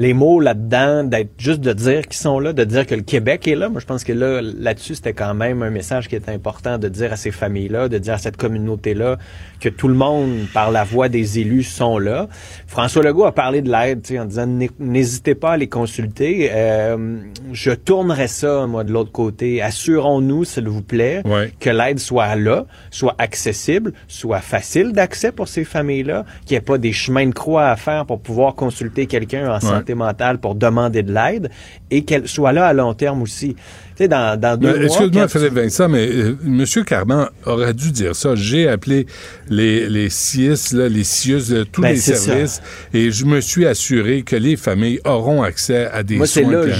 les 0.00 0.14
mots 0.14 0.38
là-dedans, 0.38 1.02
d'être 1.02 1.30
juste 1.38 1.60
de 1.60 1.72
dire 1.72 2.02
qu'ils 2.06 2.16
sont 2.16 2.38
là, 2.38 2.52
de 2.52 2.62
dire 2.62 2.86
que 2.86 2.94
le 2.94 3.02
Québec 3.02 3.48
est 3.48 3.56
là. 3.56 3.68
Moi, 3.68 3.80
je 3.80 3.86
pense 3.86 4.04
que 4.04 4.12
là, 4.12 4.40
là-dessus, 4.40 4.94
c'était 4.94 5.12
quand 5.12 5.34
même 5.34 5.62
un 5.64 5.70
message 5.70 6.06
qui 6.08 6.14
était 6.14 6.30
important 6.30 6.78
de 6.78 6.88
dire 6.88 7.12
à 7.12 7.16
ces 7.16 7.32
familles-là, 7.32 7.88
de 7.88 7.98
dire 7.98 8.14
à 8.14 8.18
cette 8.18 8.36
communauté-là 8.36 9.18
que 9.60 9.68
tout 9.68 9.88
le 9.88 9.94
monde, 9.94 10.46
par 10.54 10.70
la 10.70 10.84
voix 10.84 11.08
des 11.08 11.40
élus, 11.40 11.64
sont 11.64 11.98
là. 11.98 12.28
François 12.68 13.02
Legault 13.02 13.24
a 13.24 13.32
parlé 13.32 13.60
de 13.60 13.72
l'aide, 13.72 14.06
en 14.20 14.24
disant 14.24 14.46
N'hé- 14.46 14.70
n'hésitez 14.78 15.34
pas 15.34 15.52
à 15.52 15.56
les 15.56 15.66
consulter. 15.68 16.50
Euh, 16.52 17.18
je 17.52 17.72
tournerai 17.72 18.28
ça, 18.28 18.68
moi, 18.68 18.84
de 18.84 18.92
l'autre 18.92 19.10
côté. 19.10 19.62
Assurons-nous, 19.62 20.44
s'il 20.44 20.68
vous 20.68 20.82
plaît, 20.82 21.22
Ouais. 21.24 21.50
que 21.58 21.70
l'aide 21.70 21.98
soit 21.98 22.36
là, 22.36 22.66
soit 22.92 23.16
accessible, 23.18 23.92
soit 24.06 24.38
facile 24.40 24.92
d'accès 24.92 25.32
pour 25.32 25.48
ces 25.48 25.64
familles-là, 25.64 26.24
qu'il 26.46 26.54
n'y 26.54 26.58
ait 26.58 26.60
pas 26.60 26.78
des 26.78 26.92
chemins 26.92 27.26
de 27.26 27.34
croix 27.34 27.66
à 27.66 27.74
faire 27.74 28.06
pour 28.06 28.20
pouvoir 28.20 28.54
consulter 28.54 29.06
quelqu'un 29.06 29.52
en 29.52 29.58
santé 29.58 29.87
mentale 29.94 30.38
pour 30.38 30.54
demander 30.54 31.02
de 31.02 31.12
l'aide 31.12 31.50
et 31.90 32.04
qu'elle 32.04 32.28
soit 32.28 32.52
là 32.52 32.66
à 32.66 32.72
long 32.72 32.94
terme 32.94 33.22
aussi. 33.22 33.54
Tu 33.54 34.04
sais, 34.04 34.08
dans, 34.08 34.38
dans 34.38 34.56
deux. 34.56 34.84
Excuse-moi, 34.84 35.26
Philippe 35.28 35.54
Vincent, 35.54 35.88
mais 35.88 36.08
euh, 36.08 36.36
M. 36.46 36.64
Carman 36.86 37.28
aurait 37.44 37.74
dû 37.74 37.90
dire 37.90 38.14
ça. 38.14 38.34
J'ai 38.36 38.68
appelé 38.68 39.06
les, 39.48 39.88
les 39.88 40.08
CIS, 40.08 40.72
là, 40.72 40.88
les 40.88 41.02
CIUS 41.02 41.48
de 41.50 41.64
tous 41.64 41.80
Ben, 41.82 41.90
les 41.90 41.96
ça. 41.96 42.14
services 42.14 42.60
et 42.94 43.10
je 43.10 43.24
me 43.24 43.40
suis 43.40 43.66
assuré 43.66 44.22
que 44.22 44.36
les 44.36 44.56
familles 44.56 45.00
auront 45.04 45.42
accès 45.42 45.86
à 45.86 46.02
des 46.02 46.16
Moi, 46.16 46.26
c'est 46.26 46.42
soins 46.42 46.52
là, 46.52 46.74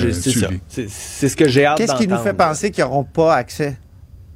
c'est. 0.69 0.89
C'est 0.89 1.29
ce 1.29 1.37
que 1.37 1.49
j'ai 1.49 1.65
hâte 1.67 1.79
Qu'est-ce 1.79 1.97
qui 1.97 2.07
nous 2.07 2.19
fait 2.19 2.35
penser 2.35 2.71
qu'ils 2.71 2.85
n'auront 2.85 3.05
pas 3.05 3.35
accès? 3.35 3.77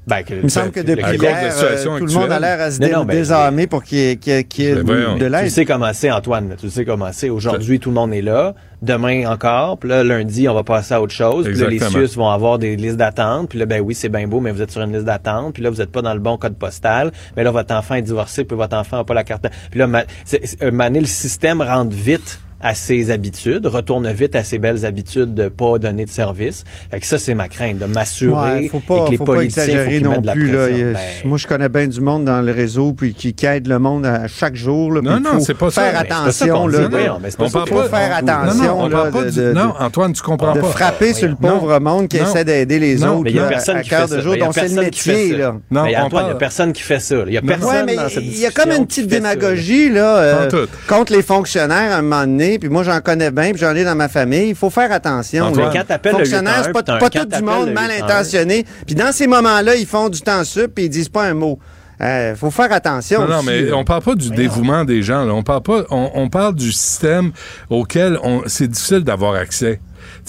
Ben, 0.04 0.24
que- 0.24 0.34
Il 0.34 0.42
me 0.42 0.48
semble 0.48 0.72
que 0.72 0.80
depuis 0.80 1.16
hier, 1.16 1.52
euh, 1.62 1.98
tout 1.98 2.06
le 2.06 2.12
monde 2.12 2.32
a 2.32 2.40
l'air 2.40 2.60
à 2.60 2.70
se 2.72 2.80
Non, 2.80 2.86
dé- 2.88 2.92
non, 2.92 3.04
ben, 3.04 3.16
désarmer 3.16 3.68
pour 3.68 3.84
qu'il 3.84 3.98
y 3.98 4.08
ait, 4.10 4.16
qu'il 4.16 4.32
y 4.32 4.36
ait- 4.36 4.44
qu'il 4.44 4.64
y 4.64 4.68
ait 4.68 4.74
Ben, 4.74 4.82
voyons. 4.84 5.14
de 5.16 5.24
Tu 5.26 5.28
l'aide. 5.30 5.48
sais 5.50 5.64
comment 5.64 5.92
c'est, 5.92 6.10
Antoine. 6.10 6.48
là. 6.48 6.56
Tu 6.58 6.68
sais 6.70 6.84
comment 6.84 7.10
c'est. 7.12 7.30
Aujourd'hui, 7.30 7.78
tout 7.78 7.90
le 7.90 7.94
monde 7.94 8.12
est 8.12 8.20
là. 8.22 8.54
Demain 8.82 9.30
encore. 9.30 9.78
Puis 9.78 9.88
là, 9.88 10.02
lundi, 10.02 10.48
on 10.48 10.54
va 10.54 10.64
passer 10.64 10.94
à 10.94 11.00
autre 11.00 11.12
chose. 11.14 11.44
Puis 11.46 11.54
là, 11.56 11.68
les. 11.68 11.78
CIUS 11.78 12.16
vont 12.16 12.28
avoir 12.30 12.58
des 12.58 12.74
listes 12.74 12.96
d'attente. 12.96 13.48
Puis 13.48 13.60
là, 13.60 13.66
ben 13.66 13.80
oui, 13.80 13.94
c'est 13.94 14.08
bien 14.08 14.26
beau, 14.26 14.40
mais 14.40 14.50
vous 14.50 14.60
êtes 14.60 14.72
sur 14.72 14.82
une 14.82 14.92
liste 14.92 15.04
d'attente. 15.04 15.54
Puis 15.54 15.62
là, 15.62 15.70
vous 15.70 15.76
n'êtes 15.76 15.92
pas 15.92 16.02
dans 16.02 16.14
le 16.14 16.20
bon 16.20 16.36
code 16.36 16.56
postal. 16.56 17.12
Mais 17.36 17.44
là, 17.44 17.52
votre 17.52 17.72
enfant 17.72 17.94
est 17.94 18.02
divorcé, 18.02 18.42
puis 18.44 18.56
votre 18.56 18.76
enfant 18.76 18.96
n'a 18.96 19.04
pas 19.04 19.14
la 19.14 19.22
carte. 19.22 19.46
Puis 19.70 19.78
là, 19.78 19.86
ma- 19.86 20.02
c'est- 20.24 20.40
c'est- 20.44 20.60
euh, 20.64 20.72
Mané, 20.72 20.98
le 20.98 21.06
système 21.06 21.62
rentre 21.62 21.94
vite 21.94 22.40
à 22.62 22.74
ses 22.74 23.10
habitudes, 23.10 23.66
retourne 23.66 24.10
vite 24.12 24.36
à 24.36 24.44
ses 24.44 24.58
belles 24.58 24.86
habitudes 24.86 25.34
de 25.34 25.48
pas 25.48 25.78
donner 25.78 26.04
de 26.04 26.10
service. 26.10 26.64
Fait 26.90 27.00
que 27.00 27.06
ça, 27.06 27.18
c'est 27.18 27.34
ma 27.34 27.48
crainte, 27.48 27.78
de 27.78 27.86
m'assurer 27.86 28.32
Ouais, 28.60 28.68
faut 28.68 28.80
pas, 28.80 28.96
et 29.02 29.04
que 29.06 29.10
les 29.10 29.16
faut 29.16 29.24
pas 29.24 29.34
politiciens, 29.34 29.64
exagérer 29.64 30.00
non 30.00 30.20
de 30.20 30.26
la 30.26 30.32
plus. 30.32 30.50
Là. 30.52 30.64
a- 30.64 30.68
Ben, 30.68 30.96
Moi, 31.24 31.38
je 31.38 31.46
connais 31.46 31.68
bien 31.68 31.86
du 31.88 32.00
monde 32.00 32.24
dans 32.24 32.40
le 32.40 32.52
réseau 32.52 32.92
puis 32.92 33.14
qui, 33.14 33.34
qui 33.34 33.46
aide 33.46 33.66
le 33.66 33.78
monde 33.78 34.06
à 34.06 34.28
chaque 34.28 34.54
jour. 34.54 34.92
Là, 34.92 35.00
Non, 35.02 35.20
non, 35.20 35.30
faut 35.34 35.40
c'est 35.40 35.54
pas 35.54 35.70
ça. 35.70 35.82
faire 35.82 35.92
ça 35.94 36.00
attention. 36.00 36.54
qu'on 36.54 36.66
là, 36.68 36.78
de- 36.78 36.88
mais 36.88 37.30
c'est 37.30 37.36
pas 37.36 37.44
On 37.44 37.48
ça 37.48 37.64
faut 37.66 37.82
faire 37.82 38.22
Non, 38.22 38.32
attention. 38.32 38.88
non, 38.88 39.10
de- 39.10 39.30
de- 39.30 39.82
Antoine, 39.82 40.12
tu 40.12 40.22
comprends 40.22 40.54
de 40.54 40.60
pas. 40.60 40.66
frapper 40.68 41.14
sur 41.14 41.28
le 41.28 41.34
pauvre 41.36 41.78
monde 41.80 42.08
qui 42.08 42.16
essaie 42.18 42.44
d'aider 42.44 42.78
les 42.78 43.02
autres 43.04 43.22
Mais 43.24 43.30
il 43.30 43.36
y 43.36 43.38
a 43.38 43.42
là, 43.42 43.48
personne 43.48 43.76
à 43.78 43.82
qui 43.82 43.90
cœur 43.90 44.08
fait 44.08 44.14
de 44.14 44.20
ça. 44.20 44.20
jour, 44.22 44.32
Mais 44.32 44.38
il 44.38 44.40
y 44.40 44.42
a 44.42 44.46
dont 44.46 44.52
c'est 44.52 44.68
le 44.68 44.82
métier. 44.82 45.36
Non, 45.70 45.80
Antoine, 45.80 45.86
il 45.86 45.88
n'y 45.90 45.94
a 45.96 46.08
parle- 46.10 46.38
personne 46.38 46.72
qui 46.72 46.82
fait 46.82 47.00
ça. 47.00 47.16
Il 47.26 47.32
y 47.32 47.36
a 47.38 47.42
personne 47.42 47.86
dans 47.96 48.08
cette 48.08 48.22
il 48.22 48.38
y 48.38 48.46
a 48.46 48.50
comme 48.50 48.70
une 48.70 48.86
petite 48.86 49.08
démagogie 49.08 49.88
là, 49.90 50.16
euh, 50.18 50.66
contre 50.88 51.12
les 51.12 51.22
fonctionnaires 51.22 51.92
à 51.92 51.96
un 51.98 52.02
moment 52.02 52.20
donné. 52.26 52.51
Puis 52.58 52.68
moi, 52.68 52.82
j'en 52.82 53.00
connais 53.00 53.30
bien, 53.30 53.50
puis 53.50 53.60
j'en 53.60 53.74
ai 53.74 53.84
dans 53.84 53.94
ma 53.94 54.08
famille. 54.08 54.50
Il 54.50 54.54
faut 54.54 54.70
faire 54.70 54.90
attention. 54.92 55.46
Antoine, 55.46 55.66
là. 55.66 55.72
quand 55.74 55.86
t'appelles 55.86 56.12
le 56.12 56.18
fonctionnaires, 56.18 56.66
811, 56.66 56.82
c'est 56.86 56.98
pas, 56.98 57.10
tout 57.10 57.24
du 57.26 57.42
monde 57.42 57.72
mal 57.72 57.90
811. 57.90 58.02
intentionné. 58.02 58.66
Puis 58.86 58.94
dans 58.94 59.12
ces 59.12 59.26
moments-là, 59.26 59.76
ils 59.76 59.86
font 59.86 60.08
du 60.08 60.20
temps 60.20 60.44
sup 60.44 60.74
puis 60.74 60.84
ils 60.84 60.90
disent 60.90 61.08
pas 61.08 61.24
un 61.24 61.34
mot. 61.34 61.58
Il 62.00 62.34
faut 62.36 62.50
faire 62.50 62.72
attention. 62.72 63.20
Non, 63.20 63.28
non, 63.28 63.36
aussi, 63.38 63.46
mais 63.46 63.72
on 63.72 63.84
parle 63.84 64.02
pas 64.02 64.14
du 64.16 64.30
dévouement 64.30 64.84
des 64.84 65.02
gens. 65.02 65.24
Là. 65.24 65.34
On 65.34 65.44
parle 65.44 65.62
pas. 65.62 65.84
On, 65.90 66.10
on 66.14 66.28
parle 66.28 66.56
du 66.56 66.72
système 66.72 67.30
auquel 67.70 68.18
on, 68.24 68.42
c'est 68.46 68.66
difficile 68.66 69.00
d'avoir 69.00 69.34
accès. 69.34 69.80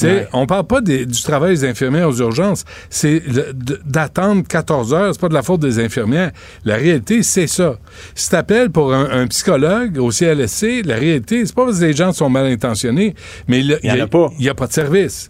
Ouais. 0.02 0.28
on 0.34 0.46
parle 0.46 0.66
pas 0.68 0.82
des- 0.82 1.06
du 1.06 1.22
travail 1.22 1.56
des 1.56 1.66
infirmières 1.66 2.10
aux 2.10 2.18
urgences. 2.18 2.66
C'est 2.90 3.22
d'attendre 3.86 4.44
14 4.48 4.94
heures. 4.94 5.14
C'est 5.14 5.22
pas 5.22 5.30
de 5.30 5.34
la 5.34 5.44
faute 5.44 5.62
des 5.62 5.80
infirmières. 5.80 6.32
La 6.66 6.76
réalité, 6.76 7.24
c'est 7.24 7.48
ça. 7.48 7.76
Si 8.16 8.30
t'appelles 8.30 8.70
pour 8.70 8.94
un, 8.94 9.10
un 9.10 9.28
psychologue 9.28 9.98
au 9.98 10.12
CLSC, 10.12 10.84
la 10.86 10.96
réalité, 10.96 11.46
c'est 11.46 11.56
pas 11.56 11.66
parce 11.66 11.80
que 11.80 11.86
les 11.86 11.94
gens 11.94 12.12
sont 12.14 12.30
mal 12.30 12.46
intentionnés, 12.48 13.16
mais 13.48 13.60
il 13.60 13.80
Il 13.84 13.90
y 13.90 13.92
en 14.02 14.04
a 14.04 14.08
pas. 14.08 14.28
A 14.64 14.68
de 14.68 14.72
service. 14.74 15.30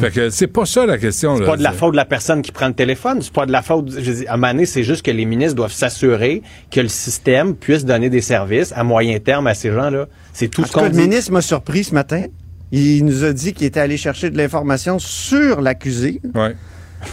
Fait 0.00 0.10
que 0.10 0.28
c'est 0.28 0.46
pas 0.48 0.66
ça 0.66 0.84
la 0.84 0.98
question. 0.98 1.38
C'est 1.38 1.46
pas 1.46 1.56
de 1.56 1.62
la 1.62 1.72
faute 1.72 1.92
de 1.92 1.96
la 1.96 2.04
personne 2.04 2.42
qui 2.42 2.52
prend 2.52 2.68
le 2.68 2.74
téléphone. 2.74 3.22
C'est 3.22 3.32
pas 3.32 3.46
de 3.46 3.52
la 3.52 3.62
faute. 3.62 3.90
Je 3.98 4.12
dis, 4.12 4.26
à 4.26 4.34
un 4.34 4.36
moment 4.36 4.52
donné, 4.52 4.66
c'est 4.66 4.82
juste 4.82 5.00
que 5.02 5.10
les 5.10 5.24
ministres 5.24 5.54
doivent 5.54 5.72
s'assurer 5.72 6.42
que 6.70 6.80
le 6.82 6.88
système 6.88 7.54
puisse 7.56 7.86
donner 7.86 8.10
des 8.10 8.20
services 8.20 8.70
à 8.76 8.84
moyen 8.84 9.18
terme 9.18 9.46
à 9.46 9.54
ces 9.54 9.72
gens-là. 9.72 10.06
C'est 10.34 10.48
tout 10.48 10.60
En 10.62 10.66
ce 10.66 10.72
qu'on 10.72 10.82
le 10.84 10.90
ministre 10.90 11.32
m'a 11.32 11.40
surpris 11.40 11.84
ce 11.84 11.94
matin. 11.94 12.24
Il 12.72 13.04
nous 13.04 13.24
a 13.24 13.32
dit 13.32 13.52
qu'il 13.52 13.66
était 13.66 13.80
allé 13.80 13.96
chercher 13.96 14.30
de 14.30 14.36
l'information 14.36 14.98
sur 14.98 15.60
l'accusé. 15.60 16.20
Ouais. 16.34 16.54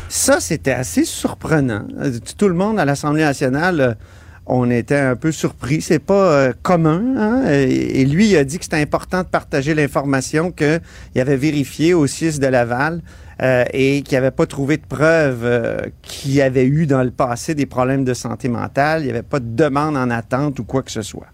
Ça, 0.10 0.40
c'était 0.40 0.72
assez 0.74 1.06
surprenant. 1.06 1.86
Euh, 2.00 2.12
Tout 2.38 2.48
le 2.48 2.56
monde 2.56 2.80
à 2.80 2.86
l'Assemblée 2.86 3.22
nationale, 3.24 3.80
euh, 3.82 3.94
on 4.48 4.70
était 4.70 4.98
un 4.98 5.16
peu 5.16 5.32
surpris. 5.32 5.82
C'est 5.82 6.00
pas 6.00 6.32
euh, 6.34 6.54
commun. 6.62 7.04
hein? 7.18 7.44
Et, 7.50 8.02
et 8.02 8.06
lui, 8.06 8.30
il 8.32 8.38
a 8.38 8.44
dit 8.44 8.58
que 8.58 8.64
c'était 8.66 8.82
important 8.82 9.22
de 9.24 9.28
partager 9.28 9.74
l'information 9.74 10.52
qu'il 10.52 10.82
avait 11.22 11.38
vérifié 11.38 11.94
au 11.94 12.06
6 12.08 12.40
de 12.40 12.48
Laval 12.48 13.02
euh, 13.42 13.64
et 13.74 14.02
qu'il 14.02 14.18
n'avait 14.18 14.32
pas 14.32 14.46
trouvé 14.48 14.78
de 14.78 14.86
preuves 14.88 15.42
euh, 15.46 15.78
qu'il 16.02 16.34
y 16.34 16.42
avait 16.42 16.66
eu 16.66 16.86
dans 16.88 17.04
le 17.04 17.12
passé 17.12 17.54
des 17.56 17.66
problèmes 17.66 18.04
de 18.06 18.14
santé 18.14 18.50
mentale. 18.50 19.02
Il 19.04 19.06
n'y 19.06 19.12
avait 19.12 19.22
pas 19.24 19.40
de 19.40 19.56
demande 19.56 19.96
en 19.98 20.10
attente 20.10 20.60
ou 20.60 20.64
quoi 20.64 20.82
que 20.84 20.92
ce 20.92 21.02
soit. 21.02 21.28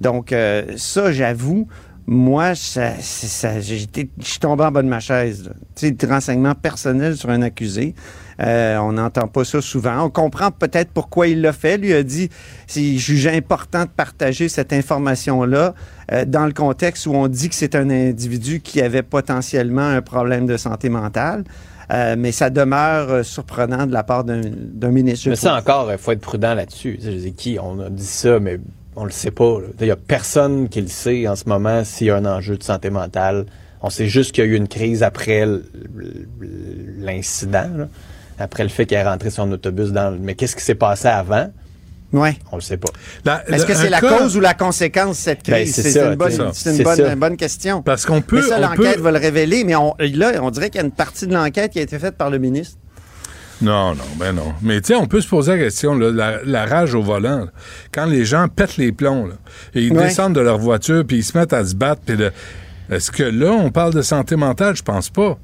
Donc, 0.00 0.34
ça, 0.78 1.12
j'avoue, 1.12 1.68
moi, 2.06 2.54
ça, 2.54 2.92
c'est- 3.00 3.26
ça, 3.26 3.60
j'ai 3.60 3.82
été- 3.82 4.10
je 4.20 4.26
suis 4.26 4.38
tombé 4.38 4.64
en 4.64 4.70
bas 4.72 4.82
de 4.82 4.88
ma 4.88 5.00
chaise. 5.00 5.50
Tu 5.76 5.86
sais, 5.86 5.90
des 5.92 6.06
renseignements 6.06 6.54
personnels 6.54 7.16
sur 7.16 7.30
un 7.30 7.42
accusé. 7.42 7.94
Euh, 8.40 8.78
on 8.78 8.92
n'entend 8.92 9.28
pas 9.28 9.44
ça 9.44 9.60
souvent. 9.60 10.04
On 10.04 10.10
comprend 10.10 10.50
peut-être 10.50 10.90
pourquoi 10.92 11.28
il 11.28 11.40
l'a 11.42 11.52
fait. 11.52 11.76
Lui 11.76 11.92
a 11.92 12.02
dit 12.02 12.30
c'est 12.66 12.96
jugé 12.96 13.30
important 13.30 13.84
de 13.84 13.90
partager 13.90 14.48
cette 14.48 14.72
information-là 14.72 15.74
euh, 16.12 16.24
dans 16.24 16.46
le 16.46 16.52
contexte 16.52 17.06
où 17.06 17.12
on 17.14 17.28
dit 17.28 17.48
que 17.50 17.54
c'est 17.54 17.74
un 17.74 17.90
individu 17.90 18.60
qui 18.60 18.80
avait 18.80 19.02
potentiellement 19.02 19.86
un 19.86 20.00
problème 20.02 20.46
de 20.46 20.56
santé 20.56 20.88
mentale. 20.88 21.44
Euh, 21.92 22.14
mais 22.16 22.30
ça 22.32 22.50
demeure 22.50 23.10
euh, 23.10 23.22
surprenant 23.24 23.84
de 23.86 23.92
la 23.92 24.04
part 24.04 24.22
d'un 24.24 24.90
ministre. 24.90 25.28
Mais 25.28 25.34
ça 25.36 25.56
encore, 25.56 25.90
il 25.90 25.98
faut 25.98 26.12
être 26.12 26.20
prudent 26.20 26.54
là-dessus. 26.54 26.98
Qui, 27.36 27.58
on 27.60 27.80
a 27.80 27.90
dit 27.90 28.04
ça, 28.06 28.38
mais 28.38 28.60
on 29.00 29.04
le 29.06 29.10
sait 29.10 29.30
pas. 29.30 29.56
Il 29.80 29.86
y 29.86 29.90
a 29.90 29.96
personne 29.96 30.68
qui 30.68 30.80
le 30.82 30.88
sait 30.88 31.26
en 31.26 31.34
ce 31.34 31.44
moment 31.48 31.84
s'il 31.84 32.08
y 32.08 32.10
a 32.10 32.16
un 32.16 32.26
enjeu 32.26 32.56
de 32.58 32.62
santé 32.62 32.90
mentale. 32.90 33.46
On 33.82 33.88
sait 33.88 34.06
juste 34.08 34.32
qu'il 34.32 34.44
y 34.44 34.46
a 34.46 34.50
eu 34.50 34.54
une 34.56 34.68
crise 34.68 35.02
après 35.02 35.46
l'incident, 36.98 37.88
après 38.38 38.62
le 38.62 38.68
fait 38.68 38.86
qu'elle 38.86 38.98
est 38.98 39.08
rentrée 39.08 39.30
son 39.30 39.50
autobus 39.52 39.90
dans 39.92 40.10
le... 40.10 40.18
Mais 40.18 40.34
qu'est-ce 40.34 40.56
qui 40.56 40.62
s'est 40.62 40.74
passé 40.74 41.08
avant? 41.08 41.50
Ouais. 42.12 42.36
On 42.50 42.56
le 42.56 42.60
sait 42.62 42.76
pas. 42.76 42.88
Est-ce 43.48 43.64
que 43.66 43.74
c'est 43.74 43.88
la 43.90 44.00
cause 44.00 44.36
ou 44.36 44.40
la 44.40 44.54
conséquence 44.54 45.16
de 45.18 45.22
cette 45.22 45.46
Ben, 45.48 45.62
crise? 45.64 45.74
c'est 45.80 46.00
une, 46.04 46.16
bonne, 46.16 46.30
c'est 46.30 46.36
ça. 46.38 46.50
c'est 46.52 46.70
une 46.70 46.76
C'est 46.76 46.82
bonne, 46.82 46.96
ça. 46.96 47.12
une 47.12 47.20
bonne 47.20 47.36
question. 47.36 47.82
Parce 47.82 48.04
qu'on 48.04 48.20
peut. 48.20 48.36
mais 48.42 48.48
ça, 48.48 48.58
l'enquête 48.58 48.96
peut- 48.96 49.00
va 49.02 49.12
le 49.12 49.18
révéler, 49.18 49.62
mais 49.64 49.76
on, 49.76 49.94
là, 49.98 50.32
on 50.42 50.50
dirait 50.50 50.70
qu'il 50.70 50.80
y 50.80 50.82
a 50.82 50.86
une 50.86 50.92
partie 50.92 51.26
de 51.28 51.32
l'enquête 51.34 51.70
qui 51.72 51.78
a 51.78 51.82
été 51.82 51.98
faite 51.98 52.16
par 52.16 52.28
le 52.30 52.38
ministre. 52.38 52.76
Non, 53.62 53.94
non, 53.94 54.04
ben 54.18 54.32
non. 54.32 54.54
Mais 54.62 54.80
tu 54.80 54.88
sais, 54.88 54.94
on 54.94 55.06
peut 55.06 55.20
se 55.20 55.28
poser 55.28 55.52
la 55.52 55.58
question, 55.58 55.94
là, 55.94 56.10
la, 56.10 56.42
la 56.44 56.64
rage 56.66 56.94
au 56.94 57.02
volant, 57.02 57.40
là. 57.40 57.46
quand 57.92 58.06
les 58.06 58.24
gens 58.24 58.48
pètent 58.48 58.76
les 58.78 58.90
plombs, 58.92 59.26
là, 59.26 59.34
et 59.74 59.82
ils 59.84 59.92
Ouais. 59.92 60.04
descendent 60.04 60.34
de 60.34 60.40
leur 60.40 60.58
voiture, 60.58 61.04
puis 61.06 61.18
ils 61.18 61.24
se 61.24 61.36
mettent 61.36 61.52
à 61.52 61.64
se 61.64 61.74
battre, 61.74 62.00
puis 62.06 62.16
est-ce 62.90 63.10
que 63.10 63.22
là, 63.22 63.50
on 63.52 63.70
parle 63.70 63.92
de 63.94 64.02
santé 64.02 64.36
mentale? 64.36 64.76
Je 64.76 64.82
pense 64.82 65.10
pas. 65.10 65.38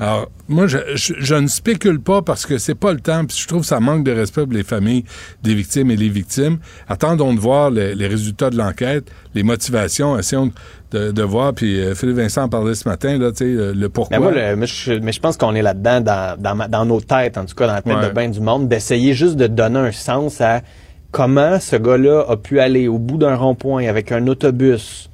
Alors, 0.00 0.30
moi, 0.46 0.68
je, 0.68 0.78
je- 0.94 1.14
je 1.18 1.34
ne 1.34 1.48
spécule 1.48 1.98
pas 2.00 2.22
parce 2.22 2.46
que 2.46 2.56
c'est 2.58 2.76
pas 2.76 2.92
le 2.92 3.00
temps, 3.00 3.24
puis 3.24 3.36
je 3.36 3.48
trouve 3.48 3.62
que 3.62 3.66
ça 3.66 3.80
manque 3.80 4.04
de 4.04 4.12
respect 4.12 4.44
pour 4.44 4.52
les 4.52 4.62
familles 4.62 5.04
des 5.42 5.54
victimes 5.54 5.90
et 5.90 5.96
les 5.96 6.08
victimes. 6.08 6.58
Attendons 6.88 7.34
de 7.34 7.40
voir 7.40 7.70
les, 7.70 7.96
les 7.96 8.06
résultats 8.06 8.48
de 8.48 8.56
l'enquête, 8.56 9.10
les 9.34 9.42
motivations, 9.42 10.16
essayons 10.16 10.46
de, 10.46 10.52
de 10.92 11.22
voir, 11.22 11.52
puis 11.52 11.80
euh, 11.80 11.94
Philippe 11.94 12.16
Vincent 12.16 12.42
en 12.44 12.48
parlait 12.48 12.74
ce 12.74 12.88
matin, 12.88 13.18
là, 13.18 13.30
tu 13.30 13.38
sais, 13.38 13.44
le, 13.44 13.72
le 13.72 13.88
pourquoi. 13.88 14.16
Mais 14.18 14.22
moi, 14.22 14.32
le- 14.32 14.56
mais 14.56 14.66
je, 14.66 14.94
mais 14.94 15.12
je 15.12 15.20
pense 15.20 15.36
qu'on 15.36 15.54
est 15.54 15.62
là-dedans 15.62 16.00
dans, 16.00 16.36
dans, 16.40 16.54
ma- 16.54 16.68
dans 16.68 16.86
nos 16.86 17.00
têtes, 17.00 17.36
en 17.36 17.44
tout 17.44 17.54
cas 17.54 17.66
dans 17.66 17.74
la 17.74 17.82
tête 17.82 17.94
Ouais. 17.96 18.08
de 18.08 18.14
bien 18.14 18.28
du 18.28 18.40
monde, 18.40 18.68
d'essayer 18.68 19.12
juste 19.14 19.36
de 19.36 19.46
donner 19.46 19.78
un 19.80 19.92
sens 19.92 20.40
à 20.40 20.62
comment 21.10 21.60
ce 21.60 21.76
gars-là 21.76 22.24
a 22.28 22.36
pu 22.36 22.58
aller 22.60 22.88
au 22.88 22.98
bout 22.98 23.18
d'un 23.18 23.34
rond-point 23.34 23.86
avec 23.86 24.12
un 24.12 24.26
autobus, 24.28 25.10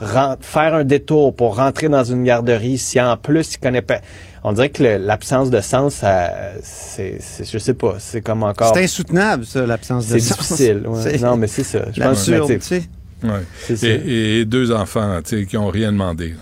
faire 0.00 0.74
un 0.74 0.84
détour 0.84 1.34
pour 1.34 1.56
rentrer 1.56 1.88
dans 1.88 2.04
une 2.04 2.22
garderie 2.24 2.78
si 2.78 3.00
en 3.00 3.16
plus 3.16 3.54
il 3.54 3.58
connaît 3.58 3.82
pas. 3.82 3.98
On 4.44 4.52
dirait 4.52 4.68
que 4.68 4.82
l'absence 4.82 5.50
de 5.50 5.60
sens, 5.60 5.94
ça, 5.94 6.30
c'est, 6.62 7.16
c'est- 7.20 7.50
je 7.50 7.58
sais 7.58 7.74
pas, 7.74 7.96
c'est 7.98 8.20
comme 8.20 8.44
encore. 8.44 8.72
C'est 8.74 8.84
insoutenable, 8.84 9.44
ça, 9.44 9.66
l'absence 9.66 10.06
de 10.06 10.18
C'est 10.18 10.20
sens. 10.20 10.38
difficile. 10.38 10.82
ouais. 10.86 11.00
C'est 11.02 11.20
Non, 11.20 11.36
mais 11.36 11.48
c'est 11.48 11.64
ça. 11.64 11.80
Je 11.92 12.00
pense 12.00 12.26
que, 12.26 12.46
tu 12.46 12.60
sais. 12.60 12.82
Ouais. 13.22 13.30
C'est 13.60 13.76
ça. 13.76 13.86
Et, 13.88 14.40
et 14.40 14.44
deux 14.44 14.72
enfants, 14.72 15.20
tu 15.24 15.38
sais, 15.40 15.46
qui 15.46 15.56
ont 15.56 15.68
rien 15.68 15.90
demandé. 15.92 16.34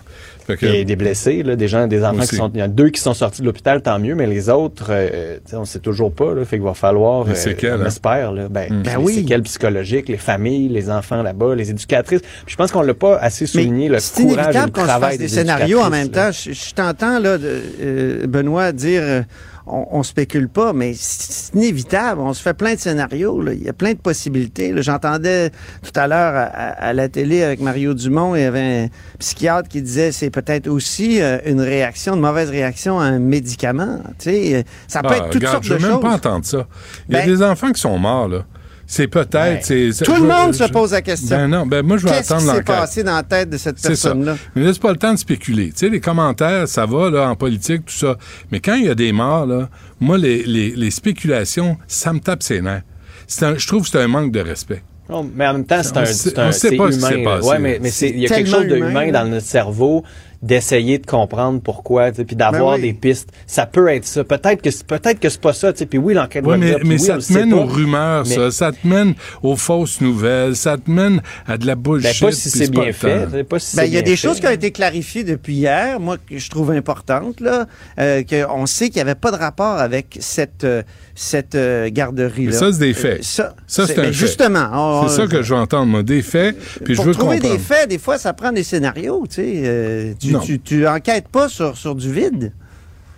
que- 0.46 0.66
Et 0.66 0.84
des 0.84 0.96
blessés, 0.96 1.42
là, 1.42 1.56
des 1.56 1.68
gens, 1.68 1.86
des 1.86 2.04
enfants 2.04 2.18
Aussi. 2.18 2.28
qui 2.30 2.36
sont. 2.36 2.50
Il 2.52 2.60
y 2.60 2.62
en 2.62 2.66
a 2.66 2.68
deux 2.68 2.90
qui 2.90 3.00
sont 3.00 3.14
sortis 3.14 3.40
de 3.40 3.46
l'hôpital, 3.46 3.80
tant 3.80 3.98
mieux, 3.98 4.14
mais 4.14 4.26
les 4.26 4.50
autres, 4.50 4.88
euh, 4.90 5.38
on 5.54 5.64
sait 5.64 5.78
toujours 5.78 6.12
pas. 6.12 6.34
Là, 6.34 6.44
fait 6.44 6.56
qu'il 6.56 6.64
va 6.66 6.74
falloir. 6.74 7.24
Les 7.24 7.30
euh, 7.32 7.34
séquelles, 7.34 7.78
on 7.80 7.84
hein? 7.84 7.86
espère. 7.86 8.30
Là, 8.32 8.48
ben, 8.50 8.66
Mm. 8.70 8.76
les 8.76 8.82
Ben 8.82 8.96
oui. 9.00 9.14
séquelles 9.14 9.42
psychologiques, 9.42 10.08
les 10.10 10.18
familles, 10.18 10.68
les 10.68 10.90
enfants 10.90 11.22
là-bas, 11.22 11.54
les 11.54 11.70
éducatrices. 11.70 12.20
Puis 12.20 12.30
je 12.48 12.56
pense 12.56 12.70
qu'on 12.72 12.82
l'a 12.82 12.92
pas 12.92 13.16
assez 13.16 13.44
Mais 13.44 13.62
souligné 13.62 13.88
le 13.88 13.98
c'est 14.00 14.20
courage 14.22 14.32
et 14.32 14.36
le 14.36 14.42
inévitable 14.42 14.72
qu'on 14.72 14.82
se 14.82 14.86
fasse 15.00 15.12
des 15.12 15.18
des 15.24 15.28
scénarios 15.28 15.80
en 15.80 15.88
même 15.90 16.08
temps. 16.10 16.30
Je, 16.30 16.52
je 16.52 16.74
t'entends, 16.74 17.18
là, 17.20 17.38
de, 17.38 17.62
euh, 17.80 18.26
Benoît, 18.26 18.72
dire 18.72 19.00
euh, 19.02 19.22
on, 19.66 19.86
on 19.90 20.02
spécule 20.02 20.48
pas, 20.48 20.72
mais 20.72 20.92
c'est 20.94 21.54
inévitable. 21.54 22.20
On 22.20 22.32
se 22.34 22.42
fait 22.42 22.54
plein 22.54 22.74
de 22.74 22.78
scénarios. 22.80 23.40
là. 23.40 23.52
Il 23.52 23.62
y 23.62 23.68
a 23.68 23.72
plein 23.72 23.92
de 23.92 23.98
possibilités. 23.98 24.72
là. 24.72 24.82
J'entendais 24.82 25.50
tout 25.50 25.92
à 25.98 26.06
l'heure 26.06 26.50
à, 26.52 26.92
la 26.92 27.08
télé 27.08 27.42
avec 27.42 27.60
Mario 27.60 27.94
Dumont, 27.94 28.34
il 28.34 28.42
y 28.42 28.44
avait 28.44 28.84
un 28.84 28.88
psychiatre 29.18 29.68
qui 29.68 29.80
disait 29.82 30.12
c'est 30.12 30.30
peut-être 30.30 30.68
aussi 30.68 31.20
euh, 31.22 31.38
une 31.46 31.60
réaction, 31.60 32.14
une 32.14 32.20
mauvaise 32.20 32.50
réaction 32.50 33.00
à 33.00 33.04
un 33.04 33.18
médicament. 33.18 33.98
Tu 34.18 34.30
sais, 34.30 34.64
ça 34.88 35.02
peut 35.02 35.08
Ah, 35.12 35.16
être 35.16 35.24
toutes 35.30 35.34
regarde, 35.36 35.54
sortes 35.54 35.64
je 35.64 35.74
de 35.74 35.78
veux 35.78 35.82
même 35.82 35.92
choses. 35.92 36.02
pas 36.02 36.12
entendre 36.14 36.44
ça. 36.44 36.66
Il 37.08 37.14
y 37.14 37.18
a 37.18 37.20
Ben- 37.20 37.28
des 37.28 37.42
enfants 37.42 37.72
qui 37.72 37.80
sont 37.80 37.98
morts, 37.98 38.28
là. 38.28 38.44
C'est 38.86 39.08
peut-être. 39.08 39.64
c'est- 39.64 39.92
c'est- 39.92 40.04
Tout 40.04 40.14
le 40.16 40.22
monde 40.28 40.52
je- 40.52 40.64
se 40.64 40.70
pose 40.70 40.92
la 40.92 41.00
question. 41.02 41.36
Ben 41.36 41.48
non, 41.48 41.66
ben 41.66 41.84
moi, 41.84 41.96
je 41.96 42.04
vais 42.04 42.10
Qu'est-ce 42.10 42.32
attendre 42.32 42.40
qui 42.42 42.46
s'est 42.48 42.52
l'enquête. 42.52 42.66
passé 42.66 43.02
dans 43.02 43.14
la 43.16 43.22
tête 43.22 43.50
de 43.50 43.56
cette 43.56 43.78
C'est 43.78 43.94
ça. 43.96 44.10
personne-là? 44.10 44.36
Mais 44.54 44.62
laisse 44.62 44.78
pas 44.78 44.90
le 44.92 44.98
temps 44.98 45.12
de 45.14 45.18
spéculer. 45.18 45.68
Tu 45.70 45.78
sais, 45.78 45.88
les 45.88 46.00
commentaires, 46.00 46.68
ça 46.68 46.84
va, 46.86 47.08
là, 47.10 47.28
en 47.30 47.34
politique, 47.36 47.86
tout 47.86 47.94
ça. 47.94 48.16
Mais 48.52 48.60
quand 48.60 48.74
il 48.74 48.84
y 48.84 48.88
a 48.88 48.94
des 48.94 49.12
morts, 49.12 49.46
là, 49.46 49.68
moi, 50.00 50.18
les, 50.18 50.42
les, 50.44 50.70
les 50.76 50.90
spéculations, 50.90 51.76
ça 51.86 52.12
me 52.12 52.20
tape 52.20 52.42
ses 52.42 52.60
nerfs. 52.60 52.82
C'est 53.26 53.44
un- 53.46 53.56
je 53.56 53.66
trouve 53.66 53.82
que 53.84 53.88
c'est 53.88 54.00
un 54.00 54.08
manque 54.08 54.32
de 54.32 54.40
respect. 54.40 54.82
Non, 55.08 55.30
mais 55.34 55.46
en 55.46 55.52
même 55.54 55.64
temps, 55.66 55.82
c'est 55.82 55.96
On 55.96 56.00
un, 56.00 56.04
sait- 56.06 56.30
c'est 56.30 56.38
un- 56.38 56.48
on 56.48 56.52
sait 56.52 56.68
c'est 56.70 56.76
pas 56.76 56.90
ce 56.90 56.96
qui 56.96 56.98
humain. 56.98 57.08
s'est 57.10 57.16
là. 57.24 57.24
passé, 57.36 57.48
Ouais, 57.48 57.54
là. 57.54 57.58
mais, 57.60 57.78
mais 57.82 57.90
c'est- 57.90 58.08
il 58.10 58.20
y 58.20 58.24
a 58.24 58.28
C'est 58.28 58.34
quelque 58.36 58.50
chose 58.50 58.66
de 58.66 58.76
humain 58.76 58.88
humain, 58.90 59.06
dans 59.12 59.22
là. 59.24 59.28
notre 59.28 59.46
cerveau 59.46 60.02
d'essayer 60.44 60.98
de 60.98 61.06
comprendre 61.06 61.60
pourquoi, 61.60 62.10
tu 62.10 62.18
sais, 62.18 62.24
puis 62.24 62.36
d'avoir 62.36 62.76
Ben 62.76 62.82
oui. 62.82 62.92
des 62.92 62.92
pistes. 62.92 63.30
Ça 63.46 63.64
peut 63.66 63.88
être 63.88 64.04
ça. 64.04 64.24
Peut-être 64.24 64.60
que 64.62 64.70
c'est- 64.70 64.86
peut-être 64.86 65.18
que 65.18 65.28
c'est 65.30 65.40
pas 65.40 65.52
ça, 65.54 65.72
tu 65.72 65.78
sais. 65.80 65.86
Puis 65.86 65.98
oui, 65.98 66.12
l'enquête 66.14 66.44
Oui, 66.46 66.56
mais, 66.58 66.66
dire, 66.66 66.78
mais 66.84 66.94
oui, 66.94 67.00
ça 67.00 67.18
te 67.18 67.32
mène 67.32 67.50
pas. 67.50 67.56
aux 67.56 67.64
rumeurs, 67.64 68.24
Mais- 68.28 68.34
ça. 68.34 68.50
Ça 68.50 68.72
te 68.72 68.86
mène 68.86 69.14
aux 69.42 69.56
fausses 69.56 70.00
nouvelles. 70.02 70.54
Ça 70.54 70.76
te 70.76 70.90
mène 70.90 71.22
à 71.46 71.56
de 71.56 71.66
la 71.66 71.74
Ben, 71.74 71.82
bullshit. 71.82 72.20
pas 72.20 72.32
si 72.32 72.50
c'est 72.50 72.70
bien 72.70 72.92
fait. 72.92 73.20
temps. 73.24 73.30
tu 73.30 73.36
sais, 73.38 73.44
Pas 73.44 73.58
si 73.58 73.76
Ben, 73.76 73.84
il 73.84 73.92
y 73.94 73.96
a 73.96 74.02
bien 74.02 74.10
des 74.10 74.16
fait. 74.16 74.28
choses 74.28 74.40
qui 74.40 74.46
ont 74.46 74.50
été 74.50 74.70
clarifiées 74.70 75.24
depuis 75.24 75.54
hier, 75.54 75.98
moi, 75.98 76.16
que 76.18 76.36
je 76.38 76.50
trouve 76.50 76.70
importantes, 76.72 77.40
là, 77.40 77.66
euh, 77.98 78.22
qu'on 78.22 78.66
sait 78.66 78.86
qu'il 78.88 78.96
n'y 78.96 79.02
avait 79.02 79.14
pas 79.14 79.30
de 79.30 79.36
rapport 79.36 79.78
avec 79.78 80.18
cette, 80.20 80.64
euh, 80.64 80.82
cette 81.14 81.54
euh, 81.54 81.88
garderie-là. 81.90 82.50
Mais 82.52 82.56
ça, 82.58 82.72
c'est 82.72 82.78
des 82.80 82.92
faits. 82.94 83.20
Euh, 83.20 83.22
ça, 83.22 83.54
Ça, 83.66 83.86
c'est 83.86 83.92
un 83.98 84.02
ben, 84.02 84.06
fait. 84.08 84.12
Justement. 84.12 85.08
C'est 85.08 85.16
ça 85.16 85.26
que 85.26 85.42
je 85.42 85.54
veux 85.54 85.60
entendre, 85.60 85.86
moi. 85.86 86.02
Des 86.02 86.22
faits, 86.22 86.56
puis 86.84 86.94
je 86.94 87.02
veux 87.02 87.12
trouver 87.14 87.36
comprendre. 87.38 87.54
des 87.56 87.62
faits, 87.62 87.88
des 87.88 87.98
fois, 87.98 88.18
ça 88.18 88.32
prend 88.34 88.52
des 88.52 88.62
scénarios, 88.62 89.24
tu 89.28 89.36
sais. 89.36 89.62
euh, 89.64 90.12
tu, 90.20 90.33
Non. 90.34 90.40
tu, 90.40 90.58
tu 90.60 90.86
enquêtes 90.86 91.28
pas 91.28 91.48
sur, 91.48 91.76
sur 91.76 91.94
du 91.94 92.12
vide? 92.12 92.52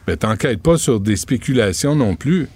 Mais 0.09 0.16
t'enquêtes 0.16 0.62
pas 0.62 0.76
sur 0.78 1.01
des 1.01 1.16
spéculations 1.16 1.94
non 1.97 2.14
plus. 2.14 2.48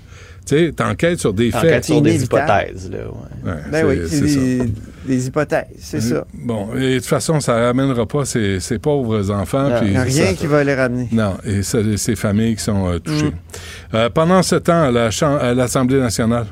Tu 0.46 0.56
sais, 0.56 0.72
t'enquêtes 0.72 1.20
sur 1.20 1.34
des 1.34 1.50
faits. 1.50 1.84
sur 1.84 2.00
des 2.00 2.12
inévitable. 2.14 2.70
hypothèses, 2.70 2.90
là, 2.90 2.98
ouais. 2.98 3.50
Ouais, 3.52 3.58
Ben 3.70 3.86
oui, 3.86 3.98
c'est 4.08 4.20
des, 4.22 4.72
des 5.06 5.26
hypothèses, 5.26 5.66
c'est 5.78 6.00
ça. 6.00 6.24
Bon, 6.32 6.74
et 6.74 6.94
de 6.94 6.98
toute 6.98 7.06
façon, 7.08 7.40
ça 7.40 7.54
ramènera 7.66 8.06
pas 8.06 8.24
ces, 8.24 8.58
ces 8.58 8.78
pauvres 8.78 9.30
enfants. 9.30 9.68
Non. 9.68 9.76
puis 9.78 9.88
Il 9.88 9.92
n'y 9.92 9.96
a 9.98 10.02
rien 10.02 10.26
ça- 10.26 10.32
qui 10.34 10.46
va 10.46 10.64
les 10.64 10.74
ramener. 10.74 11.08
Non, 11.12 11.36
et 11.44 11.62
ça, 11.62 11.78
ces 11.96 12.16
familles 12.16 12.56
qui 12.56 12.62
sont 12.64 12.88
euh, 12.90 12.98
touchées. 12.98 13.26
Mm. 13.26 13.94
Euh, 13.94 14.08
pendant 14.10 14.42
ce 14.42 14.56
temps, 14.56 14.82
à 14.84 14.90
la 14.90 15.10
à 15.40 15.54
l'Assemblée 15.54 16.00
nationale, 16.00 16.46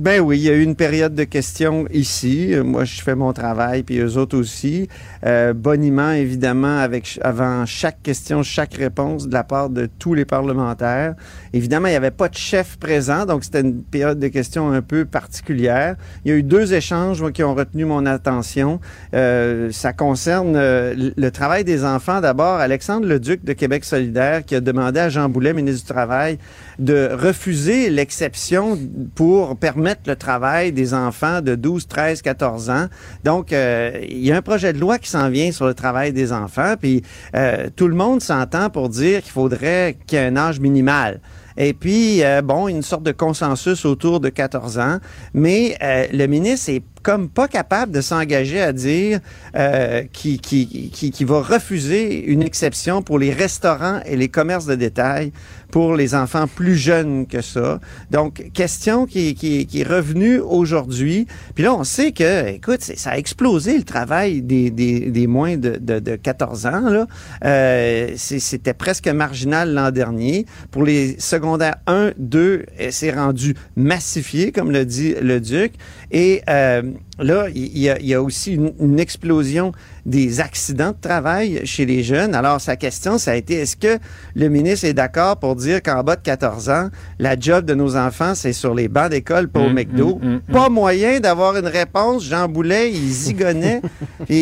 Ben 0.00 0.18
oui, 0.18 0.38
il 0.38 0.44
y 0.44 0.48
a 0.48 0.54
eu 0.54 0.62
une 0.62 0.76
période 0.76 1.14
de 1.14 1.24
questions 1.24 1.84
ici. 1.92 2.54
Moi, 2.64 2.86
je 2.86 3.02
fais 3.02 3.14
mon 3.14 3.34
travail, 3.34 3.82
puis 3.82 3.98
eux 3.98 4.16
autres 4.16 4.38
aussi. 4.38 4.88
Euh, 5.26 5.52
boniment, 5.52 6.12
évidemment, 6.12 6.78
avec 6.78 7.20
avant 7.20 7.66
chaque 7.66 8.02
question, 8.02 8.42
chaque 8.42 8.72
réponse 8.72 9.28
de 9.28 9.34
la 9.34 9.44
part 9.44 9.68
de 9.68 9.90
tous 9.98 10.14
les 10.14 10.24
parlementaires. 10.24 11.16
Évidemment, 11.52 11.88
il 11.88 11.90
n'y 11.90 11.98
avait 11.98 12.10
pas 12.10 12.30
de 12.30 12.34
chef 12.34 12.78
présent, 12.78 13.26
donc 13.26 13.44
c'était 13.44 13.60
une 13.60 13.82
période 13.82 14.18
de 14.18 14.28
questions 14.28 14.72
un 14.72 14.80
peu 14.80 15.04
particulière. 15.04 15.96
Il 16.24 16.30
y 16.30 16.34
a 16.34 16.38
eu 16.38 16.42
deux 16.42 16.72
échanges 16.72 17.20
moi, 17.20 17.30
qui 17.30 17.44
ont 17.44 17.54
retenu 17.54 17.84
mon 17.84 18.06
attention. 18.06 18.80
Euh, 19.12 19.70
ça 19.70 19.92
concerne 19.92 20.54
euh, 20.56 21.10
le 21.14 21.30
travail 21.30 21.62
des 21.62 21.84
enfants. 21.84 22.22
D'abord, 22.22 22.54
Alexandre 22.54 23.06
Leduc 23.06 23.44
de 23.44 23.52
Québec 23.52 23.84
solidaire 23.84 24.46
qui 24.46 24.54
a 24.54 24.62
demandé 24.62 24.98
à 24.98 25.10
Jean 25.10 25.28
Boulet, 25.28 25.52
ministre 25.52 25.86
du 25.86 25.92
Travail, 25.92 26.38
de 26.78 27.10
refuser 27.12 27.90
l'exception 27.90 28.78
pour 29.14 29.58
permettre 29.58 29.89
le 30.06 30.16
travail 30.16 30.72
des 30.72 30.94
enfants 30.94 31.40
de 31.40 31.54
12, 31.54 31.86
13, 31.86 32.22
14 32.22 32.70
ans. 32.70 32.86
Donc, 33.24 33.52
euh, 33.52 33.98
il 34.08 34.24
y 34.24 34.32
a 34.32 34.36
un 34.36 34.42
projet 34.42 34.72
de 34.72 34.78
loi 34.78 34.98
qui 34.98 35.08
s'en 35.08 35.28
vient 35.28 35.52
sur 35.52 35.66
le 35.66 35.74
travail 35.74 36.12
des 36.12 36.32
enfants, 36.32 36.74
puis 36.80 37.02
euh, 37.34 37.68
tout 37.74 37.88
le 37.88 37.94
monde 37.94 38.20
s'entend 38.20 38.70
pour 38.70 38.88
dire 38.88 39.22
qu'il 39.22 39.32
faudrait 39.32 39.96
qu'il 40.06 40.18
y 40.18 40.22
ait 40.22 40.26
un 40.26 40.36
âge 40.36 40.60
minimal. 40.60 41.20
Et 41.56 41.74
puis, 41.74 42.24
euh, 42.24 42.42
bon, 42.42 42.68
une 42.68 42.82
sorte 42.82 43.02
de 43.02 43.12
consensus 43.12 43.84
autour 43.84 44.20
de 44.20 44.28
14 44.28 44.78
ans, 44.78 44.98
mais 45.34 45.76
le 46.12 46.26
ministre 46.26 46.70
est 46.70 46.82
comme 47.02 47.28
pas 47.28 47.48
capable 47.48 47.92
de 47.92 48.00
s'engager 48.00 48.60
à 48.60 48.72
dire 48.72 49.20
euh, 49.56 50.02
qu'il 50.12 50.40
qui, 50.40 50.90
qui, 50.90 51.10
qui 51.10 51.24
va 51.24 51.40
refuser 51.40 52.24
une 52.24 52.42
exception 52.42 53.02
pour 53.02 53.18
les 53.18 53.32
restaurants 53.32 54.00
et 54.04 54.16
les 54.16 54.28
commerces 54.28 54.66
de 54.66 54.74
détail 54.74 55.32
pour 55.70 55.94
les 55.94 56.14
enfants 56.14 56.46
plus 56.46 56.76
jeunes 56.76 57.26
que 57.26 57.40
ça. 57.40 57.80
Donc, 58.10 58.50
question 58.52 59.06
qui, 59.06 59.34
qui, 59.34 59.66
qui 59.66 59.80
est 59.80 59.88
revenue 59.88 60.38
aujourd'hui. 60.38 61.26
Puis 61.54 61.64
là, 61.64 61.74
on 61.74 61.84
sait 61.84 62.12
que, 62.12 62.48
écoute, 62.48 62.82
ça 62.82 63.10
a 63.10 63.16
explosé 63.16 63.76
le 63.76 63.84
travail 63.84 64.42
des, 64.42 64.70
des, 64.70 65.00
des 65.10 65.26
moins 65.26 65.56
de, 65.56 65.76
de, 65.80 65.98
de 65.98 66.16
14 66.16 66.66
ans. 66.66 66.90
Là. 66.90 67.06
Euh, 67.44 68.10
C'était 68.16 68.74
presque 68.74 69.08
marginal 69.08 69.72
l'an 69.72 69.90
dernier. 69.90 70.46
Pour 70.70 70.84
les 70.84 71.18
secondaires 71.18 71.76
1, 71.86 72.12
2, 72.18 72.40
euh, 72.80 72.88
c'est 72.90 73.12
rendu 73.12 73.54
massifié, 73.76 74.52
comme 74.52 74.70
le 74.70 74.84
dit 74.84 75.14
le 75.20 75.40
Duc. 75.40 75.72
Et 76.10 76.42
euh, 76.48 76.82
là, 77.18 77.46
il 77.54 77.78
y, 77.78 77.88
a, 77.90 77.98
il 77.98 78.06
y 78.06 78.14
a 78.14 78.22
aussi 78.22 78.54
une, 78.54 78.72
une 78.80 78.98
explosion 79.00 79.72
des 80.06 80.40
accidents 80.40 80.90
de 80.92 80.96
travail 81.00 81.60
chez 81.64 81.84
les 81.86 82.02
jeunes. 82.02 82.34
Alors, 82.34 82.60
sa 82.60 82.76
question, 82.76 83.18
ça 83.18 83.32
a 83.32 83.34
été, 83.36 83.54
est-ce 83.54 83.76
que 83.76 83.98
le 84.34 84.48
ministre 84.48 84.86
est 84.86 84.94
d'accord 84.94 85.36
pour 85.38 85.56
dire 85.56 85.82
qu'en 85.82 86.02
bas 86.02 86.16
de 86.16 86.22
14 86.22 86.68
ans, 86.70 86.88
la 87.18 87.38
job 87.38 87.64
de 87.66 87.74
nos 87.74 87.96
enfants, 87.96 88.34
c'est 88.34 88.52
sur 88.52 88.74
les 88.74 88.88
bancs 88.88 89.10
d'école, 89.10 89.48
pas 89.48 89.60
au 89.60 89.68
Mm, 89.68 89.74
McDo? 89.74 90.18
mm, 90.22 90.28
mm, 90.34 90.40
Pas 90.52 90.68
moyen 90.68 91.20
d'avoir 91.20 91.56
une 91.56 91.66
réponse. 91.66 92.24
Jean 92.24 92.48
Boulet, 92.48 92.90
il 92.90 93.10
zigonnait. 93.10 93.82
Il, 94.28 94.36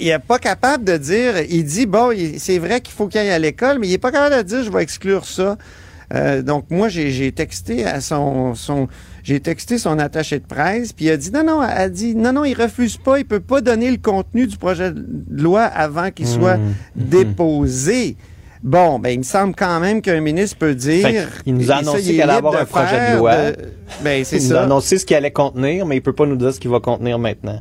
il 0.00 0.08
est 0.08 0.18
pas 0.18 0.38
capable 0.38 0.84
de 0.84 0.96
dire, 0.96 1.34
il 1.48 1.64
dit, 1.64 1.86
bon, 1.86 2.10
c'est 2.38 2.58
vrai 2.58 2.80
qu'il 2.80 2.94
faut 2.94 3.06
qu'il 3.08 3.20
aille 3.20 3.30
à 3.30 3.38
l'école, 3.38 3.78
mais 3.78 3.88
il 3.88 3.92
est 3.92 3.98
pas 3.98 4.10
capable 4.12 4.36
de 4.36 4.42
dire, 4.42 4.62
je 4.64 4.70
vais 4.70 4.82
exclure 4.82 5.24
ça. 5.26 5.56
Euh, 6.14 6.42
donc 6.42 6.66
moi, 6.70 6.88
j'ai 6.88 7.32
texté 7.32 7.84
à 7.84 8.00
son, 8.00 8.54
son 8.54 8.88
j'ai 9.22 9.40
texté 9.40 9.78
son 9.78 9.98
attaché 9.98 10.38
de 10.38 10.44
presse, 10.46 10.92
puis 10.92 11.06
il 11.06 11.10
a 11.10 11.16
dit 11.16 11.30
non, 11.30 11.44
non, 11.44 11.60
elle 11.62 11.90
dit 11.90 12.14
non, 12.14 12.32
non, 12.32 12.44
il 12.44 12.54
refuse 12.54 12.96
pas, 12.96 13.18
il 13.18 13.24
peut 13.24 13.40
pas 13.40 13.60
donner 13.60 13.90
le 13.90 13.96
contenu 13.96 14.46
du 14.46 14.56
projet 14.56 14.92
de 14.92 15.42
loi 15.42 15.62
avant 15.62 16.10
qu'il 16.10 16.26
soit 16.26 16.58
Mmh. 16.58 16.72
déposé. 16.96 18.16
Bon, 18.62 18.98
ben 18.98 19.10
il 19.10 19.18
me 19.18 19.24
semble 19.24 19.54
quand 19.54 19.78
même 19.78 20.00
qu'un 20.00 20.20
ministre 20.20 20.56
peut 20.56 20.74
dire. 20.74 21.28
Qu'il 21.44 21.54
nous 21.54 21.70
a 21.70 21.76
annoncé 21.76 21.98
il 22.00 22.04
qu'il 22.12 22.22
allait 22.22 22.32
avoir 22.32 22.56
un 22.56 22.64
projet 22.64 23.12
de 23.12 23.18
loi. 23.18 23.34
Ben 24.02 24.24
c'est 24.24 24.38
Il 24.38 24.48
nous 24.48 24.54
a 24.54 24.60
annoncé 24.60 24.98
ce 24.98 25.04
qu'il 25.04 25.16
allait 25.16 25.30
contenir, 25.30 25.84
mais 25.84 25.96
il 25.96 26.00
peut 26.00 26.14
pas 26.14 26.24
nous 26.24 26.36
dire 26.36 26.52
ce 26.54 26.60
qu'il 26.60 26.70
va 26.70 26.80
contenir 26.80 27.18
maintenant. 27.18 27.58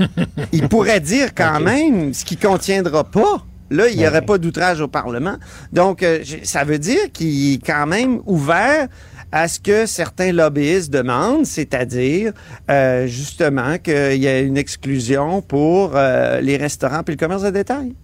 Il 0.53 0.69
pourrait 0.69 1.01
dire 1.01 1.35
quand 1.35 1.59
même 1.61 2.13
ce 2.13 2.23
qui 2.23 2.37
contiendra 2.37 3.03
pas. 3.03 3.43
Là, 3.73 3.87
il 3.89 3.97
n'y 3.97 4.07
aurait 4.07 4.21
pas 4.21 4.37
d'outrage 4.37 4.81
au 4.81 4.87
Parlement. 4.87 5.37
Donc, 5.71 6.03
euh, 6.03 6.19
ça 6.43 6.63
veut 6.63 6.79
dire 6.79 7.11
qu'il 7.11 7.55
est 7.55 7.65
quand 7.65 7.87
même 7.87 8.19
ouvert 8.25 8.87
à 9.31 9.47
ce 9.47 9.59
que 9.59 9.87
certains 9.87 10.31
lobbyistes 10.31 10.93
demandent, 10.93 11.45
c'est-à-dire 11.45 12.33
euh, 12.69 13.07
justement 13.07 13.79
qu'il 13.79 14.21
y 14.21 14.27
ait 14.27 14.45
une 14.45 14.57
exclusion 14.57 15.41
pour 15.41 15.93
euh, 15.95 16.39
les 16.39 16.55
restaurants 16.55 17.01
et 17.07 17.11
le 17.11 17.17
commerce 17.17 17.41
de 17.41 17.49
détail. 17.49 17.95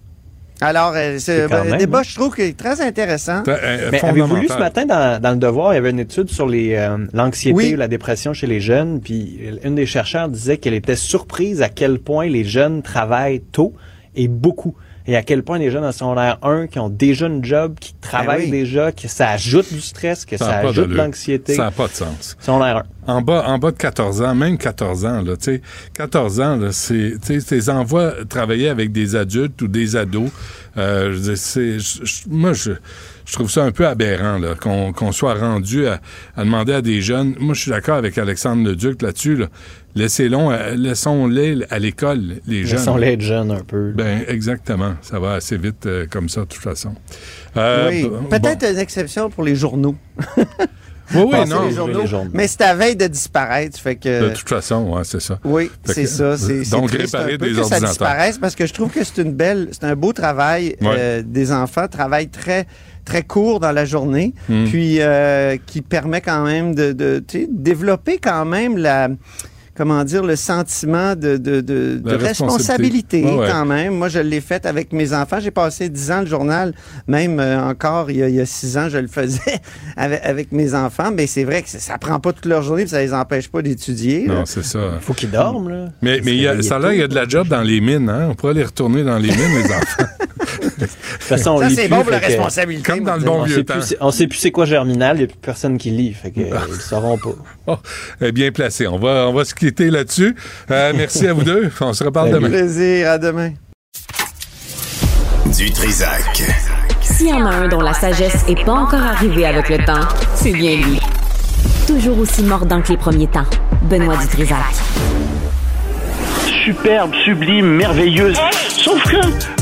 Alors, 0.60 0.94
un 0.94 1.64
même, 1.64 1.78
débat, 1.78 2.00
hein. 2.00 2.02
je 2.04 2.14
trouve, 2.14 2.34
qui 2.34 2.42
est 2.42 2.56
très 2.56 2.80
intéressant. 2.82 3.42
Mais 3.46 4.04
avez-vous 4.04 4.36
lu 4.36 4.48
ce 4.48 4.58
matin 4.58 4.84
dans, 4.84 5.20
dans 5.20 5.30
le 5.30 5.36
Devoir, 5.36 5.72
il 5.72 5.76
y 5.76 5.78
avait 5.78 5.90
une 5.90 6.00
étude 6.00 6.28
sur 6.28 6.46
les 6.46 6.74
euh, 6.74 6.98
l'anxiété 7.14 7.54
Oui. 7.54 7.74
ou 7.74 7.76
la 7.76 7.88
dépression 7.88 8.34
chez 8.34 8.46
les 8.46 8.60
jeunes, 8.60 9.00
puis 9.00 9.40
une 9.64 9.74
des 9.74 9.86
chercheurs 9.86 10.28
disait 10.28 10.58
qu'elle 10.58 10.74
était 10.74 10.96
surprise 10.96 11.62
à 11.62 11.68
quel 11.68 11.98
point 11.98 12.26
les 12.26 12.44
jeunes 12.44 12.82
travaillent 12.82 13.40
tôt 13.40 13.72
et 14.14 14.28
beaucoup. 14.28 14.74
Et 15.06 15.16
à 15.16 15.22
quel 15.22 15.42
point 15.42 15.58
les 15.58 15.70
jeunes 15.70 15.84
en 15.84 15.92
secondaire 15.92 16.38
1 16.42 16.66
qui 16.66 16.78
ont 16.78 16.88
déjà 16.88 17.26
une 17.26 17.44
job, 17.44 17.76
qui 17.80 17.94
travaillent 17.94 18.44
oui. 18.44 18.50
déjà, 18.50 18.92
que 18.92 19.08
ça 19.08 19.30
ajoute 19.30 19.72
du 19.72 19.80
stress, 19.80 20.24
que 20.24 20.36
ça, 20.36 20.58
ajoute 20.58 20.88
de 20.88 20.94
l'anxiété. 20.94 21.54
Ça 21.54 21.64
n'a 21.64 21.70
pas 21.70 21.88
de 21.88 21.92
sens. 21.92 22.36
Secondaire 22.38 22.84
1. 23.06 23.14
En 23.14 23.22
bas, 23.22 23.44
en 23.46 23.58
bas 23.58 23.72
de 23.72 23.76
14 23.76 24.22
ans, 24.22 24.34
même 24.34 24.58
14 24.58 25.04
ans, 25.06 25.22
là, 25.22 25.36
tu 25.36 25.44
sais, 25.44 25.62
14 25.94 26.40
ans, 26.40 26.56
là, 26.56 26.70
c'est, 26.70 27.16
tu 27.24 27.40
sais, 27.40 27.60
tes 27.60 27.70
envois 27.70 28.12
travailler 28.28 28.68
avec 28.68 28.92
des 28.92 29.16
adultes 29.16 29.60
ou 29.62 29.68
des 29.68 29.96
ados, 29.96 30.30
euh, 30.76 31.18
je 31.20 31.34
c'est, 31.34 31.78
moi, 32.28 32.52
je, 32.52 32.72
je 33.24 33.32
trouve 33.32 33.50
ça 33.50 33.64
un 33.64 33.72
peu 33.72 33.86
aberrant, 33.86 34.38
là, 34.38 34.54
qu'on, 34.54 34.92
qu'on 34.92 35.12
soit 35.12 35.34
rendu 35.34 35.86
à, 35.86 36.00
à 36.36 36.44
demander 36.44 36.74
à 36.74 36.82
des 36.82 37.00
jeunes. 37.00 37.34
Moi, 37.40 37.54
je 37.54 37.62
suis 37.62 37.70
d'accord 37.70 37.96
avec 37.96 38.18
Alexandre 38.18 38.68
Leduc 38.68 39.02
là-dessus, 39.02 39.36
là. 39.36 39.46
Laissez-les, 39.94 40.36
euh, 40.36 40.74
laissons-les 40.76 41.64
à 41.70 41.78
l'école, 41.78 42.36
les 42.46 42.64
jeunes. 42.64 42.78
Laissons-les 42.78 43.06
être 43.14 43.20
jeunes 43.20 43.50
un 43.50 43.60
peu. 43.60 43.92
Ben, 43.92 44.22
exactement. 44.28 44.94
Ça 45.02 45.18
va 45.18 45.34
assez 45.34 45.56
vite 45.56 45.86
euh, 45.86 46.06
comme 46.08 46.28
ça, 46.28 46.42
de 46.42 46.46
toute 46.46 46.62
façon. 46.62 46.94
Euh, 47.56 47.88
oui, 47.90 48.02
bon- 48.08 48.24
peut-être 48.24 48.64
une 48.70 48.78
exception 48.78 49.30
pour 49.30 49.42
les 49.44 49.56
journaux. 49.56 49.96
Oui, 51.12 51.22
oui, 51.24 51.48
non. 51.48 51.66
les 51.66 51.74
journaux. 51.74 52.00
Les 52.02 52.06
journaux. 52.06 52.30
Mais 52.32 52.46
c'est 52.46 52.62
à 52.62 52.72
veille 52.76 52.94
de 52.94 53.08
disparaître, 53.08 53.76
fait 53.80 53.96
que... 53.96 54.28
De 54.28 54.32
toute 54.32 54.48
façon, 54.48 54.92
ouais, 54.92 55.02
c'est 55.02 55.20
ça. 55.20 55.40
Oui, 55.42 55.68
c'est 55.84 56.06
ça. 56.06 56.36
Donc, 56.70 56.92
réparer 56.92 57.36
des 57.36 57.50
que 57.50 57.64
ça 57.64 57.80
disparaisse 57.80 58.38
parce 58.38 58.54
que 58.54 58.64
je 58.64 58.72
trouve 58.72 58.90
que 58.92 59.02
c'est 59.02 59.20
une 59.20 59.32
belle, 59.32 59.70
c'est 59.72 59.82
un 59.82 59.96
beau 59.96 60.12
travail 60.12 60.76
Ouais. 60.80 60.86
euh, 60.96 61.22
des 61.26 61.50
enfants, 61.50 61.88
travail 61.88 62.28
très 62.28 62.66
très 63.04 63.24
court 63.24 63.58
dans 63.58 63.72
la 63.72 63.84
journée, 63.86 64.34
Mm. 64.48 64.64
puis 64.66 64.98
euh, 65.00 65.56
qui 65.66 65.82
permet 65.82 66.20
quand 66.20 66.44
même 66.44 66.76
de, 66.76 67.20
développer 67.50 68.18
quand 68.18 68.44
même 68.44 68.76
la 68.76 69.08
comment 69.80 70.04
dire 70.04 70.22
le 70.22 70.36
sentiment 70.36 71.16
de, 71.16 71.38
de, 71.38 71.62
de, 71.62 72.02
La 72.04 72.18
de 72.18 72.22
responsabilité. 72.22 73.22
responsabilité 73.22 73.24
Ouais, 73.24 73.34
ouais. 73.38 73.48
quand 73.50 73.64
même. 73.64 73.94
Moi, 73.94 74.10
je 74.10 74.18
l'ai 74.18 74.42
fait 74.42 74.66
avec 74.66 74.92
mes 74.92 75.14
enfants. 75.14 75.38
J'ai 75.40 75.50
passé 75.50 75.88
dix 75.88 76.10
ans 76.10 76.20
le 76.20 76.26
journal, 76.26 76.74
même 77.08 77.40
euh, 77.40 77.58
encore 77.66 78.10
il 78.10 78.18
y, 78.18 78.22
a, 78.22 78.28
il 78.28 78.34
y 78.34 78.40
a 78.42 78.44
six 78.44 78.76
ans, 78.76 78.90
je 78.90 78.98
le 78.98 79.06
faisais 79.08 79.40
avec, 79.96 80.20
avec 80.22 80.52
mes 80.52 80.74
enfants. 80.74 81.10
Mais 81.16 81.26
c'est 81.26 81.44
vrai 81.44 81.62
que 81.62 81.70
ça, 81.70 81.78
ça 81.78 81.96
prend 81.96 82.20
pas 82.20 82.34
toute 82.34 82.44
leur 82.44 82.60
journée, 82.62 82.82
puis 82.82 82.90
ça 82.90 83.00
les 83.00 83.14
empêche 83.14 83.48
pas 83.48 83.62
d'étudier. 83.62 84.26
là. 84.26 84.34
Non, 84.34 84.44
c'est 84.44 84.64
ça. 84.64 84.98
Faut 85.00 85.14
qu'ils 85.14 85.30
dorment, 85.30 85.70
là. 85.70 85.86
Mais, 86.02 86.20
mais 86.22 86.34
il 86.36 86.42
y 86.42 86.46
a, 86.46 86.60
ça 86.60 86.76
a 86.76 86.78
l'air, 86.78 86.92
il 86.92 86.98
y 87.00 87.02
a 87.02 87.08
de 87.08 87.14
la 87.14 87.26
job 87.26 87.48
dans 87.48 87.62
les 87.62 87.80
mines, 87.80 88.10
hein? 88.10 88.26
On 88.30 88.34
pourrait 88.34 88.52
aller 88.52 88.64
retourner 88.64 89.02
dans 89.02 89.16
les 89.16 89.28
mines, 89.30 89.62
les 89.64 89.64
enfants. 89.74 90.04
De 90.80 90.86
toute 90.86 91.22
façon, 91.22 91.50
on 91.52 91.58
Ça, 91.60 91.68
lit 91.68 91.74
c'est 91.76 91.88
bon 91.88 92.02
pour 92.02 92.10
la 92.10 92.18
responsabilité. 92.18 92.90
Comme 92.92 93.04
dans 93.04 93.16
le 93.16 93.22
bon 93.22 93.40
on 93.40 93.44
vieux 93.44 93.56
sait 93.56 93.64
temps. 93.64 93.74
plus, 93.74 93.82
c'est- 93.82 93.96
on 94.00 94.10
sait 94.10 94.26
plus 94.26 94.38
c'est 94.38 94.50
quoi 94.50 94.64
Germinal, 94.64 95.16
il 95.16 95.18
n'y 95.20 95.24
a 95.24 95.26
plus 95.28 95.36
personne 95.40 95.76
qui 95.78 95.90
lit, 95.90 96.12
fait 96.14 96.30
que, 96.30 96.40
euh, 96.40 96.58
ils 96.68 96.72
le 96.74 96.78
sauront 96.80 97.18
pas. 97.18 97.30
Oh, 97.66 97.76
eh 98.20 98.32
bien 98.32 98.50
placé. 98.50 98.86
On 98.88 98.98
va, 98.98 99.28
on 99.28 99.32
va 99.34 99.44
se 99.44 99.54
quitter 99.54 99.90
là-dessus. 99.90 100.34
Euh, 100.70 100.92
merci 100.96 101.26
à 101.28 101.32
vous 101.32 101.42
deux. 101.44 101.70
On 101.80 101.92
se 101.92 102.02
reparle 102.02 102.28
Avec 102.30 102.40
demain. 102.40 102.48
plaisir. 102.50 103.10
À 103.10 103.18
demain. 103.18 103.50
Du 105.56 105.70
Trisac. 105.70 106.42
S'il 107.02 107.28
y 107.28 107.32
en 107.32 107.44
a 107.46 107.50
un 107.50 107.68
dont 107.68 107.80
la 107.80 107.92
sagesse 107.92 108.44
est 108.48 108.64
pas 108.64 108.72
encore 108.72 109.02
arrivée 109.02 109.44
avec 109.46 109.68
le 109.68 109.78
temps, 109.84 110.00
c'est 110.34 110.52
bien 110.52 110.76
lui. 110.76 110.98
Toujours 111.86 112.18
aussi 112.18 112.42
mordant 112.42 112.80
que 112.82 112.88
les 112.88 112.96
premiers 112.96 113.26
temps. 113.26 113.44
Benoît 113.82 114.16
Dutrisac. 114.16 114.56
superbe, 116.64 117.12
sublime, 117.24 117.66
merveilleuse. 117.76 118.36
Sauf 118.68 119.02
que 119.04 119.16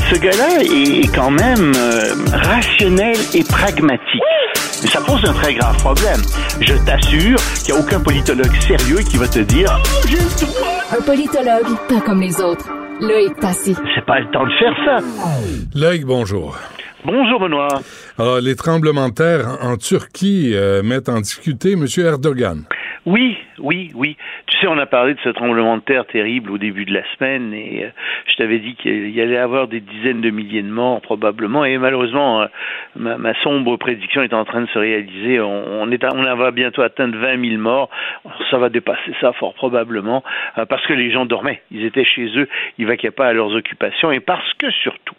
ce 0.09 0.19
gars-là 0.19 0.63
est 0.63 1.13
quand 1.13 1.29
même 1.29 1.71
euh, 1.75 2.13
rationnel 2.33 3.15
et 3.35 3.43
pragmatique. 3.43 4.23
Mais 4.81 4.89
ça 4.89 5.01
pose 5.01 5.23
un 5.23 5.33
très 5.33 5.53
grave 5.53 5.77
problème. 5.77 6.19
Je 6.61 6.73
t'assure 6.83 7.37
qu'il 7.63 7.73
n'y 7.75 7.79
a 7.79 7.83
aucun 7.83 7.99
politologue 7.99 8.55
sérieux 8.59 8.99
qui 8.99 9.17
va 9.17 9.27
te 9.27 9.39
dire 9.39 9.69
Oh, 9.71 10.07
j'ai 10.07 10.15
le 10.15 10.47
droit. 10.47 10.97
Un 10.97 11.01
politologue, 11.01 11.77
pas 11.87 12.01
comme 12.01 12.21
les 12.21 12.41
autres. 12.41 12.65
Là 13.01 13.21
est 13.21 13.39
passé. 13.39 13.75
C'est 13.95 14.05
pas 14.05 14.19
le 14.19 14.31
temps 14.31 14.45
de 14.45 14.51
faire 14.57 14.73
ça. 14.85 14.97
Loïc, 15.75 16.05
bonjour. 16.05 16.57
Bonjour, 17.05 17.39
Benoît. 17.39 17.81
Alors, 18.17 18.41
les 18.41 18.55
tremblements 18.55 19.09
de 19.09 19.13
terre 19.13 19.57
en 19.61 19.77
Turquie 19.77 20.51
euh, 20.53 20.81
mettent 20.81 21.09
en 21.09 21.21
difficulté 21.21 21.73
M. 21.73 21.85
Erdogan. 21.97 22.63
Oui, 23.05 23.37
oui, 23.59 23.91
oui. 23.95 24.17
Tu 24.47 24.57
sais, 24.57 24.67
on 24.67 24.77
a 24.77 24.85
parlé 24.85 25.13
de 25.13 25.19
ce 25.21 25.29
tremblement 25.29 25.77
de 25.77 25.81
terre 25.81 26.05
terrible 26.05 26.51
au 26.51 26.57
début 26.57 26.85
de 26.85 26.93
la 26.93 27.03
semaine 27.15 27.53
et 27.53 27.85
euh, 27.85 27.89
je 28.27 28.35
t'avais 28.35 28.59
dit 28.59 28.75
qu'il 28.75 29.09
y 29.11 29.21
allait 29.21 29.37
avoir 29.37 29.67
des 29.67 29.79
dizaines 29.79 30.21
de 30.21 30.29
milliers 30.29 30.61
de 30.61 30.69
morts 30.69 31.01
probablement 31.01 31.63
et 31.63 31.77
malheureusement, 31.77 32.41
euh, 32.41 32.47
ma, 32.95 33.33
sombre 33.41 33.77
prédiction 33.77 34.21
est 34.21 34.33
en 34.33 34.43
train 34.43 34.61
de 34.61 34.67
se 34.67 34.77
réaliser. 34.79 35.39
On, 35.39 35.89
est, 35.91 36.03
on 36.03 36.35
va 36.35 36.51
bientôt 36.51 36.81
atteindre 36.81 37.17
20 37.17 37.49
000 37.49 37.61
morts. 37.61 37.89
Ça 38.51 38.57
va 38.57 38.69
dépasser 38.69 39.13
ça 39.21 39.31
fort 39.33 39.53
probablement 39.53 40.23
euh, 40.57 40.65
parce 40.65 40.85
que 40.85 40.93
les 40.93 41.11
gens 41.11 41.25
dormaient. 41.25 41.61
Ils 41.71 41.85
étaient 41.85 42.05
chez 42.05 42.27
eux, 42.37 42.49
ils 42.77 42.85
vaquaient 42.85 43.11
pas 43.11 43.27
à 43.27 43.33
leurs 43.33 43.55
occupations 43.55 44.11
et 44.11 44.19
parce 44.19 44.53
que 44.55 44.69
surtout, 44.71 45.15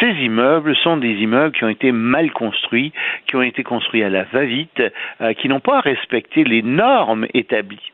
ces 0.00 0.12
immeubles 0.12 0.76
sont 0.76 0.96
des 0.96 1.12
immeubles 1.12 1.54
qui 1.56 1.64
ont 1.64 1.68
été 1.68 1.92
mal 1.92 2.30
construits, 2.32 2.92
qui 3.26 3.36
ont 3.36 3.42
été 3.42 3.62
construits 3.62 4.02
à 4.02 4.08
la 4.08 4.24
va-vite, 4.24 4.82
euh, 5.20 5.32
qui 5.34 5.48
n'ont 5.48 5.60
pas 5.60 5.80
respecté 5.80 6.44
les 6.44 6.62
normes 6.62 7.26
établies. 7.34 7.92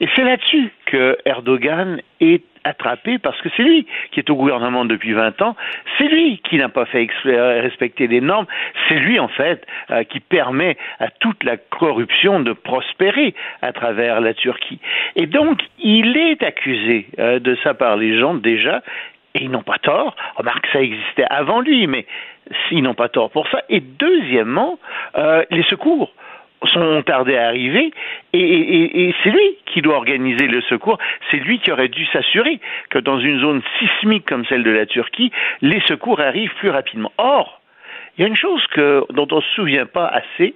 Et 0.00 0.08
c'est 0.16 0.24
là-dessus 0.24 0.70
que 0.86 1.16
Erdogan 1.24 2.00
est 2.20 2.42
attrapé 2.64 3.18
parce 3.18 3.40
que 3.42 3.50
c'est 3.56 3.62
lui 3.62 3.86
qui 4.10 4.20
est 4.20 4.30
au 4.30 4.36
gouvernement 4.36 4.84
depuis 4.86 5.12
20 5.12 5.40
ans, 5.42 5.54
c'est 5.96 6.08
lui 6.08 6.38
qui 6.38 6.56
n'a 6.56 6.70
pas 6.70 6.86
fait 6.86 7.06
euh, 7.26 7.60
respecter 7.60 8.06
les 8.06 8.20
normes, 8.20 8.46
c'est 8.88 8.94
lui 8.94 9.20
en 9.20 9.28
fait 9.28 9.64
euh, 9.90 10.02
qui 10.02 10.18
permet 10.18 10.76
à 10.98 11.10
toute 11.10 11.44
la 11.44 11.58
corruption 11.58 12.40
de 12.40 12.52
prospérer 12.52 13.34
à 13.60 13.72
travers 13.72 14.20
la 14.20 14.34
Turquie. 14.34 14.80
Et 15.14 15.26
donc 15.26 15.60
il 15.78 16.16
est 16.16 16.42
accusé 16.42 17.06
de 17.18 17.56
ça 17.62 17.74
par 17.74 17.96
les 17.96 18.18
gens 18.18 18.34
déjà 18.34 18.82
et 19.34 19.42
ils 19.42 19.50
n'ont 19.50 19.62
pas 19.62 19.78
tort. 19.78 20.14
Remarque, 20.36 20.66
ça 20.72 20.80
existait 20.80 21.26
avant 21.28 21.60
lui, 21.60 21.86
mais 21.86 22.06
ils 22.70 22.82
n'ont 22.82 22.94
pas 22.94 23.08
tort 23.08 23.30
pour 23.30 23.48
ça. 23.48 23.62
Et 23.68 23.80
deuxièmement, 23.80 24.78
euh, 25.16 25.44
les 25.50 25.64
secours 25.64 26.12
sont 26.72 27.02
tardés 27.02 27.36
à 27.36 27.48
arriver 27.48 27.92
et, 28.32 29.14
c'est 29.22 29.30
lui 29.30 29.58
qui 29.66 29.82
doit 29.82 29.96
organiser 29.96 30.46
le 30.46 30.62
secours. 30.62 30.98
C'est 31.30 31.36
lui 31.36 31.58
qui 31.58 31.70
aurait 31.70 31.88
dû 31.88 32.06
s'assurer 32.06 32.58
que 32.90 32.98
dans 32.98 33.18
une 33.20 33.40
zone 33.40 33.62
sismique 33.78 34.26
comme 34.26 34.46
celle 34.46 34.62
de 34.62 34.70
la 34.70 34.86
Turquie, 34.86 35.30
les 35.60 35.80
secours 35.80 36.20
arrivent 36.20 36.54
plus 36.58 36.70
rapidement. 36.70 37.12
Or, 37.18 37.60
il 38.16 38.22
y 38.22 38.24
a 38.24 38.28
une 38.28 38.36
chose 38.36 38.64
que, 38.68 39.04
dont 39.10 39.26
on 39.30 39.36
ne 39.36 39.40
se 39.42 39.54
souvient 39.54 39.86
pas 39.86 40.06
assez, 40.06 40.54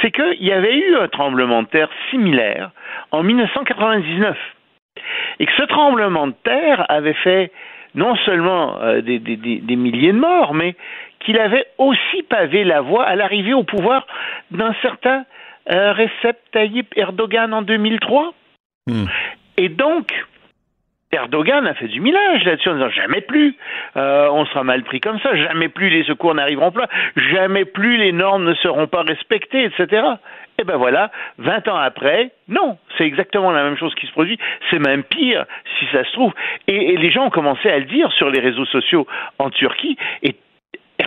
c'est 0.00 0.10
qu'il 0.12 0.44
y 0.44 0.52
avait 0.52 0.76
eu 0.76 0.96
un 0.96 1.08
tremblement 1.08 1.62
de 1.62 1.68
terre 1.68 1.88
similaire 2.10 2.70
en 3.10 3.22
1999 3.22 4.36
et 5.40 5.46
que 5.46 5.52
ce 5.56 5.62
tremblement 5.64 6.26
de 6.28 6.34
terre 6.44 6.84
avait 6.88 7.14
fait 7.14 7.50
non 7.94 8.14
seulement 8.24 8.80
euh, 8.80 9.00
des, 9.00 9.18
des- 9.18 9.36
des- 9.36 9.58
des 9.60 9.76
milliers 9.76 10.12
de 10.12 10.18
morts, 10.18 10.54
mais 10.54 10.74
qu'il 11.20 11.38
avait 11.38 11.66
aussi 11.78 12.22
pavé 12.28 12.64
la 12.64 12.80
voie 12.80 13.04
à 13.04 13.14
l'arrivée 13.16 13.54
au 13.54 13.62
pouvoir 13.64 14.06
d'un 14.50 14.74
certain 14.82 15.24
euh, 15.70 15.92
Recep 15.92 16.36
Tayyip 16.52 16.92
Erdogan 16.96 17.52
en 17.54 17.62
2003. 17.62 18.32
Et 19.58 19.68
donc, 19.68 20.12
Erdogan 21.12 21.66
a 21.66 21.74
fait 21.74 21.88
du 21.88 22.00
millage 22.00 22.44
là-dessus 22.44 22.70
en 22.70 22.74
disant 22.74 22.88
jamais 22.88 23.20
plus, 23.20 23.54
euh, 23.96 24.28
on 24.30 24.46
sera 24.46 24.64
mal 24.64 24.82
pris 24.82 25.00
comme 25.00 25.20
ça, 25.20 25.34
jamais 25.36 25.68
plus 25.68 25.90
les 25.90 26.04
secours 26.04 26.34
n'arriveront 26.34 26.72
pas, 26.72 26.88
jamais 27.16 27.66
plus 27.66 27.98
les 27.98 28.12
normes 28.12 28.44
ne 28.44 28.54
seront 28.54 28.86
pas 28.86 29.02
respectées, 29.02 29.64
etc. 29.64 30.02
Et 30.58 30.64
ben 30.64 30.76
voilà, 30.76 31.10
20 31.38 31.68
ans 31.68 31.76
après, 31.76 32.32
non, 32.48 32.78
c'est 32.96 33.04
exactement 33.04 33.50
la 33.50 33.62
même 33.62 33.76
chose 33.76 33.94
qui 33.94 34.06
se 34.06 34.12
produit, 34.12 34.38
c'est 34.70 34.78
même 34.78 35.02
pire 35.02 35.44
si 35.78 35.86
ça 35.92 36.02
se 36.04 36.12
trouve. 36.12 36.32
Et, 36.66 36.94
et 36.94 36.96
les 36.96 37.10
gens 37.10 37.26
ont 37.26 37.30
commencé 37.30 37.68
à 37.68 37.78
le 37.78 37.84
dire 37.84 38.10
sur 38.12 38.30
les 38.30 38.40
réseaux 38.40 38.66
sociaux 38.66 39.06
en 39.38 39.50
Turquie, 39.50 39.96
et 40.22 40.34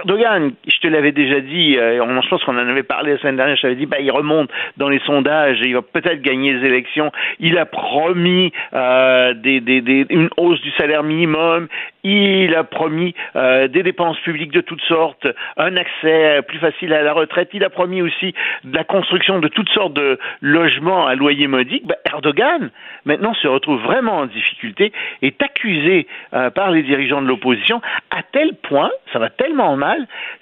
Erdogan, 0.05 0.51
je 0.67 0.77
te 0.81 0.87
l'avais 0.87 1.11
déjà 1.11 1.39
dit, 1.39 1.77
euh, 1.79 1.99
je 2.21 2.29
pense 2.29 2.43
qu'on 2.43 2.59
en 2.59 2.69
avait 2.69 2.83
parlé 2.83 3.13
la 3.13 3.17
semaine 3.17 3.37
dernière, 3.37 3.55
je 3.55 3.63
t'avais 3.63 3.75
dit, 3.75 3.87
bah, 3.87 3.99
il 3.99 4.11
remonte 4.11 4.51
dans 4.77 4.87
les 4.87 4.99
sondages 4.99 5.57
il 5.63 5.73
va 5.73 5.81
peut-être 5.81 6.21
gagner 6.21 6.53
les 6.53 6.67
élections. 6.67 7.11
Il 7.39 7.57
a 7.57 7.65
promis 7.65 8.51
euh, 8.75 9.33
une 9.43 10.29
hausse 10.37 10.61
du 10.61 10.69
salaire 10.71 11.01
minimum, 11.01 11.67
il 12.03 12.53
a 12.53 12.63
promis 12.63 13.15
euh, 13.35 13.67
des 13.67 13.81
dépenses 13.81 14.19
publiques 14.19 14.51
de 14.51 14.61
toutes 14.61 14.83
sortes, 14.83 15.27
un 15.57 15.75
accès 15.75 16.41
plus 16.47 16.59
facile 16.59 16.93
à 16.93 17.01
la 17.01 17.13
retraite, 17.13 17.49
il 17.53 17.63
a 17.63 17.71
promis 17.71 18.03
aussi 18.03 18.35
la 18.63 18.83
construction 18.83 19.39
de 19.39 19.47
toutes 19.47 19.69
sortes 19.69 19.93
de 19.93 20.19
logements 20.41 21.07
à 21.07 21.15
loyer 21.15 21.47
modique. 21.47 21.87
Bah, 21.87 21.95
Erdogan, 22.05 22.69
maintenant, 23.05 23.33
se 23.33 23.47
retrouve 23.47 23.81
vraiment 23.81 24.17
en 24.17 24.25
difficulté, 24.27 24.93
est 25.23 25.41
accusé 25.41 26.05
euh, 26.33 26.51
par 26.51 26.69
les 26.69 26.83
dirigeants 26.83 27.23
de 27.23 27.27
l'opposition 27.27 27.81
à 28.11 28.21
tel 28.21 28.53
point, 28.61 28.91
ça 29.11 29.19
va 29.19 29.29
tellement 29.29 29.75
mal, 29.75 29.94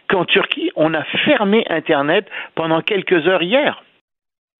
qu'en 0.08 0.26
Turquie, 0.26 0.72
on 0.76 0.94
a 0.94 1.04
fermé 1.26 1.66
Internet 1.70 2.30
pendant 2.56 2.82
quelques 2.82 3.28
heures 3.28 3.44
hier. 3.44 3.84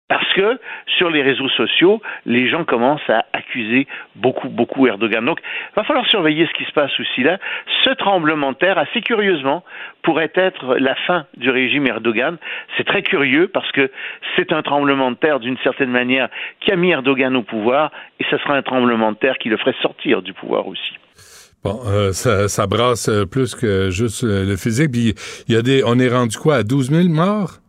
Parce 0.10 0.32
que 0.34 0.60
sur 0.86 1.10
les 1.10 1.24
réseaux 1.24 1.50
sociaux, 1.50 2.02
les 2.26 2.48
gens 2.48 2.66
commencent 2.66 3.10
à 3.10 3.26
accuser 3.34 3.88
beaucoup, 4.16 4.50
beaucoup 4.50 4.86
Erdogan. 4.86 5.26
Donc, 5.26 5.40
il 5.42 5.76
va 5.76 5.84
falloir 5.86 6.06
surveiller 6.06 6.46
ce 6.46 6.54
qui 6.54 6.66
se 6.66 6.72
passe 6.72 6.92
aussi 7.00 7.24
là. 7.24 7.40
Ce 7.84 7.90
tremblement 7.92 8.52
de 8.52 8.58
terre, 8.58 8.78
assez 8.78 9.02
curieusement, 9.02 9.64
pourrait 10.04 10.32
être 10.36 10.76
la 10.76 10.94
fin 10.94 11.26
du 11.38 11.50
régime 11.50 11.88
Erdogan. 11.88 12.38
C'est 12.78 12.84
très 12.84 13.02
curieux 13.02 13.48
parce 13.48 13.72
que 13.72 13.90
c'est 14.36 14.52
un 14.52 14.62
tremblement 14.62 15.10
de 15.10 15.16
terre 15.16 15.40
d'une 15.40 15.58
certaine 15.60 15.90
manière 15.90 16.28
qui 16.60 16.72
a 16.72 16.76
mis 16.76 16.92
Erdogan 16.92 17.36
au 17.36 17.42
pouvoir 17.42 17.92
et 18.20 18.26
ce 18.30 18.38
sera 18.38 18.56
un 18.56 18.62
tremblement 18.62 19.14
de 19.14 19.18
terre 19.18 19.38
qui 19.40 19.50
le 19.50 19.58
ferait 19.58 19.76
sortir 19.82 20.22
du 20.22 20.34
pouvoir 20.34 20.68
aussi. 20.68 20.98
Bon, 21.64 21.80
euh, 21.88 22.12
ça, 22.12 22.48
ça, 22.48 22.68
brasse 22.68 23.10
plus 23.32 23.56
que 23.56 23.90
juste 23.90 24.24
le 24.24 24.56
physique. 24.58 24.92
Puis, 24.92 25.16
il 25.48 25.56
y 25.56 25.58
a 25.58 25.62
des, 25.62 25.84
on 25.86 25.98
est 26.00 26.10
rendu 26.10 26.38
quoi 26.38 26.58
à 26.58 26.64
12 26.64 26.92
000 26.92 27.10
morts? 27.10 27.60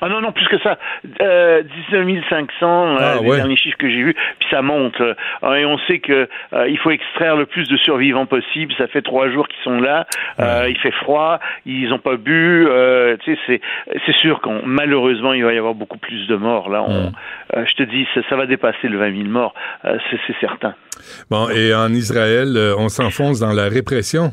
Ah 0.00 0.08
non, 0.08 0.20
non, 0.20 0.32
plus 0.32 0.46
que 0.48 0.58
ça. 0.58 0.78
Euh, 1.22 1.62
19 1.90 2.24
500, 2.28 2.96
ah, 2.98 3.14
les 3.22 3.36
derniers 3.36 3.56
chiffres 3.56 3.78
que 3.78 3.88
j'ai 3.88 4.02
vus, 4.02 4.14
puis 4.38 4.48
ça 4.50 4.62
monte. 4.62 5.00
Euh, 5.00 5.54
et 5.54 5.64
on 5.64 5.78
sait 5.86 5.98
que 5.98 6.28
euh, 6.52 6.68
il 6.68 6.78
faut 6.78 6.90
extraire 6.90 7.36
le 7.36 7.46
plus 7.46 7.68
de 7.68 7.76
survivants 7.76 8.26
possible. 8.26 8.72
Ça 8.78 8.86
fait 8.88 9.02
trois 9.02 9.30
jours 9.30 9.48
qu'ils 9.48 9.62
sont 9.64 9.80
là. 9.80 10.06
Euh, 10.40 10.68
il 10.68 10.78
fait 10.78 10.92
froid, 10.92 11.38
ils 11.64 11.88
n'ont 11.88 11.98
pas 11.98 12.16
bu. 12.16 12.66
tu 13.24 13.36
sais, 13.46 13.60
c'est 14.06 14.16
sûr 14.16 14.40
qu'on 14.40 14.62
malheureusement 14.64 15.32
il 15.32 15.44
va 15.44 15.52
y 15.52 15.58
avoir 15.58 15.74
beaucoup 15.74 15.98
plus 15.98 16.26
de 16.26 16.36
morts. 16.36 16.68
Là, 16.68 16.82
on, 16.82 17.12
je 17.64 17.74
te 17.74 17.82
dis, 17.82 18.06
ça, 18.14 18.20
ça, 18.28 18.36
va 18.36 18.46
dépasser 18.46 18.88
le 18.88 18.98
20 18.98 19.16
000 19.16 19.28
morts, 19.28 19.54
c'est 19.82 20.36
certain. 20.40 20.74
Bon, 21.30 21.48
et 21.50 21.74
en 21.74 21.92
Israël, 21.92 22.56
on 22.78 22.88
s'enfonce 22.88 23.40
dans 23.40 23.52
la 23.52 23.68
répression 23.68 24.32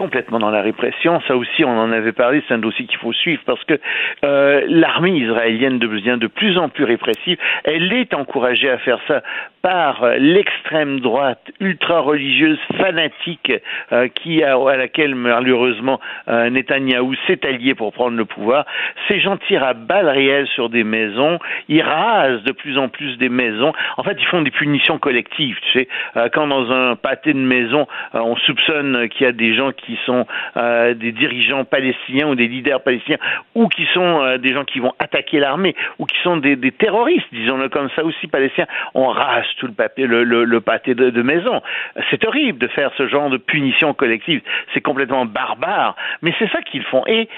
complètement 0.00 0.38
dans 0.38 0.50
la 0.50 0.62
répression. 0.62 1.20
Ça 1.28 1.36
aussi, 1.36 1.62
on 1.62 1.78
en 1.78 1.92
avait 1.92 2.12
parlé, 2.12 2.42
c'est 2.48 2.54
un 2.54 2.58
dossier 2.58 2.86
qu'il 2.86 2.98
faut 2.98 3.12
suivre 3.12 3.42
parce 3.44 3.62
que 3.64 3.78
euh, 4.24 4.62
l'armée 4.66 5.10
israélienne 5.10 5.78
devient 5.78 6.16
de 6.18 6.26
plus 6.26 6.56
en 6.56 6.70
plus 6.70 6.84
répressive. 6.84 7.36
Elle 7.64 7.92
est 7.92 8.14
encouragée 8.14 8.70
à 8.70 8.78
faire 8.78 8.98
ça 9.06 9.22
par 9.62 10.06
l'extrême 10.18 11.00
droite 11.00 11.50
ultra-religieuse 11.60 12.58
fanatique 12.78 13.52
euh, 13.92 14.08
qui 14.08 14.42
à 14.42 14.76
laquelle 14.76 15.14
malheureusement 15.14 16.00
euh, 16.28 16.50
Netanyahou 16.50 17.14
s'est 17.26 17.46
allié 17.46 17.74
pour 17.74 17.92
prendre 17.92 18.16
le 18.16 18.24
pouvoir. 18.24 18.64
Ces 19.08 19.20
gens 19.20 19.36
tirent 19.36 19.64
à 19.64 19.74
balles 19.74 20.08
réelles 20.08 20.48
sur 20.48 20.68
des 20.68 20.84
maisons, 20.84 21.38
ils 21.68 21.82
rasent 21.82 22.42
de 22.42 22.52
plus 22.52 22.78
en 22.78 22.88
plus 22.88 23.16
des 23.18 23.28
maisons. 23.28 23.72
En 23.96 24.02
fait, 24.02 24.16
ils 24.18 24.26
font 24.26 24.42
des 24.42 24.50
punitions 24.50 24.98
collectives. 24.98 25.58
Tu 25.72 25.80
sais, 25.80 25.88
euh, 26.16 26.28
quand 26.32 26.46
dans 26.46 26.70
un 26.70 26.96
pâté 26.96 27.32
de 27.32 27.38
maison, 27.38 27.86
euh, 28.14 28.20
on 28.20 28.36
soupçonne 28.36 29.08
qu'il 29.08 29.26
y 29.26 29.28
a 29.28 29.32
des 29.32 29.54
gens 29.54 29.72
qui 29.72 29.98
sont 30.06 30.26
euh, 30.56 30.94
des 30.94 31.12
dirigeants 31.12 31.64
palestiniens 31.64 32.28
ou 32.28 32.34
des 32.34 32.48
leaders 32.48 32.82
palestiniens, 32.82 33.18
ou 33.54 33.68
qui 33.68 33.86
sont 33.92 34.22
euh, 34.22 34.38
des 34.38 34.52
gens 34.52 34.64
qui 34.64 34.80
vont 34.80 34.92
attaquer 34.98 35.40
l'armée, 35.40 35.74
ou 35.98 36.06
qui 36.06 36.16
sont 36.22 36.36
des, 36.36 36.56
des 36.56 36.72
terroristes, 36.72 37.26
disons-le 37.32 37.68
comme 37.68 37.88
ça 37.96 38.04
aussi, 38.04 38.26
palestiniens, 38.26 38.68
on 38.94 39.08
rase 39.08 39.46
tout 39.56 39.66
le, 39.66 39.72
papier, 39.72 40.06
le, 40.06 40.60
pâté 40.60 40.94
de, 40.94 41.10
de 41.10 41.22
maison. 41.22 41.62
C'est 42.10 42.24
horrible 42.24 42.58
de 42.58 42.68
faire 42.68 42.90
ce 42.96 43.08
genre 43.08 43.30
de 43.30 43.36
punition 43.36 43.94
collective. 43.94 44.42
C'est 44.74 44.80
complètement 44.80 45.24
barbare, 45.24 45.96
mais 46.22 46.34
c'est 46.38 46.50
ça 46.50 46.62
qu'ils 46.62 46.84
font. 46.84 47.04
Et 47.06 47.28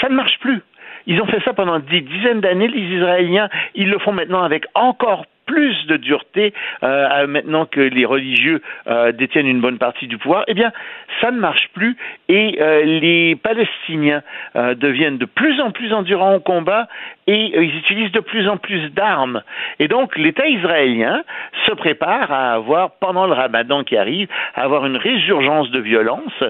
ça 0.00 0.08
ne 0.08 0.14
marche 0.14 0.38
plus. 0.40 0.62
Ils 1.06 1.20
ont 1.20 1.26
fait 1.26 1.40
ça 1.44 1.52
pendant 1.52 1.78
des 1.78 2.00
dizaines 2.00 2.40
d'années, 2.40 2.68
les 2.68 2.96
Israéliens. 2.96 3.48
Ils 3.74 3.88
le 3.88 3.98
font 3.98 4.12
maintenant 4.12 4.42
avec 4.42 4.64
encore 4.74 5.24
plus 5.46 5.86
de 5.86 5.96
dureté 5.96 6.52
euh, 6.82 7.26
maintenant 7.26 7.66
que 7.66 7.80
les 7.80 8.04
religieux 8.04 8.60
euh, 8.88 9.12
détiennent 9.12 9.46
une 9.46 9.60
bonne 9.60 9.78
partie 9.78 10.06
du 10.06 10.18
pouvoir, 10.18 10.44
eh 10.48 10.54
bien, 10.54 10.72
ça 11.20 11.30
ne 11.30 11.38
marche 11.38 11.68
plus 11.72 11.96
et 12.28 12.58
euh, 12.60 12.82
les 12.84 13.36
Palestiniens 13.36 14.22
deviennent 14.54 15.18
de 15.18 15.24
plus 15.24 15.60
en 15.60 15.70
plus 15.70 15.92
endurants 15.92 16.34
au 16.34 16.40
combat 16.40 16.88
et 17.26 17.58
ils 17.58 17.76
utilisent 17.76 18.12
de 18.12 18.20
plus 18.20 18.48
en 18.48 18.56
plus 18.56 18.90
d'armes. 18.90 19.42
Et 19.78 19.88
donc, 19.88 20.16
l'État 20.16 20.46
israélien 20.46 21.22
se 21.66 21.72
prépare 21.72 22.32
à 22.32 22.54
avoir, 22.54 22.92
pendant 22.98 23.26
le 23.26 23.32
ramadan 23.32 23.84
qui 23.84 23.96
arrive, 23.96 24.28
à 24.54 24.62
avoir 24.62 24.86
une 24.86 24.96
résurgence 24.96 25.70
de 25.70 25.80
violence 25.80 26.42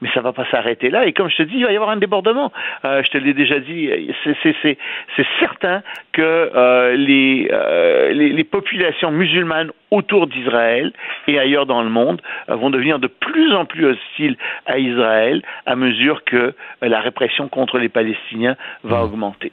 mais 0.00 0.08
ça 0.14 0.20
va 0.20 0.32
pas 0.32 0.46
s'arrêter 0.50 0.90
là. 0.90 1.06
Et 1.06 1.12
comme 1.12 1.30
je 1.30 1.36
te 1.36 1.42
dis, 1.42 1.56
il 1.56 1.64
va 1.64 1.72
y 1.72 1.76
avoir 1.76 1.90
un 1.90 1.96
débordement. 1.96 2.52
Euh, 2.84 3.02
je 3.04 3.10
te 3.10 3.18
l'ai 3.18 3.34
déjà 3.34 3.58
dit, 3.60 3.90
c'est 4.24 5.26
certain 5.38 5.82
que 6.12 6.22
euh, 6.22 6.96
les, 6.96 7.48
euh, 7.52 8.12
les, 8.12 8.30
les, 8.30 8.44
populations 8.44 9.10
musulmanes 9.10 9.70
autour 9.90 10.26
d'Israël 10.26 10.92
et 11.28 11.38
ailleurs 11.38 11.66
dans 11.66 11.82
le 11.82 11.90
monde 11.90 12.20
vont 12.48 12.70
devenir 12.70 12.98
de 12.98 13.06
plus 13.06 13.54
en 13.54 13.64
plus 13.64 13.86
hostiles 13.86 14.36
à 14.66 14.78
Israël 14.78 15.42
à 15.66 15.76
mesure 15.76 16.24
que 16.24 16.54
la 16.82 17.00
répression 17.00 17.48
contre 17.48 17.78
les 17.78 17.88
Palestiniens 17.88 18.56
va 18.84 18.98
mmh. 18.98 19.04
augmenter. 19.04 19.52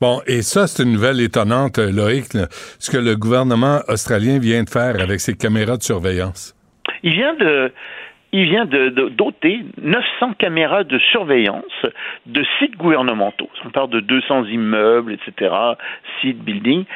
Bon, 0.00 0.20
et 0.26 0.42
ça, 0.42 0.66
c'est 0.66 0.82
une 0.82 0.92
nouvelle 0.92 1.20
étonnante, 1.20 1.78
Loïc, 1.78 2.34
là, 2.34 2.46
ce 2.78 2.90
que 2.90 2.98
le 2.98 3.16
gouvernement 3.16 3.80
australien 3.88 4.38
vient 4.38 4.64
de 4.64 4.70
faire 4.70 5.00
avec 5.00 5.20
ses 5.20 5.36
caméras 5.36 5.76
de 5.76 5.82
surveillance. 5.82 6.54
Il 7.02 7.14
vient 7.14 7.34
de, 7.34 7.72
il 8.32 8.44
vient 8.44 8.64
de, 8.64 8.88
de, 8.88 9.08
doter 9.08 9.60
900 9.80 10.34
caméras 10.38 10.84
de 10.84 10.98
surveillance 10.98 11.86
de 12.26 12.44
sites 12.58 12.76
gouvernementaux. 12.76 13.48
On 13.64 13.70
parle 13.70 13.90
de 13.90 14.00
200 14.00 14.44
immeubles, 14.46 15.12
etc., 15.12 15.54
sites, 16.20 16.38
buildings. 16.38 16.86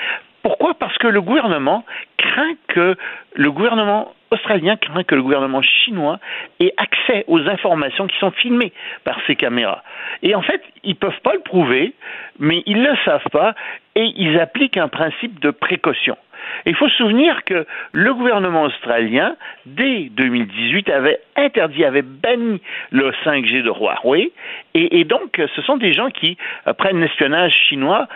Pourquoi? 0.42 0.74
Parce 0.74 0.96
que 0.98 1.08
le 1.08 1.20
gouvernement 1.20 1.84
craint 2.16 2.54
que 2.68 2.96
le 3.34 3.50
gouvernement 3.50 4.14
australien 4.30 4.76
craint 4.76 5.04
que 5.04 5.14
le 5.14 5.22
gouvernement 5.22 5.62
chinois 5.62 6.18
ait 6.60 6.72
accès 6.76 7.24
aux 7.26 7.40
informations 7.48 8.06
qui 8.06 8.16
sont 8.18 8.30
filmées 8.30 8.72
par 9.04 9.18
ces 9.26 9.36
caméras. 9.36 9.82
Et 10.22 10.34
en 10.34 10.42
fait, 10.42 10.62
ils 10.84 10.90
ne 10.90 10.94
peuvent 10.94 11.20
pas 11.22 11.34
le 11.34 11.40
prouver, 11.40 11.94
mais 12.38 12.62
ils 12.66 12.80
ne 12.80 12.90
le 12.90 12.96
savent 13.04 13.28
pas 13.32 13.54
et 13.94 14.12
ils 14.16 14.38
appliquent 14.38 14.76
un 14.76 14.88
principe 14.88 15.40
de 15.40 15.50
précaution. 15.50 16.16
Il 16.64 16.74
faut 16.74 16.89
se 16.89 16.97
souvenir 16.97 17.44
que 17.44 17.66
le 17.93 18.14
gouvernement 18.14 18.62
australien, 18.62 19.36
dès 19.66 20.09
2018, 20.10 20.89
avait 20.90 21.20
interdit, 21.36 21.85
avait 21.85 22.02
banni 22.02 22.60
le 22.90 23.10
5G 23.24 23.62
de 23.62 23.70
Huawei, 23.70 24.32
et, 24.74 25.05
donc 25.05 25.40
ce 25.55 25.62
sont 25.62 25.77
des 25.77 25.93
gens 25.93 26.10
qui 26.10 26.36
euh, 26.66 26.73
prennent 26.73 27.01
l'espionnage 27.01 27.55
chinois 27.68 28.09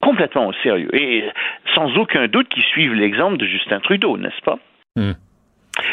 complètement 0.00 0.48
au 0.48 0.52
sérieux, 0.62 0.94
et 0.94 1.24
sans 1.74 1.96
aucun 1.96 2.28
doute 2.28 2.48
qui 2.48 2.60
suivent 2.60 2.94
l'exemple 2.94 3.38
de 3.38 3.46
Justin 3.46 3.80
Trudeau, 3.80 4.18
n'est-ce 4.18 4.42
pas? 4.42 4.58
Mm. 4.96 5.12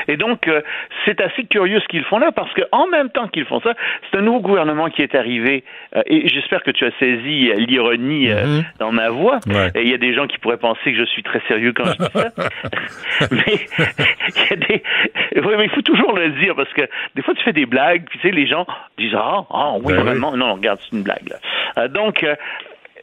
Et 0.07 0.17
donc, 0.17 0.47
euh, 0.47 0.61
c'est 1.05 1.21
assez 1.21 1.43
curieux 1.45 1.79
ce 1.79 1.87
qu'ils 1.87 2.03
font 2.03 2.19
là, 2.19 2.31
parce 2.31 2.51
qu'en 2.53 2.87
même 2.87 3.09
temps 3.09 3.27
qu'ils 3.27 3.45
font 3.45 3.59
ça, 3.61 3.73
c'est 4.09 4.17
un 4.17 4.21
nouveau 4.21 4.39
gouvernement 4.39 4.89
qui 4.89 5.01
est 5.01 5.15
arrivé, 5.15 5.63
euh, 5.95 6.01
et 6.05 6.27
j'espère 6.27 6.63
que 6.63 6.71
tu 6.71 6.85
as 6.85 6.91
saisi 6.99 7.51
l'ironie 7.67 8.29
euh, 8.29 8.43
mm-hmm. 8.43 8.63
dans 8.79 8.91
ma 8.91 9.09
voix. 9.09 9.39
Ouais. 9.47 9.71
Et 9.75 9.81
il 9.81 9.89
y 9.89 9.93
a 9.93 9.97
des 9.97 10.13
gens 10.13 10.27
qui 10.27 10.37
pourraient 10.37 10.57
penser 10.57 10.91
que 10.91 10.97
je 10.97 11.05
suis 11.05 11.23
très 11.23 11.41
sérieux 11.47 11.73
quand 11.73 11.85
je 11.85 11.97
dis 11.97 12.11
ça. 12.13 12.31
mais 13.31 13.67
il 14.29 14.49
y 14.49 14.53
a 14.53 14.55
des... 14.55 14.83
Oui, 15.35 15.53
mais 15.57 15.65
il 15.65 15.71
faut 15.71 15.81
toujours 15.81 16.13
le 16.13 16.29
dire, 16.41 16.55
parce 16.55 16.71
que 16.73 16.81
des 17.15 17.21
fois, 17.21 17.33
tu 17.33 17.43
fais 17.43 17.53
des 17.53 17.65
blagues, 17.65 18.05
puis 18.09 18.19
tu 18.19 18.27
sais, 18.27 18.33
les 18.33 18.47
gens 18.47 18.65
disent 18.97 19.13
«Ah, 19.15 19.45
ah 19.49 19.73
oui, 19.83 19.93
ben 19.93 20.03
vraiment. 20.03 20.31
Oui. 20.31 20.39
Non, 20.39 20.53
regarde, 20.53 20.79
c'est 20.81 20.95
une 20.95 21.03
blague. 21.03 21.33
Donc, 21.89 22.25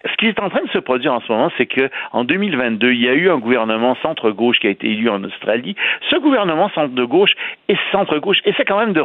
ce 0.04 0.16
qui 0.16 0.26
est 0.26 0.40
en 0.40 0.48
train 0.48 0.62
de 0.62 0.70
se 0.70 0.78
produire 0.78 1.12
en 1.12 1.20
ce 1.20 1.30
moment, 1.30 1.50
c'est 1.56 1.66
que 1.66 1.90
en 2.12 2.24
2022, 2.24 2.92
il 2.92 3.02
y 3.02 3.08
a 3.08 3.14
eu 3.14 3.30
un 3.30 3.38
gouvernement 3.38 3.96
centre-gauche 4.02 4.58
qui 4.58 4.66
a 4.66 4.70
été 4.70 4.88
élu 4.88 5.08
en 5.08 5.22
Australie. 5.24 5.76
Ce 6.10 6.16
gouvernement 6.16 6.70
centre-gauche 6.70 7.32
et 7.68 7.76
centre-gauche 7.92 8.40
essaie 8.44 8.64
quand 8.64 8.78
même 8.78 8.92
de 8.92 9.00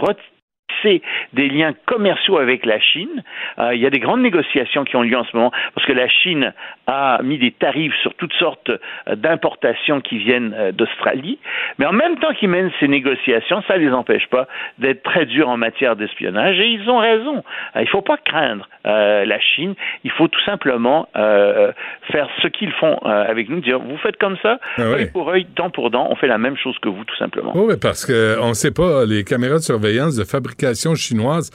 des 1.33 1.49
liens 1.49 1.73
commerciaux 1.85 2.37
avec 2.37 2.65
la 2.65 2.79
Chine. 2.79 3.23
Euh, 3.59 3.75
il 3.75 3.81
y 3.81 3.85
a 3.85 3.89
des 3.89 3.99
grandes 3.99 4.21
négociations 4.21 4.83
qui 4.83 4.95
ont 4.95 5.01
lieu 5.01 5.17
en 5.17 5.23
ce 5.23 5.35
moment 5.35 5.51
parce 5.75 5.85
que 5.85 5.93
la 5.93 6.07
Chine 6.07 6.53
a 6.87 7.21
mis 7.23 7.37
des 7.37 7.51
tarifs 7.51 7.95
sur 8.01 8.13
toutes 8.15 8.33
sortes 8.33 8.69
euh, 8.69 9.15
d'importations 9.15 10.01
qui 10.01 10.17
viennent 10.17 10.53
euh, 10.57 10.71
d'Australie. 10.71 11.39
Mais 11.79 11.85
en 11.85 11.93
même 11.93 12.17
temps 12.17 12.33
qu'ils 12.33 12.49
mènent 12.49 12.71
ces 12.79 12.87
négociations, 12.87 13.63
ça 13.67 13.77
ne 13.77 13.85
les 13.85 13.91
empêche 13.91 14.27
pas 14.27 14.47
d'être 14.79 15.03
très 15.03 15.25
durs 15.25 15.49
en 15.49 15.57
matière 15.57 15.95
d'espionnage 15.95 16.59
et 16.59 16.67
ils 16.67 16.89
ont 16.89 16.99
raison. 16.99 17.43
Il 17.75 17.81
ne 17.81 17.87
faut 17.87 18.01
pas 18.01 18.17
craindre 18.17 18.67
euh, 18.85 19.25
la 19.25 19.39
Chine. 19.39 19.75
Il 20.03 20.11
faut 20.11 20.27
tout 20.27 20.43
simplement 20.45 21.07
euh, 21.15 21.71
faire 22.11 22.27
ce 22.41 22.47
qu'ils 22.47 22.71
font 22.73 22.97
avec 23.03 23.49
nous, 23.49 23.59
dire 23.59 23.79
vous 23.79 23.97
faites 23.97 24.17
comme 24.17 24.37
ça, 24.41 24.59
ah 24.77 24.81
oui. 24.87 24.93
œil 24.93 25.11
pour 25.11 25.29
œil, 25.29 25.47
dent 25.55 25.69
pour 25.69 25.89
dent, 25.89 26.07
on 26.09 26.15
fait 26.15 26.27
la 26.27 26.37
même 26.37 26.57
chose 26.57 26.77
que 26.79 26.89
vous 26.89 27.03
tout 27.03 27.15
simplement. 27.15 27.51
Oui, 27.55 27.75
parce 27.81 28.05
qu'on 28.05 28.49
ne 28.49 28.53
sait 28.53 28.73
pas, 28.73 29.05
les 29.05 29.23
caméras 29.23 29.55
de 29.55 29.63
surveillance 29.63 30.15
de 30.15 30.23
fabrication 30.23 30.72
civilisations 30.75 30.95
chinoises, 30.95 31.49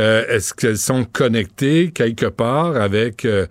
euh, 0.00 0.22
est-ce 0.28 0.54
qu'elles 0.54 0.76
sont 0.76 1.04
connectées 1.04 1.90
quelque 1.94 2.26
part 2.26 2.76
avec 2.76 3.24
euh, 3.24 3.46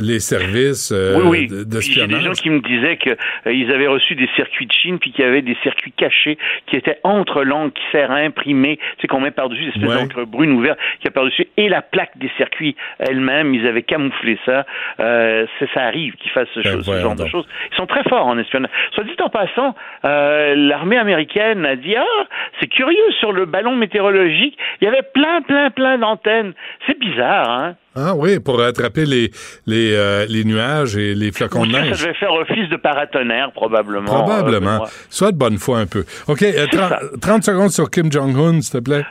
les 0.00 0.20
services 0.20 0.92
euh, 0.92 1.16
oui, 1.16 1.22
oui. 1.26 1.46
de- 1.48 1.78
Puis 1.78 1.92
J'ai 1.92 2.06
des 2.06 2.20
gens 2.20 2.30
d'espionnage? 2.30 2.40
qui 2.42 2.50
me 2.50 2.60
disaient 2.60 2.98
qu'ils 2.98 3.72
avaient 3.72 3.86
reçu 3.86 4.14
des 4.14 4.28
circuits 4.36 4.66
de 4.66 4.72
Chine, 4.72 4.98
puis 4.98 5.12
qu'il 5.12 5.24
y 5.24 5.28
avait 5.28 5.42
des 5.42 5.56
circuits 5.62 5.92
cachés 5.96 6.36
qui 6.66 6.76
étaient 6.76 6.98
entre 7.04 7.42
l'encre 7.42 7.74
qui 7.74 7.82
sert 7.90 8.10
à 8.10 8.16
imprimer, 8.16 8.76
tu 8.76 9.02
sais, 9.02 9.06
qu'on 9.08 9.20
met 9.20 9.30
par-dessus, 9.30 9.62
des 9.62 9.68
espèces 9.68 9.88
Ouais. 9.88 9.94
d'encre 10.02 10.24
brune 10.24 10.52
ouverte 10.52 10.78
qui 11.00 11.08
a 11.08 11.10
par-dessus, 11.10 11.46
et 11.56 11.68
la 11.68 11.82
plaque 11.82 12.16
des 12.16 12.30
circuits 12.36 12.76
elle-même, 12.98 13.54
ils 13.54 13.66
avaient 13.66 13.82
camouflé 13.82 14.38
ça. 14.44 14.66
Euh, 15.00 15.46
c'est- 15.58 15.68
ça 15.74 15.82
arrive 15.84 16.14
qu'ils 16.16 16.30
fassent 16.32 16.48
ce, 16.54 16.60
Ben, 16.60 16.72
chose- 16.72 16.86
ce 16.86 17.00
genre 17.00 17.14
de 17.14 17.22
donc. 17.22 17.28
choses. 17.30 17.46
Ils 17.72 17.76
sont 17.76 17.86
très 17.86 18.02
forts 18.08 18.26
en 18.26 18.38
espionnage. 18.38 18.70
Soit 18.94 19.04
dit 19.04 19.10
en 19.20 19.30
passant, 19.30 19.74
euh, 20.04 20.54
l'armée 20.56 20.98
américaine 20.98 21.64
a 21.64 21.76
dit, 21.76 21.94
ah, 21.96 22.26
c'est 22.60 22.66
curieux, 22.68 22.96
sur 23.20 23.32
le 23.32 23.46
ballon 23.46 23.74
météorologique, 23.76 24.41
il 24.80 24.84
y 24.84 24.86
avait 24.86 25.02
plein, 25.14 25.42
plein, 25.42 25.70
plein 25.70 25.98
d'antennes. 25.98 26.52
C'est 26.86 26.98
bizarre, 26.98 27.50
hein? 27.50 27.74
Ah 27.94 28.14
oui, 28.16 28.38
pour 28.40 28.62
attraper 28.62 29.04
les, 29.04 29.30
les, 29.66 29.92
euh, 29.94 30.24
les 30.28 30.44
nuages 30.44 30.96
et 30.96 31.14
les 31.14 31.30
flocons 31.30 31.66
de 31.66 31.72
neige. 31.72 31.96
ça 31.96 32.04
devait 32.06 32.14
faire 32.18 32.32
office 32.32 32.68
de 32.70 32.76
paratonnerre, 32.76 33.52
probablement. 33.52 34.06
Probablement. 34.06 34.84
Euh. 34.84 34.86
Soit 35.10 35.32
de 35.32 35.36
bonne 35.36 35.58
foi 35.58 35.78
un 35.78 35.86
peu. 35.86 36.04
OK, 36.26 36.42
euh, 36.42 36.66
C'est 36.70 36.76
30, 36.76 36.88
ça. 36.88 37.00
30 37.20 37.42
secondes 37.44 37.70
sur 37.70 37.90
Kim 37.90 38.10
Jong-un, 38.10 38.62
s'il 38.62 38.80
te 38.80 38.84
plaît. 38.84 39.04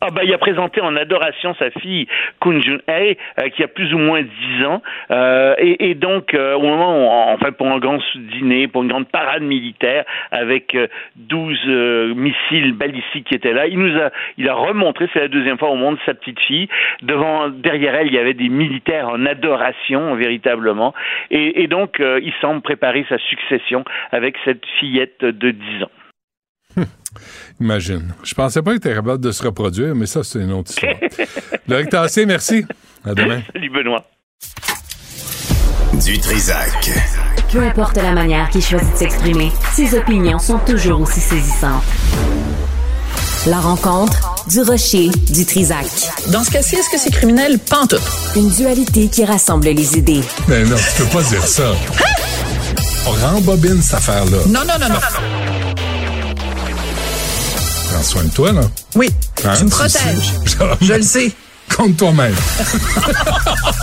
Ah 0.00 0.10
bah 0.12 0.22
il 0.22 0.32
a 0.32 0.38
présenté 0.38 0.80
en 0.80 0.94
adoration 0.94 1.56
sa 1.58 1.70
fille 1.70 2.06
Kun 2.40 2.60
Jun-hye 2.60 3.16
euh, 3.40 3.48
qui 3.48 3.64
a 3.64 3.68
plus 3.68 3.92
ou 3.92 3.98
moins 3.98 4.22
10 4.22 4.64
ans. 4.64 4.80
Euh, 5.10 5.56
et, 5.58 5.90
et 5.90 5.94
donc 5.96 6.34
euh, 6.34 6.54
au 6.54 6.62
moment 6.62 6.96
où, 6.96 7.34
enfin 7.34 7.50
pour 7.50 7.66
un 7.66 7.78
grand 7.78 7.98
dîner 8.14 8.68
pour 8.68 8.84
une 8.84 8.88
grande 8.88 9.08
parade 9.08 9.42
militaire 9.42 10.04
avec 10.30 10.76
euh, 10.76 10.86
12 11.16 11.58
euh, 11.66 12.14
missiles 12.14 12.74
balistiques 12.74 13.26
qui 13.26 13.34
étaient 13.34 13.52
là 13.52 13.66
il 13.66 13.76
nous 13.76 14.00
a 14.00 14.10
il 14.36 14.48
a 14.48 14.54
remontré 14.54 15.08
c'est 15.12 15.18
la 15.18 15.28
deuxième 15.28 15.58
fois 15.58 15.70
au 15.70 15.76
monde 15.76 15.98
sa 16.06 16.14
petite 16.14 16.38
fille. 16.40 16.68
Devant 17.02 17.48
derrière 17.48 17.96
elle 17.96 18.06
il 18.06 18.14
y 18.14 18.18
avait 18.18 18.34
des 18.34 18.50
militaires 18.50 19.08
en 19.08 19.26
adoration 19.26 20.14
véritablement. 20.14 20.94
Et, 21.32 21.64
et 21.64 21.66
donc 21.66 21.98
euh, 21.98 22.20
il 22.22 22.32
semble 22.40 22.60
préparer 22.60 23.04
sa 23.08 23.18
succession 23.18 23.84
avec 24.12 24.36
cette 24.44 24.64
fillette 24.78 25.24
de 25.24 25.50
10 25.50 25.82
ans 25.82 25.90
Imagine. 27.60 28.14
Je 28.22 28.34
pensais 28.34 28.62
pas 28.62 28.70
qu'il 28.70 28.78
était 28.78 28.94
capable 28.94 29.22
de 29.22 29.32
se 29.32 29.42
reproduire, 29.42 29.94
mais 29.94 30.06
ça, 30.06 30.22
c'est 30.22 30.38
une 30.40 30.52
autre 30.52 30.70
histoire. 30.70 30.94
Loïc 31.68 31.88
Tassé, 31.90 32.26
merci. 32.26 32.64
À 33.04 33.14
demain. 33.14 33.42
Salut 33.52 33.70
Benoît 33.70 34.04
Du 36.04 36.18
Trisac. 36.18 36.90
Peu 37.50 37.60
importe 37.62 37.96
la 37.96 38.12
manière 38.12 38.48
qu'il 38.50 38.62
choisit 38.62 38.92
de 38.92 38.96
s'exprimer, 38.98 39.50
ses 39.74 39.96
opinions 39.96 40.38
sont 40.38 40.58
toujours 40.58 41.00
aussi 41.00 41.20
saisissantes. 41.20 41.82
La 43.46 43.58
rencontre 43.60 44.44
du 44.48 44.60
rocher 44.60 45.08
du 45.30 45.46
Trisac. 45.46 45.86
Dans 46.30 46.44
ce 46.44 46.50
cas-ci, 46.50 46.76
est-ce 46.76 46.90
que 46.90 46.98
c'est 46.98 47.10
criminel? 47.12 47.58
Pantoute. 47.58 48.02
Une 48.36 48.50
dualité 48.50 49.08
qui 49.08 49.24
rassemble 49.24 49.66
les 49.68 49.96
idées. 49.96 50.20
Mais 50.48 50.64
non, 50.64 50.76
tu 50.76 51.02
peux 51.02 51.08
pas 51.08 51.22
dire 51.22 51.46
ça. 51.46 51.72
On 53.06 53.12
rembobine 53.12 53.80
cette 53.80 53.94
affaire-là. 53.94 54.38
Non, 54.48 54.60
non, 54.66 54.78
non, 54.80 54.88
non. 54.88 55.87
Prends 57.90 58.02
soin 58.02 58.24
de 58.24 58.30
toi, 58.30 58.52
là. 58.52 58.62
Oui, 58.94 59.08
Hein, 59.44 59.54
tu 59.56 59.64
me 59.64 59.70
tu 59.70 59.76
protèges. 59.76 60.32
Je 60.80 60.92
le 60.94 61.02
sais. 61.02 61.32
Compte 61.74 61.96
toi-même. 61.96 62.34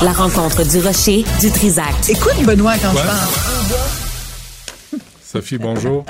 La 0.02 0.12
rencontre 0.12 0.64
du 0.64 0.80
rocher 0.80 1.24
du 1.40 1.52
Trisac. 1.52 1.94
Écoute, 2.10 2.44
Benoît, 2.44 2.74
quand 2.82 2.94
Ouais. 2.94 3.02
je 3.02 3.08
parle. 3.08 5.02
Sophie, 5.24 5.58
bonjour. 5.58 6.06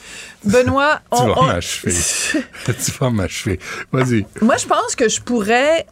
Benoît, 0.44 1.00
Tu 1.12 1.18
on- 1.22 1.26
vas 1.28 1.34
on- 1.38 1.46
m'achever. 1.46 1.94
tu 2.64 2.90
vas 3.00 3.10
m'achever. 3.10 3.58
Vas-y. 3.92 4.26
moi, 4.42 4.56
je 4.56 4.66
pense 4.66 4.94
que 4.96 5.08
je 5.08 5.20
pourrais 5.20 5.86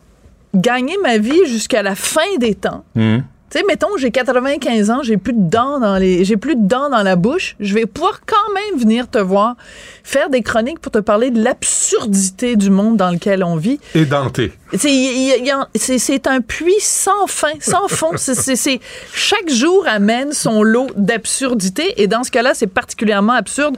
gagner 0.54 0.96
ma 1.02 1.18
vie 1.18 1.46
jusqu'à 1.46 1.82
la 1.82 1.94
fin 1.94 2.36
des 2.40 2.54
temps. 2.54 2.84
Hum. 2.96 3.22
Tu 3.50 3.58
sais, 3.58 3.64
mettons, 3.66 3.96
j'ai 3.96 4.10
95 4.10 4.90
ans, 4.90 5.02
j'ai 5.02 5.16
plus 5.16 5.32
de 5.32 5.48
dents 5.48 5.80
dans 5.80 5.96
les, 5.96 6.24
j'ai 6.24 6.36
plus 6.36 6.54
de 6.56 6.66
dents 6.66 6.90
dans 6.90 7.02
la 7.02 7.16
bouche. 7.16 7.56
Je 7.60 7.72
vais 7.74 7.86
pouvoir 7.86 8.20
quand 8.26 8.52
même 8.54 8.78
venir 8.78 9.08
te 9.08 9.18
voir, 9.18 9.56
faire 10.04 10.28
des 10.28 10.42
chroniques 10.42 10.80
pour 10.80 10.92
te 10.92 10.98
parler 10.98 11.30
de 11.30 11.42
l'absurdité 11.42 12.56
du 12.56 12.70
monde 12.70 12.96
dans 12.98 13.10
lequel 13.10 13.42
on 13.42 13.56
vit. 13.56 13.80
Et 13.94 14.04
denté. 14.04 14.52
C'est, 14.74 16.26
un 16.26 16.40
puits 16.42 16.74
sans 16.80 17.26
fin, 17.26 17.52
sans 17.60 17.88
fond. 17.88 18.10
C'est, 18.16 18.80
chaque 19.14 19.48
jour 19.48 19.84
amène 19.88 20.32
son 20.32 20.62
lot 20.62 20.88
d'absurdité. 20.96 22.02
Et 22.02 22.06
dans 22.06 22.24
ce 22.24 22.30
cas-là, 22.30 22.52
c'est 22.52 22.66
particulièrement 22.66 23.32
absurde 23.32 23.76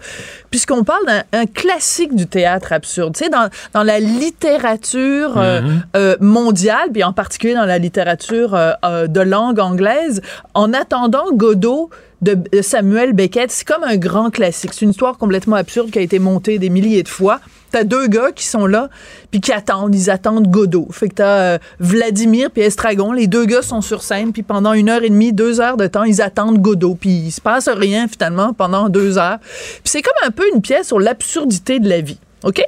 puisqu'on 0.50 0.82
parle 0.82 1.06
d'un 1.06 1.22
un 1.32 1.46
classique 1.46 2.16
du 2.16 2.26
théâtre 2.26 2.72
absurde. 2.72 3.14
Tu 3.14 3.24
sais, 3.24 3.30
dans, 3.30 3.48
dans 3.72 3.84
la 3.84 4.00
littérature 4.00 5.38
euh, 5.38 5.60
Mhm. 5.60 5.82
euh, 5.96 6.16
mondiale, 6.20 6.88
puis 6.92 7.04
en 7.04 7.12
particulier 7.12 7.54
dans 7.54 7.64
la 7.66 7.78
littérature 7.78 8.54
euh, 8.54 8.72
euh, 8.84 9.06
de 9.06 9.20
langue 9.20 9.59
anglaise, 9.60 10.20
en 10.54 10.72
attendant 10.72 11.32
Godot 11.32 11.90
de 12.22 12.60
Samuel 12.60 13.14
Beckett, 13.14 13.50
c'est 13.50 13.66
comme 13.66 13.82
un 13.82 13.96
grand 13.96 14.30
classique. 14.30 14.72
C'est 14.74 14.84
une 14.84 14.90
histoire 14.90 15.16
complètement 15.16 15.56
absurde 15.56 15.90
qui 15.90 15.98
a 15.98 16.02
été 16.02 16.18
montée 16.18 16.58
des 16.58 16.68
milliers 16.68 17.02
de 17.02 17.08
fois. 17.08 17.40
T'as 17.70 17.84
deux 17.84 18.08
gars 18.08 18.32
qui 18.32 18.44
sont 18.44 18.66
là, 18.66 18.90
puis 19.30 19.40
qui 19.40 19.52
attendent, 19.52 19.94
ils 19.94 20.10
attendent 20.10 20.48
Godot. 20.48 20.88
Fait 20.90 21.08
que 21.08 21.14
t'as 21.14 21.38
euh, 21.38 21.58
Vladimir 21.78 22.50
puis 22.50 22.62
Estragon, 22.62 23.12
les 23.12 23.28
deux 23.28 23.46
gars 23.46 23.62
sont 23.62 23.80
sur 23.80 24.02
scène, 24.02 24.32
puis 24.32 24.42
pendant 24.42 24.72
une 24.72 24.88
heure 24.88 25.04
et 25.04 25.08
demie, 25.08 25.32
deux 25.32 25.60
heures 25.60 25.76
de 25.76 25.86
temps, 25.86 26.02
ils 26.02 26.20
attendent 26.20 26.58
Godot, 26.58 26.96
puis 27.00 27.10
il 27.10 27.30
se 27.30 27.40
passe 27.40 27.68
rien 27.68 28.08
finalement 28.08 28.52
pendant 28.52 28.88
deux 28.88 29.18
heures. 29.18 29.38
Puis 29.40 29.84
c'est 29.84 30.02
comme 30.02 30.12
un 30.26 30.32
peu 30.32 30.44
une 30.52 30.60
pièce 30.60 30.88
sur 30.88 30.98
l'absurdité 30.98 31.78
de 31.78 31.88
la 31.88 32.00
vie, 32.00 32.18
ok? 32.42 32.60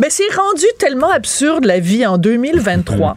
Mais 0.00 0.10
c'est 0.10 0.32
rendu 0.34 0.64
tellement 0.78 1.10
absurde 1.10 1.64
la 1.64 1.80
vie 1.80 2.06
en 2.06 2.18
2023. 2.18 3.16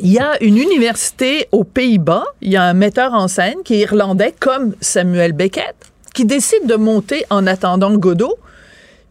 Il 0.00 0.12
y 0.12 0.18
a 0.18 0.42
une 0.42 0.58
université 0.58 1.48
aux 1.52 1.64
Pays-Bas, 1.64 2.24
il 2.42 2.52
y 2.52 2.56
a 2.56 2.64
un 2.64 2.74
metteur 2.74 3.14
en 3.14 3.28
scène 3.28 3.56
qui 3.64 3.74
est 3.76 3.80
irlandais 3.80 4.34
comme 4.38 4.74
Samuel 4.80 5.32
Beckett, 5.32 5.74
qui 6.14 6.26
décide 6.26 6.66
de 6.66 6.74
monter 6.74 7.24
en 7.30 7.46
attendant 7.46 7.94
Godot. 7.96 8.36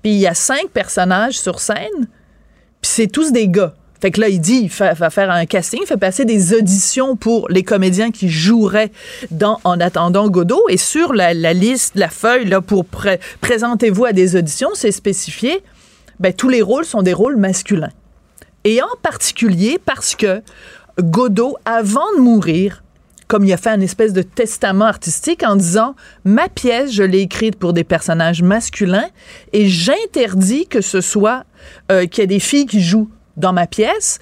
Puis 0.04 0.12
il 0.14 0.20
y 0.20 0.28
a 0.28 0.36
cinq 0.36 0.70
personnages 0.74 1.40
sur 1.40 1.60
scène, 1.60 2.08
puis 2.82 2.92
c'est 2.92 3.08
tous 3.08 3.32
des 3.32 3.48
gars. 3.48 3.74
Fait 4.00 4.12
que 4.12 4.22
là, 4.22 4.30
il 4.30 4.40
dit, 4.40 4.70
il 4.70 4.70
va 4.70 5.10
faire 5.10 5.32
un 5.32 5.48
casting, 5.48 5.80
il 5.82 5.88
fait 5.88 5.98
passer 5.98 6.26
des 6.26 6.54
auditions 6.54 7.16
pour 7.16 7.48
les 7.50 7.64
comédiens 7.64 8.12
qui 8.12 8.30
joueraient 8.30 8.92
dans 9.32 9.60
En 9.64 9.80
attendant 9.80 10.30
Godot. 10.30 10.62
Et 10.70 10.78
sur 10.78 11.14
la, 11.14 11.34
liste, 11.34 11.94
la 11.96 12.10
feuille, 12.10 12.46
là, 12.46 12.62
pour 12.62 12.86
pré- 12.86 13.20
présentez-vous 13.42 14.06
à 14.06 14.14
des 14.14 14.36
auditions, 14.36 14.70
c'est 14.76 14.92
spécifié, 14.92 15.64
ben, 16.20 16.34
tous 16.34 16.50
les 16.50 16.62
rôles 16.62 16.86
sont 16.86 17.02
des 17.02 17.14
rôles 17.14 17.38
masculins. 17.38 17.92
Et 18.64 18.82
en 18.82 18.96
particulier 19.02 19.80
parce 19.84 20.16
que 20.16 20.42
Godot, 21.00 21.58
avant 21.66 22.12
de 22.18 22.22
mourir, 22.22 22.84
comme 23.28 23.44
il 23.44 23.54
a 23.54 23.58
fait 23.58 23.70
un 23.70 23.82
espèce 23.82 24.14
de 24.14 24.22
testament 24.22 24.86
artistique 24.86 25.44
en 25.44 25.56
disant 25.56 25.96
ma 26.24 26.48
pièce, 26.48 26.92
je 26.92 27.04
l'ai 27.04 27.22
écrite 27.22 27.58
pour 27.58 27.74
des 27.74 27.84
personnages 27.84 28.42
masculins 28.42 29.10
et 29.52 29.68
j'interdis 29.68 30.68
que 30.68 30.82
ce 30.82 31.02
soit 31.02 31.44
euh, 31.92 32.06
qu'il 32.06 32.22
y 32.22 32.24
ait 32.24 32.28
des 32.28 32.40
filles 32.40 32.66
qui 32.66 32.82
jouent 32.82 33.10
dans 33.38 33.54
ma 33.54 33.68
pièce 33.68 34.20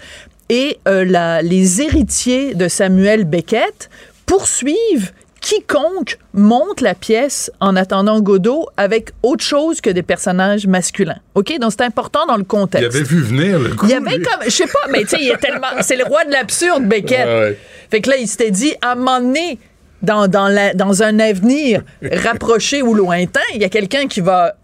et 0.50 0.80
euh, 0.88 1.42
les 1.42 1.82
héritiers 1.82 2.54
de 2.54 2.68
Samuel 2.68 3.26
Beckett 3.26 3.90
poursuivent 4.26 5.12
quiconque 5.44 6.18
monte 6.34 6.80
la 6.80 6.96
pièce 6.96 7.52
en 7.60 7.76
attendant 7.76 8.22
Godot 8.22 8.68
avec 8.78 9.12
autre 9.24 9.44
chose 9.44 9.82
que 9.82 9.90
des 9.90 10.02
personnages 10.02 10.66
masculins. 10.68 11.20
OK? 11.36 11.60
Donc, 11.60 11.72
c'est 11.74 11.84
important 11.84 12.26
dans 12.26 12.38
le 12.38 12.44
Il 12.44 12.48
contexte. 12.48 12.96
avait 12.96 13.04
vu 13.04 13.22
venir 13.22 13.60
le 13.60 13.76
coup. 13.76 13.86
Il 13.88 13.94
avait 13.94 14.18
lui. 14.18 14.24
comme, 14.24 14.40
je 14.46 14.50
sais 14.50 14.66
pas, 14.68 14.88
mais 14.90 15.02
tu 15.02 15.10
sais, 15.10 15.18
il 15.20 15.30
est 15.30 15.38
tellement, 15.38 15.68
c'est 15.82 15.98
le 15.98 16.06
roi 16.06 16.24
de 16.24 16.32
l'absurde, 16.32 16.86
Beckett. 16.86 17.26
Ouais, 17.28 17.40
ouais. 17.42 17.60
Fait 17.92 18.00
que 18.02 18.10
là, 18.10 18.16
il 18.18 18.28
s'était 18.28 18.52
dit, 18.52 18.74
à 18.82 18.94
un 18.94 18.96
moment 18.96 19.20
donné, 19.20 19.60
dans, 20.04 20.28
dans, 20.28 20.48
la- 20.50 20.74
dans 20.74 21.02
un 21.02 21.18
avenir 21.20 21.82
rapproché 22.12 22.82
ou 22.82 22.94
lointain, 22.94 23.40
il 23.56 23.62
y 23.62 23.66
a 23.66 23.70
quelqu'un 23.70 24.08
qui 24.08 24.22
va, 24.22 24.56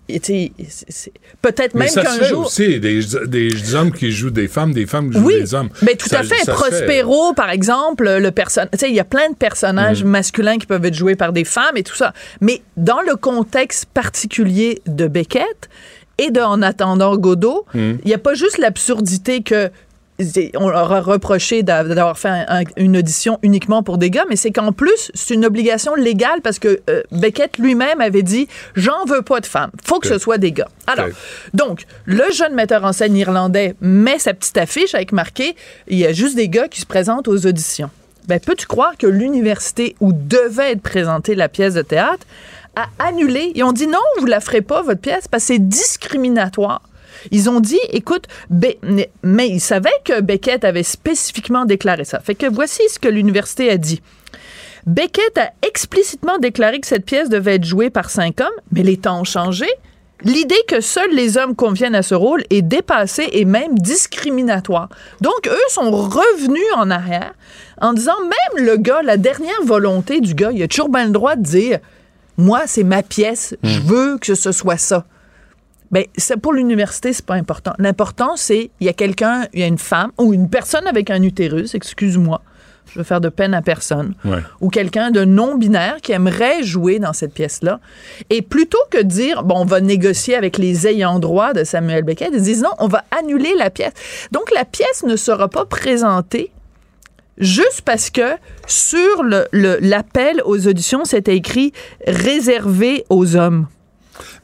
peut-être 1.42 1.74
même 1.76 1.90
qu'un 1.94 2.24
jour. 2.24 2.46
aussi, 2.46 2.80
des, 2.80 3.00
des 3.28 3.76
hommes 3.76 3.92
qui 3.92 4.12
jouent 4.12 4.30
des 4.30 4.48
femmes, 4.48 4.74
des 4.74 4.86
femmes 4.86 5.12
qui 5.12 5.18
jouent 5.20 5.30
des 5.30 5.54
hommes. 5.54 5.70
mais 5.82 5.96
tout 5.96 6.10
Ça- 6.10 6.20
à 6.20 6.24
fait. 6.24 6.46
Prospero, 6.52 7.34
par 7.34 7.50
exemple, 7.50 8.10
le 8.18 8.32
personnage. 8.32 8.70
Il 8.88 8.94
y 8.94 9.00
a 9.00 9.04
plein 9.06 9.30
de 9.30 9.36
personnages 9.36 10.04
Mm. 10.04 10.08
masculins 10.10 10.58
qui 10.58 10.66
peuvent 10.66 10.86
être 10.86 10.94
joués 10.94 11.16
par 11.16 11.32
des 11.34 11.46
femmes 11.46 11.76
et 11.78 11.84
tout 11.84 11.96
ça. 11.96 12.14
Mais 12.42 12.62
dans 12.78 13.02
le 13.02 13.16
contexte 13.16 13.86
particulier 13.86 14.82
de 14.88 15.08
Beckett 15.08 15.70
et 16.18 16.32
de 16.32 16.42
En 16.42 16.62
attendant 16.62 17.16
Godot, 17.18 17.66
Mm. 17.74 17.92
il 18.04 18.08
n'y 18.08 18.14
a 18.14 18.18
pas 18.18 18.34
juste 18.34 18.58
l'absurdité 18.58 19.42
que 19.42 19.70
on 20.56 20.70
leur 20.70 20.92
a 20.92 21.00
reproché 21.02 21.64
d'a- 21.64 21.84
d'avoir 21.84 22.18
fait 22.20 22.28
un- 22.30 22.46
un- 22.50 22.64
une 22.78 22.98
audition 22.98 23.40
uniquement 23.42 23.84
pour 23.84 23.98
des 23.98 24.10
gars, 24.10 24.26
mais 24.30 24.36
c'est 24.36 24.52
qu'en 24.52 24.72
plus, 24.74 25.12
c'est 25.14 25.34
une 25.34 25.46
obligation 25.46 25.96
légale 25.96 26.42
parce 26.42 26.60
que 26.60 26.82
euh, 26.90 27.02
Beckett 27.12 27.58
lui-même 27.58 28.02
avait 28.02 28.24
dit 28.24 28.48
J'en 28.76 29.06
veux 29.06 29.22
pas 29.22 29.40
de 29.40 29.46
femmes, 29.46 29.72
faut 29.84 30.00
que 30.00 30.08
ce 30.08 30.18
soit 30.18 30.38
des 30.38 30.52
gars. 30.52 30.68
Alors, 30.88 31.06
donc, 31.54 31.86
le 32.06 32.24
jeune 32.34 32.54
metteur 32.54 32.84
en 32.84 32.92
scène 32.94 33.16
irlandais 33.16 33.76
met 33.82 34.20
sa 34.20 34.34
petite 34.34 34.58
affiche 34.58 34.94
avec 34.96 35.12
marqué 35.12 35.56
Il 35.88 35.98
y 35.98 36.06
a 36.06 36.12
juste 36.14 36.36
des 36.36 36.50
gars 36.50 36.68
qui 36.68 36.82
se 36.82 36.86
présentent 36.86 37.28
aux 37.28 37.46
auditions. 37.46 37.90
Ben, 38.28 38.40
peux-tu 38.40 38.68
croire 38.68 38.96
que 38.98 39.08
l'université 39.08 39.96
où 40.02 40.12
devait 40.14 40.74
être 40.74 40.82
présentée 40.82 41.34
la 41.34 41.50
pièce 41.50 41.74
de 41.74 41.82
théâtre 41.82 42.26
a 42.76 42.86
annulé? 43.04 43.52
Ils 43.56 43.64
ont 43.64 43.72
dit 43.72 43.88
non, 43.88 43.98
vous 44.20 44.26
la 44.28 44.40
ferez 44.40 44.62
pas, 44.62 44.82
votre 44.84 45.02
pièce, 45.02 45.28
parce 45.28 45.44
que 45.44 45.54
c'est 45.54 45.60
discriminatoire. 45.68 46.82
Ils 47.32 47.50
ont 47.50 47.60
dit, 47.60 47.80
écoute, 47.92 48.26
mais 48.50 49.50
ils 49.50 49.60
savaient 49.60 49.90
que 50.06 50.22
Beckett 50.22 50.64
avait 50.64 50.84
spécifiquement 50.84 51.66
déclaré 51.66 52.06
ça. 52.06 52.20
Fait 52.20 52.36
que 52.36 52.46
voici 52.48 52.82
ce 52.90 53.00
que 53.00 53.08
l'université 53.08 53.70
a 53.70 53.78
dit. 53.78 54.02
Beckett 54.86 55.38
a 55.38 55.52
explicitement 55.68 56.38
déclaré 56.38 56.80
que 56.80 56.88
cette 56.88 57.06
pièce 57.06 57.30
devait 57.30 57.56
être 57.56 57.66
jouée 57.66 57.90
par 57.90 58.10
cinq 58.10 58.42
hommes, 58.42 58.48
mais 58.72 58.84
les 58.84 58.98
temps 58.98 59.22
ont 59.22 59.26
changé. 59.26 59.68
L'idée 60.24 60.62
que 60.68 60.82
seuls 60.82 61.14
les 61.14 61.38
hommes 61.38 61.56
conviennent 61.56 61.96
à 61.96 62.02
ce 62.02 62.14
rôle 62.14 62.44
est 62.50 62.62
dépassée 62.62 63.30
et 63.32 63.46
même 63.46 63.78
discriminatoire. 63.80 64.90
Donc, 65.22 65.48
eux 65.48 65.70
sont 65.70 65.92
revenus 65.92 66.62
en 66.76 66.90
arrière 66.92 67.34
en 67.80 67.94
disant, 67.94 68.20
même 68.22 68.66
le 68.66 68.76
gars, 68.76 69.02
la 69.02 69.16
dernière 69.16 69.62
volonté 69.64 70.20
du 70.20 70.34
gars, 70.34 70.52
il 70.52 70.62
a 70.62 70.68
toujours 70.68 70.90
bien 70.90 71.06
le 71.06 71.12
droit 71.12 71.38
de 71.38 71.44
dire, 71.44 71.80
moi, 72.38 72.64
c'est 72.66 72.84
ma 72.84 73.02
pièce, 73.02 73.56
je 73.64 73.80
veux 73.80 74.18
que 74.18 74.36
ce 74.36 74.52
soit 74.52 74.78
ça. 74.78 75.06
Ben, 75.92 76.04
c'est 76.18 76.38
pour 76.38 76.54
l'université, 76.54 77.14
c'est 77.14 77.26
pas 77.26 77.34
important. 77.36 77.74
L'important, 77.80 78.36
c'est 78.36 78.70
il 78.80 78.86
y 78.86 78.90
a 78.90 78.94
quelqu'un, 78.94 79.48
il 79.54 79.60
y 79.60 79.64
a 79.64 79.68
une 79.68 79.78
femme 79.80 80.12
ou 80.20 80.34
une 80.34 80.50
personne 80.50 80.86
avec 80.88 81.10
un 81.10 81.24
utérus, 81.24 81.74
excuse-moi, 81.74 82.42
je 82.94 83.00
veux 83.00 83.04
faire 83.04 83.22
de 83.22 83.30
peine 83.30 83.54
à 83.56 83.62
personne, 83.62 84.14
Ouais. 84.26 84.40
ou 84.62 84.70
quelqu'un 84.70 85.10
de 85.12 85.24
non-binaire 85.26 85.98
qui 86.02 86.12
aimerait 86.12 86.64
jouer 86.64 87.00
dans 87.00 87.14
cette 87.14 87.34
pièce-là. 87.34 87.80
Et 88.30 88.42
plutôt 88.42 88.80
que 88.92 88.98
de 89.00 89.04
dire, 89.04 89.44
bon, 89.44 89.62
on 89.62 89.66
va 89.66 89.80
négocier 89.82 90.36
avec 90.36 90.58
les 90.58 90.88
ayants 90.88 91.20
droit 91.20 91.54
de 91.54 91.64
Samuel 91.64 92.04
Beckett, 92.04 92.30
ils 92.34 92.42
disent 92.42 92.62
non, 92.64 92.72
on 92.80 92.88
va 92.88 93.04
annuler 93.20 93.54
la 93.58 93.70
pièce. 93.70 93.94
Donc, 94.32 94.52
la 94.54 94.66
pièce 94.66 95.04
ne 95.04 95.16
sera 95.16 95.48
pas 95.50 95.66
présentée 95.66 96.52
juste 97.38 97.82
parce 97.86 98.10
que 98.10 98.36
sur 98.68 99.24
le- 99.24 99.48
le- 99.52 99.78
l'appel 99.82 100.42
aux 100.46 100.68
auditions, 100.68 101.06
c'était 101.06 101.36
écrit 101.36 101.74
réservé 102.06 103.06
aux 103.10 103.36
hommes. 103.36 103.68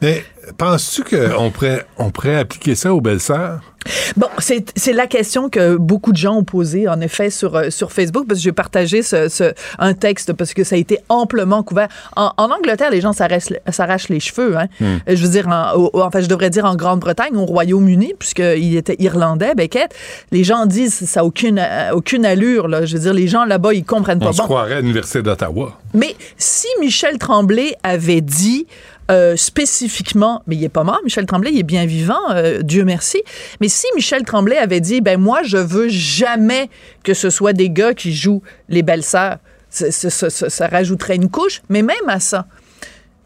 Mais 0.02 0.24
penses-tu 0.58 1.04
qu'on 1.04 1.52
pourrait, 1.52 1.86
on 1.98 2.10
pourrait 2.12 2.36
appliquer 2.38 2.76
ça 2.76 2.94
aux 2.94 3.02
belles-sœurs? 3.02 3.62
Bon, 4.18 4.26
c'est 4.40 4.94
la 4.94 5.06
question 5.06 5.48
que 5.48 5.76
beaucoup 5.76 6.12
de 6.12 6.18
gens 6.18 6.38
ont 6.38 6.44
posée, 6.44 6.88
en 6.88 7.00
effet, 7.02 7.30
sur, 7.30 7.56
euh, 7.56 7.70
sur 7.70 7.92
Facebook, 7.92 8.26
parce 8.28 8.40
que 8.40 8.44
j'ai 8.44 8.52
partagé 8.52 9.04
ce, 9.04 9.30
ce- 9.30 9.54
un 9.78 9.94
texte 9.94 10.34
parce 10.34 10.56
que 10.56 10.64
ça 10.64 10.74
a 10.76 10.80
été 10.80 10.98
amplement 11.08 11.62
couvert. 11.62 11.88
En, 12.16 12.32
en 12.38 12.50
Angleterre, 12.50 12.90
les 12.90 13.00
gens 13.00 13.14
s'arrachent 13.14 14.10
les 14.10 14.20
cheveux. 14.20 14.58
Hein. 14.58 14.66
Hmm. 14.80 14.98
Je 15.08 15.22
veux 15.24 15.30
dire, 15.30 15.48
en, 15.50 15.74
au- 15.78 16.02
enfin, 16.02 16.20
je 16.22 16.26
devrais 16.26 16.50
dire 16.50 16.66
en 16.66 16.76
Grande-Bretagne, 16.76 17.36
au 17.36 17.46
Royaume-Uni, 17.46 18.14
puisqu'il 18.18 18.76
était 18.76 18.96
irlandais, 18.98 19.54
Beckett. 19.54 19.94
Les 20.32 20.44
gens 20.44 20.66
disent 20.66 21.06
ça 21.08 21.20
n'a 21.20 21.26
aucune, 21.26 21.60
euh, 21.60 21.92
aucune 21.94 22.26
allure. 22.26 22.68
Là. 22.68 22.86
Je 22.88 22.94
veux 22.96 23.04
dire, 23.04 23.14
les 23.14 23.28
gens 23.28 23.46
là-bas, 23.46 23.76
ils 23.76 23.86
comprennent 23.86 24.18
pas. 24.20 24.30
On 24.30 24.34
se 24.34 24.38
Bon, 24.40 24.46
croirait 24.46 24.74
à 24.76 24.82
l'Université 24.82 25.22
d'Ottawa. 25.22 25.78
mais 25.94 26.16
si 26.38 26.66
Michel 26.80 27.20
Tremblay 27.20 27.76
avait 27.84 28.22
dit 28.22 28.66
euh, 29.12 29.36
spécifiquement, 29.36 30.42
mais 30.48 30.56
il 30.56 30.64
est 30.64 30.70
pas 30.70 30.84
mort, 30.84 31.00
Michel 31.04 31.26
Tremblay, 31.26 31.52
il 31.54 31.60
est 31.60 31.64
bien 31.64 31.86
vivant, 31.86 32.20
euh, 32.32 32.62
Dieu 32.62 32.84
merci. 32.84 33.22
Mais 33.62 33.68
si 33.68 33.86
Michel 33.96 34.24
Tremblay 34.24 34.58
avait 34.58 34.80
dit, 34.82 35.02
ben 35.02 35.20
moi, 35.20 35.42
je 35.44 35.58
veux 35.58 35.90
jamais 35.90 36.70
que 37.04 37.14
ce 37.14 37.30
soit 37.30 37.54
des 37.54 37.70
gars 37.70 37.94
qui 37.94 38.14
jouent 38.14 38.42
les 38.70 38.82
belles-sœurs, 38.82 39.38
ça, 39.70 39.92
ça- 39.92 40.68
rajouterait 40.68 41.16
une 41.18 41.30
couche. 41.30 41.62
Mais 41.70 41.82
même 41.82 42.08
à 42.08 42.20
ça, 42.20 42.46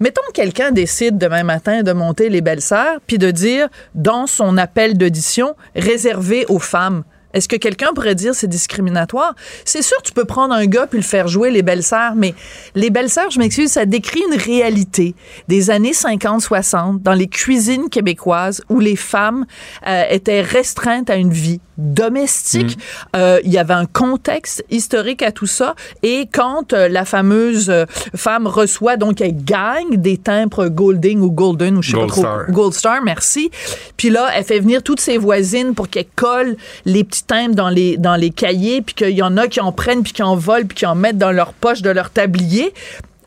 Mettons 0.02 0.22
que 0.30 0.32
quelqu'un 0.32 0.72
décide 0.72 1.18
demain 1.18 1.44
matin 1.44 1.84
de 1.84 1.92
monter 1.92 2.30
les 2.30 2.40
belles-sœurs, 2.40 3.00
puis 3.06 3.18
de 3.18 3.32
dire 3.32 3.68
dans 3.96 4.28
son 4.28 4.58
appel 4.58 4.98
d'audition 4.98 5.56
réservé 5.76 6.46
aux 6.48 6.58
femmes. 6.60 7.04
Est-ce 7.34 7.48
que 7.48 7.56
quelqu'un 7.56 7.94
pourrait 7.94 8.16
dire 8.16 8.34
c'est 8.34 8.48
discriminatoire? 8.48 9.36
C'est 9.66 9.82
sûr, 9.82 10.02
tu 10.02 10.14
peux 10.14 10.26
prendre 10.26 10.54
un 10.54 10.66
gars 10.66 10.88
puis 10.88 11.00
le 11.00 11.06
faire 11.06 11.28
jouer 11.28 11.52
les 11.52 11.62
belles-sœurs, 11.62 12.16
mais 12.16 12.34
les 12.76 12.90
belles-sœurs, 12.90 13.30
je 13.30 13.40
m'excuse, 13.40 13.72
ça 13.72 13.86
décrit 13.86 14.22
une 14.32 14.40
réalité 14.40 15.16
des 15.48 15.70
années 15.70 15.92
50-60 15.92 17.02
dans 17.02 17.14
les 17.14 17.28
cuisines 17.28 17.90
québécoises 17.90 18.64
où 18.70 18.80
les 18.80 18.96
femmes 18.96 19.46
euh, 19.88 20.04
étaient 20.10 20.42
restreintes 20.42 21.10
à 21.10 21.16
une 21.16 21.32
vie 21.32 21.62
domestique. 21.80 22.78
Euh, 23.16 23.40
Il 23.44 23.52
y 23.52 23.58
avait 23.58 23.74
un 23.74 23.86
contexte 23.86 24.64
historique 24.70 25.22
à 25.22 25.32
tout 25.32 25.48
ça. 25.48 25.76
Et 26.04 26.28
quand 26.32 26.74
euh, 26.74 26.88
la 26.88 27.06
fameuse 27.06 27.70
euh, 27.70 27.86
femme 28.16 28.48
reçoit, 28.48 28.98
donc 28.98 29.22
elle 29.22 29.44
gagne 29.44 29.98
des 29.98 30.18
timbres 30.18 30.68
Golding 30.68 31.22
ou 31.22 31.32
Golden 31.32 31.78
ou 31.78 31.82
je 31.82 31.92
sais 31.92 31.98
Gold 31.98 32.10
pas 32.10 32.14
trop. 32.14 32.22
Star. 32.22 32.52
Gold 32.52 32.74
Star, 32.74 33.02
merci. 33.04 33.50
Puis 33.98 34.10
là, 34.10 34.30
elle 34.36 34.44
fait 34.44 34.60
venir 34.60 34.84
toutes 34.84 35.00
ses 35.00 35.18
voisines 35.18 35.74
pour 35.74 35.90
qu'elles 35.90 36.06
collent 36.16 36.58
les 36.86 37.04
petits 37.04 37.24
timbres 37.24 37.56
dans 37.56 37.70
les, 37.70 37.98
dans 37.98 38.16
les 38.16 38.30
cahiers, 38.30 38.82
puis 38.82 38.96
qu'il 38.96 39.10
y 39.12 39.24
en 39.24 39.38
a 39.38 39.48
qui 39.48 39.62
en 39.62 39.72
prennent, 39.72 40.04
puis 40.04 40.14
qui 40.14 40.24
en 40.24 40.36
volent, 40.36 40.68
puis 40.68 40.78
qui 40.78 40.86
en 40.86 40.96
mettent 40.96 41.18
dans 41.18 41.32
leur 41.32 41.54
poche 41.54 41.82
de 41.82 41.90
leur 41.90 42.10
tablier. 42.10 42.74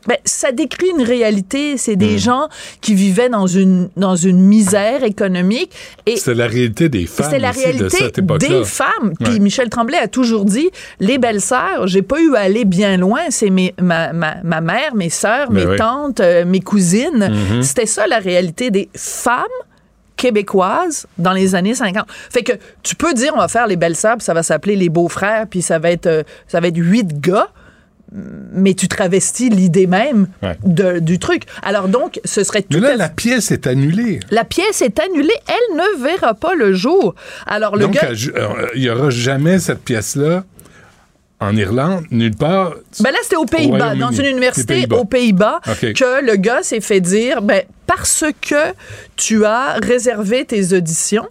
Ben, 0.07 0.17
ça 0.25 0.51
décrit 0.51 0.89
une 0.97 1.03
réalité. 1.03 1.77
C'est 1.77 1.95
Hmm. 1.95 1.99
des 1.99 2.17
gens 2.17 2.47
qui 2.81 2.93
vivaient 2.93 3.29
dans 3.29 3.47
une, 3.47 3.89
dans 3.95 4.15
une 4.15 4.39
misère 4.39 5.03
économique. 5.03 5.71
Et 6.05 6.17
C'était 6.17 6.33
la 6.33 6.47
réalité 6.47 6.89
des 6.89 7.05
femmes 7.05 7.27
c'est 7.29 7.39
la 7.39 7.51
aussi 7.51 7.59
de 7.59 7.65
réalité 7.65 7.97
cette 7.97 8.19
des 8.25 8.63
femmes. 8.65 9.13
Puis 9.23 9.33
Ouais. 9.33 9.39
Michel 9.39 9.69
Tremblay 9.69 9.97
a 9.97 10.07
toujours 10.07 10.43
dit 10.45 10.69
les 10.99 11.17
belles-sœurs, 11.17 11.87
j'ai 11.87 12.01
pas 12.01 12.19
eu 12.21 12.35
à 12.35 12.39
aller 12.41 12.65
bien 12.65 12.97
loin. 12.97 13.21
C'est 13.29 13.49
mes, 13.49 13.73
ma, 13.81 14.11
ma, 14.13 14.35
ma 14.43 14.61
mère, 14.61 14.93
mes 14.95 15.09
sœurs, 15.09 15.49
Ben 15.49 15.63
mes 15.65 15.71
oui. 15.71 15.77
tantes, 15.77 16.19
euh, 16.19 16.43
mes 16.45 16.59
cousines. 16.59 17.29
Mhm. 17.51 17.63
C'était 17.63 17.85
ça 17.85 18.05
la 18.07 18.19
réalité 18.19 18.71
des 18.71 18.89
femmes 18.95 19.43
québécoises 20.17 21.05
dans 21.17 21.33
les 21.33 21.55
années 21.55 21.75
50. 21.75 22.05
Fait 22.29 22.43
que 22.43 22.53
tu 22.81 22.95
peux 22.95 23.13
dire 23.13 23.31
on 23.35 23.39
va 23.39 23.47
faire 23.47 23.67
les 23.67 23.75
belles-sœurs, 23.75 24.17
puis 24.17 24.25
ça 24.25 24.33
va 24.33 24.43
s'appeler 24.43 24.75
les 24.75 24.89
beaux-frères, 24.89 25.47
puis 25.49 25.61
ça 25.61 25.79
va 25.79 25.91
être 25.91 26.07
euh, 26.07 26.23
ça 26.47 26.59
va 26.59 26.67
être 26.67 26.77
huit 26.77 27.19
gars. 27.19 27.49
Mais 28.53 28.75
tu 28.75 28.87
travestis 28.87 29.49
l'idée 29.49 29.87
même 29.87 30.27
Ouais. 30.43 30.55
de- 30.63 30.99
du 30.99 31.17
truc. 31.17 31.43
Alors 31.63 31.87
donc, 31.87 32.19
ce 32.25 32.43
serait 32.43 32.61
tout 32.61 32.67
Mais 32.79 32.79
là, 32.79 32.93
à 32.93 32.95
la 32.97 33.09
pièce 33.09 33.51
est 33.51 33.65
annulée. 33.65 34.19
la 34.29 34.43
pièce 34.43 34.81
est 34.83 34.99
annulée, 34.99 35.33
elle 35.47 35.77
ne 35.77 36.03
verra 36.03 36.35
pas 36.35 36.53
le 36.53 36.73
jour. 36.73 37.15
Alors 37.47 37.75
le 37.75 37.85
Donc, 37.85 37.93
gars, 37.95 38.13
jou- 38.13 38.31
euh, 38.35 38.67
il 38.75 38.81
n'y 38.81 38.89
aura 38.89 39.09
jamais 39.09 39.57
cette 39.59 39.83
pièce-là 39.83 40.43
en 41.39 41.55
Irlande, 41.57 42.05
nulle 42.11 42.35
part. 42.35 42.75
ben 43.01 43.11
là 43.11 43.17
c'était 43.23 43.35
aux 43.35 43.45
Pays-Bas, 43.45 43.95
dans 43.95 44.11
une 44.11 44.25
université 44.27 44.85
aux 44.91 45.05
Pays-Bas, 45.05 45.59
que 45.65 46.23
le 46.25 46.35
gars 46.35 46.61
s'est 46.63 46.81
fait 46.81 47.01
dire, 47.01 47.41
ben 47.41 47.63
parce 47.87 48.23
que 48.41 48.73
tu 49.17 49.43
as 49.43 49.73
réservé 49.81 50.45
tes 50.45 50.73
auditions. 50.73 51.27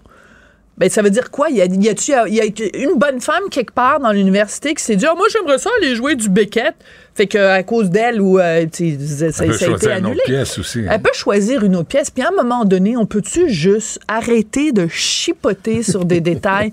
Ben, 0.82 0.90
ça 0.90 1.00
veut 1.00 1.10
dire 1.10 1.30
quoi? 1.30 1.48
Y 1.48 1.60
a- 1.62 1.66
y 1.66 2.40
a 2.40 2.44
une 2.74 2.94
bonne 2.98 3.20
femme 3.20 3.44
quelque 3.52 3.70
part 3.72 4.00
dans 4.00 4.10
l'université 4.10 4.74
qui 4.74 4.82
s'est 4.82 4.96
dit, 4.96 5.06
Ah, 5.09 5.14
moi, 5.16 5.28
j'aimerais 5.32 5.59
ça 5.59 5.70
aller 5.80 5.94
jouer 5.94 6.16
du 6.16 6.28
Beckett. 6.28 6.74
Fait 7.14 7.26
que 7.26 7.36
à 7.39 7.62
cause 7.62 7.90
d'elle, 7.90 8.20
ou 8.22 8.39
euh, 8.39 8.64
ça, 8.72 9.43
a 9.44 9.47
été 9.47 9.52
choisir 9.66 9.90
une 9.90 9.90
annulé. 10.06 10.12
autre 10.12 10.24
pièce 10.24 10.59
aussi. 10.59 10.78
hein. 10.80 10.86
Elle 10.93 11.02
peut 11.02 11.10
choisir 11.12 11.62
une 11.62 11.76
autre 11.76 11.89
pièce. 11.89 12.10
Puis 12.10 12.22
à 12.24 12.28
un 12.28 12.43
moment 12.43 12.64
donné, 12.64 12.97
on 12.97 13.05
peut-tu 13.05 13.51
juste 13.51 13.98
arrêter 14.09 14.72
de 14.72 14.86
chipoter 14.89 15.82
sur 15.82 16.05
des 16.06 16.20
détails? 16.30 16.72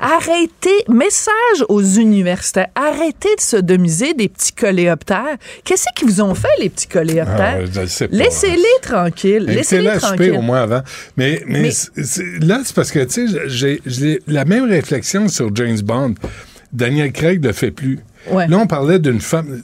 Arrêtez, 0.00 0.84
message 0.88 1.64
aux 1.68 1.82
universitaires, 1.82 2.68
arrêtez 2.74 3.34
de 3.36 3.40
sodomiser 3.40 4.14
des 4.14 4.28
petits 4.28 4.52
coléoptères. 4.52 5.36
Qu'est-ce 5.64 5.84
qu'ils 5.94 6.08
vous 6.08 6.20
ont 6.22 6.34
fait, 6.34 6.48
les 6.60 6.70
petits 6.70 6.88
coléoptères? 6.88 7.60
Ah, 7.64 7.80
pas. 7.80 8.06
Laissez-les 8.10 8.80
tranquilles. 8.82 9.44
Laissez-les 9.46 9.98
tranquilles. 9.98 10.32
au 10.32 10.42
moins 10.42 10.62
avant. 10.62 10.82
Mais, 11.16 11.42
là, 11.46 12.60
c'est 12.64 12.74
parce 12.74 12.90
que, 12.90 13.04
tu 13.04 13.28
sais, 13.28 13.38
j'ai 13.48 13.82
j'ai 13.86 14.20
la 14.26 14.44
même 14.44 14.64
réflexion 14.64 15.28
sur 15.28 15.54
James 15.54 15.80
Bond. 15.82 16.14
Daniel 16.72 17.12
Craig 17.12 17.40
ne 17.40 17.48
le 17.48 17.52
fait 17.52 17.70
plus. 17.70 18.00
Là, 18.30 18.58
on 18.58 18.66
parlait 18.66 18.98
d'une 18.98 19.20
femme. 19.20 19.60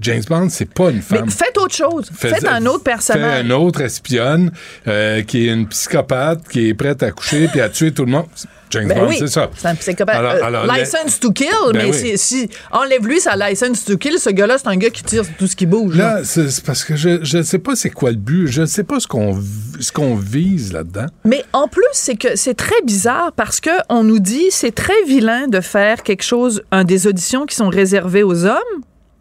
James 0.00 0.22
Bond, 0.28 0.48
c'est 0.50 0.72
pas 0.72 0.90
une 0.90 0.96
Mais 0.96 1.18
femme. 1.18 1.30
faites 1.30 1.56
autre 1.58 1.74
chose. 1.74 2.08
Faites 2.14 2.44
un 2.46 2.64
autre 2.66 2.84
personnage. 2.84 3.44
un 3.44 3.50
autre 3.50 3.80
espionne 3.80 4.50
euh, 4.86 5.22
qui 5.22 5.48
est 5.48 5.52
une 5.52 5.66
psychopathe, 5.68 6.48
qui 6.48 6.68
est 6.68 6.74
prête 6.74 7.02
à 7.02 7.10
coucher 7.10 7.48
puis 7.48 7.60
à 7.60 7.68
tuer 7.68 7.92
tout 7.92 8.04
le 8.04 8.12
monde. 8.12 8.26
James 8.70 8.86
Ben 8.86 8.98
Bond, 8.98 9.06
oui, 9.08 9.16
c'est 9.18 9.28
ça. 9.28 9.48
C'est 9.56 9.66
un 9.68 9.74
psychopathe. 9.76 10.16
Alors- 10.16 10.32
Euh, 10.34 10.42
alors, 10.44 10.66
license 10.66 11.18
to 11.18 11.32
kill, 11.32 11.48
Ben 11.72 11.86
mais 11.90 11.90
oui. 11.90 12.18
si, 12.18 12.50
enlève-lui 12.70 13.18
sa 13.18 13.34
license 13.34 13.84
to 13.86 13.96
kill, 13.96 14.18
ce 14.18 14.28
gars-là, 14.28 14.58
c'est 14.58 14.68
un 14.68 14.76
gars 14.76 14.90
qui 14.90 15.02
tire 15.02 15.24
tout 15.38 15.46
ce 15.46 15.56
qui 15.56 15.64
bouge. 15.64 15.96
là. 15.96 16.16
Là, 16.16 16.20
c'est 16.24 16.50
c'est 16.50 16.64
parce 16.64 16.84
que 16.84 16.94
je 16.94 17.36
ne 17.38 17.42
sais 17.42 17.58
pas 17.58 17.74
c'est 17.76 17.88
quoi 17.90 18.10
le 18.10 18.16
but. 18.16 18.46
Je 18.46 18.60
ne 18.60 18.66
sais 18.66 18.84
pas 18.84 19.00
ce 19.00 19.06
qu'on 19.06 19.40
ce 19.80 19.90
qu'on 19.90 20.16
vise 20.16 20.72
là-dedans. 20.74 21.06
Mais 21.24 21.44
en 21.54 21.66
plus, 21.66 21.82
c'est 21.92 22.16
que 22.16 22.36
c'est 22.36 22.54
très 22.54 22.80
bizarre 22.84 23.32
parce 23.34 23.58
que 23.60 23.70
on 23.88 24.04
nous 24.04 24.18
dit 24.18 24.46
c'est 24.50 24.74
très 24.74 25.02
vilain 25.06 25.48
de 25.48 25.60
faire 25.60 26.02
quelque 26.02 26.22
chose, 26.24 26.62
un 26.70 26.84
des 26.84 27.06
auditions 27.06 27.46
qui 27.46 27.56
sont 27.56 27.68
réservées 27.70 28.22
aux 28.22 28.44
hommes. 28.44 28.58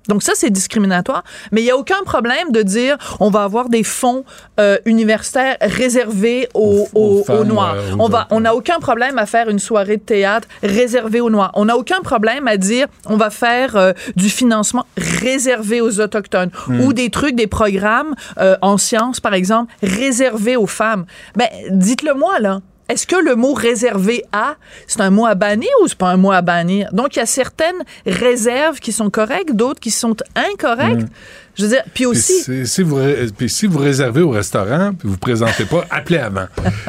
Donc 0.08 0.24
ça, 0.24 0.34
c'est 0.36 0.50
discriminatoire. 0.50 1.24
Mais 1.52 1.62
il 1.62 1.66
n'y 1.66 1.72
a 1.72 1.78
aucun 1.78 2.02
problème 2.06 2.52
de 2.52 2.62
dire 2.62 2.98
on 3.20 3.30
va 3.30 3.44
avoir 3.44 3.70
des 3.70 3.84
fonds 3.84 4.24
euh, 4.60 4.78
universitaires 4.86 5.58
réservés 5.62 6.48
aux, 6.54 6.88
Aux- 6.94 7.44
Noirs. 7.46 7.76
on 8.00 8.08
va, 8.10 8.28
on 8.32 8.42
n'a 8.42 8.56
aucun 8.56 8.80
problème 8.80 9.18
à 9.18 9.26
faire 9.26 9.50
une 9.50 9.60
soirée 9.60 9.98
de 9.98 10.02
théâtre 10.02 10.48
réservée 10.64 11.20
aux 11.22 11.30
Noirs. 11.30 11.52
On 11.56 11.66
n'a 11.66 11.78
aucun 11.78 12.02
problème 12.02 12.48
à 12.48 12.58
dire 12.58 12.88
on 13.06 13.18
va 13.18 13.30
faire 13.30 13.76
euh, 13.76 13.94
du 14.16 14.30
financement 14.30 14.86
réservé 14.98 15.82
aux 15.82 16.00
Autochtones 16.00 16.52
Hmm. 16.68 16.82
ou 16.82 16.94
des 16.94 17.10
trucs, 17.10 17.36
des 17.36 17.48
programmes 17.48 18.14
euh, 18.40 18.56
en 18.62 18.78
sciences, 18.78 19.20
par 19.20 19.34
exemple, 19.34 19.74
réservés 19.84 20.56
aux 20.56 20.68
femmes. 20.68 21.06
Ben, 21.36 21.48
dites-le 21.70 22.14
moi, 22.14 22.40
là. 22.40 22.60
Est-ce 22.90 23.06
que 23.06 23.16
le 23.16 23.36
mot 23.36 23.54
réservé 23.54 24.24
à, 24.32 24.56
c'est 24.88 25.02
un 25.02 25.10
mot 25.10 25.26
à 25.26 25.36
bannir 25.36 25.70
ou 25.84 25.88
c'est 25.88 25.98
pas 25.98 26.10
un 26.10 26.18
mot 26.18 26.32
à 26.32 26.42
bannir? 26.42 26.90
Donc, 26.94 27.16
il 27.16 27.20
y 27.20 27.22
a 27.22 27.26
certaines 27.26 27.84
réserves 28.06 28.80
qui 28.80 28.92
sont 28.92 29.10
correctes, 29.10 29.54
d'autres 29.54 29.80
qui 29.80 29.92
sont 29.92 30.16
incorrectes. 30.36 31.04
Mm. 31.04 31.10
Je 31.58 31.64
veux 31.64 31.70
dire, 31.70 31.82
puis 31.86 31.92
Puis 31.94 32.06
aussi, 32.06 32.44
si, 32.44 32.68
si 32.68 32.84
vous, 32.84 33.00
puis 33.36 33.50
si 33.50 33.66
vous 33.66 33.80
réservez 33.80 34.22
au 34.22 34.30
restaurant, 34.30 34.94
puis 34.94 35.08
vous 35.08 35.14
vous 35.14 35.18
présentez 35.18 35.66
pas, 35.66 35.86
appelez 35.90 36.20
avant. 36.20 36.46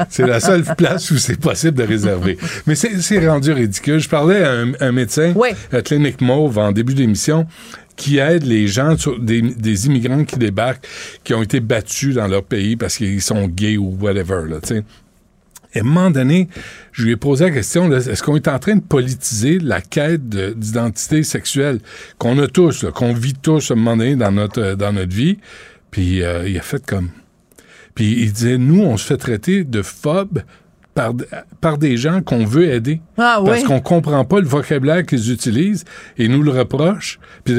C'est 0.09 0.27
la 0.27 0.39
seule 0.39 0.63
place 0.77 1.09
où 1.09 1.17
c'est 1.17 1.39
possible 1.39 1.77
de 1.77 1.83
réserver. 1.83 2.37
Mais 2.67 2.75
c'est 2.75 3.27
rendu 3.27 3.51
ridicule. 3.51 3.99
Je 3.99 4.09
parlais 4.09 4.43
à 4.43 4.51
un, 4.51 4.71
un 4.79 4.91
médecin 4.91 5.33
à 5.71 5.81
Clinique 5.81 6.21
Mauve 6.21 6.59
en 6.59 6.71
début 6.71 6.93
d'émission 6.93 7.47
qui 7.95 8.17
aide 8.17 8.43
les 8.43 8.67
gens, 8.67 8.95
des, 9.19 9.41
des 9.41 9.87
immigrants 9.87 10.23
qui 10.23 10.37
débarquent, 10.37 10.87
qui 11.23 11.33
ont 11.33 11.43
été 11.43 11.59
battus 11.59 12.15
dans 12.15 12.27
leur 12.27 12.43
pays 12.43 12.77
parce 12.77 12.95
qu'ils 12.95 13.21
sont 13.21 13.47
gays 13.47 13.77
ou 13.77 13.97
whatever, 13.99 14.43
là. 14.47 14.59
Et 15.73 15.79
à 15.79 15.81
un 15.81 15.85
moment 15.85 16.09
donné, 16.09 16.49
je 16.91 17.03
lui 17.05 17.11
ai 17.11 17.15
posé 17.15 17.45
la 17.45 17.51
question, 17.51 17.91
est-ce 17.91 18.23
qu'on 18.23 18.35
est 18.35 18.47
en 18.47 18.57
train 18.57 18.75
de 18.75 18.81
politiser 18.81 19.59
la 19.59 19.81
quête 19.81 20.27
de- 20.27 20.53
d'identité 20.57 21.21
sexuelle 21.23 21.79
qu'on 22.17 22.39
a 22.39 22.47
tous, 22.47 22.85
qu'on 22.95 23.13
vit 23.13 23.35
tous 23.35 23.69
à 23.69 23.73
un 23.73 23.77
moment 23.77 23.95
donné 23.97 24.15
dans 24.15 24.31
notre, 24.31 24.59
euh, 24.61 24.75
dans 24.75 24.91
notre 24.93 25.13
vie? 25.13 25.37
Puis 25.91 26.23
euh, 26.23 26.47
il 26.49 26.57
a 26.57 26.61
fait 26.61 26.83
comme... 26.85 27.09
Puis 27.93 28.13
il 28.21 28.31
disait, 28.33 28.57
nous, 28.57 28.81
on 28.81 28.97
se 28.97 29.05
fait 29.05 29.17
traiter 29.17 29.63
de 29.63 29.81
phobes 29.81 30.41
par, 30.95 31.13
par 31.61 31.77
des 31.77 31.97
gens 31.97 32.21
qu'on 32.21 32.45
veut 32.45 32.71
aider. 32.71 32.99
Ah 33.17 33.41
parce 33.45 33.61
oui. 33.61 33.67
qu'on 33.67 33.79
comprend 33.79 34.25
pas 34.25 34.39
le 34.39 34.47
vocabulaire 34.47 35.05
qu'ils 35.05 35.31
utilisent 35.31 35.85
et 36.17 36.27
nous 36.27 36.41
le 36.41 36.51
reprochent. 36.51 37.19
Puis 37.43 37.55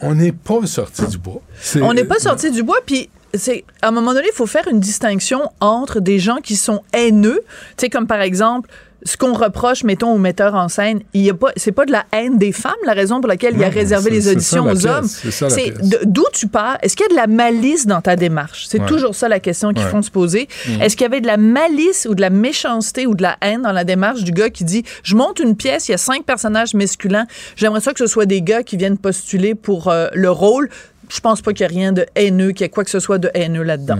on 0.00 0.14
n'est 0.14 0.32
pas 0.32 0.64
sorti 0.66 1.06
du 1.06 1.18
bois. 1.18 1.42
On 1.80 1.92
n'est 1.94 2.04
pas 2.04 2.18
sorti 2.18 2.50
du 2.50 2.62
bois, 2.62 2.78
puis 2.86 3.08
c'est 3.34 3.64
à 3.82 3.88
un 3.88 3.90
moment 3.90 4.12
donné, 4.14 4.26
il 4.32 4.34
faut 4.36 4.46
faire 4.46 4.66
une 4.68 4.80
distinction 4.80 5.42
entre 5.60 6.00
des 6.00 6.18
gens 6.18 6.36
qui 6.42 6.56
sont 6.56 6.82
haineux, 6.92 7.40
tu 7.76 7.86
sais 7.86 7.90
comme 7.90 8.06
par 8.06 8.20
exemple 8.20 8.68
ce 9.02 9.16
qu'on 9.16 9.32
reproche, 9.32 9.82
mettons, 9.82 10.12
au 10.12 10.18
metteur 10.18 10.54
en 10.54 10.68
scène, 10.68 11.00
il 11.14 11.22
y 11.22 11.30
a 11.30 11.34
pas, 11.34 11.52
c'est 11.56 11.72
pas 11.72 11.86
de 11.86 11.90
la 11.90 12.04
haine 12.12 12.36
des 12.36 12.52
femmes, 12.52 12.74
la 12.84 12.92
raison 12.92 13.18
pour 13.22 13.28
laquelle 13.28 13.54
il 13.56 13.64
a 13.64 13.70
réservé 13.70 14.10
les 14.10 14.28
auditions 14.28 14.64
aux 14.68 14.74
pièce, 14.76 14.84
hommes. 14.84 15.08
c'est 15.30 15.72
d'où 16.04 16.24
tu 16.34 16.48
pars? 16.48 16.76
Est-ce 16.82 16.96
qu'il 16.96 17.04
y 17.04 17.08
a 17.08 17.12
de 17.12 17.16
la 17.16 17.26
malice 17.26 17.86
dans 17.86 18.02
ta 18.02 18.14
démarche? 18.14 18.66
C'est 18.68 18.78
Ouais. 18.78 18.86
toujours 18.86 19.14
ça 19.14 19.26
la 19.30 19.40
question 19.40 19.72
qu'ils 19.72 19.84
Ouais. 19.86 19.90
font 19.90 20.02
se 20.02 20.10
poser. 20.10 20.48
Mm. 20.68 20.82
Est-ce 20.82 20.96
qu'il 20.98 21.04
y 21.04 21.06
avait 21.06 21.22
de 21.22 21.26
la 21.26 21.38
malice 21.38 22.06
ou 22.10 22.14
de 22.14 22.20
la 22.20 22.28
méchanceté 22.28 23.06
ou 23.06 23.14
de 23.14 23.22
la 23.22 23.38
haine 23.40 23.62
dans 23.62 23.72
la 23.72 23.84
démarche 23.84 24.22
du 24.22 24.32
gars 24.32 24.50
qui 24.50 24.64
dit, 24.64 24.84
je 25.02 25.16
monte 25.16 25.38
une 25.38 25.56
pièce, 25.56 25.88
il 25.88 25.92
y 25.92 25.94
a 25.94 25.98
cinq 25.98 26.24
personnages 26.26 26.74
masculins, 26.74 27.24
j'aimerais 27.56 27.80
ça 27.80 27.94
que 27.94 28.00
ce 28.00 28.06
soit 28.06 28.26
des 28.26 28.42
gars 28.42 28.62
qui 28.62 28.76
viennent 28.76 28.98
postuler 28.98 29.54
pour 29.54 29.88
euh, 29.88 30.08
le 30.12 30.30
rôle. 30.30 30.68
Je 31.10 31.18
pense 31.18 31.42
pas 31.42 31.52
qu'il 31.52 31.62
y 31.62 31.64
ait 31.64 31.74
rien 31.74 31.92
de 31.92 32.06
haineux, 32.14 32.52
qu'il 32.52 32.60
y 32.62 32.64
ait 32.64 32.68
quoi 32.68 32.84
que 32.84 32.90
ce 32.90 33.00
soit 33.00 33.18
de 33.18 33.30
haineux 33.34 33.64
là-dedans. 33.64 33.98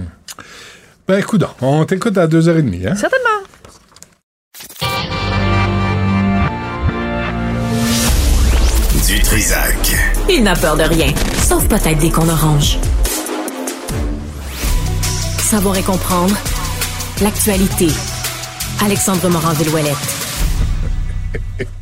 Ben, 1.09 1.19
écoute, 1.19 1.43
on 1.61 1.85
t'écoute 1.85 2.17
à 2.17 2.29
2h30, 2.29 2.89
hein? 2.89 2.95
Certainement. 2.95 3.29
Du 9.09 9.21
Trisac. 9.23 9.97
Il 10.29 10.45
n'a 10.45 10.55
peur 10.55 10.77
de 10.77 10.85
rien, 10.85 11.13
sauf 11.43 11.67
peut-être 11.67 11.99
des 11.99 12.11
qu'on 12.11 12.29
orange. 12.29 12.79
Savoir 15.39 15.77
et 15.77 15.83
comprendre 15.83 16.37
l'actualité. 17.21 17.89
Alexandre 18.85 19.29
Morin-Villouellette. 19.29 19.97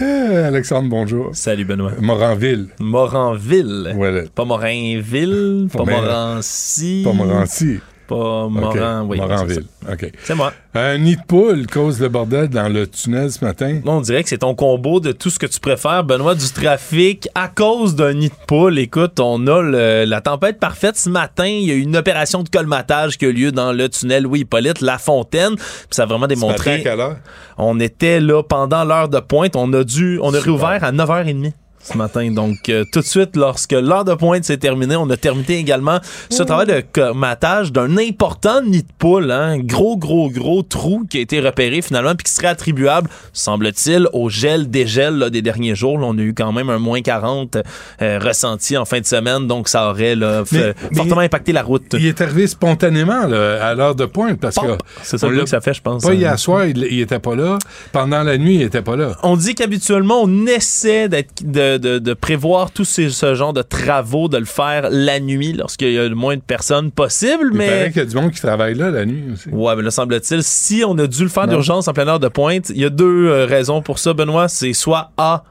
Eh, 0.00 0.04
Alexandre, 0.04 0.88
bonjour. 0.88 1.30
Salut 1.34 1.64
Benoît. 1.64 1.92
Moranville. 2.00 2.68
Moranville. 2.78 3.92
Voilà. 3.96 4.22
Pas 4.32 4.44
Morinville, 4.44 5.68
pas 5.72 5.84
Morancy. 5.84 7.02
Pas 7.04 7.12
Morancy. 7.12 7.80
Pas 8.08 8.46
oui. 8.46 9.18
Moranville. 9.18 9.64
OK. 9.90 10.10
C'est 10.24 10.34
moi. 10.34 10.52
Un 10.74 10.98
nid 10.98 11.16
de 11.16 11.22
poule 11.26 11.66
cause 11.66 12.00
le 12.00 12.08
bordel 12.08 12.48
dans 12.48 12.68
le 12.68 12.86
tunnel 12.86 13.30
ce 13.30 13.44
matin? 13.44 13.80
On 13.84 14.00
dirait 14.00 14.22
que 14.22 14.28
c'est 14.28 14.38
ton 14.38 14.54
combo 14.54 14.98
de 15.00 15.12
tout 15.12 15.28
ce 15.30 15.38
que 15.38 15.46
tu 15.46 15.60
préfères, 15.60 16.04
Benoît, 16.04 16.34
du 16.34 16.48
trafic 16.50 17.28
à 17.34 17.48
cause 17.48 17.94
d'un 17.94 18.14
nid 18.14 18.28
de 18.30 18.34
poule. 18.46 18.78
Écoute, 18.78 19.20
on 19.20 19.46
a 19.46 19.60
le- 19.62 20.04
la 20.06 20.20
tempête 20.20 20.58
parfaite 20.58 20.96
ce 20.96 21.10
matin. 21.10 21.46
Il 21.46 21.64
y 21.64 21.70
a 21.70 21.74
eu 21.74 21.80
une 21.82 21.96
opération 21.96 22.42
de 22.42 22.48
colmatage 22.48 23.18
qui 23.18 23.26
a 23.26 23.28
eu 23.28 23.32
lieu 23.32 23.52
dans 23.52 23.72
le 23.72 23.88
tunnel 23.88 24.22
Louis-Hippolyte, 24.24 24.80
La 24.80 24.98
Fontaine. 24.98 25.56
Puis 25.56 25.66
ça 25.90 26.04
a 26.04 26.06
vraiment 26.06 26.20
matin, 26.20 26.34
démontré. 26.34 26.74
à 26.74 26.78
quelle 26.78 27.00
heure? 27.00 27.16
On 27.58 27.78
était 27.80 28.20
là 28.20 28.42
pendant 28.42 28.84
l'heure 28.84 29.08
de 29.08 29.20
pointe. 29.20 29.54
On 29.56 29.72
a 29.74 29.84
dû, 29.84 30.18
on 30.22 30.32
a 30.32 30.40
réouvert 30.40 30.82
à 30.82 30.92
9h30 30.92 31.52
ce 31.92 31.96
matin. 31.96 32.30
Donc, 32.30 32.68
euh, 32.68 32.84
tout 32.92 33.00
de 33.00 33.04
suite, 33.04 33.36
lorsque 33.36 33.72
l'heure 33.72 34.04
de 34.04 34.14
pointe 34.14 34.44
s'est 34.44 34.56
terminée, 34.58 34.96
on 34.96 35.08
a 35.10 35.16
terminé 35.16 35.58
également 35.58 35.98
ce 36.30 36.42
travail 36.42 36.66
de 36.66 36.82
colmatage 36.92 37.72
d'un 37.72 37.96
important 37.96 38.62
nid 38.62 38.82
de 38.82 38.88
poule, 38.98 39.30
hein, 39.30 39.58
gros, 39.58 39.96
gros, 39.96 40.30
gros 40.30 40.62
trou 40.62 41.04
qui 41.08 41.18
a 41.18 41.20
été 41.20 41.40
repéré 41.40 41.82
finalement, 41.82 42.14
puis 42.14 42.24
qui 42.24 42.32
serait 42.32 42.48
attribuable, 42.48 43.08
semble-t-il, 43.32 44.08
au 44.12 44.28
gel, 44.28 44.70
dégel 44.70 45.18
là, 45.18 45.30
des 45.30 45.42
derniers 45.42 45.74
jours. 45.74 45.98
Là, 45.98 46.06
on 46.08 46.18
a 46.18 46.22
eu 46.22 46.34
quand 46.34 46.52
même 46.52 46.70
un 46.70 46.78
moins 46.78 47.00
40 47.00 47.56
euh, 48.02 48.18
ressenti 48.18 48.76
en 48.76 48.84
fin 48.84 49.00
de 49.00 49.06
semaine, 49.06 49.46
donc 49.46 49.68
ça 49.68 49.88
aurait 49.88 50.14
là, 50.14 50.44
Mais- 50.52 50.74
fortement 50.94 51.20
impacté 51.20 51.52
la 51.52 51.62
route. 51.62 51.94
Il 51.94 52.06
est 52.06 52.20
arrivé 52.20 52.46
spontanément 52.46 53.26
là, 53.26 53.64
à 53.64 53.74
l'heure 53.74 53.94
de 53.94 54.04
pointe 54.04 54.40
parce 54.40 54.56
que. 54.56 54.76
C'est 55.02 55.18
ça 55.18 55.28
que 55.28 55.46
ça 55.46 55.60
fait, 55.60 55.74
je 55.74 55.82
pense. 55.82 56.02
Pas 56.02 56.10
hein. 56.10 56.14
hier 56.14 56.38
soir, 56.38 56.66
il, 56.66 56.78
il 56.90 57.00
était 57.00 57.18
pas 57.18 57.34
là. 57.34 57.58
Pendant 57.92 58.22
la 58.22 58.36
nuit, 58.38 58.56
il 58.56 58.62
était 58.62 58.82
pas 58.82 58.96
là. 58.96 59.16
On 59.22 59.36
dit 59.36 59.54
qu'habituellement, 59.54 60.20
on 60.22 60.46
essaie 60.46 61.08
d'être, 61.08 61.42
de, 61.42 61.77
de- 61.78 61.98
de 61.98 62.14
prévoir 62.14 62.70
ces, 62.84 63.10
ce 63.10 63.34
genre 63.34 63.52
de 63.52 63.62
travaux, 63.62 64.28
de 64.28 64.36
le 64.38 64.44
faire 64.44 64.88
la 64.90 65.20
nuit 65.20 65.52
lorsqu'il 65.52 65.92
y 65.92 65.98
a 65.98 66.08
le 66.08 66.14
moins 66.14 66.36
de 66.36 66.42
personnes 66.42 66.90
possible, 66.90 67.50
Il 67.52 67.58
paraît 67.58 67.84
mais... 67.84 67.88
qu'il 67.92 67.98
y 67.98 68.04
a 68.04 68.04
du 68.08 68.16
monde 68.16 68.30
qui 68.32 68.40
travaille 68.40 68.74
là 68.74 68.90
la 68.90 69.04
nuit 69.06 69.24
aussi. 69.32 69.48
Ouais, 69.50 69.74
mais 69.76 69.82
là, 69.82 69.90
semble-t-il, 69.90 70.42
si 70.42 70.82
on 70.86 70.96
a 70.98 71.06
dû 71.06 71.22
le 71.22 71.28
faire 71.28 71.48
d'urgence 71.48 71.88
en 71.88 71.92
pleine 71.92 72.08
heure 72.08 72.20
de 72.20 72.28
pointe, 72.28 72.70
il 72.70 72.78
y 72.78 72.84
a 72.84 72.90
deux 72.90 73.26
euh, 73.28 73.46
raisons 73.46 73.80
pour 73.82 73.98
ça, 73.98 74.12
Benoît. 74.12 74.48
C'est 74.48 74.72
soit 74.72 75.12
A, 75.16 75.44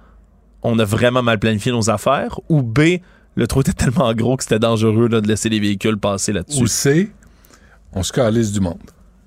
on 0.63 0.77
a 0.79 0.85
vraiment 0.85 1.23
mal 1.23 1.39
planifié 1.39 1.71
nos 1.71 1.89
affaires, 1.89 2.39
ou 2.49 2.61
B, 2.61 2.99
le 3.35 3.47
trou 3.47 3.61
était 3.61 3.73
tellement 3.73 4.13
gros 4.13 4.35
que 4.37 4.43
c'était 4.43 4.59
dangereux 4.59 5.07
là, 5.07 5.21
de 5.21 5.27
laisser 5.27 5.49
les 5.49 5.59
véhicules 5.59 5.97
passer 5.97 6.33
là-dessus. 6.33 6.61
Ou 6.63 6.67
C, 6.67 7.11
on 7.93 8.03
se 8.03 8.11
calisse 8.11 8.51
du 8.51 8.59
monde. 8.59 8.79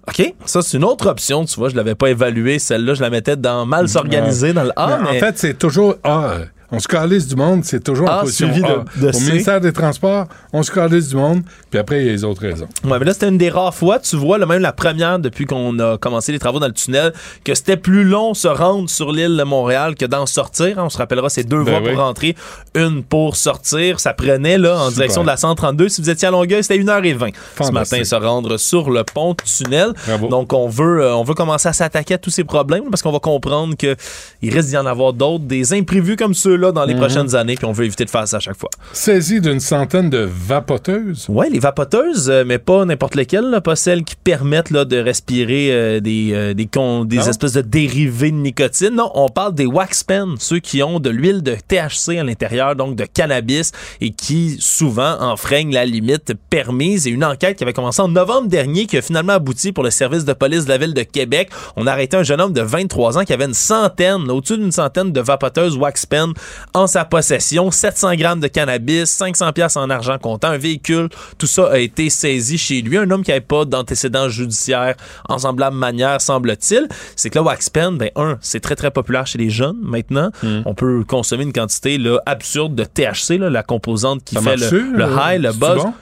OK, 0.08 0.34
ça, 0.44 0.62
c'est 0.62 0.76
une 0.76 0.84
autre 0.84 1.08
option, 1.08 1.44
tu 1.44 1.54
vois. 1.56 1.68
Je 1.68 1.76
l'avais 1.76 1.94
pas 1.94 2.08
évaluée, 2.10 2.58
celle-là. 2.58 2.94
Je 2.94 3.00
la 3.02 3.10
mettais 3.10 3.36
dans 3.36 3.64
mal 3.66 3.88
s'organiser 3.88 4.52
dans 4.52 4.64
le 4.64 4.72
A, 4.74 4.98
Mais 4.98 5.12
mais... 5.12 5.16
En 5.18 5.20
fait, 5.20 5.38
c'est 5.38 5.56
toujours 5.56 5.94
A. 6.02 6.38
On 6.72 6.78
se 6.78 6.86
calisse 6.86 7.26
du 7.26 7.36
monde, 7.36 7.64
c'est 7.64 7.82
toujours 7.82 8.08
en 8.08 8.12
A 8.12 8.20
position 8.20 8.46
suivi 8.52 8.62
de- 8.62 9.00
de 9.08 9.16
Au 9.16 9.20
ministère 9.20 9.60
des 9.60 9.72
Transports, 9.72 10.26
on 10.52 10.62
se 10.62 10.70
calisse 10.70 11.08
du 11.08 11.16
monde, 11.16 11.42
puis 11.70 11.78
après, 11.80 12.00
il 12.00 12.06
y 12.06 12.08
a 12.08 12.12
les 12.12 12.22
autres 12.24 12.42
raisons. 12.42 12.68
Ouais, 12.84 12.98
mais 12.98 13.04
là, 13.04 13.12
c'était 13.12 13.28
une 13.28 13.38
des 13.38 13.50
rares 13.50 13.74
fois, 13.74 13.98
tu 13.98 14.16
vois, 14.16 14.38
là, 14.38 14.46
même 14.46 14.62
la 14.62 14.72
première 14.72 15.18
depuis 15.18 15.46
qu'on 15.46 15.78
a 15.80 15.98
commencé 15.98 16.30
les 16.32 16.38
travaux 16.38 16.60
dans 16.60 16.68
le 16.68 16.72
tunnel, 16.72 17.12
que 17.44 17.54
c'était 17.54 17.76
plus 17.76 18.04
long 18.04 18.34
se 18.34 18.46
rendre 18.48 18.88
sur 18.88 19.10
l'île 19.12 19.36
de 19.36 19.42
Montréal 19.42 19.94
que 19.96 20.04
d'en 20.06 20.26
sortir. 20.26 20.76
On 20.78 20.88
se 20.88 20.98
rappellera, 20.98 21.28
c'est 21.28 21.42
deux 21.44 21.64
Ben 21.64 21.72
voies 21.80 21.80
oui. 21.88 21.94
pour 21.94 22.02
rentrer, 22.04 22.36
une 22.74 23.02
pour 23.02 23.36
sortir. 23.36 23.98
Ça 23.98 24.12
prenait, 24.14 24.58
là, 24.58 24.74
en 24.76 24.84
Super. 24.84 24.92
direction 24.94 25.22
de 25.22 25.26
la 25.26 25.36
132. 25.36 25.88
Si 25.88 26.00
vous 26.00 26.10
étiez 26.10 26.28
à 26.28 26.30
Longueuil, 26.30 26.62
c'était 26.62 26.78
1h20 26.78 27.32
ce 27.60 27.70
matin, 27.72 28.04
se 28.04 28.14
rendre 28.14 28.56
sur 28.58 28.90
le 28.90 29.02
pont 29.04 29.34
tunnel. 29.34 29.92
Donc, 30.30 30.52
on 30.52 30.68
veut, 30.68 31.02
euh, 31.02 31.16
on 31.16 31.24
veut 31.24 31.34
commencer 31.34 31.68
à 31.68 31.72
s'attaquer 31.72 32.14
à 32.14 32.18
tous 32.18 32.30
ces 32.30 32.44
problèmes 32.44 32.84
parce 32.90 33.02
qu'on 33.02 33.12
va 33.12 33.18
comprendre 33.18 33.76
que 33.76 33.96
il 34.42 34.54
risque 34.54 34.68
d'y 34.68 34.76
en 34.76 34.86
avoir 34.86 35.12
d'autres, 35.12 35.44
des 35.44 35.72
imprévus 35.72 36.16
comme 36.16 36.34
ceux-là 36.60 36.72
dans 36.72 36.84
les 36.84 36.94
Mhm. 36.94 37.00
prochaines 37.00 37.34
années, 37.34 37.54
puis 37.54 37.64
on 37.64 37.72
veut 37.72 37.84
éviter 37.86 38.04
de 38.04 38.10
faire 38.10 38.26
ça 38.28 38.36
à 38.36 38.40
chaque 38.40 38.56
fois. 38.58 38.68
Saisi 38.92 39.40
d'une 39.40 39.60
centaine 39.60 40.10
de 40.10 40.28
vapoteuses. 40.30 41.26
Oui, 41.28 41.46
les 41.50 41.58
vapoteuses, 41.58 42.28
euh, 42.30 42.44
mais 42.46 42.58
pas 42.58 42.84
n'importe 42.84 43.14
lesquelles, 43.14 43.48
là, 43.50 43.60
pas 43.60 43.76
celles 43.76 44.04
qui 44.04 44.14
permettent 44.16 44.70
là, 44.70 44.84
de 44.84 44.98
respirer 44.98 45.68
euh, 45.72 46.00
des, 46.00 46.30
euh, 46.32 46.54
des, 46.54 46.66
con- 46.66 47.04
des 47.04 47.16
Non. 47.16 47.26
espèces 47.28 47.52
de 47.54 47.62
dérivés 47.62 48.30
de 48.30 48.36
nicotine. 48.36 48.90
Non, 48.94 49.10
on 49.14 49.28
parle 49.28 49.54
des 49.54 49.66
wax 49.66 50.02
pens, 50.04 50.36
ceux 50.38 50.58
qui 50.58 50.82
ont 50.82 51.00
de 51.00 51.10
l'huile 51.10 51.42
de 51.42 51.56
THC 51.66 52.18
à 52.18 52.24
l'intérieur, 52.24 52.76
donc 52.76 52.96
de 52.96 53.04
cannabis, 53.04 53.72
et 54.00 54.10
qui 54.10 54.56
souvent 54.60 55.16
enfreignent 55.20 55.72
la 55.72 55.86
limite 55.86 56.34
permise. 56.50 57.06
Et 57.06 57.10
une 57.10 57.24
enquête 57.24 57.56
qui 57.56 57.64
avait 57.64 57.72
commencé 57.72 58.02
en 58.02 58.08
novembre 58.08 58.48
dernier, 58.48 58.86
qui 58.86 58.96
a 58.98 59.02
finalement 59.02 59.32
abouti 59.34 59.72
pour 59.72 59.84
le 59.84 59.90
service 59.90 60.24
de 60.24 60.32
police 60.32 60.64
de 60.64 60.68
la 60.70 60.78
ville 60.78 60.94
de 60.94 61.02
Québec. 61.02 61.50
On 61.76 61.86
a 61.86 61.92
arrêté 61.92 62.16
un 62.16 62.22
jeune 62.22 62.40
homme 62.40 62.52
de 62.52 62.60
23 62.62 63.18
ans 63.18 63.24
qui 63.24 63.32
avait 63.32 63.44
une 63.46 63.54
centaine, 63.54 64.26
là, 64.26 64.34
au-dessus 64.34 64.58
d'une 64.58 64.72
centaine 64.72 65.12
de 65.12 65.20
vapoteuses 65.20 65.76
wax 65.76 66.06
pen 66.06 66.32
en 66.74 66.86
sa 66.86 67.04
possession, 67.04 67.70
700 67.70 68.14
grammes 68.14 68.40
de 68.40 68.48
cannabis, 68.48 69.10
500 69.10 69.52
pièces 69.52 69.76
en 69.76 69.90
argent 69.90 70.18
comptant, 70.18 70.48
un 70.48 70.58
véhicule, 70.58 71.08
tout 71.38 71.46
ça 71.46 71.70
a 71.70 71.78
été 71.78 72.10
saisi 72.10 72.58
chez 72.58 72.82
lui. 72.82 72.98
Un 72.98 73.10
homme 73.10 73.22
qui 73.22 73.30
n'avait 73.30 73.40
pas 73.40 73.64
d'antécédents 73.64 74.28
judiciaires 74.28 74.94
en 75.28 75.38
semblable 75.38 75.76
manière, 75.76 76.20
semble-t-il. 76.20 76.88
C'est 77.16 77.30
que 77.30 77.38
le 77.38 77.44
wax 77.44 77.70
pen, 77.70 77.96
ben 77.98 78.10
un, 78.16 78.38
c'est 78.40 78.60
très 78.60 78.76
très 78.76 78.90
populaire 78.90 79.26
chez 79.26 79.38
les 79.38 79.50
jeunes 79.50 79.78
maintenant. 79.82 80.30
On 80.64 80.74
peut 80.74 81.04
consommer 81.06 81.44
une 81.44 81.52
quantité 81.52 81.98
là, 81.98 82.18
absurde 82.26 82.74
de 82.74 82.84
THC, 82.84 83.38
là, 83.38 83.50
la 83.50 83.62
composante 83.62 84.24
qui 84.24 84.34
Ça 84.34 84.42
fait 84.42 84.56
le, 84.56 84.92
le 84.96 85.04
euh, 85.04 85.16
high, 85.18 85.40
le 85.42 85.52
buzz. 85.52 85.76
bon? 85.82 85.92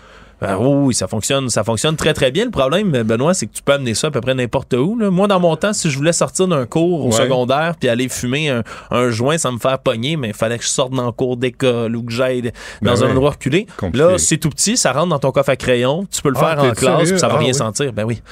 Ben 0.40 0.56
oui, 0.56 0.94
ça 0.94 1.08
fonctionne, 1.08 1.48
ça 1.50 1.64
fonctionne 1.64 1.96
très 1.96 2.14
très 2.14 2.30
bien. 2.30 2.44
Le 2.44 2.50
problème, 2.52 2.90
Benoît, 3.02 3.34
c'est 3.34 3.46
que 3.46 3.52
tu 3.54 3.62
peux 3.62 3.72
amener 3.72 3.94
ça 3.94 4.06
à 4.06 4.10
peu 4.12 4.20
près 4.20 4.34
n'importe 4.34 4.72
où. 4.74 4.96
là. 4.98 5.10
Moi, 5.10 5.26
dans 5.26 5.40
mon 5.40 5.56
temps, 5.56 5.72
si 5.72 5.90
je 5.90 5.96
voulais 5.98 6.12
sortir 6.12 6.46
d'un 6.46 6.64
cours 6.64 7.04
au 7.04 7.06
Ouais. 7.06 7.12
secondaire 7.12 7.74
puis 7.78 7.88
aller 7.88 8.08
fumer 8.08 8.48
un, 8.50 8.62
un 8.92 9.10
joint 9.10 9.36
sans 9.38 9.50
me 9.52 9.58
faire 9.58 9.78
pogner, 9.80 10.16
mais 10.16 10.28
il 10.28 10.34
fallait 10.34 10.58
que 10.58 10.64
je 10.64 10.68
sorte 10.68 10.92
dans 10.92 11.06
le 11.06 11.12
cours 11.12 11.36
d'école 11.36 11.96
ou 11.96 12.02
que 12.04 12.12
j'aille 12.12 12.42
dans 12.42 12.50
Ben 12.94 13.02
un 13.04 13.10
endroit 13.10 13.30
reculé. 13.30 13.66
Compliqué. 13.76 14.04
Là, 14.06 14.18
c'est 14.18 14.36
tout 14.38 14.50
petit, 14.50 14.76
ça 14.76 14.92
rentre 14.92 15.08
dans 15.08 15.18
ton 15.18 15.32
coffre 15.32 15.50
à 15.50 15.56
crayon, 15.56 16.06
tu 16.10 16.22
peux 16.22 16.28
le 16.30 16.36
Ah, 16.38 16.54
faire 16.56 16.64
en 16.64 16.70
classe, 16.70 17.10
puis 17.10 17.18
ça 17.18 17.26
va 17.28 17.34
Ah 17.34 17.38
rien 17.38 17.48
oui. 17.48 17.54
sentir. 17.54 17.92
Ben 17.92 18.04
oui. 18.04 18.22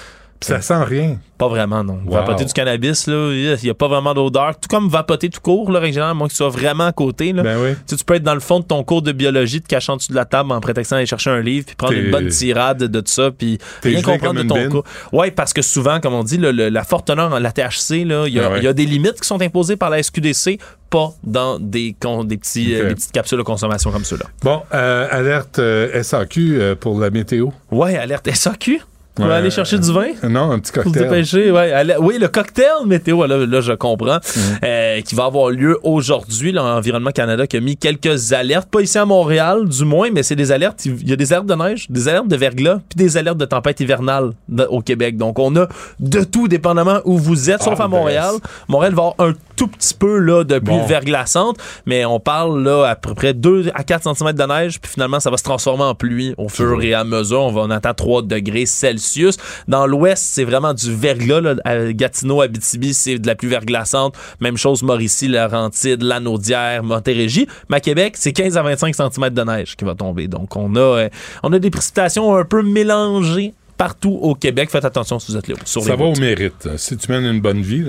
Puis 0.40 0.48
ça 0.48 0.60
sent 0.60 0.82
rien. 0.84 1.18
Pas 1.38 1.48
vraiment, 1.48 1.84
non. 1.84 2.00
Wow. 2.06 2.14
Vapoter 2.14 2.44
du 2.46 2.52
cannabis, 2.54 3.06
là, 3.06 3.30
il 3.32 3.58
n'y 3.62 3.68
a 3.70 3.74
pas 3.74 3.88
vraiment 3.88 4.14
d'odeur. 4.14 4.52
Tout 4.58 4.68
comme 4.70 4.88
vapoter 4.88 5.28
tout 5.28 5.40
court, 5.42 5.70
là, 5.70 5.80
règle 5.80 5.94
générale, 5.94 6.14
moi, 6.14 6.28
que 6.28 6.32
tu 6.32 6.36
sois 6.36 6.48
vraiment 6.48 6.86
à 6.86 6.92
côté. 6.92 7.32
Là. 7.34 7.42
Ben 7.42 7.58
oui. 7.62 7.72
Tu, 7.74 7.78
sais, 7.86 7.96
tu 7.96 8.04
peux 8.04 8.14
être 8.14 8.22
dans 8.22 8.32
le 8.34 8.40
fond 8.40 8.60
de 8.60 8.64
ton 8.64 8.82
cours 8.84 9.02
de 9.02 9.12
biologie, 9.12 9.60
te 9.60 9.66
cachant 9.68 9.96
dessus 9.96 10.12
de 10.12 10.16
la 10.16 10.24
table 10.24 10.50
en 10.52 10.60
prétextant 10.60 10.96
d'aller 10.96 11.06
chercher 11.06 11.28
un 11.30 11.40
livre, 11.40 11.66
puis 11.66 11.74
prendre 11.76 11.92
une 11.92 12.10
bonne 12.10 12.28
tirade 12.28 12.78
de 12.84 13.00
tout 13.00 13.10
ça, 13.12 13.30
puis 13.30 13.58
rien 13.82 14.00
comprendre 14.02 14.42
de 14.42 14.48
ton 14.48 14.56
une 14.56 14.68
cours. 14.70 14.84
Ouais, 15.12 15.30
parce 15.30 15.52
que 15.52 15.60
souvent, 15.62 16.00
comme 16.00 16.14
on 16.14 16.24
dit, 16.24 16.38
le- 16.38 16.52
le- 16.52 16.70
la 16.70 16.84
forte 16.84 17.06
teneur 17.06 17.32
en 17.32 17.38
la 17.38 17.52
THC, 17.52 18.04
là, 18.06 18.24
il 18.26 18.34
y, 18.34 18.40
a- 18.40 18.50
ouais. 18.50 18.58
il 18.58 18.64
y 18.64 18.68
a 18.68 18.72
des 18.72 18.86
limites 18.86 19.20
qui 19.20 19.26
sont 19.28 19.40
imposées 19.42 19.76
par 19.76 19.90
la 19.90 20.02
SQDC, 20.02 20.58
pas 20.88 21.10
dans 21.22 21.58
des, 21.58 21.94
con- 22.00 22.24
des, 22.24 22.38
petits, 22.38 22.74
euh, 22.76 22.88
des 22.88 22.94
petites 22.94 23.12
capsules 23.12 23.38
de 23.38 23.42
consommation 23.42 23.90
comme 23.90 24.04
ceux-là. 24.04 24.24
Bon, 24.42 24.62
euh, 24.72 25.06
alerte 25.10 25.58
euh, 25.58 26.02
SAQ 26.02 26.58
euh, 26.60 26.74
pour 26.74 26.98
la 26.98 27.10
météo. 27.10 27.48
Ouais, 27.70 27.96
alerte 27.96 28.28
SAQ. 28.32 28.80
Pour 29.16 29.24
Ouais. 29.24 29.32
aller 29.32 29.50
chercher 29.50 29.78
du 29.78 29.90
vin? 29.92 30.08
Non, 30.28 30.50
un 30.52 30.58
petit 30.58 30.70
Pour 30.72 30.82
se 30.82 30.88
cocktail. 30.90 31.02
dépêcher, 31.08 31.50
ouais. 31.50 31.72
Allez- 31.72 31.96
Oui, 31.98 32.18
le 32.20 32.28
cocktail 32.28 32.66
météo, 32.86 33.24
là, 33.26 33.46
là, 33.46 33.60
je 33.62 33.72
comprends, 33.72 34.16
Mm. 34.18 34.40
euh, 34.64 35.00
qui 35.00 35.14
va 35.14 35.24
avoir 35.24 35.48
lieu 35.50 35.78
aujourd'hui. 35.82 36.52
L'Environnement 36.52 37.10
Canada 37.10 37.46
qui 37.46 37.56
a 37.56 37.60
mis 37.60 37.76
quelques 37.78 38.32
alertes, 38.34 38.68
pas 38.70 38.82
ici 38.82 38.98
à 38.98 39.06
Montréal, 39.06 39.66
du 39.68 39.84
moins, 39.86 40.10
mais 40.12 40.22
c'est 40.22 40.36
des 40.36 40.52
alertes. 40.52 40.84
Il 40.84 41.08
y 41.08 41.12
a 41.12 41.16
des 41.16 41.32
alertes 41.32 41.46
de 41.46 41.54
neige, 41.54 41.86
des 41.90 42.08
alertes 42.08 42.28
de 42.28 42.36
verglas, 42.36 42.80
puis 42.88 42.96
des 42.96 43.16
alertes 43.16 43.38
de 43.38 43.46
tempête 43.46 43.80
hivernale 43.80 44.32
au 44.68 44.80
Québec. 44.82 45.16
Donc, 45.16 45.38
on 45.38 45.56
a 45.56 45.66
de 45.98 46.22
tout, 46.22 46.46
dépendamment 46.46 47.00
où 47.06 47.16
vous 47.16 47.50
êtes, 47.50 47.62
sauf 47.62 47.78
Ah, 47.80 47.84
à 47.84 47.88
Montréal. 47.88 48.34
Montréal 48.68 48.92
va 48.94 49.02
avoir 49.02 49.14
un 49.18 49.32
tout 49.56 49.66
petit 49.68 49.94
peu 49.94 50.18
là, 50.18 50.44
de 50.44 50.58
pluie 50.58 50.76
Bon. 50.76 50.86
verglaçante, 50.86 51.56
mais 51.86 52.04
on 52.04 52.20
parle 52.20 52.62
là 52.62 52.84
à 52.90 52.94
peu 52.96 53.14
près 53.14 53.34
2 53.34 53.70
à 53.74 53.82
4 53.84 54.14
cm 54.14 54.32
de 54.32 54.42
neige, 54.44 54.80
puis 54.80 54.90
finalement, 54.92 55.18
ça 55.20 55.30
va 55.30 55.36
se 55.36 55.42
transformer 55.44 55.84
en 55.84 55.94
pluie 55.94 56.34
au 56.38 56.48
fur 56.48 56.82
et 56.82 56.94
à 56.94 57.04
mesure. 57.04 57.40
On 57.42 57.52
va 57.52 57.62
en 57.62 57.70
attendre 57.70 57.94
3 57.96 58.22
degrés 58.22 58.66
Celsius. 58.66 59.36
Dans 59.68 59.86
l'ouest, 59.86 60.22
c'est 60.22 60.44
vraiment 60.44 60.74
du 60.74 60.94
verglas. 60.94 61.40
Là, 61.40 61.54
à 61.64 61.92
Gatineau, 61.92 62.40
Abitibi, 62.42 62.94
c'est 62.94 63.18
de 63.18 63.26
la 63.26 63.34
pluie 63.34 63.48
verglaçante. 63.48 64.14
Même 64.40 64.56
chose, 64.56 64.82
Mauricie, 64.82 65.28
Laurentide, 65.28 66.02
Lanaudière, 66.02 66.82
Montérégie. 66.82 67.46
Mais 67.70 67.78
à 67.78 67.80
Québec, 67.80 68.14
c'est 68.16 68.32
15 68.32 68.56
à 68.56 68.62
25 68.62 68.94
cm 68.94 69.30
de 69.30 69.42
neige 69.42 69.76
qui 69.76 69.84
va 69.84 69.94
tomber. 69.94 70.28
Donc, 70.28 70.54
on 70.56 70.74
a, 70.76 70.80
euh, 70.80 71.08
on 71.42 71.52
a 71.52 71.58
des 71.58 71.70
précipitations 71.70 72.36
un 72.36 72.44
peu 72.44 72.62
mélangées 72.62 73.54
partout 73.76 74.18
au 74.22 74.34
Québec. 74.34 74.70
Faites 74.70 74.84
attention 74.84 75.18
si 75.18 75.32
vous 75.32 75.38
êtes 75.38 75.48
là. 75.48 75.56
Sur 75.64 75.82
Ça 75.82 75.90
les 75.90 75.96
va 75.96 76.04
au 76.04 76.14
mérite. 76.16 76.68
Si 76.76 76.96
tu 76.96 77.10
mènes 77.10 77.24
une 77.24 77.40
bonne 77.40 77.62
vie, 77.62 77.84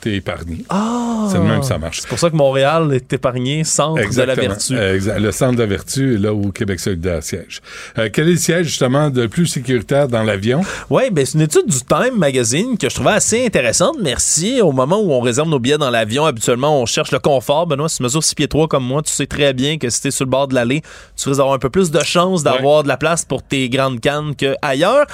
t'es 0.00 0.14
épargné. 0.14 0.64
Ah! 0.68 1.28
C'est 1.30 1.38
le 1.38 1.44
même 1.44 1.60
que 1.60 1.66
ça 1.66 1.78
marche. 1.78 2.00
C'est 2.00 2.08
pour 2.08 2.18
ça 2.18 2.30
que 2.30 2.36
Montréal 2.36 2.92
est 2.92 3.12
épargné, 3.12 3.64
centre 3.64 4.02
de 4.02 4.22
la 4.22 4.34
vertu. 4.34 4.74
Le 4.74 5.30
centre 5.30 5.56
de 5.56 5.62
la 5.62 5.66
vertu 5.66 6.14
est 6.14 6.18
là 6.18 6.32
où 6.32 6.50
Québec 6.50 6.80
solidaire 6.80 7.22
siège. 7.22 7.60
Euh, 7.98 8.08
quel 8.12 8.28
est 8.28 8.32
le 8.32 8.36
siège, 8.36 8.66
justement, 8.66 9.10
de 9.10 9.26
plus 9.26 9.46
sécuritaire 9.46 10.08
dans 10.08 10.22
l'avion? 10.22 10.62
Oui, 10.90 11.10
ben 11.10 11.24
c'est 11.24 11.34
une 11.34 11.42
étude 11.42 11.66
du 11.66 11.78
Time 11.78 12.16
Magazine 12.16 12.76
que 12.78 12.88
je 12.88 12.94
trouvais 12.94 13.12
assez 13.12 13.44
intéressante. 13.44 13.96
Merci. 14.00 14.60
Au 14.60 14.72
moment 14.72 15.00
où 15.00 15.12
on 15.12 15.20
réserve 15.20 15.48
nos 15.48 15.58
billets 15.58 15.78
dans 15.78 15.90
l'avion, 15.90 16.24
habituellement, 16.24 16.80
on 16.80 16.86
cherche 16.86 17.12
le 17.12 17.18
confort. 17.18 17.66
Benoît, 17.66 17.88
si 17.88 17.98
tu 17.98 18.02
mesures 18.02 18.24
6 18.24 18.34
pieds 18.34 18.48
3 18.48 18.68
comme 18.68 18.84
moi, 18.84 19.02
tu 19.02 19.12
sais 19.12 19.26
très 19.26 19.52
bien 19.52 19.78
que 19.78 19.90
si 19.90 20.02
t'es 20.02 20.10
sur 20.10 20.24
le 20.24 20.30
bord 20.30 20.48
de 20.48 20.54
l'allée, 20.54 20.82
tu 21.16 21.28
risques 21.28 21.38
d'avoir 21.38 21.54
un 21.54 21.58
peu 21.58 21.70
plus 21.70 21.90
de 21.90 22.00
chances 22.00 22.42
d'avoir 22.42 22.82
de 22.82 22.88
la 22.88 22.96
place 22.96 23.24
pour 23.24 23.42
tes 23.42 23.68
grandes 23.68 24.00
cannes 24.00 24.34
qu'ailleurs. 24.34 25.06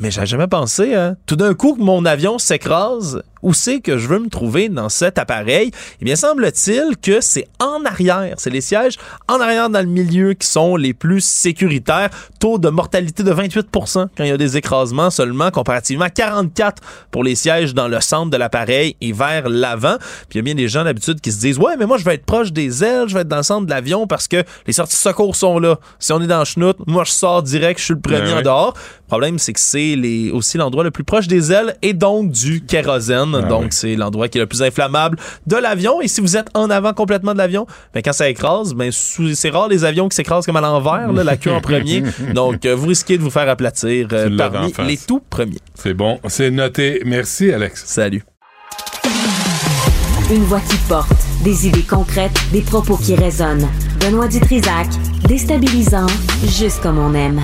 Mais 0.00 0.10
j'avais 0.10 0.26
jamais 0.26 0.46
pensé, 0.46 0.94
hein. 0.94 1.16
Tout 1.26 1.36
d'un 1.36 1.54
coup, 1.54 1.76
mon 1.78 2.04
avion 2.04 2.38
s'écrase, 2.38 3.22
où 3.42 3.54
c'est 3.54 3.80
que 3.80 3.98
je 3.98 4.08
veux 4.08 4.18
me 4.18 4.28
trouver 4.28 4.68
dans 4.68 4.88
cet 4.88 5.18
appareil? 5.18 5.70
Eh 6.00 6.04
bien, 6.04 6.16
semble-t-il 6.16 6.96
que 6.96 7.20
c'est 7.20 7.48
en 7.60 7.84
arrière. 7.84 8.34
C'est 8.38 8.50
les 8.50 8.60
sièges 8.60 8.96
en 9.28 9.40
arrière 9.40 9.70
dans 9.70 9.80
le 9.80 9.86
milieu 9.86 10.34
qui 10.34 10.46
sont 10.46 10.76
les 10.76 10.94
plus 10.94 11.20
sécuritaires. 11.20 12.10
Taux 12.40 12.58
de 12.58 12.68
mortalité 12.68 13.22
de 13.22 13.32
28% 13.32 14.08
quand 14.16 14.24
il 14.24 14.28
y 14.28 14.30
a 14.30 14.36
des 14.36 14.56
écrasements 14.56 15.10
seulement, 15.10 15.50
comparativement 15.50 16.06
à 16.06 16.10
44 16.10 16.82
pour 17.10 17.24
les 17.24 17.34
sièges 17.34 17.74
dans 17.74 17.88
le 17.88 18.00
centre 18.00 18.30
de 18.30 18.36
l'appareil 18.36 18.96
et 19.00 19.12
vers 19.12 19.48
l'avant. 19.48 19.96
Puis 20.28 20.34
il 20.34 20.36
y 20.36 20.40
a 20.40 20.42
bien 20.42 20.54
des 20.54 20.68
gens 20.68 20.84
d'habitude 20.84 21.20
qui 21.20 21.32
se 21.32 21.40
disent, 21.40 21.58
ouais, 21.58 21.76
mais 21.78 21.86
moi, 21.86 21.98
je 21.98 22.04
vais 22.04 22.14
être 22.14 22.26
proche 22.26 22.52
des 22.52 22.84
ailes, 22.84 23.08
je 23.08 23.14
vais 23.14 23.20
être 23.20 23.28
dans 23.28 23.38
le 23.38 23.42
centre 23.42 23.66
de 23.66 23.70
l'avion 23.70 24.06
parce 24.06 24.28
que 24.28 24.42
les 24.66 24.72
sorties 24.72 24.96
de 24.96 25.00
secours 25.00 25.36
sont 25.36 25.58
là. 25.58 25.78
Si 25.98 26.12
on 26.12 26.20
est 26.20 26.26
dans 26.26 26.40
le 26.40 26.44
chenoute, 26.44 26.78
moi, 26.86 27.04
je 27.04 27.12
sors 27.12 27.42
direct, 27.42 27.78
je 27.78 27.84
suis 27.86 27.94
le 27.94 28.00
premier 28.00 28.20
Ben 28.20 28.38
en 28.38 28.42
dehors. 28.42 28.74
Le 28.76 29.06
problème, 29.08 29.38
c'est 29.38 29.52
que 29.52 29.60
c'est 29.60 29.96
aussi 30.32 30.58
l'endroit 30.58 30.84
le 30.84 30.90
plus 30.90 31.04
proche 31.04 31.28
des 31.28 31.52
ailes 31.52 31.76
et 31.82 31.94
donc 31.94 32.30
du 32.30 32.64
kérosène. 32.64 33.27
Donc, 33.32 33.62
oui. 33.62 33.68
c'est 33.70 33.96
l'endroit 33.96 34.28
qui 34.28 34.38
est 34.38 34.40
le 34.40 34.46
plus 34.46 34.62
inflammable 34.62 35.18
de 35.46 35.56
l'avion. 35.56 36.00
Et 36.00 36.08
si 36.08 36.20
vous 36.20 36.36
êtes 36.36 36.48
en 36.54 36.70
avant 36.70 36.92
complètement 36.92 37.32
de 37.32 37.38
l'avion, 37.38 37.66
ben, 37.94 38.02
quand 38.04 38.12
ça 38.12 38.28
écrase, 38.28 38.74
ben, 38.74 38.90
sous- 38.92 39.34
c'est 39.34 39.50
rare 39.50 39.68
les 39.68 39.84
avions 39.84 40.08
qui 40.08 40.16
s'écrasent 40.16 40.46
comme 40.46 40.56
à 40.56 40.60
l'envers, 40.60 41.12
là, 41.12 41.24
la 41.24 41.36
queue 41.36 41.52
en 41.52 41.60
premier. 41.60 42.02
Donc, 42.34 42.64
euh, 42.66 42.74
vous 42.74 42.88
risquez 42.88 43.18
de 43.18 43.22
vous 43.22 43.30
faire 43.30 43.48
aplatir 43.48 44.08
euh, 44.12 44.36
parmi 44.36 44.72
les 44.86 44.96
tout 44.96 45.20
premiers. 45.30 45.58
C'est 45.74 45.94
bon, 45.94 46.18
c'est 46.28 46.50
noté. 46.50 47.02
Merci, 47.04 47.52
Alex. 47.52 47.84
Salut. 47.86 48.24
Une 50.30 50.44
voix 50.44 50.60
qui 50.60 50.76
porte, 50.88 51.10
des 51.42 51.66
idées 51.66 51.82
concrètes, 51.82 52.38
des 52.52 52.60
propos 52.60 52.96
qui 52.98 53.14
résonnent. 53.14 53.66
Benoît 54.00 54.28
Dutrisac, 54.28 54.86
déstabilisant, 55.26 56.06
juste 56.44 56.82
comme 56.82 56.98
on 56.98 57.14
aime. 57.14 57.40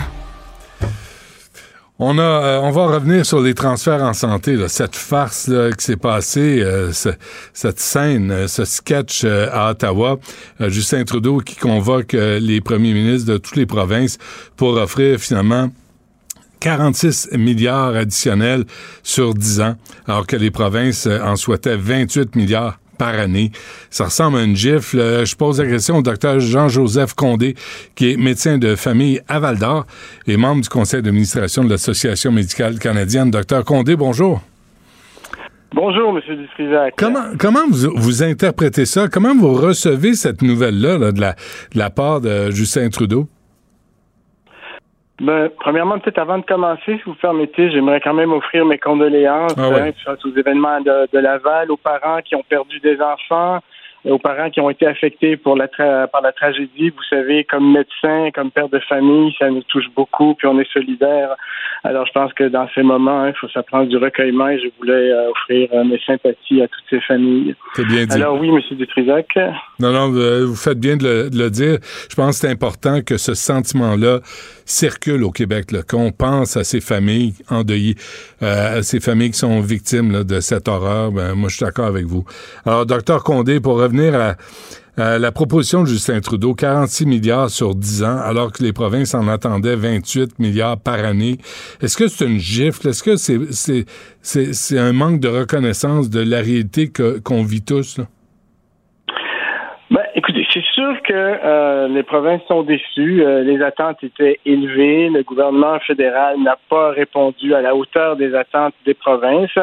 On 2.01 2.19
a, 2.19 2.23
euh, 2.23 2.61
on 2.61 2.73
va 2.73 2.87
revenir 2.87 3.25
sur 3.25 3.41
les 3.41 3.55
transferts 3.55 4.03
en 4.03 4.15
santé, 4.15 4.57
là, 4.57 4.69
cette 4.69 4.97
farce 4.97 5.47
là, 5.47 5.71
qui 5.71 5.85
s'est 5.85 5.97
passée, 5.97 6.61
euh, 6.61 6.93
ce- 6.93 7.11
cette 7.53 7.79
scène, 7.79 8.33
euh, 8.33 8.49
ce 8.49 8.65
sketch 8.65 9.25
à 9.25 9.71
Ottawa. 9.71 10.19
Justin 10.61 11.05
Trudeau 11.05 11.39
qui 11.39 11.55
convoque 11.55 12.13
les 12.15 12.61
premiers 12.61 12.95
ministres 12.95 13.33
de 13.33 13.39
toutes 13.39 13.55
les 13.57 13.67
provinces 13.67 14.19
pour 14.57 14.71
offrir 14.75 15.21
finalement 15.21 15.71
46 16.59 17.29
milliards 17.35 17.95
additionnels 17.95 18.65
sur 19.05 19.33
10 19.35 19.61
ans, 19.61 19.77
alors 20.09 20.27
que 20.27 20.35
les 20.37 20.51
provinces 20.51 21.07
en 21.07 21.37
souhaitaient 21.37 21.77
28 21.77 22.35
milliards 22.35 22.79
par 22.97 23.15
année. 23.19 23.51
Ça 23.91 24.05
ressemble 24.05 24.39
à 24.39 24.43
une 24.45 24.57
gifle. 24.57 24.99
Euh, 24.99 25.25
Je 25.25 25.37
pose 25.37 25.61
la 25.61 25.67
question 25.69 25.99
au 25.99 26.03
docteur 26.03 26.41
Jean-Joseph 26.41 27.15
Condé, 27.15 27.55
qui 27.95 28.13
est 28.13 28.17
médecin 28.17 28.59
de 28.59 28.75
famille 28.77 29.21
à 29.29 29.39
Val-d'Or 29.41 29.87
et 30.27 30.37
membre 30.37 30.63
du 30.63 30.69
conseil 30.69 31.03
d'administration 31.03 31.65
de 31.65 31.71
l'Association 31.71 32.33
médicale 32.33 32.79
canadienne. 32.79 33.31
Docteur 33.31 33.65
Condé, 33.65 33.97
bonjour. 33.97 34.41
Bonjour, 35.75 36.17
M. 36.17 36.37
Dutrisac. 36.37 36.95
Comment, 36.97 37.25
comment 37.37 37.67
vous, 37.69 37.91
vous 37.97 38.23
interprétez 38.23 38.87
ça? 38.87 39.09
Comment 39.09 39.35
vous 39.35 39.55
recevez 39.55 40.15
cette 40.15 40.41
nouvelle-là 40.41 40.99
là, 40.99 41.11
de, 41.11 41.21
la, 41.21 41.33
de 41.33 41.79
la 41.79 41.91
part 41.91 42.21
de 42.21 42.53
Justin 42.53 42.89
Trudeau? 42.91 43.29
Ben, 45.21 45.49
premièrement, 45.61 45.99
peut-être 46.01 46.19
avant 46.19 46.39
de 46.39 46.45
commencer, 46.45 46.97
si 46.97 47.03
vous 47.07 47.15
permettez, 47.15 47.71
j'aimerais 47.71 48.01
quand 48.01 48.15
même 48.15 48.33
offrir 48.33 48.65
mes 48.65 48.79
condoléances 48.79 49.55
Ah 49.57 49.69
hein, 49.73 50.17
aux 50.25 50.37
événements 50.37 50.81
de, 50.81 51.09
de 51.13 51.19
Laval, 51.21 51.71
aux 51.71 51.77
parents 51.77 52.21
qui 52.25 52.35
ont 52.35 52.43
perdu 52.49 52.81
des 52.81 52.99
enfants, 53.01 53.61
aux 54.05 54.19
parents 54.19 54.51
qui 54.51 54.61
ont 54.61 54.69
été 54.69 54.87
affectés 54.87 55.37
pour 55.37 55.57
la 55.57 55.67
tra- 55.67 56.09
par 56.09 56.21
la 56.21 56.33
tragédie. 56.33 56.91
Vous 56.91 57.03
savez, 57.09 57.45
comme 57.45 57.73
médecin, 57.73 58.31
comme 58.35 58.51
père 58.51 58.69
de 58.69 58.81
famille, 58.81 59.33
ça 59.39 59.49
nous 59.51 59.63
touche 59.63 59.89
beaucoup, 59.95 60.35
puis 60.35 60.49
on 60.49 60.59
est 60.59 60.71
solidaires. 60.73 61.37
Alors, 61.85 62.07
je 62.07 62.13
pense 62.13 62.33
que 62.33 62.45
dans 62.45 62.69
ces 62.75 62.83
moments, 62.83 63.21
hein, 63.21 63.29
il 63.29 63.35
faut 63.39 63.49
s'apprendre 63.49 63.87
du 63.89 63.97
recueillement 63.97 64.49
et 64.49 64.59
je 64.59 64.69
voulais 64.79 65.11
euh, 65.11 65.31
offrir 65.31 65.69
euh, 65.73 65.85
mes 65.85 66.01
sympathies 66.01 66.61
à 66.63 66.69
toutes 66.69 66.85
ces 66.91 67.01
familles. 67.01 67.55
C'est 67.75 67.87
bien 67.87 68.05
dit. 68.05 68.15
Alors 68.15 68.39
oui, 68.41 68.49
M. 68.49 68.59
Dutrisac. 68.77 69.39
Non, 69.81 69.93
non, 69.93 70.15
euh, 70.15 70.45
vous 70.45 70.55
faites 70.55 70.79
bien 70.79 70.97
de 70.97 71.29
le, 71.33 71.51
dire. 71.51 71.79
Je 72.09 72.15
pense 72.15 72.37
que 72.37 72.41
c'est 72.43 72.51
important 72.51 73.03
que 73.03 73.17
ce 73.17 73.35
sentiment-là 73.35 74.21
circule 74.65 75.25
au 75.25 75.33
Québec, 75.33 75.75
qu'on 75.89 76.13
pense 76.13 76.57
à 76.57 76.63
ces 76.63 76.81
familles 76.81 77.35
endeuillées, 77.49 77.97
euh, 78.43 78.79
à 78.79 78.83
ces 78.83 79.01
familles 79.01 79.33
qui 79.33 79.39
sont 79.39 79.61
victimes 79.61 80.23
de 80.23 80.41
cette 80.41 80.69
horreur. 80.69 81.11
Ben, 81.11 81.35
moi, 81.35 81.49
je 81.49 81.57
suis 81.57 81.65
d'accord 81.65 81.87
avec 81.87 82.07
vous. 82.07 82.25
Alors, 82.65 82.87
docteur 82.87 83.25
Condé, 83.25 83.59
pour 83.59 83.77
revenir 83.77 84.15
à, 84.15 84.37
la 84.97 85.33
proposition 85.33 85.83
de 85.83 85.89
Justin 85.89 86.21
Trudeau, 86.21 86.55
46 86.55 87.07
milliards 87.07 87.51
sur 87.51 87.75
10 87.75 88.05
ans, 88.05 88.19
alors 88.19 88.53
que 88.53 88.63
les 88.63 88.73
provinces 88.73 89.13
en 89.15 89.27
attendaient 89.27 89.75
28 89.75 90.39
milliards 90.39 90.79
par 90.79 91.05
année. 91.05 91.39
Est-ce 91.81 91.97
que 91.97 92.07
c'est 92.07 92.27
une 92.27 92.39
gifle? 92.39 92.91
Est-ce 92.91 93.03
que 93.03 93.17
c'est 94.23 94.79
un 94.79 94.93
manque 94.93 95.19
de 95.19 95.27
reconnaissance 95.27 96.11
de 96.11 96.21
la 96.21 96.39
réalité 96.39 96.93
qu'on 97.25 97.43
vit 97.43 97.63
tous? 97.63 97.99
Là? 97.99 98.07
Sûr 100.75 101.01
que 101.03 101.13
euh, 101.13 101.87
les 101.87 102.03
provinces 102.03 102.43
sont 102.49 102.65
déçues. 102.65 103.23
Euh, 103.23 103.45
les 103.45 103.63
attentes 103.63 104.03
étaient 104.03 104.41
élevées. 104.45 105.09
Le 105.09 105.23
gouvernement 105.23 105.79
fédéral 105.79 106.41
n'a 106.41 106.59
pas 106.69 106.91
répondu 106.91 107.55
à 107.55 107.61
la 107.61 107.77
hauteur 107.77 108.17
des 108.17 108.35
attentes 108.35 108.75
des 108.85 108.95
provinces. 108.95 109.57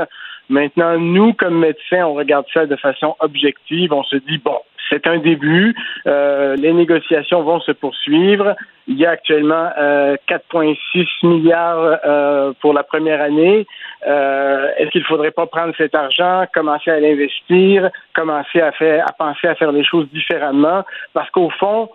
Maintenant, 0.47 0.97
nous, 0.97 1.33
comme 1.33 1.59
médecins, 1.59 2.05
on 2.05 2.13
regarde 2.13 2.45
ça 2.53 2.65
de 2.65 2.77
façon 2.77 3.15
objective. 3.19 3.91
On 3.91 4.03
se 4.03 4.15
dit, 4.15 4.37
bon, 4.37 4.57
c'est 4.89 5.07
un 5.07 5.17
début. 5.19 5.75
Euh, 6.07 6.55
les 6.55 6.73
négociations 6.73 7.43
vont 7.43 7.59
se 7.61 7.71
poursuivre. 7.71 8.55
Il 8.87 8.97
y 8.97 9.05
a 9.05 9.11
actuellement 9.11 9.69
euh, 9.77 10.15
4,6 10.27 11.07
milliards 11.23 11.99
euh, 12.05 12.53
pour 12.59 12.73
la 12.73 12.83
première 12.83 13.21
année. 13.21 13.65
Euh, 14.07 14.67
Est-ce 14.77 14.89
qu'il 14.89 15.01
ne 15.01 15.05
faudrait 15.05 15.31
pas 15.31 15.45
prendre 15.45 15.73
cet 15.77 15.95
argent, 15.95 16.45
commencer 16.53 16.91
à 16.91 16.99
l'investir, 16.99 17.89
commencer 18.13 18.59
à 18.59 18.71
faire, 18.71 19.05
à 19.07 19.13
penser 19.13 19.47
à 19.47 19.55
faire 19.55 19.71
les 19.71 19.83
choses 19.83 20.07
différemment? 20.11 20.83
Parce 21.13 21.29
qu'au 21.29 21.49
fond, 21.51 21.89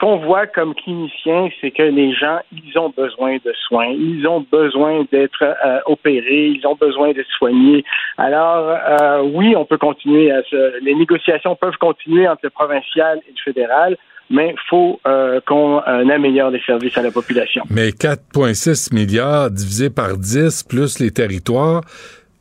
qu'on 0.00 0.18
voit 0.18 0.46
comme 0.46 0.74
cliniciens, 0.74 1.48
c'est 1.60 1.70
que 1.70 1.82
les 1.82 2.12
gens, 2.12 2.38
ils 2.52 2.78
ont 2.78 2.92
besoin 2.94 3.36
de 3.36 3.52
soins, 3.66 3.86
ils 3.86 4.26
ont 4.26 4.44
besoin 4.52 5.06
d'être 5.10 5.42
euh, 5.42 5.80
opérés, 5.86 6.48
ils 6.48 6.66
ont 6.66 6.74
besoin 6.74 7.12
d'être 7.12 7.30
soignés. 7.38 7.82
Alors, 8.18 8.68
euh, 8.68 9.22
oui, 9.22 9.56
on 9.56 9.64
peut 9.64 9.78
continuer 9.78 10.30
à 10.30 10.42
se, 10.42 10.84
les 10.84 10.94
négociations 10.94 11.56
peuvent 11.56 11.78
continuer 11.80 12.28
entre 12.28 12.40
le 12.44 12.50
provincial 12.50 13.20
et 13.26 13.30
le 13.30 13.42
fédéral, 13.42 13.96
mais 14.30 14.50
il 14.50 14.60
faut 14.68 15.00
euh, 15.06 15.40
qu'on 15.46 15.78
euh, 15.78 16.08
améliore 16.08 16.50
les 16.50 16.60
services 16.60 16.96
à 16.98 17.02
la 17.02 17.10
population. 17.10 17.62
Mais 17.70 17.90
4,6 17.90 18.94
milliards 18.94 19.50
divisé 19.50 19.90
par 19.90 20.16
10 20.16 20.64
plus 20.64 20.98
les 20.98 21.10
territoires, 21.10 21.82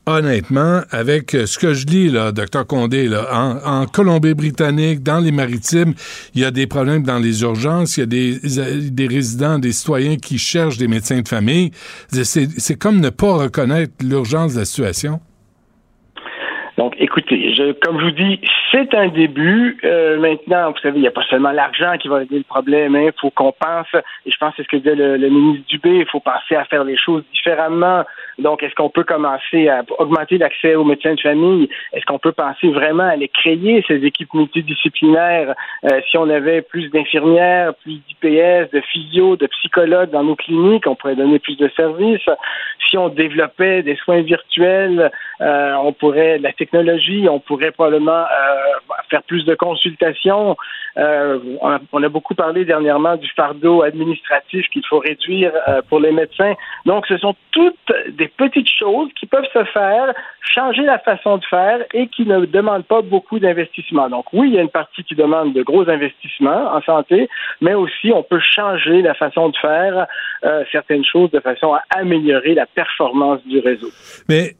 honnêtement, 0.06 0.82
avec 0.91 1.34
euh, 1.34 1.45
ce 1.45 1.57
que 1.57 1.73
je 1.73 1.86
lis, 1.86 2.10
là, 2.10 2.32
docteur 2.32 2.68
Condé, 2.68 3.07
là, 3.07 3.60
en, 3.64 3.86
Colombie-Britannique, 3.88 5.03
dans 5.03 5.19
les 5.19 5.32
maritimes, 5.32 5.94
il 6.34 6.41
y 6.41 6.45
a 6.45 6.52
des 6.52 6.68
problèmes 6.68 7.03
dans 7.03 7.19
les 7.19 7.41
urgences, 7.41 7.98
il 7.98 7.99
y 8.02 8.03
a 8.03 8.06
des, 8.06 8.90
des 8.90 9.07
résidents, 9.07 9.60
des 9.60 9.72
citoyens 9.72 10.18
qui 10.18 10.38
cherchent 10.38 10.77
des 10.77 10.88
médecins 10.88 11.22
de 11.22 11.27
famille. 11.27 11.72
C'est 12.11 12.76
comme 12.77 12.99
ne 12.99 13.10
pas 13.10 13.34
reconnaître 13.34 13.94
l'urgence 14.03 14.53
de 14.53 14.60
la 14.60 14.65
situation. 14.65 15.19
Donc, 16.77 16.93
écoutez, 16.97 17.53
je, 17.53 17.72
comme 17.72 17.99
je 17.99 18.06
vous 18.06 18.11
dis, 18.11 18.41
c'est 18.72 18.93
un 18.93 19.07
début. 19.07 19.77
Euh, 19.85 20.19
maintenant, 20.19 20.72
vous 20.72 20.77
savez, 20.80 20.97
il 20.97 21.02
n'y 21.02 21.07
a 21.07 21.11
pas 21.11 21.23
seulement 21.30 21.52
l'argent 21.52 21.97
qui 21.97 22.10
va 22.10 22.18
régler 22.18 22.39
le 22.39 22.43
problème. 22.43 22.95
Il 22.95 23.07
hein. 23.07 23.11
faut 23.19 23.30
qu'on 23.30 23.53
pense, 23.53 23.88
et 24.26 24.31
je 24.31 24.38
pense 24.38 24.52
que 24.52 24.57
c'est 24.57 24.64
ce 24.64 24.68
que 24.68 24.77
disait 24.77 24.95
le, 24.95 25.15
le 25.18 25.30
ministre 25.30 25.65
Dubé, 25.69 25.97
il 25.99 26.06
faut 26.06 26.19
penser 26.19 26.56
à 26.56 26.65
faire 26.65 26.84
les 26.84 26.97
choses 26.97 27.23
différemment. 27.34 28.03
Donc, 28.38 28.64
est-ce 28.64 28.76
qu'on 28.76 28.89
peut 28.89 29.06
commencer 29.06 29.69
à 29.69 29.84
augmenter 29.97 30.38
l'accès 30.38 30.76
aux 30.76 30.84
médecins 30.84 31.14
de 31.14 31.22
famille? 31.22 31.69
Est-ce 31.93 32.06
qu'on 32.06 32.19
peut 32.19 32.34
penser 32.34 32.69
vraiment 32.69 33.03
à 33.03 33.11
aller 33.11 33.30
créer 33.30 33.84
ces 33.88 34.03
équipes 34.03 34.34
multidisciplinaires? 34.34 35.56
Euh, 35.85 36.02
si 36.10 36.18
on 36.18 36.30
avait 36.30 36.61
plus 36.61 36.89
d'infirmières, 36.89 37.73
plus 37.76 38.02
d'IPS, 38.07 38.72
de 38.73 38.81
physio, 38.91 39.38
de 39.38 39.47
psychologues 39.47 40.10
dans 40.10 40.23
nos 40.23 40.35
cliniques, 40.35 40.88
on 40.88 40.95
pourrait 40.95 41.15
donner 41.15 41.39
plus 41.39 41.56
de 41.56 41.69
services? 41.77 42.30
Si 42.89 42.97
on 42.97 43.07
développait 43.07 43.84
des 43.84 43.95
soins 43.95 44.22
virtuels, 44.22 45.11
euh, 45.41 45.73
on 45.81 45.93
pourrait, 45.93 46.38
la 46.38 46.52
technologie, 46.65 47.27
on 47.29 47.39
pourrait 47.39 47.71
probablement 47.71 48.23
euh, 48.23 48.95
faire 49.09 49.23
plus 49.23 49.45
de 49.45 49.55
consultations. 49.55 50.57
Euh, 50.97 51.39
on, 51.91 52.03
a, 52.03 52.09
beaucoup 52.09 52.35
parlé 52.35 52.65
dernièrement 52.65 53.17
du 53.17 53.29
fardeau 53.35 53.83
administratif 53.83 54.65
qu'il 54.69 54.85
faut 54.89 54.99
réduire 54.99 55.51
euh, 55.67 55.81
pour 55.89 55.99
les 55.99 56.11
médecins. 56.11 56.53
Donc, 56.85 57.05
ce 57.07 57.17
sont 57.17 57.35
toutes 57.51 57.91
des 58.09 58.27
petites 58.27 58.69
choses 58.69 59.09
qui 59.19 59.25
peuvent 59.25 59.51
se 59.53 59.63
faire, 59.65 60.13
changer 60.41 60.83
la 60.83 60.99
façon 60.99 61.37
de 61.37 61.45
faire 61.45 61.79
et 61.93 62.07
qui 62.07 62.25
ne 62.25 62.45
demandent 62.45 62.85
pas 62.85 63.01
beaucoup 63.01 63.39
d'investissement. 63.39 64.09
Donc, 64.09 64.25
oui, 64.33 64.49
il 64.49 64.55
y 64.55 64.57
a 64.57 64.61
une 64.61 64.69
partie 64.69 65.03
qui 65.03 65.15
demande 65.15 65.53
de 65.53 65.61
gros 65.61 65.87
investissements 65.89 66.73
en 66.73 66.81
santé, 66.81 67.29
mais 67.61 67.73
aussi 67.73 68.11
on 68.13 68.23
peut 68.23 68.39
changer 68.39 69.01
la 69.01 69.13
façon 69.13 69.49
de 69.49 69.57
faire 69.57 70.07
certaines 70.71 71.05
choses 71.05 71.31
de 71.31 71.39
façon 71.39 71.73
à 71.73 71.81
améliorer 71.89 72.53
la 72.53 72.65
performance 72.65 73.41
du 73.45 73.59
réseau. 73.59 73.89
Mais 74.29 74.55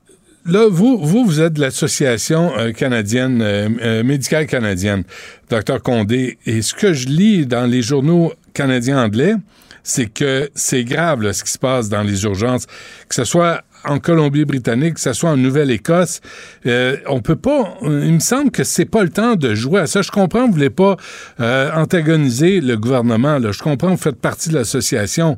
là, 0.46 0.68
vous, 0.70 0.98
vous, 0.98 1.26
vous 1.26 1.42
êtes 1.42 1.54
de 1.54 1.62
l'association 1.62 2.58
euh, 2.58 2.72
canadienne, 2.72 3.42
euh, 3.42 3.70
euh, 3.82 4.04
médicale 4.04 4.48
canadienne, 4.48 5.04
docteur 5.50 5.82
Condé. 5.82 6.38
Et 6.46 6.62
ce 6.62 6.74
que 6.74 6.94
je 6.94 7.08
lis 7.08 7.46
dans 7.46 7.66
les 7.66 7.82
journaux 7.82 8.34
canadiens 8.54 9.04
anglais, 9.04 9.36
c'est 9.84 10.08
que 10.08 10.50
c'est 10.56 10.84
grave 10.84 11.22
là, 11.22 11.34
ce 11.34 11.44
qui 11.44 11.52
se 11.52 11.60
passe 11.60 11.90
dans 11.90 12.02
les 12.02 12.24
urgences, 12.24 12.66
que 13.08 13.16
ce 13.16 13.24
soit 13.24 13.64
en 13.88 14.00
Colombie-Britannique, 14.00 14.96
que 14.96 15.00
ce 15.00 15.14
soit 15.14 15.30
en 15.30 15.38
Nouvelle-Écosse, 15.38 16.22
euh, 16.66 16.98
on 17.08 17.22
peut 17.22 17.36
pas. 17.36 17.78
Il 17.84 18.14
me 18.14 18.20
semble 18.20 18.52
que 18.52 18.64
c'est 18.64 18.86
pas 18.86 19.04
le 19.04 19.10
temps 19.10 19.36
de 19.36 19.54
jouer 19.54 19.82
à 19.82 19.88
ça. 19.88 20.02
Je 20.02 20.12
comprends, 20.12 20.48
vous 20.48 20.54
voulez 20.54 20.70
pas 20.70 20.98
euh, 21.40 21.72
antagoniser 21.74 22.62
le 22.62 22.78
gouvernement. 22.78 23.38
Là. 23.38 23.52
Je 23.52 23.62
comprends, 23.62 23.90
vous 23.90 23.98
faites 23.98 24.20
partie 24.20 24.50
de 24.50 24.56
l'association, 24.56 25.38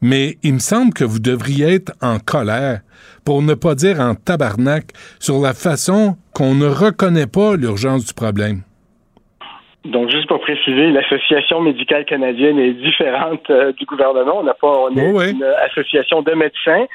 mais 0.00 0.38
il 0.42 0.54
me 0.54 0.58
semble 0.58 0.92
que 0.92 1.04
vous 1.04 1.18
devriez 1.18 1.74
être 1.74 1.92
en 2.00 2.18
colère, 2.18 2.80
pour 3.26 3.42
ne 3.42 3.54
pas 3.54 3.74
dire 3.74 3.98
en 4.00 4.14
tabarnak, 4.14 4.84
sur 5.18 5.40
la 5.40 5.52
façon 5.52 6.16
qu'on 6.32 6.54
ne 6.54 6.66
reconnaît 6.66 7.26
pas 7.26 7.56
l'urgence 7.56 8.06
du 8.06 8.14
problème. 8.14 8.62
Donc, 9.84 10.10
juste 10.10 10.26
pour 10.28 10.40
préciser, 10.40 10.90
l'association 10.90 11.60
médicale 11.60 12.04
canadienne 12.06 12.58
est 12.58 12.72
différente 12.72 13.48
euh, 13.50 13.72
du 13.72 13.84
gouvernement. 13.84 14.38
On 14.40 14.44
n'a 14.44 14.54
pas, 14.54 14.68
on 14.68 14.96
est 14.96 15.10
Oh 15.12 15.18
oui. 15.18 15.30
une 15.32 15.44
association 15.68 16.22
de 16.22 16.32
médecins, 16.32 16.86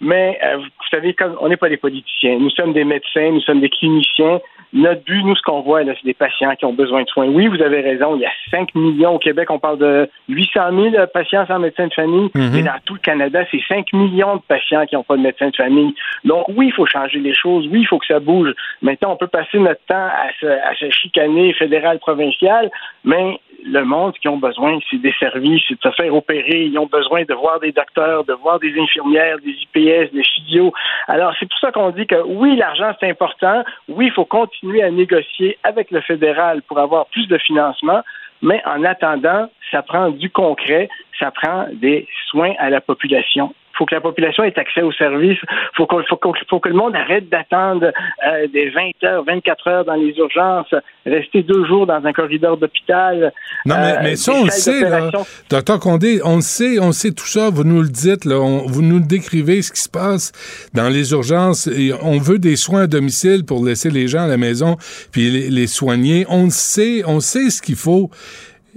mais 0.00 0.38
euh, 0.44 0.58
vous 0.58 0.88
savez, 0.90 1.14
comme 1.14 1.36
on 1.40 1.48
n'est 1.48 1.56
pas 1.56 1.68
des 1.68 1.76
politiciens, 1.76 2.38
nous 2.38 2.50
sommes 2.50 2.72
des 2.72 2.84
médecins, 2.84 3.30
nous 3.32 3.40
sommes 3.40 3.60
des 3.60 3.70
cliniciens. 3.70 4.40
Notre 4.72 5.02
but, 5.04 5.22
nous, 5.22 5.34
ce 5.36 5.42
qu'on 5.42 5.60
voit, 5.62 5.82
là, 5.84 5.92
c'est 5.94 6.04
des 6.04 6.14
patients 6.14 6.54
qui 6.56 6.64
ont 6.64 6.72
besoin 6.72 7.02
de 7.02 7.08
soins. 7.08 7.26
Oui, 7.26 7.46
vous 7.46 7.62
avez 7.62 7.80
raison, 7.80 8.16
il 8.16 8.22
y 8.22 8.26
a 8.26 8.30
5 8.50 8.74
millions 8.74 9.14
au 9.14 9.18
Québec, 9.18 9.50
on 9.50 9.58
parle 9.58 9.78
de 9.78 10.08
800 10.28 10.60
000 10.92 11.06
patients 11.14 11.46
sans 11.46 11.58
médecin 11.58 11.86
de 11.86 11.94
famille, 11.94 12.30
Mhm. 12.34 12.50
mais 12.52 12.62
dans 12.62 12.78
tout 12.84 12.94
le 12.94 13.00
Canada, 13.00 13.44
c'est 13.50 13.60
5 13.68 13.92
millions 13.92 14.36
de 14.36 14.42
patients 14.42 14.84
qui 14.86 14.94
n'ont 14.94 15.02
pas 15.04 15.16
de 15.16 15.22
médecin 15.22 15.48
de 15.50 15.56
famille. 15.56 15.94
Donc, 16.24 16.46
oui, 16.48 16.66
il 16.68 16.72
faut 16.72 16.86
changer 16.86 17.18
les 17.20 17.34
choses, 17.34 17.66
oui, 17.70 17.80
il 17.80 17.86
faut 17.86 17.98
que 17.98 18.06
ça 18.06 18.20
bouge. 18.20 18.52
Maintenant, 18.82 19.12
on 19.12 19.16
peut 19.16 19.28
passer 19.28 19.58
notre 19.58 19.80
temps 19.86 19.94
à 20.06 20.28
se, 20.40 20.46
à 20.46 20.74
se 20.74 20.90
chicaner 20.90 21.52
fédéral, 21.54 21.98
provincial, 21.98 22.70
mais 23.04 23.38
le 23.64 23.84
monde, 23.84 24.14
qu'ils 24.18 24.30
ont 24.30 24.38
besoin, 24.38 24.78
c'est 24.90 25.00
des 25.00 25.14
services, 25.18 25.62
c'est 25.68 25.74
de 25.74 25.90
se 25.90 25.94
faire 25.94 26.14
opérer. 26.14 26.64
Ils 26.64 26.78
ont 26.78 26.86
besoin 26.86 27.24
de 27.24 27.34
voir 27.34 27.60
des 27.60 27.72
docteurs, 27.72 28.24
de 28.24 28.32
voir 28.34 28.58
des 28.58 28.78
infirmières, 28.78 29.38
des 29.38 29.50
IPS, 29.50 30.12
des 30.12 30.24
physios. 30.24 30.72
Alors, 31.08 31.34
c'est 31.38 31.48
pour 31.48 31.58
ça 31.58 31.72
qu'on 31.72 31.90
dit 31.90 32.06
que 32.06 32.22
oui, 32.24 32.56
l'argent, 32.56 32.92
c'est 33.00 33.10
important. 33.10 33.64
Oui, 33.88 34.06
il 34.06 34.12
faut 34.12 34.24
continuer 34.24 34.82
à 34.82 34.90
négocier 34.90 35.58
avec 35.62 35.90
le 35.90 36.00
fédéral 36.00 36.62
pour 36.62 36.78
avoir 36.78 37.06
plus 37.06 37.26
de 37.26 37.38
financement. 37.38 38.02
Mais 38.42 38.62
en 38.66 38.84
attendant, 38.84 39.48
ça 39.70 39.82
prend 39.82 40.10
du 40.10 40.30
concret, 40.30 40.88
ça 41.18 41.30
prend 41.30 41.66
des 41.72 42.06
soins 42.28 42.52
à 42.58 42.70
la 42.70 42.80
population. 42.80 43.54
Il 43.76 43.78
faut 43.80 43.84
que 43.86 43.94
la 43.94 44.00
population 44.00 44.42
ait 44.42 44.58
accès 44.58 44.80
aux 44.80 44.92
services. 44.92 45.38
Il 45.42 45.76
faut, 45.76 45.86
qu'on- 45.86 46.02
faut, 46.08 46.16
qu'on- 46.16 46.32
faut 46.48 46.60
que 46.60 46.70
le 46.70 46.74
monde 46.74 46.96
arrête 46.96 47.28
d'attendre 47.28 47.92
euh, 48.26 48.46
des 48.52 48.70
20 48.70 49.04
heures, 49.04 49.22
24 49.24 49.68
heures 49.68 49.84
dans 49.84 49.94
les 49.96 50.14
urgences, 50.16 50.72
rester 51.04 51.42
deux 51.42 51.66
jours 51.66 51.86
dans 51.86 52.02
un 52.04 52.12
corridor 52.14 52.56
d'hôpital. 52.56 53.32
Non, 53.66 53.74
mais, 53.76 53.92
euh, 53.92 54.00
mais 54.02 54.16
ça, 54.16 54.32
on 54.32 54.44
le 54.44 54.50
sait, 54.50 54.80
là. 54.80 55.10
Docteur 55.50 55.78
Condé, 55.80 56.20
on 56.24 56.36
le 56.36 56.40
sait, 56.40 56.78
on 56.80 56.92
sait 56.92 57.12
tout 57.12 57.26
ça. 57.26 57.50
Vous 57.50 57.64
nous 57.64 57.82
le 57.82 57.88
dites, 57.88 58.24
là. 58.24 58.36
on- 58.40 58.66
vous 58.66 58.82
nous 58.82 59.00
décrivez 59.00 59.60
ce 59.60 59.72
qui 59.72 59.80
se 59.82 59.90
passe 59.90 60.32
dans 60.72 60.88
les 60.88 61.12
urgences. 61.12 61.66
Et 61.66 61.92
on 62.02 62.18
veut 62.18 62.38
des 62.38 62.56
soins 62.56 62.82
à 62.84 62.86
domicile 62.86 63.44
pour 63.44 63.64
laisser 63.64 63.90
les 63.90 64.08
gens 64.08 64.22
à 64.22 64.26
la 64.28 64.38
maison 64.38 64.76
puis 65.12 65.30
les, 65.30 65.50
les 65.50 65.66
soigner. 65.66 66.24
On 66.30 66.44
le 66.44 66.50
sait, 66.50 67.02
on 67.06 67.20
sait 67.20 67.50
ce 67.50 67.60
qu'il 67.60 67.76
faut. 67.76 68.10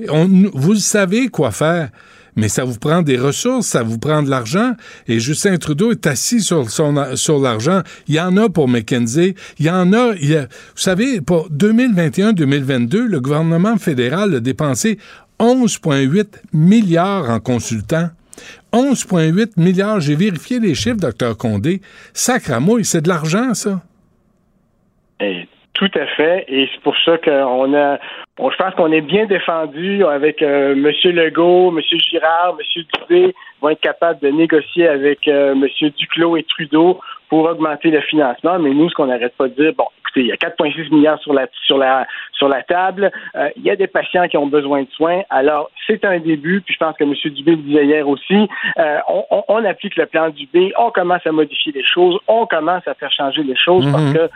On, 0.10 0.28
vous 0.54 0.76
savez 0.76 1.28
quoi 1.30 1.52
faire. 1.52 1.90
Mais 2.40 2.48
ça 2.48 2.64
vous 2.64 2.80
prend 2.80 3.02
des 3.02 3.18
ressources, 3.18 3.68
ça 3.68 3.84
vous 3.84 4.00
prend 4.00 4.24
de 4.24 4.30
l'argent. 4.30 4.72
Et 5.08 5.20
Justin 5.20 5.58
Trudeau 5.58 5.92
est 5.92 6.08
assis 6.08 6.40
sur, 6.40 6.70
sur 6.70 7.40
l'argent. 7.40 7.82
Il 8.08 8.16
y 8.16 8.20
en 8.22 8.38
a 8.38 8.48
pour 8.48 8.70
McKenzie. 8.70 9.36
Il 9.60 9.66
y 9.66 9.70
en 9.70 9.92
a, 9.92 10.14
Vous 10.14 10.48
savez, 10.76 11.20
pour 11.20 11.50
2021-2022, 11.52 13.04
le 13.04 13.20
gouvernement 13.20 13.76
fédéral 13.76 14.36
a 14.36 14.40
dépensé 14.40 14.98
11,8 15.42 16.28
milliards 16.54 17.30
en 17.30 17.42
consultants. 17.42 18.10
11,8 18.72 19.52
milliards. 19.58 20.00
J'ai 20.00 20.16
vérifié 20.16 20.62
les 20.62 20.76
chiffres, 20.76 20.96
docteur 20.96 21.36
Condé. 21.36 21.82
Sacramouille, 22.14 22.86
c'est 22.86 23.02
de 23.02 23.10
l'argent, 23.10 23.54
ça. 23.54 23.82
Et 25.20 25.46
tout 25.74 25.92
à 25.94 26.06
fait. 26.16 26.46
Et 26.48 26.70
c'est 26.74 26.82
pour 26.84 26.96
ça 27.04 27.18
qu'on 27.18 27.74
a, 27.74 28.00
je 28.52 28.56
pense 28.56 28.74
qu'on 28.76 28.92
est 28.92 29.02
bien 29.02 29.26
défendu 29.26 30.06
avec 30.06 30.42
euh, 30.42 30.72
M. 30.74 31.12
Legault, 31.16 31.74
M. 31.76 31.82
Girard, 32.00 32.56
M. 32.58 32.84
Dubé 32.94 33.36
vont 33.62 33.70
être 33.70 33.82
capables 33.82 34.20
de 34.22 34.30
négocier 34.30 34.88
avec 34.88 35.28
euh, 35.28 35.52
M. 35.54 35.68
Duclos 35.98 36.38
et 36.38 36.44
Trudeau 36.44 37.00
pour 37.28 37.46
augmenter 37.46 37.92
le 37.92 38.02
financement. 38.02 38.58
Mais 38.60 38.70
nous, 38.72 38.90
ce 38.90 38.96
qu'on 38.96 39.08
n'arrête 39.08 39.36
pas 39.36 39.48
de 39.50 39.54
dire, 39.54 39.74
bon, 39.78 39.86
écoutez, 40.00 40.22
il 40.22 40.28
y 40.28 40.32
a 40.32 40.36
4,6 40.36 40.94
milliards 40.94 41.20
sur 41.20 41.34
la 41.34 41.48
sur 41.66 41.78
la 41.78 42.08
sur 42.34 42.48
la 42.48 42.64
table. 42.64 43.12
Euh, 43.36 43.50
il 43.58 43.64
y 43.64 43.70
a 43.70 43.76
des 43.76 43.88
patients 43.88 44.28
qui 44.30 44.38
ont 44.38 44.48
besoin 44.48 44.84
de 44.84 44.90
soins. 44.92 45.22
Alors, 45.30 45.70
c'est 45.86 46.06
un 46.06 46.20
début. 46.20 46.62
Puis 46.62 46.76
je 46.76 46.80
pense 46.80 46.96
que 46.96 47.04
M. 47.04 47.14
Dubé 47.34 47.52
le 47.52 47.58
disait 47.58 47.86
hier 47.86 48.08
aussi. 48.08 48.48
Euh, 48.78 48.98
on, 49.10 49.26
on, 49.32 49.44
on 49.50 49.66
applique 49.66 49.98
le 49.98 50.06
plan 50.06 50.30
Dubé. 50.30 50.72
On 50.78 50.92
commence 50.92 51.26
à 51.28 51.32
modifier 51.34 51.74
les 51.74 51.84
choses. 51.84 52.18
On 52.28 52.46
commence 52.46 52.88
à 52.88 52.94
faire 52.94 53.12
changer 53.12 53.44
les 53.44 53.58
choses 53.58 53.86
Mhm. 53.86 53.92
parce 53.92 54.14
que 54.14 54.30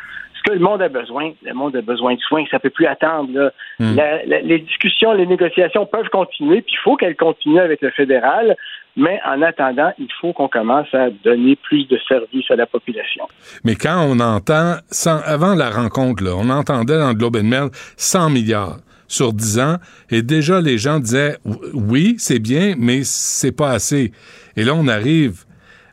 que 0.44 0.52
le 0.52 0.60
monde 0.60 0.82
a 0.82 0.90
besoin, 0.90 1.32
le 1.44 1.54
monde 1.54 1.76
a 1.76 1.82
besoin 1.82 2.16
de 2.16 2.20
soins, 2.20 2.44
ça 2.52 2.60
peut 2.60 2.70
plus 2.70 2.86
attendre. 2.86 3.30
là. 3.34 3.52
Mm. 3.80 3.96
La- 3.96 4.26
la- 4.26 4.42
les 4.42 4.60
discussions, 4.60 5.14
les 5.14 5.26
négociations 5.26 5.86
peuvent 5.86 6.10
continuer, 6.12 6.62
puis 6.62 6.74
il 6.74 6.84
faut 6.84 6.96
qu'elles 6.96 7.16
continuent 7.16 7.60
avec 7.60 7.82
le 7.82 7.92
fédéral, 7.92 8.56
mais 8.96 9.20
en 9.26 9.42
attendant, 9.42 9.92
il 9.98 10.08
faut 10.22 10.34
qu'on 10.34 10.48
commence 10.48 10.94
à 10.94 11.10
donner 11.24 11.56
plus 11.56 11.88
de 11.88 11.98
services 12.08 12.50
à 12.52 12.56
la 12.56 12.66
population. 12.68 13.26
Mais 13.64 13.76
quand 13.76 14.06
on 14.08 14.20
entend, 14.20 14.76
sans- 14.92 15.22
avant 15.26 15.56
la 15.56 15.70
rencontre, 15.72 16.24
là, 16.24 16.32
on 16.38 16.50
entendait 16.50 16.98
dans 17.00 17.10
le 17.10 17.16
Globe 17.16 17.38
and 17.38 17.44
Mail 17.46 17.70
100 17.98 18.30
milliards 18.30 18.78
sur 19.08 19.34
10 19.34 19.60
ans, 19.60 19.78
et 20.12 20.22
déjà 20.22 20.60
les 20.62 20.78
gens 20.78 21.00
disaient 21.00 21.38
oui, 21.74 22.16
c'est 22.18 22.40
bien, 22.40 22.76
mais 22.78 23.02
c'est 23.04 23.56
pas 23.56 23.72
assez. 23.72 24.12
Et 24.56 24.64
là, 24.64 24.74
on 24.76 24.88
arrive 24.88 25.44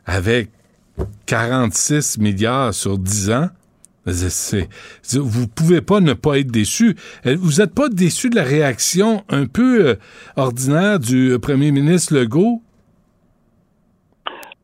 avec 0.05 0.49
46 1.25 2.17
milliards 2.19 2.73
sur 2.73 2.97
10 2.97 3.31
ans. 3.31 3.47
Vous 4.05 5.47
pouvez 5.47 5.81
pas 5.81 5.99
ne 5.99 6.13
pas 6.13 6.39
être 6.39 6.51
déçu. 6.51 6.95
Euh, 7.25 7.37
Vous 7.39 7.59
n'êtes 7.59 7.73
pas 7.73 7.89
déçu 7.89 8.29
de 8.29 8.35
la 8.35 8.43
réaction 8.43 9.23
un 9.29 9.45
peu 9.45 9.87
euh, 9.89 9.95
ordinaire 10.35 10.99
du 10.99 11.31
euh, 11.31 11.39
premier 11.39 11.71
ministre 11.71 12.15
Legault? 12.15 12.63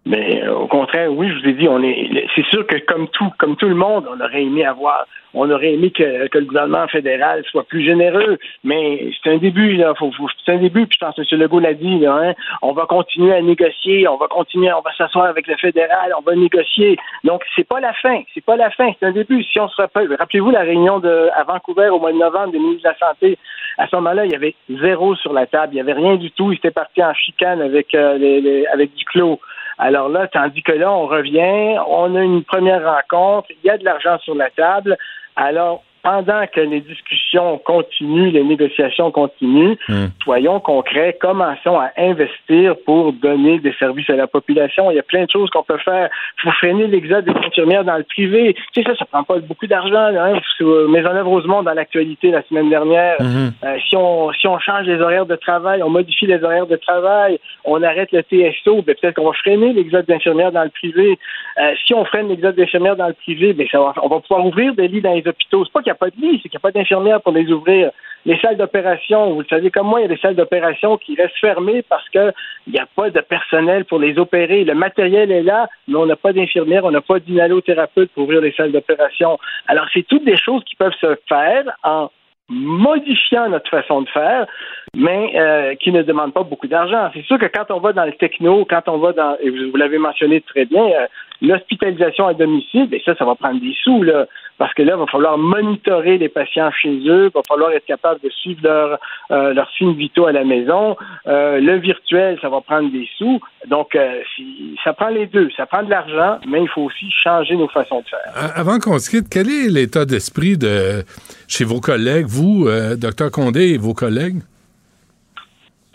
Mais 0.08 0.42
euh, 0.44 0.54
au 0.56 0.68
contraire, 0.68 1.12
oui, 1.12 1.28
je 1.30 1.40
vous 1.42 1.50
ai 1.50 1.54
dit, 1.54 1.68
on 1.68 1.84
est. 1.84 2.26
C'est 2.36 2.46
sûr 2.46 2.66
que 2.66 2.78
comme 2.86 3.08
tout, 3.10 3.30
comme 3.38 3.56
tout 3.58 3.68
le 3.68 3.76
monde, 3.76 4.06
on 4.10 4.24
aurait 4.24 4.44
aimé 4.44 4.64
avoir, 4.66 5.06
on 5.34 5.50
aurait 5.52 5.74
aimé 5.74 5.92
que, 5.92 6.04
le 6.34 6.46
gouvernement 6.46 6.88
fédéral 6.88 7.44
soit 7.52 7.64
plus 7.68 7.84
généreux. 7.84 8.38
Mais 8.64 9.10
c'est 9.22 9.32
un 9.32 9.38
début, 9.38 9.74
là. 9.76 9.94
Faut, 10.00 10.12
faut- 10.14 10.30
c'est 10.46 10.54
un 10.54 10.58
début. 10.60 10.86
Puis 10.88 10.98
je 11.00 11.06
pense 11.06 11.16
que 11.16 11.22
M. 11.36 11.42
Legault 11.42 11.60
l'a 11.60 11.74
dit. 11.74 12.00
Là, 12.00 12.14
hein, 12.22 12.34
on 12.62 12.72
va 12.72 12.86
continuer 12.86 13.34
à 13.34 13.42
négocier. 13.42 14.08
On 14.08 14.16
va 14.18 14.28
continuer. 14.28 14.72
On 14.72 14.82
va 14.82 14.94
s'asseoir 14.98 15.26
avec 15.26 15.46
le 15.48 15.58
fédéral. 15.58 16.14
On 16.18 16.22
va 16.22 16.36
négocier. 16.36 16.96
Donc 17.26 17.44
c'est 17.56 17.68
pas 17.68 17.80
la 17.82 17.94
fin. 17.94 18.22
C'est 18.34 18.46
pas 18.46 18.56
la 18.56 18.70
fin. 18.70 18.92
C'est 19.00 19.06
un 19.08 19.12
début. 19.12 19.44
Si 19.44 19.60
on 19.60 19.68
se 19.68 19.76
rappelle, 19.82 20.14
rappelez-vous 20.18 20.52
la 20.52 20.62
réunion 20.62 21.00
de 21.00 21.30
à 21.36 21.44
Vancouver 21.44 21.90
au 21.90 22.00
mois 22.00 22.14
de 22.14 22.18
novembre 22.18 22.52
des 22.54 22.60
ministres 22.60 22.84
de 22.90 22.96
la 22.96 23.08
santé. 23.10 23.38
À 23.78 23.88
ce 23.88 23.96
moment-là, 23.98 24.26
il 24.26 24.32
y 24.32 24.36
avait 24.36 24.56
zéro 24.82 25.16
sur 25.16 25.34
la 25.34 25.46
table. 25.46 25.74
Il 25.74 25.78
y 25.78 25.82
avait 25.82 25.94
rien 25.94 26.16
du 26.16 26.32
tout. 26.32 26.52
Ils 26.52 26.56
étaient 26.56 26.72
partis 26.72 27.04
en 27.04 27.14
chicane 27.14 27.62
avec 27.62 27.94
euh, 27.94 28.18
les, 28.18 28.42
les- 28.42 28.66
avec 28.68 28.94
du 28.96 29.04
clos. 29.06 29.40
Alors 29.78 30.10
là, 30.10 30.28
tandis 30.28 30.64
que 30.64 30.72
là, 30.72 30.92
on 30.92 31.06
revient, 31.06 31.78
on 31.88 32.16
a 32.16 32.22
une 32.22 32.44
première 32.44 32.84
rencontre, 32.84 33.50
il 33.52 33.68
y 33.68 33.70
a 33.70 33.78
de 33.78 33.86
l'argent 33.86 34.18
sur 34.20 34.34
la 34.34 34.50
table. 34.50 34.98
Alors, 35.36 35.84
pendant 36.08 36.48
que 36.48 36.62
les 36.62 36.80
discussions 36.80 37.58
continuent, 37.58 38.32
les 38.32 38.44
négociations 38.46 39.12
continuent, 39.12 39.76
soyons 40.24 40.62
concrets, 40.62 41.18
commençons 41.20 41.78
à 41.78 41.92
investir 41.98 42.76
pour 42.86 43.12
donner 43.12 43.60
des 43.60 43.74
services 43.74 44.10
à 44.10 44.16
la 44.16 44.26
population. 44.26 44.90
Il 44.90 44.96
y 44.96 45.00
a 45.00 45.04
plein 45.04 45.26
de 45.26 45.30
choses 45.30 45.50
qu'on 45.50 45.64
peut 45.64 45.78
faire. 45.80 46.10
Il 46.38 46.44
faut 46.44 46.52
freiner 46.60 46.88
l'exode 46.88 47.26
des 47.26 47.34
infirmières 47.46 47.84
dans 47.84 47.98
le 47.98 48.06
privé. 48.06 48.56
Tu 48.74 48.82
sais, 48.82 48.90
ça, 48.90 48.96
ça 48.96 49.04
prend 49.04 49.24
pas 49.26 49.40
beaucoup 49.40 49.68
d'argent. 49.68 50.16
Hein? 50.16 50.40
Maisonneuve 50.88 51.28
Rosemont 51.28 51.62
dans 51.62 51.74
l'actualité 51.74 52.32
la 52.32 52.42
semaine 52.44 52.70
dernière. 52.70 53.18
Euh, 53.20 53.78
si 53.90 53.98
on 53.98 54.32
si 54.32 54.48
on 54.48 54.60
change 54.60 54.86
les 54.86 55.02
horaires 55.02 55.26
de 55.26 55.36
travail, 55.36 55.84
on 55.84 55.90
modifie 55.90 56.26
les 56.26 56.42
horaires 56.42 56.68
de 56.68 56.78
travail, 56.78 57.38
on 57.66 57.84
arrête 57.84 58.14
le 58.14 58.22
TSO, 58.22 58.82
ben 58.82 58.96
peut-être 58.96 59.16
qu'on 59.16 59.26
va 59.26 59.34
freiner 59.34 59.74
l'exode 59.74 60.06
d'infirmières 60.06 60.54
dans 60.54 60.64
le 60.64 60.70
privé. 60.70 61.20
Euh, 61.60 61.74
si 61.86 61.94
on 61.94 62.06
freine 62.06 62.30
l'exode 62.30 62.56
d'infirmières 62.56 62.96
dans 62.96 63.08
le 63.08 63.14
privé, 63.14 63.52
ben 63.52 63.68
ça 63.70 63.80
va, 63.80 63.94
on 64.02 64.08
va 64.08 64.22
pouvoir 64.22 64.46
ouvrir 64.46 64.74
des 64.74 64.88
lits 64.88 65.02
dans 65.02 65.14
les 65.14 65.28
hôpitaux. 65.28 65.66
C'est 65.66 65.74
pas 65.74 65.82
qu'il 65.82 65.97
pas 65.98 66.10
de 66.10 66.16
lits, 66.16 66.40
c'est 66.42 66.50
qu'il 66.50 66.58
n'y 66.58 66.58
a 66.58 66.60
pas 66.60 66.72
d'infirmières 66.72 67.22
pour 67.22 67.34
les 67.34 67.52
ouvrir. 67.52 67.92
Les 68.26 68.38
salles 68.40 68.58
d'opération, 68.58 69.34
vous 69.34 69.42
le 69.42 69.48
savez 69.48 69.72
comme 69.72 69.88
moi, 69.88 70.00
il 70.00 70.04
y 70.04 70.06
a 70.06 70.10
des 70.10 70.18
salles 70.18 70.36
d'opération 70.36 70.98
qui 70.98 71.16
restent 71.16 71.40
fermées 71.40 71.82
parce 71.82 72.08
que 72.10 72.34
il 72.66 72.74
n'y 72.74 72.80
a 72.80 72.88
pas 72.96 73.10
de 73.10 73.22
personnel 73.22 73.86
pour 73.86 74.00
les 74.00 74.18
opérer. 74.20 74.64
Le 74.66 74.74
matériel 74.74 75.32
est 75.32 75.44
là, 75.44 75.68
mais 75.88 75.96
on 75.96 76.06
n'a 76.06 76.16
pas 76.16 76.34
d'infirmières, 76.34 76.84
on 76.84 76.92
n'a 76.92 77.02
pas 77.02 77.20
d'inhalothérapeute 77.20 78.12
pour 78.12 78.24
ouvrir 78.24 78.42
les 78.42 78.52
salles 78.52 78.72
d'opération. 78.72 79.40
Alors, 79.68 79.86
c'est 79.94 80.06
toutes 80.06 80.26
des 80.26 80.38
choses 80.38 80.64
qui 80.66 80.76
peuvent 80.76 80.96
se 81.00 81.16
faire 81.30 81.64
en 81.84 82.10
modifiant 82.50 83.50
notre 83.50 83.70
façon 83.70 84.02
de 84.02 84.10
faire, 84.10 84.48
mais 84.96 85.34
euh, 85.36 85.76
qui 85.76 85.92
ne 85.92 86.02
demandent 86.02 86.34
pas 86.34 86.44
beaucoup 86.44 86.68
d'argent. 86.68 87.10
C'est 87.14 87.26
sûr 87.26 87.38
que 87.38 87.46
quand 87.46 87.70
on 87.72 87.80
va 87.80 87.92
dans 87.92 88.06
le 88.06 88.14
techno, 88.14 88.66
quand 88.66 88.88
on 88.88 88.98
va 88.98 89.12
dans, 89.12 89.38
et 89.42 89.50
vous, 89.50 89.76
l'avez 89.76 89.98
mentionné 89.98 90.42
très 90.42 90.66
bien, 90.66 90.84
euh, 90.84 91.08
l'hospitalisation 91.42 92.26
à 92.26 92.34
domicile, 92.34 92.88
ben 92.88 93.00
ça, 93.04 93.16
ça 93.16 93.26
va 93.26 93.36
prendre 93.36 93.60
des 93.60 93.76
sous, 93.84 94.02
là, 94.02 94.28
parce 94.58 94.74
que 94.74 94.82
là, 94.82 94.94
il 94.96 95.00
va 95.00 95.06
falloir 95.08 95.38
monitorer 95.38 96.18
les 96.18 96.30
patients 96.30 96.72
chez 96.72 96.96
eux, 97.08 97.26
il 97.26 97.32
va 97.36 97.42
falloir 97.48 97.72
être 97.72 97.86
capable 97.86 98.20
de 98.22 98.30
suivre 98.30 98.60
leur, 98.64 99.00
euh, 99.32 99.54
leur 99.54 99.70
signe 99.72 99.94
vitaux 99.94 100.26
à 100.26 100.32
la 100.32 100.44
maison. 100.44 100.98
Euh, 101.28 101.60
le 101.60 101.76
virtuel, 101.78 102.38
ça 102.42 102.50
va 102.50 102.62
prendre 102.62 102.92
des 102.92 103.08
sous. 103.18 103.40
Donc, 103.68 103.94
euh, 103.96 104.22
si- 104.36 104.76
ça 104.84 104.94
prend 104.94 105.10
les 105.10 105.28
deux. 105.28 105.50
Ça 105.56 105.66
prend 105.66 105.84
de 105.84 105.90
l'argent, 105.90 106.40
mais 106.48 106.62
il 106.64 106.68
faut 106.70 106.82
aussi 106.84 107.10
changer 107.24 107.56
nos 107.56 107.68
façons 107.68 108.02
de 108.02 108.06
faire. 108.08 108.52
Avant 108.56 108.80
qu'on 108.80 108.98
se 109.00 109.10
quitte, 109.10 109.28
quel 109.30 109.48
est 109.50 109.70
l'état 109.70 110.06
d'esprit 110.06 110.58
de 110.58 111.04
chez 111.48 111.64
vos 111.64 111.80
collègues, 111.80 112.26
vous, 112.28 112.68
docteur 112.98 113.30
Condé 113.32 113.74
et 113.74 113.78
vos 113.78 113.94
collègues? 113.94 114.42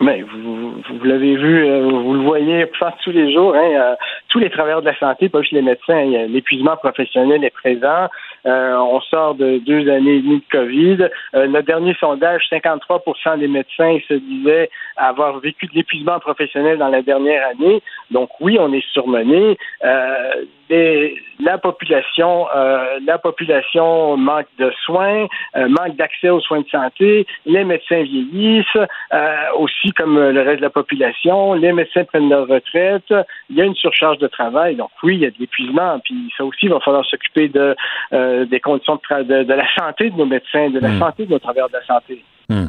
Mais 0.01 0.21
vous, 0.21 0.41
vous- 0.41 0.97
vous 0.99 1.05
l'avez 1.05 1.35
vu, 1.37 1.63
vous 1.81 2.13
le 2.13 2.23
voyez 2.23 2.65
tous 3.03 3.11
les 3.11 3.31
jours, 3.33 3.55
hein, 3.55 3.95
tous 4.27 4.39
les 4.39 4.49
travailleurs 4.49 4.81
de 4.81 4.87
la 4.87 4.97
santé, 4.99 5.29
pas 5.29 5.39
juste 5.41 5.53
les 5.53 5.61
médecins, 5.61 5.93
a- 6.13 6.27
l'épuisement 6.27 6.75
professionnel 6.75 7.41
est 7.43 7.49
présent. 7.53 8.09
Euh, 8.45 8.75
on 8.77 8.99
sort 9.01 9.35
de 9.35 9.59
deux 9.59 9.89
années 9.89 10.15
et 10.15 10.21
demie 10.21 10.39
de 10.39 10.51
COVID. 10.51 11.09
Euh, 11.35 11.47
notre 11.47 11.67
dernier 11.67 11.95
sondage, 11.99 12.43
53% 12.51 13.39
des 13.39 13.47
médecins 13.47 13.97
se 14.07 14.13
disaient 14.15 14.69
avoir 14.97 15.39
vécu 15.39 15.67
de 15.67 15.73
l'épuisement 15.75 16.19
professionnel 16.19 16.77
dans 16.77 16.89
la 16.89 17.01
dernière 17.01 17.47
année. 17.47 17.81
Donc 18.11 18.29
oui, 18.39 18.57
on 18.59 18.73
est 18.73 18.85
surmené. 18.91 19.57
Euh, 19.83 20.45
les- 20.69 21.17
la 21.39 21.57
population, 21.57 22.47
euh, 22.55 22.99
la 23.05 23.17
population 23.17 24.15
manque 24.17 24.47
de 24.59 24.71
soins, 24.85 25.27
euh, 25.55 25.67
manque 25.67 25.95
d'accès 25.97 26.29
aux 26.29 26.39
soins 26.39 26.61
de 26.61 26.69
santé. 26.69 27.25
Les 27.45 27.63
médecins 27.63 28.01
vieillissent, 28.03 28.65
euh, 29.13 29.35
aussi 29.57 29.91
comme 29.91 30.17
le 30.17 30.41
reste 30.41 30.57
de 30.57 30.61
la 30.63 30.69
population. 30.69 31.53
Les 31.53 31.73
médecins 31.73 32.03
prennent 32.05 32.29
leur 32.29 32.47
retraite. 32.47 33.13
Il 33.49 33.57
y 33.57 33.61
a 33.61 33.65
une 33.65 33.75
surcharge 33.75 34.19
de 34.19 34.27
travail. 34.27 34.75
Donc 34.75 34.89
oui, 35.03 35.15
il 35.15 35.21
y 35.21 35.25
a 35.25 35.29
de 35.31 35.35
l'épuisement. 35.39 35.99
Puis 36.03 36.31
ça 36.37 36.45
aussi, 36.45 36.67
il 36.67 36.69
va 36.69 36.79
falloir 36.79 37.05
s'occuper 37.05 37.49
de 37.49 37.75
euh, 38.13 38.45
des 38.45 38.59
conditions 38.59 38.99
de, 39.09 39.23
de, 39.23 39.43
de 39.43 39.53
la 39.53 39.65
santé 39.77 40.09
de 40.09 40.15
nos 40.17 40.25
médecins, 40.25 40.69
de 40.69 40.79
la 40.79 40.89
Mm. 40.89 40.99
santé 40.99 41.25
de 41.25 41.31
nos 41.31 41.39
travailleurs 41.39 41.69
de 41.69 41.73
la 41.73 41.85
santé. 41.85 42.23
Hmm. 42.49 42.67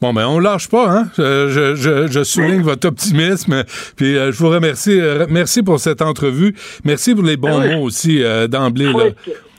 Bon, 0.00 0.12
ben, 0.12 0.26
on 0.26 0.38
lâche 0.38 0.68
pas, 0.68 0.88
hein? 0.88 1.04
Je, 1.16 1.74
je, 2.10 2.24
souligne 2.24 2.62
votre 2.62 2.88
optimisme. 2.88 3.64
Puis, 3.96 4.16
euh, 4.16 4.32
je 4.32 4.38
vous 4.38 4.50
remercie. 4.50 5.00
euh, 5.00 5.26
merci 5.30 5.62
pour 5.62 5.78
cette 5.78 6.02
entrevue. 6.02 6.54
Merci 6.84 7.14
pour 7.14 7.24
les 7.24 7.36
bons 7.36 7.58
Ben 7.58 7.68
oui. 7.68 7.76
mots 7.76 7.82
aussi 7.82 8.22
euh, 8.22 8.46
d'emblée, 8.46 8.90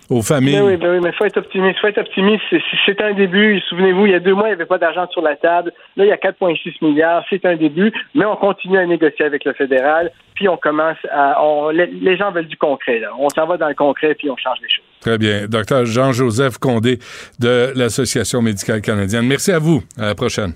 aux 0.10 0.22
familles. 0.22 0.56
Ben 0.58 0.66
oui, 0.66 0.78
ben 0.78 0.92
oui, 0.92 1.00
mais 1.02 1.12
faut 1.14 1.24
être 1.26 1.38
optimiste. 1.38 1.80
Faut 1.80 1.88
être 1.88 2.00
optimiste. 2.00 2.44
C'est 2.86 3.00
un 3.02 3.14
début. 3.14 3.60
Souvenez-vous, 3.70 4.08
il 4.08 4.12
y 4.12 4.16
a 4.16 4.20
deux 4.20 4.34
mois, 4.34 4.48
il 4.48 4.52
n'y 4.52 4.56
avait 4.56 4.66
pas 4.66 4.78
d'argent 4.78 5.08
sur 5.12 5.22
la 5.22 5.36
table. 5.38 5.72
Là, 5.96 6.04
il 6.06 6.10
y 6.10 6.12
a 6.12 6.18
4,6 6.18 6.74
milliards. 6.82 7.24
C'est 7.30 7.46
un 7.46 7.56
début, 7.56 7.94
mais 8.14 8.26
on 8.26 8.36
continue 8.36 8.78
à 8.78 8.86
négocier 8.86 9.24
avec 9.26 9.46
le 9.46 9.54
fédéral. 9.54 10.12
Puis 10.36 10.50
on 10.50 10.58
commence 10.58 10.98
à. 11.12 11.42
On, 11.44 11.70
les, 11.70 11.86
les 11.88 12.18
gens 12.18 12.32
veulent 12.32 12.48
du 12.48 12.58
concret. 12.58 13.00
Là. 13.00 13.10
On 13.18 13.30
s'en 13.30 13.46
va 13.46 13.56
dans 13.58 13.70
le 13.70 13.76
concret, 13.76 14.16
puis 14.16 14.30
on 14.30 14.36
change 14.38 14.58
les 14.62 14.70
choses. 14.70 14.86
Très 15.02 15.18
bien. 15.18 15.48
Docteur 15.48 15.86
Jean-Joseph 15.86 16.60
Condé 16.60 17.00
de 17.40 17.74
l'Association 17.76 18.42
médicale 18.42 18.82
canadienne. 18.82 19.26
Merci 19.26 19.52
à 19.52 19.60
vous. 19.60 19.84
À 19.98 20.06
la 20.06 20.16
prochaine. 20.16 20.54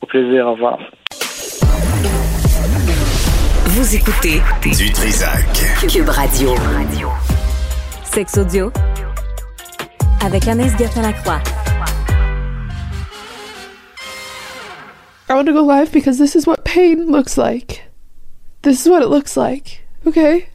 Au 0.00 0.06
plaisir. 0.06 0.46
Au 0.46 0.54
revoir. 0.54 0.78
Vous 3.66 3.94
écoutez 3.94 4.40
Du 4.62 4.90
Trisac. 4.90 5.44
Cube 5.86 6.08
Radio. 6.08 6.54
Sex 8.04 8.38
audio 8.38 8.72
avec 10.24 10.48
Anaïs 10.48 10.74
Gertin-Lacroix. 10.78 11.42
I 15.28 15.34
want 15.34 15.44
to 15.46 15.52
go 15.52 15.62
live 15.62 15.92
because 15.92 16.16
this 16.18 16.34
is 16.34 16.46
what 16.46 16.64
pain 16.64 17.10
looks 17.10 17.36
like. 17.36 17.82
This 18.62 18.80
is 18.80 18.88
what 18.88 19.02
it 19.02 19.08
looks 19.08 19.36
like. 19.36 19.84
Okay? 20.06 20.46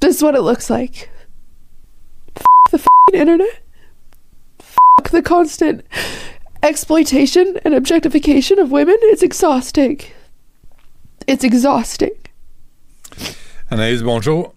This 0.00 0.16
is 0.16 0.22
what 0.22 0.34
it 0.34 0.40
looks 0.40 0.70
like. 0.70 1.10
F 2.36 2.42
the 2.70 2.78
fing 2.78 3.20
internet. 3.20 3.62
F 5.04 5.10
the 5.10 5.22
constant 5.22 5.84
exploitation 6.62 7.58
and 7.64 7.74
objectification 7.74 8.58
of 8.58 8.70
women. 8.70 8.96
It's 9.02 9.22
exhausting. 9.22 10.00
It's 11.26 11.44
exhausting. 11.44 12.16
Anaïs, 13.70 14.02
bonjour. 14.02 14.54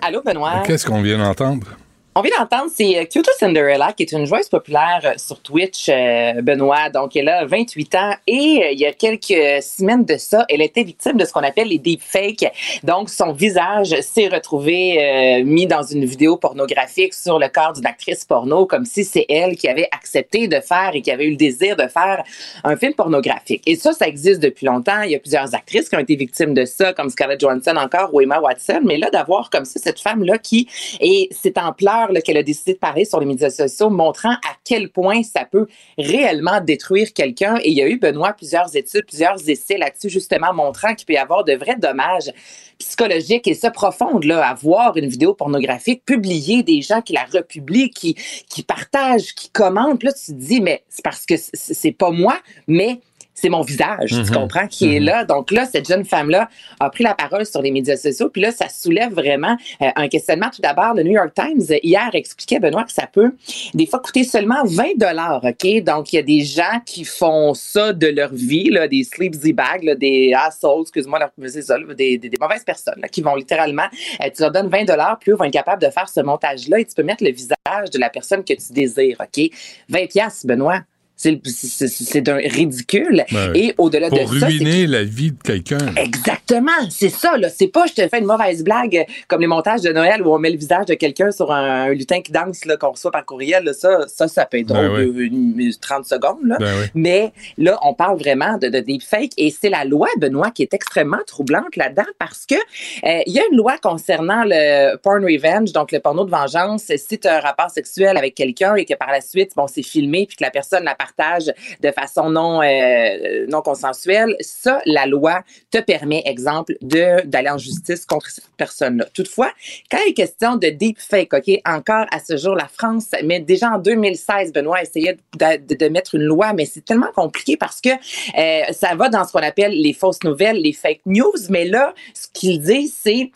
Allô, 0.00 0.22
Benoît. 0.22 0.62
Qu'est-ce 0.64 0.86
qu'on 0.86 1.02
vient 1.02 1.18
d'entendre? 1.18 1.76
On 2.18 2.22
vient 2.22 2.32
d'entendre, 2.38 2.70
c'est 2.74 2.96
euh, 2.96 3.04
Kyoto 3.04 3.30
Cinderella, 3.38 3.92
qui 3.92 4.04
est 4.04 4.12
une 4.12 4.24
joueuse 4.24 4.48
populaire 4.48 5.02
euh, 5.04 5.18
sur 5.18 5.38
Twitch, 5.38 5.90
euh, 5.90 6.40
Benoît. 6.40 6.88
Donc, 6.88 7.14
elle 7.14 7.28
a 7.28 7.44
28 7.44 7.94
ans 7.94 8.14
et 8.26 8.62
euh, 8.64 8.70
il 8.72 8.78
y 8.78 8.86
a 8.86 8.94
quelques 8.94 9.62
semaines 9.62 10.06
de 10.06 10.16
ça, 10.16 10.46
elle 10.48 10.62
était 10.62 10.82
victime 10.82 11.18
de 11.18 11.26
ce 11.26 11.32
qu'on 11.34 11.42
appelle 11.42 11.68
les 11.68 11.78
deepfakes. 11.78 12.46
Donc, 12.84 13.10
son 13.10 13.34
visage 13.34 13.94
s'est 14.00 14.28
retrouvé 14.28 14.96
euh, 14.98 15.44
mis 15.44 15.66
dans 15.66 15.82
une 15.82 16.06
vidéo 16.06 16.38
pornographique 16.38 17.12
sur 17.12 17.38
le 17.38 17.48
corps 17.48 17.74
d'une 17.74 17.84
actrice 17.84 18.24
porno, 18.24 18.64
comme 18.64 18.86
si 18.86 19.04
c'est 19.04 19.26
elle 19.28 19.54
qui 19.54 19.68
avait 19.68 19.88
accepté 19.92 20.48
de 20.48 20.60
faire 20.60 20.92
et 20.94 21.02
qui 21.02 21.10
avait 21.10 21.26
eu 21.26 21.32
le 21.32 21.36
désir 21.36 21.76
de 21.76 21.86
faire 21.86 22.24
un 22.64 22.76
film 22.76 22.94
pornographique. 22.94 23.62
Et 23.66 23.76
ça, 23.76 23.92
ça 23.92 24.08
existe 24.08 24.40
depuis 24.40 24.64
longtemps. 24.64 25.02
Il 25.02 25.10
y 25.10 25.16
a 25.16 25.18
plusieurs 25.18 25.54
actrices 25.54 25.90
qui 25.90 25.96
ont 25.96 26.00
été 26.00 26.16
victimes 26.16 26.54
de 26.54 26.64
ça, 26.64 26.94
comme 26.94 27.10
Scarlett 27.10 27.42
Johansson 27.42 27.76
encore 27.76 28.14
ou 28.14 28.22
Emma 28.22 28.40
Watson. 28.40 28.80
Mais 28.84 28.96
là, 28.96 29.10
d'avoir 29.10 29.50
comme 29.50 29.66
ça 29.66 29.78
cette 29.78 30.00
femme-là 30.00 30.38
qui, 30.38 30.66
et 30.98 31.28
c'est 31.30 31.58
en 31.58 31.74
pleurs 31.74 32.05
là, 32.12 32.20
qu'elle 32.20 32.36
a 32.36 32.42
décidé 32.42 32.74
de 32.74 32.78
parler 32.78 33.04
sur 33.04 33.20
les 33.20 33.26
médias 33.26 33.50
sociaux, 33.50 33.90
montrant 33.90 34.32
à 34.32 34.56
quel 34.64 34.90
point 34.90 35.22
ça 35.22 35.44
peut 35.44 35.66
réellement 35.98 36.60
détruire 36.60 37.12
quelqu'un. 37.12 37.56
Et 37.62 37.70
il 37.70 37.76
y 37.76 37.82
a 37.82 37.88
eu, 37.88 37.98
Benoît, 37.98 38.32
plusieurs 38.32 38.74
études, 38.76 39.06
plusieurs 39.06 39.36
essais 39.48 39.78
là-dessus, 39.78 40.10
justement, 40.10 40.52
montrant 40.52 40.94
qu'il 40.94 41.06
peut 41.06 41.14
y 41.14 41.18
avoir 41.18 41.44
de 41.44 41.54
vrais 41.54 41.76
dommages 41.76 42.32
psychologiques 42.78 43.48
et 43.48 43.54
ça 43.54 43.70
profonde, 43.70 44.24
là, 44.24 44.46
à 44.46 44.54
voir 44.54 44.96
une 44.96 45.08
vidéo 45.08 45.34
pornographique, 45.34 46.04
publier 46.04 46.62
des 46.62 46.82
gens 46.82 47.00
qui 47.00 47.12
la 47.12 47.24
republient, 47.24 47.90
qui, 47.90 48.14
qui 48.48 48.62
partagent, 48.62 49.34
qui 49.34 49.50
commentent. 49.50 50.02
Là, 50.02 50.12
tu 50.12 50.32
te 50.32 50.38
dis, 50.38 50.60
mais 50.60 50.84
c'est 50.88 51.04
parce 51.04 51.24
que 51.24 51.34
c'est 51.36 51.92
pas 51.92 52.10
moi, 52.10 52.38
mais 52.66 53.00
c'est 53.36 53.48
mon 53.50 53.60
visage, 53.60 54.08
tu 54.10 54.16
Mhm. 54.16 54.30
comprends, 54.30 54.66
qui 54.66 54.96
est 54.96 54.98
Mhm. 54.98 55.06
là. 55.06 55.24
Donc 55.24 55.52
là, 55.52 55.66
cette 55.66 55.86
jeune 55.86 56.04
femme-là 56.04 56.48
a 56.80 56.90
pris 56.90 57.04
la 57.04 57.14
parole 57.14 57.46
sur 57.46 57.62
les 57.62 57.70
médias 57.70 57.96
sociaux, 57.96 58.28
puis 58.30 58.40
là, 58.42 58.50
ça 58.50 58.68
soulève 58.68 59.12
vraiment 59.12 59.56
euh, 59.82 59.86
un 59.94 60.08
questionnement. 60.08 60.48
Tout 60.52 60.62
d'abord, 60.62 60.94
le 60.94 61.02
New 61.02 61.12
York 61.12 61.32
Times, 61.34 61.62
euh, 61.70 61.78
hier, 61.82 62.08
expliquait, 62.14 62.58
Benoît, 62.58 62.84
que 62.84 62.92
ça 62.92 63.06
peut 63.06 63.32
des 63.74 63.86
fois 63.86 64.00
coûter 64.00 64.24
seulement 64.24 64.64
20 64.64 64.96
dollars, 64.96 65.44
OK? 65.44 65.82
Donc, 65.84 66.12
il 66.12 66.16
y 66.16 66.18
a 66.18 66.22
des 66.22 66.40
gens 66.40 66.80
qui 66.84 67.04
font 67.04 67.52
ça 67.54 67.92
de 67.92 68.06
leur 68.06 68.32
vie, 68.32 68.70
là, 68.70 68.88
des 68.88 69.04
sleepsy 69.04 69.52
bags, 69.52 69.82
là, 69.84 69.94
des 69.94 70.32
assholes, 70.34 70.80
excuse-moi, 70.82 71.18
leur- 71.18 71.30
c'est 71.48 71.60
ça, 71.62 71.76
là, 71.76 71.92
des, 71.94 72.16
des- 72.16 72.30
des 72.30 72.38
mauvaises 72.40 72.64
personnes 72.64 72.98
là, 73.02 73.08
qui 73.08 73.20
vont 73.20 73.34
littéralement, 73.34 73.86
euh, 74.22 74.30
tu 74.34 74.40
leur 74.42 74.50
donnes 74.50 74.68
20 74.68 74.84
dollars, 74.84 75.18
puis 75.20 75.32
eux 75.32 75.34
vont 75.36 75.44
être 75.44 75.52
capables 75.52 75.82
de 75.82 75.90
faire 75.90 76.08
ce 76.08 76.20
montage-là 76.20 76.80
et 76.80 76.84
tu 76.86 76.94
peux 76.94 77.02
mettre 77.02 77.22
le 77.22 77.30
visage 77.32 77.90
de 77.92 77.98
la 77.98 78.08
personne 78.08 78.42
que 78.42 78.54
tu 78.54 78.72
désires, 78.72 79.18
OK? 79.20 79.50
20 79.90 80.06
piastres, 80.08 80.46
Benoît. 80.46 80.80
C'est 81.16 82.20
d'un 82.20 82.36
ridicule. 82.36 83.24
Ben 83.32 83.50
oui. 83.52 83.58
Et 83.68 83.74
au-delà 83.78 84.10
de 84.10 84.16
Pour 84.18 84.28
ça, 84.34 84.40
c'est 84.40 84.46
ruiner 84.46 84.86
la 84.86 85.02
vie 85.02 85.32
de 85.32 85.42
quelqu'un. 85.42 85.78
Exactement, 85.96 86.70
c'est 86.90 87.08
ça. 87.08 87.36
là. 87.38 87.48
C'est 87.48 87.68
pas 87.68 87.86
je 87.86 87.94
te 87.94 88.06
fais 88.08 88.18
une 88.18 88.26
mauvaise 88.26 88.62
blague 88.62 89.06
comme 89.28 89.40
les 89.40 89.46
montages 89.46 89.80
de 89.80 89.92
Noël 89.92 90.22
où 90.22 90.34
on 90.34 90.38
met 90.38 90.50
le 90.50 90.58
visage 90.58 90.86
de 90.86 90.94
quelqu'un 90.94 91.30
sur 91.30 91.52
un, 91.52 91.84
un 91.86 91.88
lutin 91.94 92.20
qui 92.20 92.32
danse 92.32 92.64
là, 92.66 92.76
qu'on 92.76 92.90
reçoit 92.90 93.10
par 93.10 93.24
courriel. 93.24 93.64
là. 93.64 93.72
Ça, 93.72 94.00
ça, 94.08 94.28
ça 94.28 94.44
peut 94.46 94.58
être 94.58 94.66
Ben 94.68 94.74
drôle 94.88 94.98
oui. 95.00 95.12
de- 95.12 95.20
une- 95.22 95.58
une 95.58 95.74
30 95.74 96.04
secondes. 96.06 96.44
Là. 96.44 96.56
Ben 96.60 96.72
oui. 96.80 96.86
Mais 96.94 97.32
là, 97.58 97.78
on 97.82 97.94
parle 97.94 98.18
vraiment 98.18 98.58
de, 98.58 98.68
de 98.68 98.80
deepfake 98.80 99.32
et 99.38 99.50
c'est 99.50 99.70
la 99.70 99.84
loi, 99.84 100.08
Benoît, 100.18 100.50
qui 100.50 100.62
est 100.62 100.74
extrêmement 100.74 101.18
troublante 101.26 101.76
là-dedans 101.76 102.04
parce 102.18 102.44
que 102.46 102.54
euh, 102.54 103.20
il 103.26 103.32
y 103.32 103.38
a 103.38 103.42
une 103.50 103.56
loi 103.56 103.78
concernant 103.82 104.44
le 104.44 104.96
porn 104.96 105.24
revenge, 105.24 105.72
donc 105.72 105.92
le 105.92 106.00
porno 106.00 106.24
de 106.24 106.30
vengeance. 106.30 106.84
Si 106.96 107.18
tu 107.18 107.26
as 107.26 107.38
un 107.38 107.40
rapport 107.40 107.70
sexuel 107.70 108.16
avec 108.16 108.34
quelqu'un 108.34 108.74
et 108.74 108.84
que 108.84 108.94
par 108.94 109.10
la 109.10 109.20
suite, 109.20 109.52
bon, 109.56 109.66
c'est 109.66 109.82
filmé 109.82 110.26
puis 110.26 110.36
que 110.36 110.44
la 110.44 110.50
personne 110.50 110.84
la 110.84 110.94
de 111.18 111.90
façon 111.90 112.30
non, 112.30 112.62
euh, 112.62 113.46
non 113.48 113.62
consensuelle, 113.62 114.36
ça, 114.40 114.80
la 114.86 115.06
loi 115.06 115.42
te 115.70 115.78
permet, 115.78 116.22
exemple, 116.26 116.76
de 116.80 117.24
d'aller 117.26 117.50
en 117.50 117.58
justice 117.58 118.04
contre 118.06 118.30
cette 118.30 118.48
personne-là. 118.56 119.06
Toutefois, 119.14 119.50
quand 119.90 119.98
il 120.06 120.10
est 120.10 120.14
question 120.14 120.56
de 120.56 120.68
deepfake, 120.68 121.32
OK, 121.32 121.60
encore 121.66 122.06
à 122.12 122.18
ce 122.18 122.36
jour, 122.36 122.54
la 122.54 122.68
France, 122.68 123.10
mais 123.24 123.40
déjà 123.40 123.70
en 123.70 123.78
2016, 123.78 124.52
Benoît 124.52 124.82
essayait 124.82 125.16
de, 125.38 125.88
mettre 125.88 126.14
une 126.14 126.22
loi, 126.22 126.52
mais 126.52 126.66
c'est 126.66 126.84
tellement 126.84 127.12
compliqué 127.14 127.56
parce 127.56 127.80
que 127.80 127.90
euh, 127.90 128.72
ça 128.72 128.94
va 128.94 129.08
dans 129.08 129.24
ce 129.24 129.32
qu'on 129.32 129.42
appelle 129.42 129.72
les 129.72 129.92
fausses 129.92 130.22
nouvelles, 130.24 130.60
les 130.60 130.72
fake 130.72 131.00
news, 131.06 131.32
mais 131.48 131.64
là, 131.64 131.94
ce 132.14 132.26
qu'il 132.32 132.60
dit, 132.60 132.88
c'est, 132.88 133.30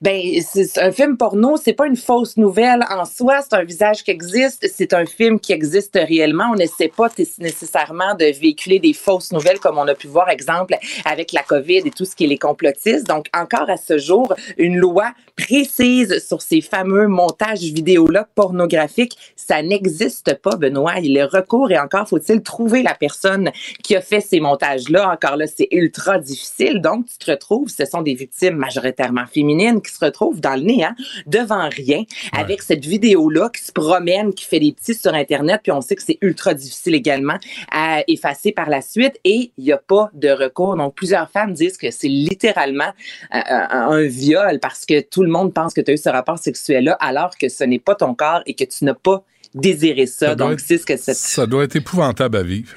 ben, 0.00 0.20
c'est 0.42 0.78
un 0.78 0.92
film 0.92 1.16
porno, 1.16 1.56
c'est 1.56 1.72
pas 1.72 1.86
une 1.86 1.96
fausse 1.96 2.36
nouvelle 2.36 2.84
en 2.90 3.04
soi, 3.04 3.40
c'est 3.42 3.56
un 3.56 3.64
visage 3.64 4.02
qui 4.02 4.10
existe, 4.10 4.66
c'est 4.72 4.92
un 4.92 5.06
film 5.06 5.40
qui 5.40 5.52
existe 5.52 5.94
réellement. 5.94 6.50
On 6.52 6.56
n'essaie 6.56 6.88
pas 6.88 7.08
t- 7.08 7.15
nécessairement 7.38 8.14
de 8.14 8.26
véhiculer 8.26 8.78
des 8.78 8.92
fausses 8.92 9.32
nouvelles 9.32 9.58
comme 9.58 9.78
on 9.78 9.86
a 9.86 9.94
pu 9.94 10.06
voir, 10.06 10.28
exemple, 10.28 10.76
avec 11.04 11.32
la 11.32 11.42
COVID 11.42 11.78
et 11.78 11.90
tout 11.90 12.04
ce 12.04 12.14
qui 12.14 12.24
est 12.24 12.28
les 12.28 12.38
complotistes. 12.38 13.06
Donc, 13.06 13.26
encore 13.34 13.68
à 13.70 13.76
ce 13.76 13.98
jour, 13.98 14.34
une 14.56 14.76
loi 14.76 15.12
précise 15.36 16.24
sur 16.26 16.42
ces 16.42 16.60
fameux 16.60 17.06
montages 17.06 17.60
vidéo-là 17.60 18.26
pornographiques, 18.34 19.16
ça 19.36 19.62
n'existe 19.62 20.34
pas, 20.34 20.56
Benoît. 20.56 20.98
Il 21.00 21.16
est 21.16 21.24
recours 21.24 21.70
et 21.70 21.78
encore 21.78 22.08
faut-il 22.08 22.42
trouver 22.42 22.82
la 22.82 22.94
personne 22.94 23.50
qui 23.84 23.94
a 23.94 24.00
fait 24.00 24.20
ces 24.20 24.40
montages-là. 24.40 25.12
Encore 25.12 25.36
là, 25.36 25.46
c'est 25.46 25.68
ultra 25.70 26.18
difficile. 26.18 26.80
Donc, 26.80 27.06
tu 27.06 27.18
te 27.18 27.30
retrouves, 27.30 27.68
ce 27.68 27.84
sont 27.84 28.02
des 28.02 28.14
victimes 28.14 28.56
majoritairement 28.56 29.26
féminines 29.26 29.82
qui 29.82 29.92
se 29.92 30.04
retrouvent 30.04 30.40
dans 30.40 30.54
le 30.54 30.62
néant, 30.62 30.94
devant 31.26 31.68
rien, 31.68 32.02
avec 32.32 32.62
cette 32.62 32.84
vidéo-là 32.84 33.50
qui 33.54 33.62
se 33.62 33.72
promène, 33.72 34.32
qui 34.32 34.44
fait 34.44 34.60
des 34.60 34.72
petits 34.72 34.94
sur 34.94 35.14
Internet, 35.14 35.60
puis 35.62 35.72
on 35.72 35.80
sait 35.80 35.96
que 35.96 36.02
c'est 36.02 36.18
ultra 36.22 36.54
difficile 36.54 36.94
également 36.94 37.38
à 37.70 38.02
effacer 38.08 38.52
par 38.52 38.70
la 38.70 38.80
suite 38.80 39.20
et 39.24 39.52
il 39.56 39.64
n'y 39.64 39.72
a 39.72 39.78
pas 39.78 40.10
de 40.14 40.30
recours. 40.30 40.76
Donc, 40.76 40.94
plusieurs 40.94 41.30
femmes 41.30 41.52
disent 41.52 41.76
que 41.76 41.90
c'est 41.90 42.08
littéralement 42.08 42.92
euh, 43.34 43.38
un, 43.48 43.88
un 43.90 44.02
viol 44.02 44.58
parce 44.60 44.86
que 44.86 45.00
tout 45.00 45.25
le 45.26 45.32
monde 45.32 45.52
pense 45.52 45.74
que 45.74 45.80
tu 45.80 45.90
as 45.90 45.94
eu 45.94 45.98
ce 45.98 46.08
rapport 46.08 46.38
sexuel-là 46.38 46.96
alors 47.00 47.36
que 47.36 47.48
ce 47.48 47.64
n'est 47.64 47.78
pas 47.78 47.94
ton 47.94 48.14
corps 48.14 48.42
et 48.46 48.54
que 48.54 48.64
tu 48.64 48.84
n'as 48.84 48.94
pas 48.94 49.24
désiré 49.54 50.06
ça. 50.06 50.28
Ça 50.28 50.34
Donc, 50.34 50.60
c'est 50.60 50.78
ce 50.78 50.86
que 50.86 50.96
c'est. 50.96 51.14
Ça 51.14 51.46
doit 51.46 51.64
être 51.64 51.76
épouvantable 51.76 52.36
à 52.36 52.42
vivre. 52.42 52.74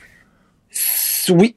Oui. 1.30 1.56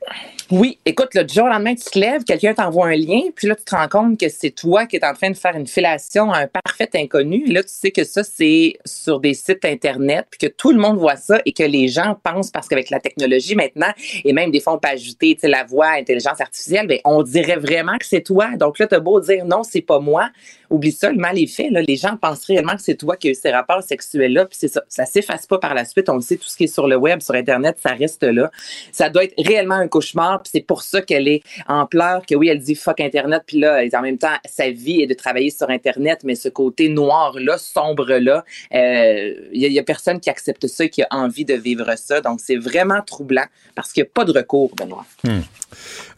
Oui, 0.50 0.78
écoute, 0.84 1.14
le 1.14 1.26
jour 1.26 1.44
au 1.44 1.48
lendemain, 1.48 1.74
tu 1.74 1.84
te 1.84 1.98
lèves, 1.98 2.24
quelqu'un 2.24 2.52
t'envoie 2.52 2.88
un 2.88 2.96
lien, 2.96 3.20
puis 3.34 3.46
là, 3.46 3.54
tu 3.54 3.64
te 3.64 3.74
rends 3.74 3.88
compte 3.88 4.20
que 4.20 4.28
c'est 4.28 4.50
toi 4.50 4.86
qui 4.86 4.96
es 4.96 5.04
en 5.04 5.14
train 5.14 5.30
de 5.30 5.36
faire 5.36 5.56
une 5.56 5.66
fellation 5.66 6.30
à 6.30 6.40
un 6.40 6.46
parfait 6.46 6.90
inconnu. 6.94 7.46
Là, 7.46 7.62
tu 7.62 7.70
sais 7.70 7.90
que 7.90 8.04
ça, 8.04 8.22
c'est 8.24 8.78
sur 8.84 9.20
des 9.20 9.34
sites 9.34 9.64
Internet, 9.64 10.26
puis 10.30 10.48
que 10.48 10.52
tout 10.52 10.72
le 10.72 10.78
monde 10.78 10.98
voit 10.98 11.16
ça 11.16 11.40
et 11.46 11.52
que 11.52 11.62
les 11.62 11.88
gens 11.88 12.16
pensent, 12.22 12.50
parce 12.50 12.68
qu'avec 12.68 12.90
la 12.90 13.00
technologie 13.00 13.54
maintenant, 13.54 13.92
et 14.24 14.32
même 14.32 14.50
des 14.50 14.60
fois, 14.60 14.74
on 14.74 14.78
peut 14.78 14.88
ajouter 14.88 15.36
la 15.44 15.64
voix, 15.64 15.88
intelligence 15.98 16.40
artificielle, 16.40 16.86
ben, 16.86 16.98
on 17.04 17.22
dirait 17.22 17.56
vraiment 17.56 17.96
que 17.98 18.06
c'est 18.06 18.22
toi. 18.22 18.56
Donc 18.56 18.78
là, 18.78 18.86
tu 18.86 18.94
as 18.94 19.00
beau 19.00 19.20
dire 19.20 19.44
non, 19.44 19.62
c'est 19.62 19.80
pas 19.80 20.00
moi. 20.00 20.30
Oublie 20.70 20.92
ça, 20.92 21.10
le 21.10 21.18
mal 21.18 21.38
est 21.38 21.46
fait. 21.46 21.68
Là. 21.70 21.82
Les 21.82 21.96
gens 21.96 22.16
pensent 22.16 22.46
réellement 22.46 22.74
que 22.74 22.82
c'est 22.82 22.94
toi 22.94 23.16
qui 23.16 23.28
as 23.28 23.30
eu 23.32 23.34
ces 23.34 23.50
rapports 23.50 23.82
sexuels-là, 23.82 24.46
puis 24.46 24.56
c'est 24.58 24.68
ça. 24.68 24.82
Ça 24.88 25.04
s'efface 25.04 25.46
pas 25.46 25.58
par 25.58 25.74
la 25.74 25.84
suite. 25.84 26.08
On 26.08 26.14
le 26.14 26.20
sait, 26.22 26.36
tout 26.36 26.48
ce 26.48 26.56
qui 26.56 26.64
est 26.64 26.72
sur 26.72 26.86
le 26.86 26.96
web, 26.96 27.20
sur 27.20 27.34
Internet, 27.34 27.76
ça 27.82 27.90
reste 27.90 28.22
là. 28.22 28.50
Ça 28.90 29.10
doit 29.10 29.24
être 29.24 29.34
réellement 29.38 29.74
un 29.74 29.88
cauchemar, 29.88 30.41
puis 30.42 30.50
c'est 30.52 30.66
pour 30.66 30.82
ça 30.82 31.00
qu'elle 31.02 31.28
est 31.28 31.42
en 31.68 31.86
pleurs, 31.86 32.24
que 32.26 32.34
oui, 32.34 32.48
elle 32.48 32.58
dit 32.58 32.74
fuck 32.74 33.00
Internet, 33.00 33.42
puis 33.46 33.58
là, 33.58 33.82
en 33.94 34.02
même 34.02 34.18
temps, 34.18 34.36
sa 34.44 34.70
vie 34.70 35.02
est 35.02 35.06
de 35.06 35.14
travailler 35.14 35.50
sur 35.50 35.70
Internet, 35.70 36.20
mais 36.24 36.34
ce 36.34 36.48
côté 36.48 36.88
noir-là, 36.88 37.58
sombre-là, 37.58 38.44
il 38.72 39.48
n'y 39.52 39.64
a, 39.64 39.68
y 39.68 39.78
a 39.78 39.82
personne 39.82 40.20
qui 40.20 40.30
accepte 40.30 40.66
ça 40.66 40.84
et 40.84 40.90
qui 40.90 41.02
a 41.02 41.08
envie 41.10 41.44
de 41.44 41.54
vivre 41.54 41.90
ça. 41.96 42.20
Donc, 42.20 42.40
c'est 42.42 42.56
vraiment 42.56 43.00
troublant 43.02 43.44
parce 43.74 43.92
qu'il 43.92 44.02
n'y 44.02 44.08
a 44.08 44.10
pas 44.12 44.24
de 44.24 44.32
recours, 44.32 44.74
Benoît. 44.76 45.06
Hmm. 45.24 45.40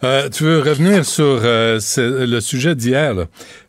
Euh, 0.03 0.29
tu 0.29 0.45
veux 0.45 0.61
revenir 0.61 1.05
sur 1.05 1.41
euh, 1.45 1.79
le 1.97 2.41
sujet 2.41 2.75
d'hier? 2.75 3.15
là? 3.15 3.27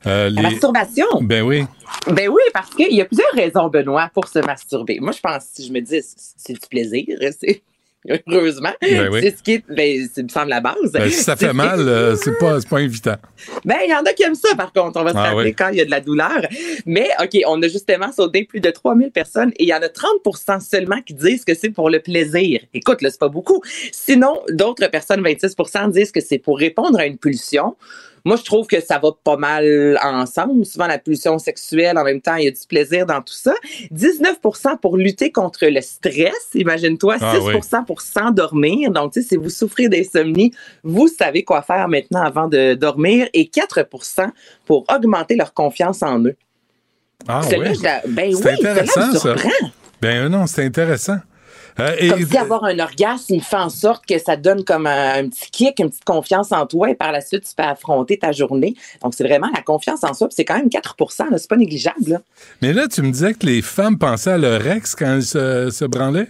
Euh, 0.08 0.30
La 0.30 0.42
masturbation. 0.42 1.06
Ben 1.22 1.44
oui. 1.44 1.64
Ben 2.08 2.28
oui, 2.30 2.42
parce 2.54 2.72
qu'il 2.72 2.94
y 2.94 3.02
a 3.02 3.06
plusieurs 3.06 3.32
raisons, 3.34 3.70
Benoît, 3.70 4.10
pour 4.14 4.28
se 4.28 4.40
masturber. 4.40 5.00
Moi, 5.00 5.12
je 5.12 5.20
pense, 5.20 5.44
je 5.60 5.72
me 5.72 5.80
dis, 5.80 6.02
c'est 6.02 6.54
du 6.54 6.68
plaisir, 6.70 7.06
c'est 7.40 7.62
heureusement. 8.28 8.74
Ben 8.82 9.10
oui. 9.12 9.20
C'est 9.22 9.38
ce 9.38 9.44
qui 9.44 9.54
est, 9.54 9.64
ben, 9.70 10.08
ça 10.14 10.24
me 10.24 10.30
semble 10.30 10.50
la 10.50 10.62
base. 10.62 10.92
Ben, 10.94 11.10
si 11.10 11.24
ça 11.24 11.36
fait 11.36 11.54
mal, 11.54 11.80
euh, 11.80 12.16
c'est 12.16 12.38
pas, 12.38 12.60
pas 12.70 12.80
évitant. 12.80 13.16
Ben, 13.64 13.78
il 13.86 13.90
y 13.90 13.96
en 13.96 14.04
a 14.04 14.14
qui 14.14 14.24
aiment 14.24 14.36
ça, 14.36 14.56
par 14.56 14.72
contre. 14.74 15.00
On 15.00 15.04
va 15.04 15.12
se 15.12 15.18
Ah 15.18 15.24
rappeler 15.24 15.50
oui. 15.50 15.56
quand 15.56 15.70
il 15.70 15.78
y 15.78 15.82
a 15.82 15.86
de 15.86 15.92
la 15.92 16.02
douleur. 16.02 16.42
Mais, 16.86 17.10
OK, 17.22 17.38
on 17.48 17.62
a 17.62 17.68
justement 17.68 18.12
sauté 18.12 18.44
plus 18.44 18.60
de 18.60 18.70
3000 18.70 19.12
personnes 19.12 19.52
et 19.58 19.64
il 19.64 19.70
y 19.70 19.74
en 19.74 19.82
a 19.82 19.90
30 19.90 20.62
seulement 20.62 21.02
qui 21.02 21.14
disent 21.14 21.46
que 21.46 21.54
c'est 21.54 21.70
pour 21.70 21.90
le 21.90 22.00
plaisir. 22.00 22.62
Écoute, 22.74 23.02
là, 23.02 23.10
c'est 23.10 23.20
pas 23.20 23.30
beaucoup. 23.30 23.62
Sinon, 23.92 24.42
d'autres 24.50 24.88
personnes, 24.88 25.22
26 25.22 25.56
disent 25.92 26.12
que 26.12 26.22
c'est 26.22 26.40
pour 26.40 26.58
répondre 26.58 27.00
à 27.00 27.06
une 27.06 27.18
pulsion. 27.18 27.76
Moi, 28.26 28.38
je 28.38 28.44
trouve 28.44 28.66
que 28.66 28.82
ça 28.82 28.98
va 28.98 29.10
pas 29.24 29.38
mal 29.38 30.00
ensemble. 30.04 30.66
Souvent, 30.66 30.88
la 30.88 30.98
pulsion 30.98 31.38
sexuelle, 31.38 31.98
en 31.98 32.04
même 32.04 32.22
temps, 32.22 32.36
il 32.36 32.46
y 32.46 32.48
a 32.48 32.52
du 32.52 32.66
plaisir 32.68 33.06
dans 33.06 33.22
tout 33.22 33.34
ça. 33.34 33.54
19% 33.94 34.80
pour 34.80 34.98
lutter 34.98 35.32
contre 35.32 35.68
le 35.68 35.80
stress. 35.82 36.50
Imagine-toi, 36.56 37.20
6 37.20 37.24
Ah 37.24 37.38
oui. 37.40 37.54
pour 37.86 38.02
s'endormir. 38.02 38.90
Donc, 38.92 39.14
tu 39.14 39.22
sais, 39.22 39.30
si 39.30 39.36
vous 39.38 39.50
souffrez 39.50 39.90
d'insomnie, 39.90 40.52
vous 40.84 41.08
savez 41.08 41.44
quoi 41.44 41.62
faire 41.62 41.88
maintenant 41.88 42.24
avant 42.24 42.48
de 42.48 42.74
dormir. 42.74 43.28
Et 43.34 43.46
4% 43.46 44.30
pour 44.66 44.86
augmenter 44.94 45.36
leur 45.36 45.54
confiance 45.54 46.02
en 46.02 46.20
eux. 46.26 46.36
Ah 47.28 47.42
oui. 47.50 47.58
ben 48.08 48.34
oui, 48.36 48.42
me 48.42 48.50
intéressant, 48.52 49.14
ça. 49.14 49.36
Ben 50.02 50.28
non, 50.28 50.48
c'est 50.48 50.66
intéressant. 50.66 51.18
Euh, 51.80 51.96
et- 52.00 52.08
Comme 52.10 52.26
si 52.26 52.38
avoir 52.38 52.64
un 52.64 52.80
orgasme 52.80 53.40
fait 53.42 53.56
en 53.58 53.70
sorte 53.70 54.06
que 54.06 54.18
ça 54.18 54.38
donne 54.38 54.64
comme 54.64 54.88
un, 54.88 55.20
un 55.26 55.30
petit 55.30 55.52
kick, 55.52 55.80
une 55.80 55.90
petite 55.90 56.06
confiance 56.06 56.52
en 56.52 56.66
toi 56.66 56.90
et 56.90 56.96
par 56.96 57.12
la 57.12 57.22
suite, 57.22 57.44
tu 57.44 57.54
peux 57.56 57.64
affronter 57.64 58.18
ta 58.18 58.32
journée. 58.32 58.76
Donc, 59.02 59.14
c'est 59.14 59.26
vraiment 59.28 59.50
la 59.54 59.62
confiance 59.62 60.04
en 60.04 60.14
soi. 60.14 60.28
C'est 60.32 60.46
quand 60.46 60.56
même 60.58 60.70
4 60.70 60.96
là, 61.32 61.38
c'est 61.38 61.50
pas 61.50 61.58
négligeable. 61.58 61.96
là. 62.08 62.18
Mais 62.62 62.72
là, 62.74 62.88
tu 62.88 63.02
me 63.02 63.12
disais 63.12 63.34
que 63.34 63.46
les 63.46 63.62
femmes 63.62 63.98
pensaient 63.98 64.32
à 64.32 64.38
leur 64.38 64.66
ex 64.68 64.96
quand 64.96 65.16
elles 65.16 65.24
se, 65.24 65.70
se 65.70 65.86
branlaient? 65.86 66.28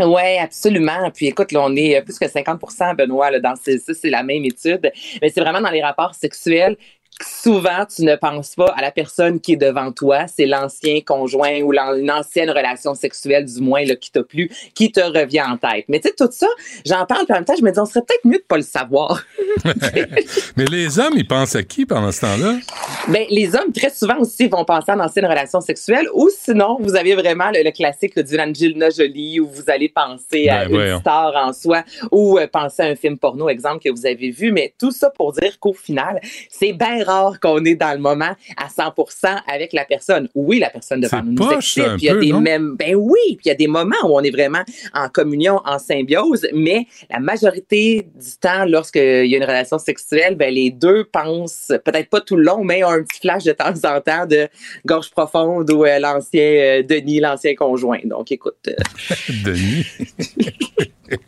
Oui, 0.00 0.38
absolument. 0.40 1.10
Puis 1.12 1.26
écoute, 1.26 1.50
là, 1.50 1.60
on 1.64 1.74
est 1.74 1.96
euh, 1.98 2.02
plus 2.02 2.18
que 2.20 2.26
50% 2.26 2.94
Benoît, 2.94 3.32
là, 3.32 3.40
dans 3.40 3.56
ces- 3.56 3.78
ça, 3.78 3.92
c'est 3.94 4.10
la 4.10 4.22
même 4.22 4.44
étude. 4.44 4.92
Mais 5.20 5.28
c'est 5.28 5.40
vraiment 5.40 5.60
dans 5.60 5.70
les 5.70 5.82
rapports 5.82 6.14
sexuels. 6.14 6.76
Souvent, 7.20 7.84
tu 7.84 8.02
ne 8.04 8.14
penses 8.14 8.54
pas 8.54 8.72
à 8.76 8.80
la 8.80 8.92
personne 8.92 9.40
qui 9.40 9.54
est 9.54 9.56
devant 9.56 9.90
toi. 9.90 10.26
C'est 10.28 10.46
l'ancien 10.46 11.00
conjoint 11.00 11.60
ou 11.62 11.72
l'an- 11.72 11.96
une 11.96 12.10
ancienne 12.12 12.48
relation 12.50 12.94
sexuelle, 12.94 13.44
du 13.44 13.60
moins, 13.60 13.84
là, 13.84 13.96
qui 13.96 14.12
t'a 14.12 14.22
plu, 14.22 14.50
qui 14.74 14.92
te 14.92 15.00
revient 15.00 15.42
en 15.42 15.56
tête. 15.56 15.86
Mais 15.88 15.98
tu 15.98 16.08
sais, 16.08 16.14
tout 16.16 16.28
ça, 16.30 16.46
j'en 16.86 17.06
parle, 17.06 17.24
puis 17.24 17.32
en 17.32 17.36
même 17.36 17.44
temps, 17.44 17.56
je 17.58 17.64
me 17.64 17.72
dis, 17.72 17.78
on 17.80 17.86
serait 17.86 18.02
peut-être 18.02 18.24
mieux 18.24 18.38
de 18.38 18.44
pas 18.46 18.56
le 18.56 18.62
savoir. 18.62 19.22
Mais 20.56 20.64
les 20.66 20.98
hommes, 21.00 21.14
ils 21.16 21.26
pensent 21.26 21.56
à 21.56 21.62
qui 21.64 21.86
pendant 21.86 22.12
ce 22.12 22.20
temps-là? 22.20 22.56
Ben, 23.08 23.24
les 23.30 23.54
hommes, 23.56 23.72
très 23.72 23.90
souvent 23.90 24.18
aussi, 24.18 24.46
vont 24.46 24.64
penser 24.64 24.92
à 24.92 24.96
lancer 24.96 25.20
une 25.20 25.26
relation 25.26 25.60
sexuelle 25.60 26.06
ou 26.14 26.28
sinon, 26.30 26.76
vous 26.80 26.94
avez 26.94 27.14
vraiment 27.14 27.50
le, 27.50 27.62
le 27.64 27.70
classique 27.72 28.18
du 28.18 28.38
Angelina 28.38 28.90
Jolie 28.90 29.40
où 29.40 29.48
vous 29.48 29.64
allez 29.68 29.88
penser 29.88 30.48
à 30.48 30.64
Ben, 30.66 30.70
une 30.70 30.76
voyons. 30.76 31.00
star 31.00 31.32
en 31.34 31.52
soi 31.52 31.82
ou 32.12 32.38
euh, 32.38 32.46
penser 32.46 32.82
à 32.82 32.86
un 32.86 32.94
film 32.94 33.18
porno, 33.18 33.48
exemple, 33.48 33.82
que 33.82 33.90
vous 33.90 34.06
avez 34.06 34.30
vu. 34.30 34.52
Mais 34.52 34.72
tout 34.78 34.92
ça 34.92 35.10
pour 35.10 35.32
dire 35.32 35.58
qu'au 35.58 35.72
final, 35.72 36.20
c'est 36.50 36.72
bien 36.98 37.04
rare 37.04 37.40
qu'on 37.40 37.64
est 37.64 37.74
dans 37.74 37.92
le 37.92 37.98
moment 37.98 38.34
à 38.56 38.68
100 38.68 38.94
avec 39.46 39.72
la 39.72 39.84
personne. 39.84 40.28
Oui, 40.34 40.58
la 40.58 40.70
personne 40.70 41.00
devant 41.00 41.22
nous 41.22 41.32
nous 41.32 41.50
excite. 41.52 41.84
puis 41.96 42.02
il 42.02 42.04
y 42.04 42.08
a 42.10 42.14
peu, 42.14 42.20
des 42.20 42.32
non? 42.32 42.40
mêmes, 42.40 42.76
ben 42.76 42.94
oui, 42.94 43.18
puis 43.28 43.42
il 43.44 43.48
y 43.48 43.50
a 43.50 43.54
des 43.54 43.66
moments 43.66 43.96
où 44.04 44.16
on 44.16 44.20
est 44.20 44.30
vraiment 44.30 44.62
en 44.94 45.08
communion, 45.08 45.60
en 45.64 45.78
symbiose, 45.78 46.46
mais 46.52 46.86
la 47.10 47.20
majorité 47.20 48.08
du 48.14 48.36
temps, 48.40 48.64
lorsqu'il 48.66 49.26
y 49.26 49.34
a 49.34 49.38
une 49.38 49.44
relation 49.44 49.78
sexuelle, 49.78 50.36
ben 50.36 50.52
les 50.52 50.70
deux 50.70 51.04
pensent, 51.04 51.72
peut-être 51.84 52.10
pas 52.10 52.20
tout 52.20 52.36
le 52.36 52.42
long, 52.42 52.64
mais 52.64 52.84
ont 52.84 52.90
un 52.90 53.02
petit 53.02 53.20
flash 53.20 53.44
de 53.44 53.52
temps 53.52 53.74
en 53.84 54.00
temps 54.00 54.26
de 54.26 54.48
gorge 54.86 55.10
profonde 55.10 55.70
ou 55.70 55.84
euh, 55.84 55.98
l'ancien 55.98 56.42
euh, 56.42 56.82
Denis, 56.82 57.20
l'ancien 57.20 57.54
conjoint. 57.54 58.00
Donc, 58.04 58.32
écoute, 58.32 58.56
euh, 58.68 58.74
Denis. 59.44 59.86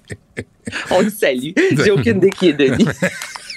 on 0.90 1.00
le 1.00 1.10
salue. 1.10 1.52
J'ai 1.72 1.90
aucune 1.90 2.18
idée 2.18 2.30
qui 2.30 2.48
est 2.48 2.52
Denis. 2.52 2.86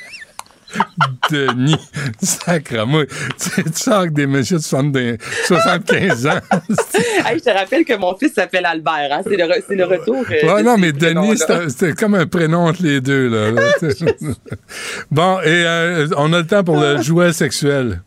Denis. 1.32 1.76
Sacre-moi. 2.22 3.06
Tu, 3.40 3.64
tu 3.64 3.72
sors 3.76 4.08
des 4.08 4.28
messieurs 4.28 4.58
de 4.58 4.64
70 4.64 5.18
75 5.48 6.28
ans. 6.28 6.30
Hey, 7.26 7.40
je 7.40 7.44
te 7.44 7.50
rappelle 7.50 7.86
que 7.86 7.94
mon 7.96 8.16
fils 8.18 8.34
s'appelle 8.34 8.66
Albert. 8.66 9.10
hein. 9.12 9.22
C'est 9.24 9.38
le, 9.38 9.44
re- 9.46 9.64
c'est 9.68 9.76
le 9.76 9.86
retour. 9.86 10.24
euh, 10.30 10.54
Ouais, 10.56 10.64
non, 10.64 10.78
mais. 10.78 10.92
Denis, 10.92 11.38
c'était 11.38 11.70
c'était 11.70 11.94
comme 11.94 12.16
un 12.16 12.26
prénom 12.28 12.68
entre 12.68 12.84
les 12.84 13.00
deux. 13.02 13.30
Là. 13.30 13.52
bon, 15.12 15.40
et 15.42 15.46
euh, 15.66 16.08
on 16.18 16.34
a 16.34 16.40
le 16.40 16.48
temps 16.48 16.64
pour 16.64 16.78
le 16.80 17.02
jouet 17.02 17.32
sexuel. 17.34 18.02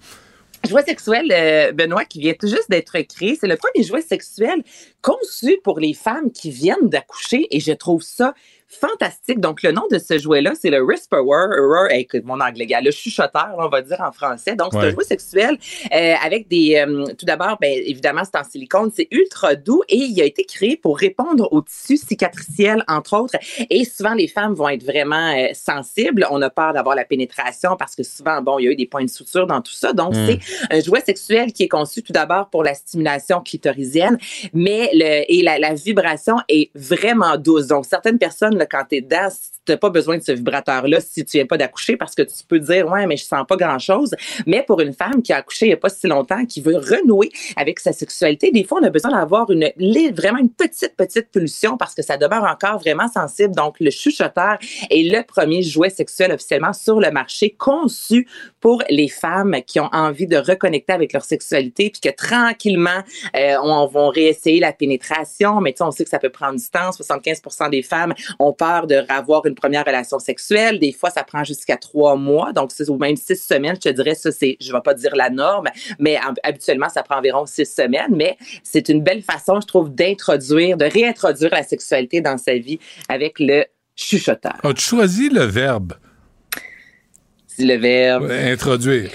Jouet 0.69 0.83
sexuel, 0.85 1.27
euh, 1.33 1.73
Benoît, 1.73 2.05
qui 2.05 2.21
vient 2.21 2.35
tout 2.39 2.49
juste 2.49 2.69
d'être 2.69 2.93
créé, 3.15 3.39
c'est 3.41 3.47
le 3.47 3.57
premier 3.57 3.85
jouet 3.87 4.03
sexuel 4.03 4.63
conçu 5.01 5.59
pour 5.63 5.79
les 5.79 5.95
femmes 5.95 6.31
qui 6.33 6.51
viennent 6.51 6.89
d'accoucher 6.89 7.47
et 7.51 7.61
je 7.61 7.73
trouve 7.73 8.03
ça 8.03 8.35
fantastique. 8.69 9.41
Donc, 9.41 9.63
le 9.63 9.73
nom 9.73 9.85
de 9.91 9.99
ce 9.99 10.19
jouet-là, 10.19 10.53
c'est 10.61 10.71
le 10.71 10.83
Whisperer. 10.83 11.99
Écoute, 11.99 12.23
mon 12.25 12.41
anglais, 12.41 12.67
gars, 12.67 12.81
le 12.81 12.91
chuchoteur, 12.91 13.55
on 13.59 13.69
va 13.69 13.83
dire 13.83 14.01
en 14.01 14.13
français. 14.13 14.55
Donc, 14.57 14.69
c'est 14.73 14.79
Ouais. 14.79 14.87
un 14.87 14.91
jouet 14.91 15.05
sexuel 15.05 15.57
euh, 15.95 16.15
avec 16.25 16.49
des... 16.49 16.77
euh, 16.77 17.05
tout 17.19 17.25
d'abord, 17.27 17.57
ben, 17.61 17.73
évidemment, 17.73 18.23
c'est 18.25 18.37
en 18.39 18.45
silicone, 18.45 18.91
c'est 18.95 19.09
ultra 19.11 19.55
doux 19.55 19.83
et 19.89 19.97
il 19.97 20.21
a 20.21 20.25
été 20.25 20.45
créé 20.45 20.77
pour 20.77 20.99
répondre 20.99 21.49
au 21.53 21.63
tissu 21.63 21.97
cicatriciel, 21.97 22.85
entre 22.89 23.17
autres. 23.19 23.37
Et 23.71 23.85
souvent, 23.85 24.15
les 24.15 24.29
femmes 24.29 24.55
vont 24.55 24.69
être 24.69 24.85
vraiment 24.85 25.33
euh, 25.37 25.49
sensibles. 25.55 26.27
On 26.31 26.43
a 26.43 26.51
peur 26.51 26.73
d'avoir 26.73 26.97
la 26.97 27.05
pénétration 27.05 27.77
parce 27.77 27.95
que 27.95 28.03
souvent, 28.03 28.43
bon, 28.43 28.59
il 28.59 28.65
y 28.65 28.69
a 28.69 28.73
eu 28.73 28.77
des 28.77 28.87
points 28.87 29.05
de 29.05 29.11
suture 29.11 29.47
dans 29.47 29.61
tout 29.63 29.73
ça. 29.73 29.93
Donc, 29.93 30.15
Mm. 30.15 30.27
c'est 30.27 30.39
un 30.71 30.81
jouet 30.81 31.01
sexuel 31.05 31.53
qui 31.53 31.63
est 31.65 31.69
conçu 31.69 32.03
tout 32.03 32.13
d'abord 32.13 32.49
pour 32.51 32.63
la 32.63 32.75
stimulation 32.75 33.41
clitoridienne, 33.41 34.19
mais 34.53 34.91
le, 34.93 35.25
et 35.33 35.43
la, 35.43 35.59
la 35.59 35.75
vibration 35.75 36.37
est 36.49 36.71
vraiment 36.75 37.37
douce. 37.37 37.67
Donc, 37.67 37.87
certaines 37.87 38.19
personnes, 38.19 38.56
là, 38.57 38.67
quand 38.67 38.85
tu 38.89 38.97
es 38.97 39.01
dedans, 39.01 39.29
tu 39.67 39.73
n'as 39.73 39.79
pas 39.79 39.91
besoin 39.91 40.19
de 40.19 40.23
ce 40.23 40.33
vibrateur-là 40.33 41.01
si 41.01 41.25
tu 41.25 41.39
viens 41.39 41.47
pas 41.47 41.57
d'accoucher 41.57 41.97
parce 41.97 42.15
que 42.15 42.23
tu 42.23 42.45
peux 42.49 42.61
dire, 42.61 42.89
ouais, 42.89 43.07
mais 43.07 43.17
je 43.17 43.25
sens 43.25 43.45
pas 43.47 43.57
grand-chose. 43.57 44.15
Mais 44.47 44.63
pour 44.63 44.81
une 44.81 44.93
femme 44.93 45.23
qui 45.23 45.33
a 45.33 45.39
accouché 45.39 45.67
il 45.67 45.71
n'y 45.71 45.75
a 45.75 45.79
pas 45.79 45.89
si 45.89 46.07
longtemps, 46.07 46.45
qui 46.47 46.61
veut 46.61 46.77
renouer 46.77 47.31
avec 47.57 47.81
sa 47.81 47.93
sexualité, 47.93 48.51
des 48.51 48.65
fois, 48.65 48.79
on 48.81 48.85
a 48.85 48.91
besoin 48.91 49.11
d'avoir 49.11 49.51
une, 49.51 49.71
vraiment 50.13 50.39
une 50.39 50.51
petite, 50.51 50.95
petite 50.97 51.31
pulsion 51.31 51.77
parce 51.77 51.95
que 51.95 52.03
ça 52.03 52.17
demeure 52.17 52.45
encore 52.45 52.79
vraiment 52.79 53.09
sensible. 53.09 53.55
Donc, 53.55 53.77
le 53.81 53.91
chuchoteur 53.91 54.59
est 54.91 55.11
le 55.11 55.23
premier 55.23 55.63
jouet 55.63 55.91
sexuel 55.91 56.33
officiellement 56.33 56.73
sur 56.73 57.01
le 57.01 57.11
marché 57.11 57.51
conçu 57.51 58.29
pour 58.61 58.83
les 58.89 59.09
femmes 59.09 59.57
qui 59.67 59.81
ont 59.81 59.91
envie 59.93 60.27
de 60.27 60.37
reconnecter 60.37 60.93
avec 60.93 61.13
leur 61.13 61.25
sexualité 61.25 61.91
puis 61.91 62.01
que 62.01 62.15
tranquillement, 62.15 63.03
euh, 63.37 63.57
on 63.63 63.87
va 63.87 64.11
réessayer 64.11 64.61
la 64.61 64.73
pénétration. 64.73 65.61
Mais 65.61 65.73
tu 65.73 65.79
sais, 65.79 65.85
on 65.85 65.91
sait 65.91 66.05
que 66.05 66.11
ça 66.11 66.19
peut 66.19 66.31
prendre 66.31 66.59
du 66.59 66.69
temps. 66.69 66.93
75 66.93 67.43
des 67.71 67.83
femmes 67.83 68.15
ont 68.39 68.46
peur 68.53 68.87
de 68.87 69.05
avoir 69.09 69.47
une 69.47 69.55
première 69.55 69.85
relation 69.85 70.19
sexuelle. 70.19 70.79
Des 70.79 70.93
fois, 70.93 71.11
ça 71.11 71.25
prend 71.25 71.45
jusqu'à 71.45 71.77
trois 71.77 72.17
mois. 72.17 72.53
Donc, 72.53 72.73
c'est 72.73 72.89
ou 72.89 72.97
même 72.97 73.17
six 73.17 73.37
semaines. 73.37 73.77
Je 73.77 73.89
te 73.91 73.95
dirais, 73.95 74.15
ça, 74.15 74.33
c'est, 74.33 74.57
je 74.61 74.73
vais 74.73 74.81
pas 74.85 74.95
dire 74.95 75.15
la 75.15 75.31
norme, 75.31 75.69
mais 75.99 76.17
hab- 76.17 76.39
habituellement, 76.43 76.89
ça 76.89 77.03
prend 77.03 77.17
environ 77.19 77.47
six 77.47 77.67
semaines. 77.67 78.15
Mais 78.15 78.37
c'est 78.63 78.89
une 78.89 79.03
belle 79.03 79.23
façon, 79.23 79.61
je 79.61 79.67
trouve, 79.67 79.95
d'introduire, 79.95 80.77
de 80.77 80.85
réintroduire 80.85 81.51
la 81.53 81.63
sexualité 81.63 82.21
dans 82.21 82.39
sa 82.39 82.55
vie 82.55 82.79
avec 83.09 83.39
le 83.39 83.65
chuchoteur. 83.95 84.57
As-tu 84.63 84.83
choisi 84.83 85.29
le 85.29 85.45
verbe? 85.45 85.95
C'est 87.47 87.65
le 87.65 87.77
verbe. 87.77 88.31
Introduire. 88.31 89.11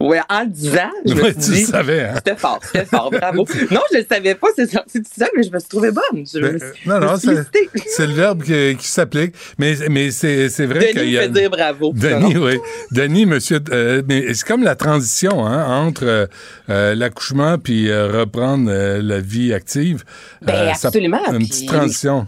Ouais, 0.00 0.20
en 0.30 0.40
le 0.44 0.46
disant, 0.48 0.90
je 1.06 1.12
me 1.14 1.22
Ouais, 1.22 1.32
suis 1.34 1.42
tu 1.42 1.50
dit, 1.52 1.60
le 1.60 1.66
savais, 1.66 2.00
hein? 2.04 2.12
C'était 2.16 2.34
fort, 2.36 2.58
c'était 2.64 2.86
fort, 2.86 3.10
bravo. 3.10 3.44
non, 3.70 3.80
je 3.90 3.96
ne 3.98 4.00
le 4.00 4.06
savais 4.10 4.34
pas, 4.34 4.46
c'est 4.56 4.70
sorti 4.70 5.02
tout 5.02 5.10
seul, 5.16 5.28
mais 5.36 5.42
je 5.42 5.50
me 5.52 5.58
suis 5.58 5.68
trouvée 5.68 5.90
bonne. 5.90 6.24
Je 6.26 6.38
me 6.38 6.52
Ben, 6.52 6.58
suis- 6.58 6.88
non, 6.88 7.00
me 7.00 7.04
non, 7.06 7.16
c'est 7.18 8.06
le 8.06 8.12
verbe 8.14 8.42
qui, 8.42 8.76
qui 8.76 8.86
s'applique. 8.88 9.34
Mais, 9.58 9.74
mais 9.90 10.10
c'est 10.10 10.48
c'est 10.48 10.64
vrai 10.64 10.80
Denis 10.80 10.92
qu'il 10.92 11.10
y 11.10 11.18
a. 11.18 11.22
fait 11.22 11.28
dire 11.28 11.50
bravo. 11.50 11.92
Denis, 11.94 12.36
oui. 12.38 12.58
Denis, 12.92 13.26
monsieur. 13.26 13.60
euh, 13.72 14.02
mais 14.08 14.32
c'est 14.32 14.46
comme 14.46 14.62
la 14.62 14.74
transition 14.74 15.44
hein, 15.46 15.66
entre 15.84 16.04
euh, 16.06 16.26
euh, 16.70 16.94
l'accouchement 16.94 17.58
puis 17.58 17.90
euh, 17.90 18.08
reprendre 18.10 18.70
la 18.72 19.20
vie 19.20 19.52
active. 19.52 20.04
Ben, 20.40 20.72
ça- 20.74 20.88
absolument, 20.88 21.20
Une 21.30 21.36
puis- 21.38 21.48
petite 21.48 21.68
transition. 21.68 22.26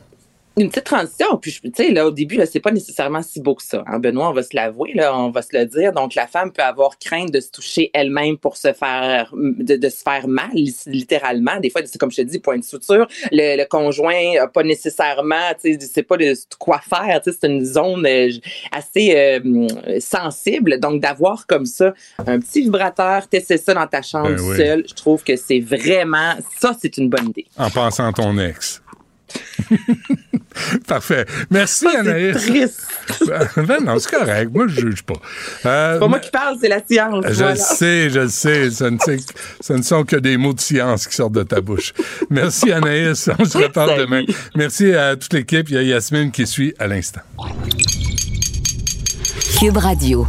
Une 0.59 0.69
petite 0.69 0.85
transition, 0.85 1.39
puis 1.39 1.59
tu 1.63 1.71
sais, 1.75 1.91
là, 1.93 2.07
au 2.07 2.11
début, 2.11 2.37
là, 2.37 2.45
c'est 2.45 2.61
pas 2.61 2.73
nécessairement 2.73 3.23
si 3.23 3.41
beau 3.41 3.55
que 3.55 3.63
ça. 3.63 3.83
Hein, 3.87 3.99
Benoît, 3.99 4.29
on 4.29 4.33
va 4.35 4.43
se 4.43 4.55
l'avouer, 4.55 4.93
là, 4.95 5.17
on 5.17 5.31
va 5.31 5.41
se 5.41 5.57
le 5.57 5.65
dire. 5.65 5.93
Donc, 5.93 6.15
la 6.15 6.27
femme 6.27 6.53
peut 6.53 6.63
avoir 6.63 6.99
crainte 6.99 7.31
de 7.31 7.41
se 7.41 7.51
toucher 7.51 7.91
elle-même 7.95 8.37
pour 8.37 8.59
se 8.59 8.75
faire, 8.75 9.33
de, 9.35 9.77
de 9.77 9.89
se 9.89 10.03
faire 10.03 10.29
mal, 10.29 10.51
li- 10.53 10.77
littéralement. 10.87 11.59
Des 11.61 11.71
fois, 11.71 11.81
c'est 11.87 11.99
comme 11.99 12.11
je 12.11 12.19
te 12.19 12.23
dis, 12.27 12.39
point 12.39 12.59
de 12.59 12.65
suture. 12.65 13.07
Le, 13.31 13.57
le 13.57 13.65
conjoint 13.67 14.37
a 14.43 14.47
pas 14.47 14.63
nécessairement, 14.63 15.53
tu 15.63 15.73
sais, 15.73 15.79
c'est 15.91 16.03
pas 16.03 16.19
de 16.19 16.35
quoi 16.59 16.81
faire. 16.81 17.23
Tu 17.23 17.33
sais, 17.33 17.39
c'est 17.41 17.49
une 17.49 17.65
zone 17.65 18.05
euh, 18.07 18.31
assez 18.73 19.15
euh, 19.17 20.01
sensible. 20.01 20.79
Donc, 20.81 21.01
d'avoir 21.01 21.47
comme 21.47 21.65
ça 21.67 21.95
un 22.27 22.39
petit 22.39 22.61
vibrateur, 22.61 23.27
tester 23.27 23.57
ça 23.57 23.73
dans 23.73 23.87
ta 23.87 24.03
chambre 24.03 24.37
Ben 24.37 24.41
oui. 24.41 24.57
seule, 24.59 24.85
je 24.87 24.95
trouve 24.95 25.25
que 25.25 25.37
c'est 25.37 25.61
vraiment, 25.61 26.35
ça, 26.61 26.77
c'est 26.79 26.99
une 26.99 27.09
bonne 27.09 27.31
idée. 27.31 27.47
En 27.57 27.71
pensant 27.71 28.07
à 28.07 28.13
ton 28.13 28.37
ex. 28.39 28.83
Parfait. 30.87 31.25
Merci, 31.51 31.87
Anaïs. 31.89 32.37
triste. 32.47 32.81
Ben 33.57 33.79
non, 33.85 33.99
c'est 33.99 34.11
correct. 34.11 34.51
Moi, 34.53 34.67
je 34.69 34.81
juge 34.81 35.03
pas. 35.03 35.15
Euh, 35.67 35.95
C'est 35.95 36.01
pas 36.01 36.09
moi 36.09 36.19
qui 36.21 36.31
parle, 36.31 36.57
c'est 36.61 36.69
la 36.69 36.81
science. 36.85 37.25
Je 37.29 37.35
voilà. 37.35 37.53
le 37.53 37.59
sais, 37.59 38.11
je 38.11 38.21
le 38.21 38.29
sais. 38.29 38.71
Ce 38.71 38.85
ne, 38.85 38.99
ce 39.61 39.73
ne 39.73 39.83
sont 39.83 40.05
que 40.05 40.17
des 40.17 40.37
mots 40.37 40.53
de 40.53 40.61
science 40.61 41.07
qui 41.07 41.15
sortent 41.15 41.33
de 41.33 41.43
ta 41.43 41.61
bouche. 41.61 41.93
Merci, 42.31 42.71
Anaïs. 42.73 43.31
On 43.39 43.45
se 43.45 43.59
reparle 43.59 43.99
demain. 43.99 44.25
Merci 44.55 44.93
à 44.95 45.17
toute 45.17 45.33
l'équipe. 45.33 45.69
Il 45.71 45.75
y 45.77 45.79
a 45.79 45.83
Yasmine 45.83 46.31
qui 46.31 46.47
suit 46.47 46.75
à 46.79 46.87
l'instant. 46.87 47.21
Cube 49.59 49.77
Radio. 49.77 50.27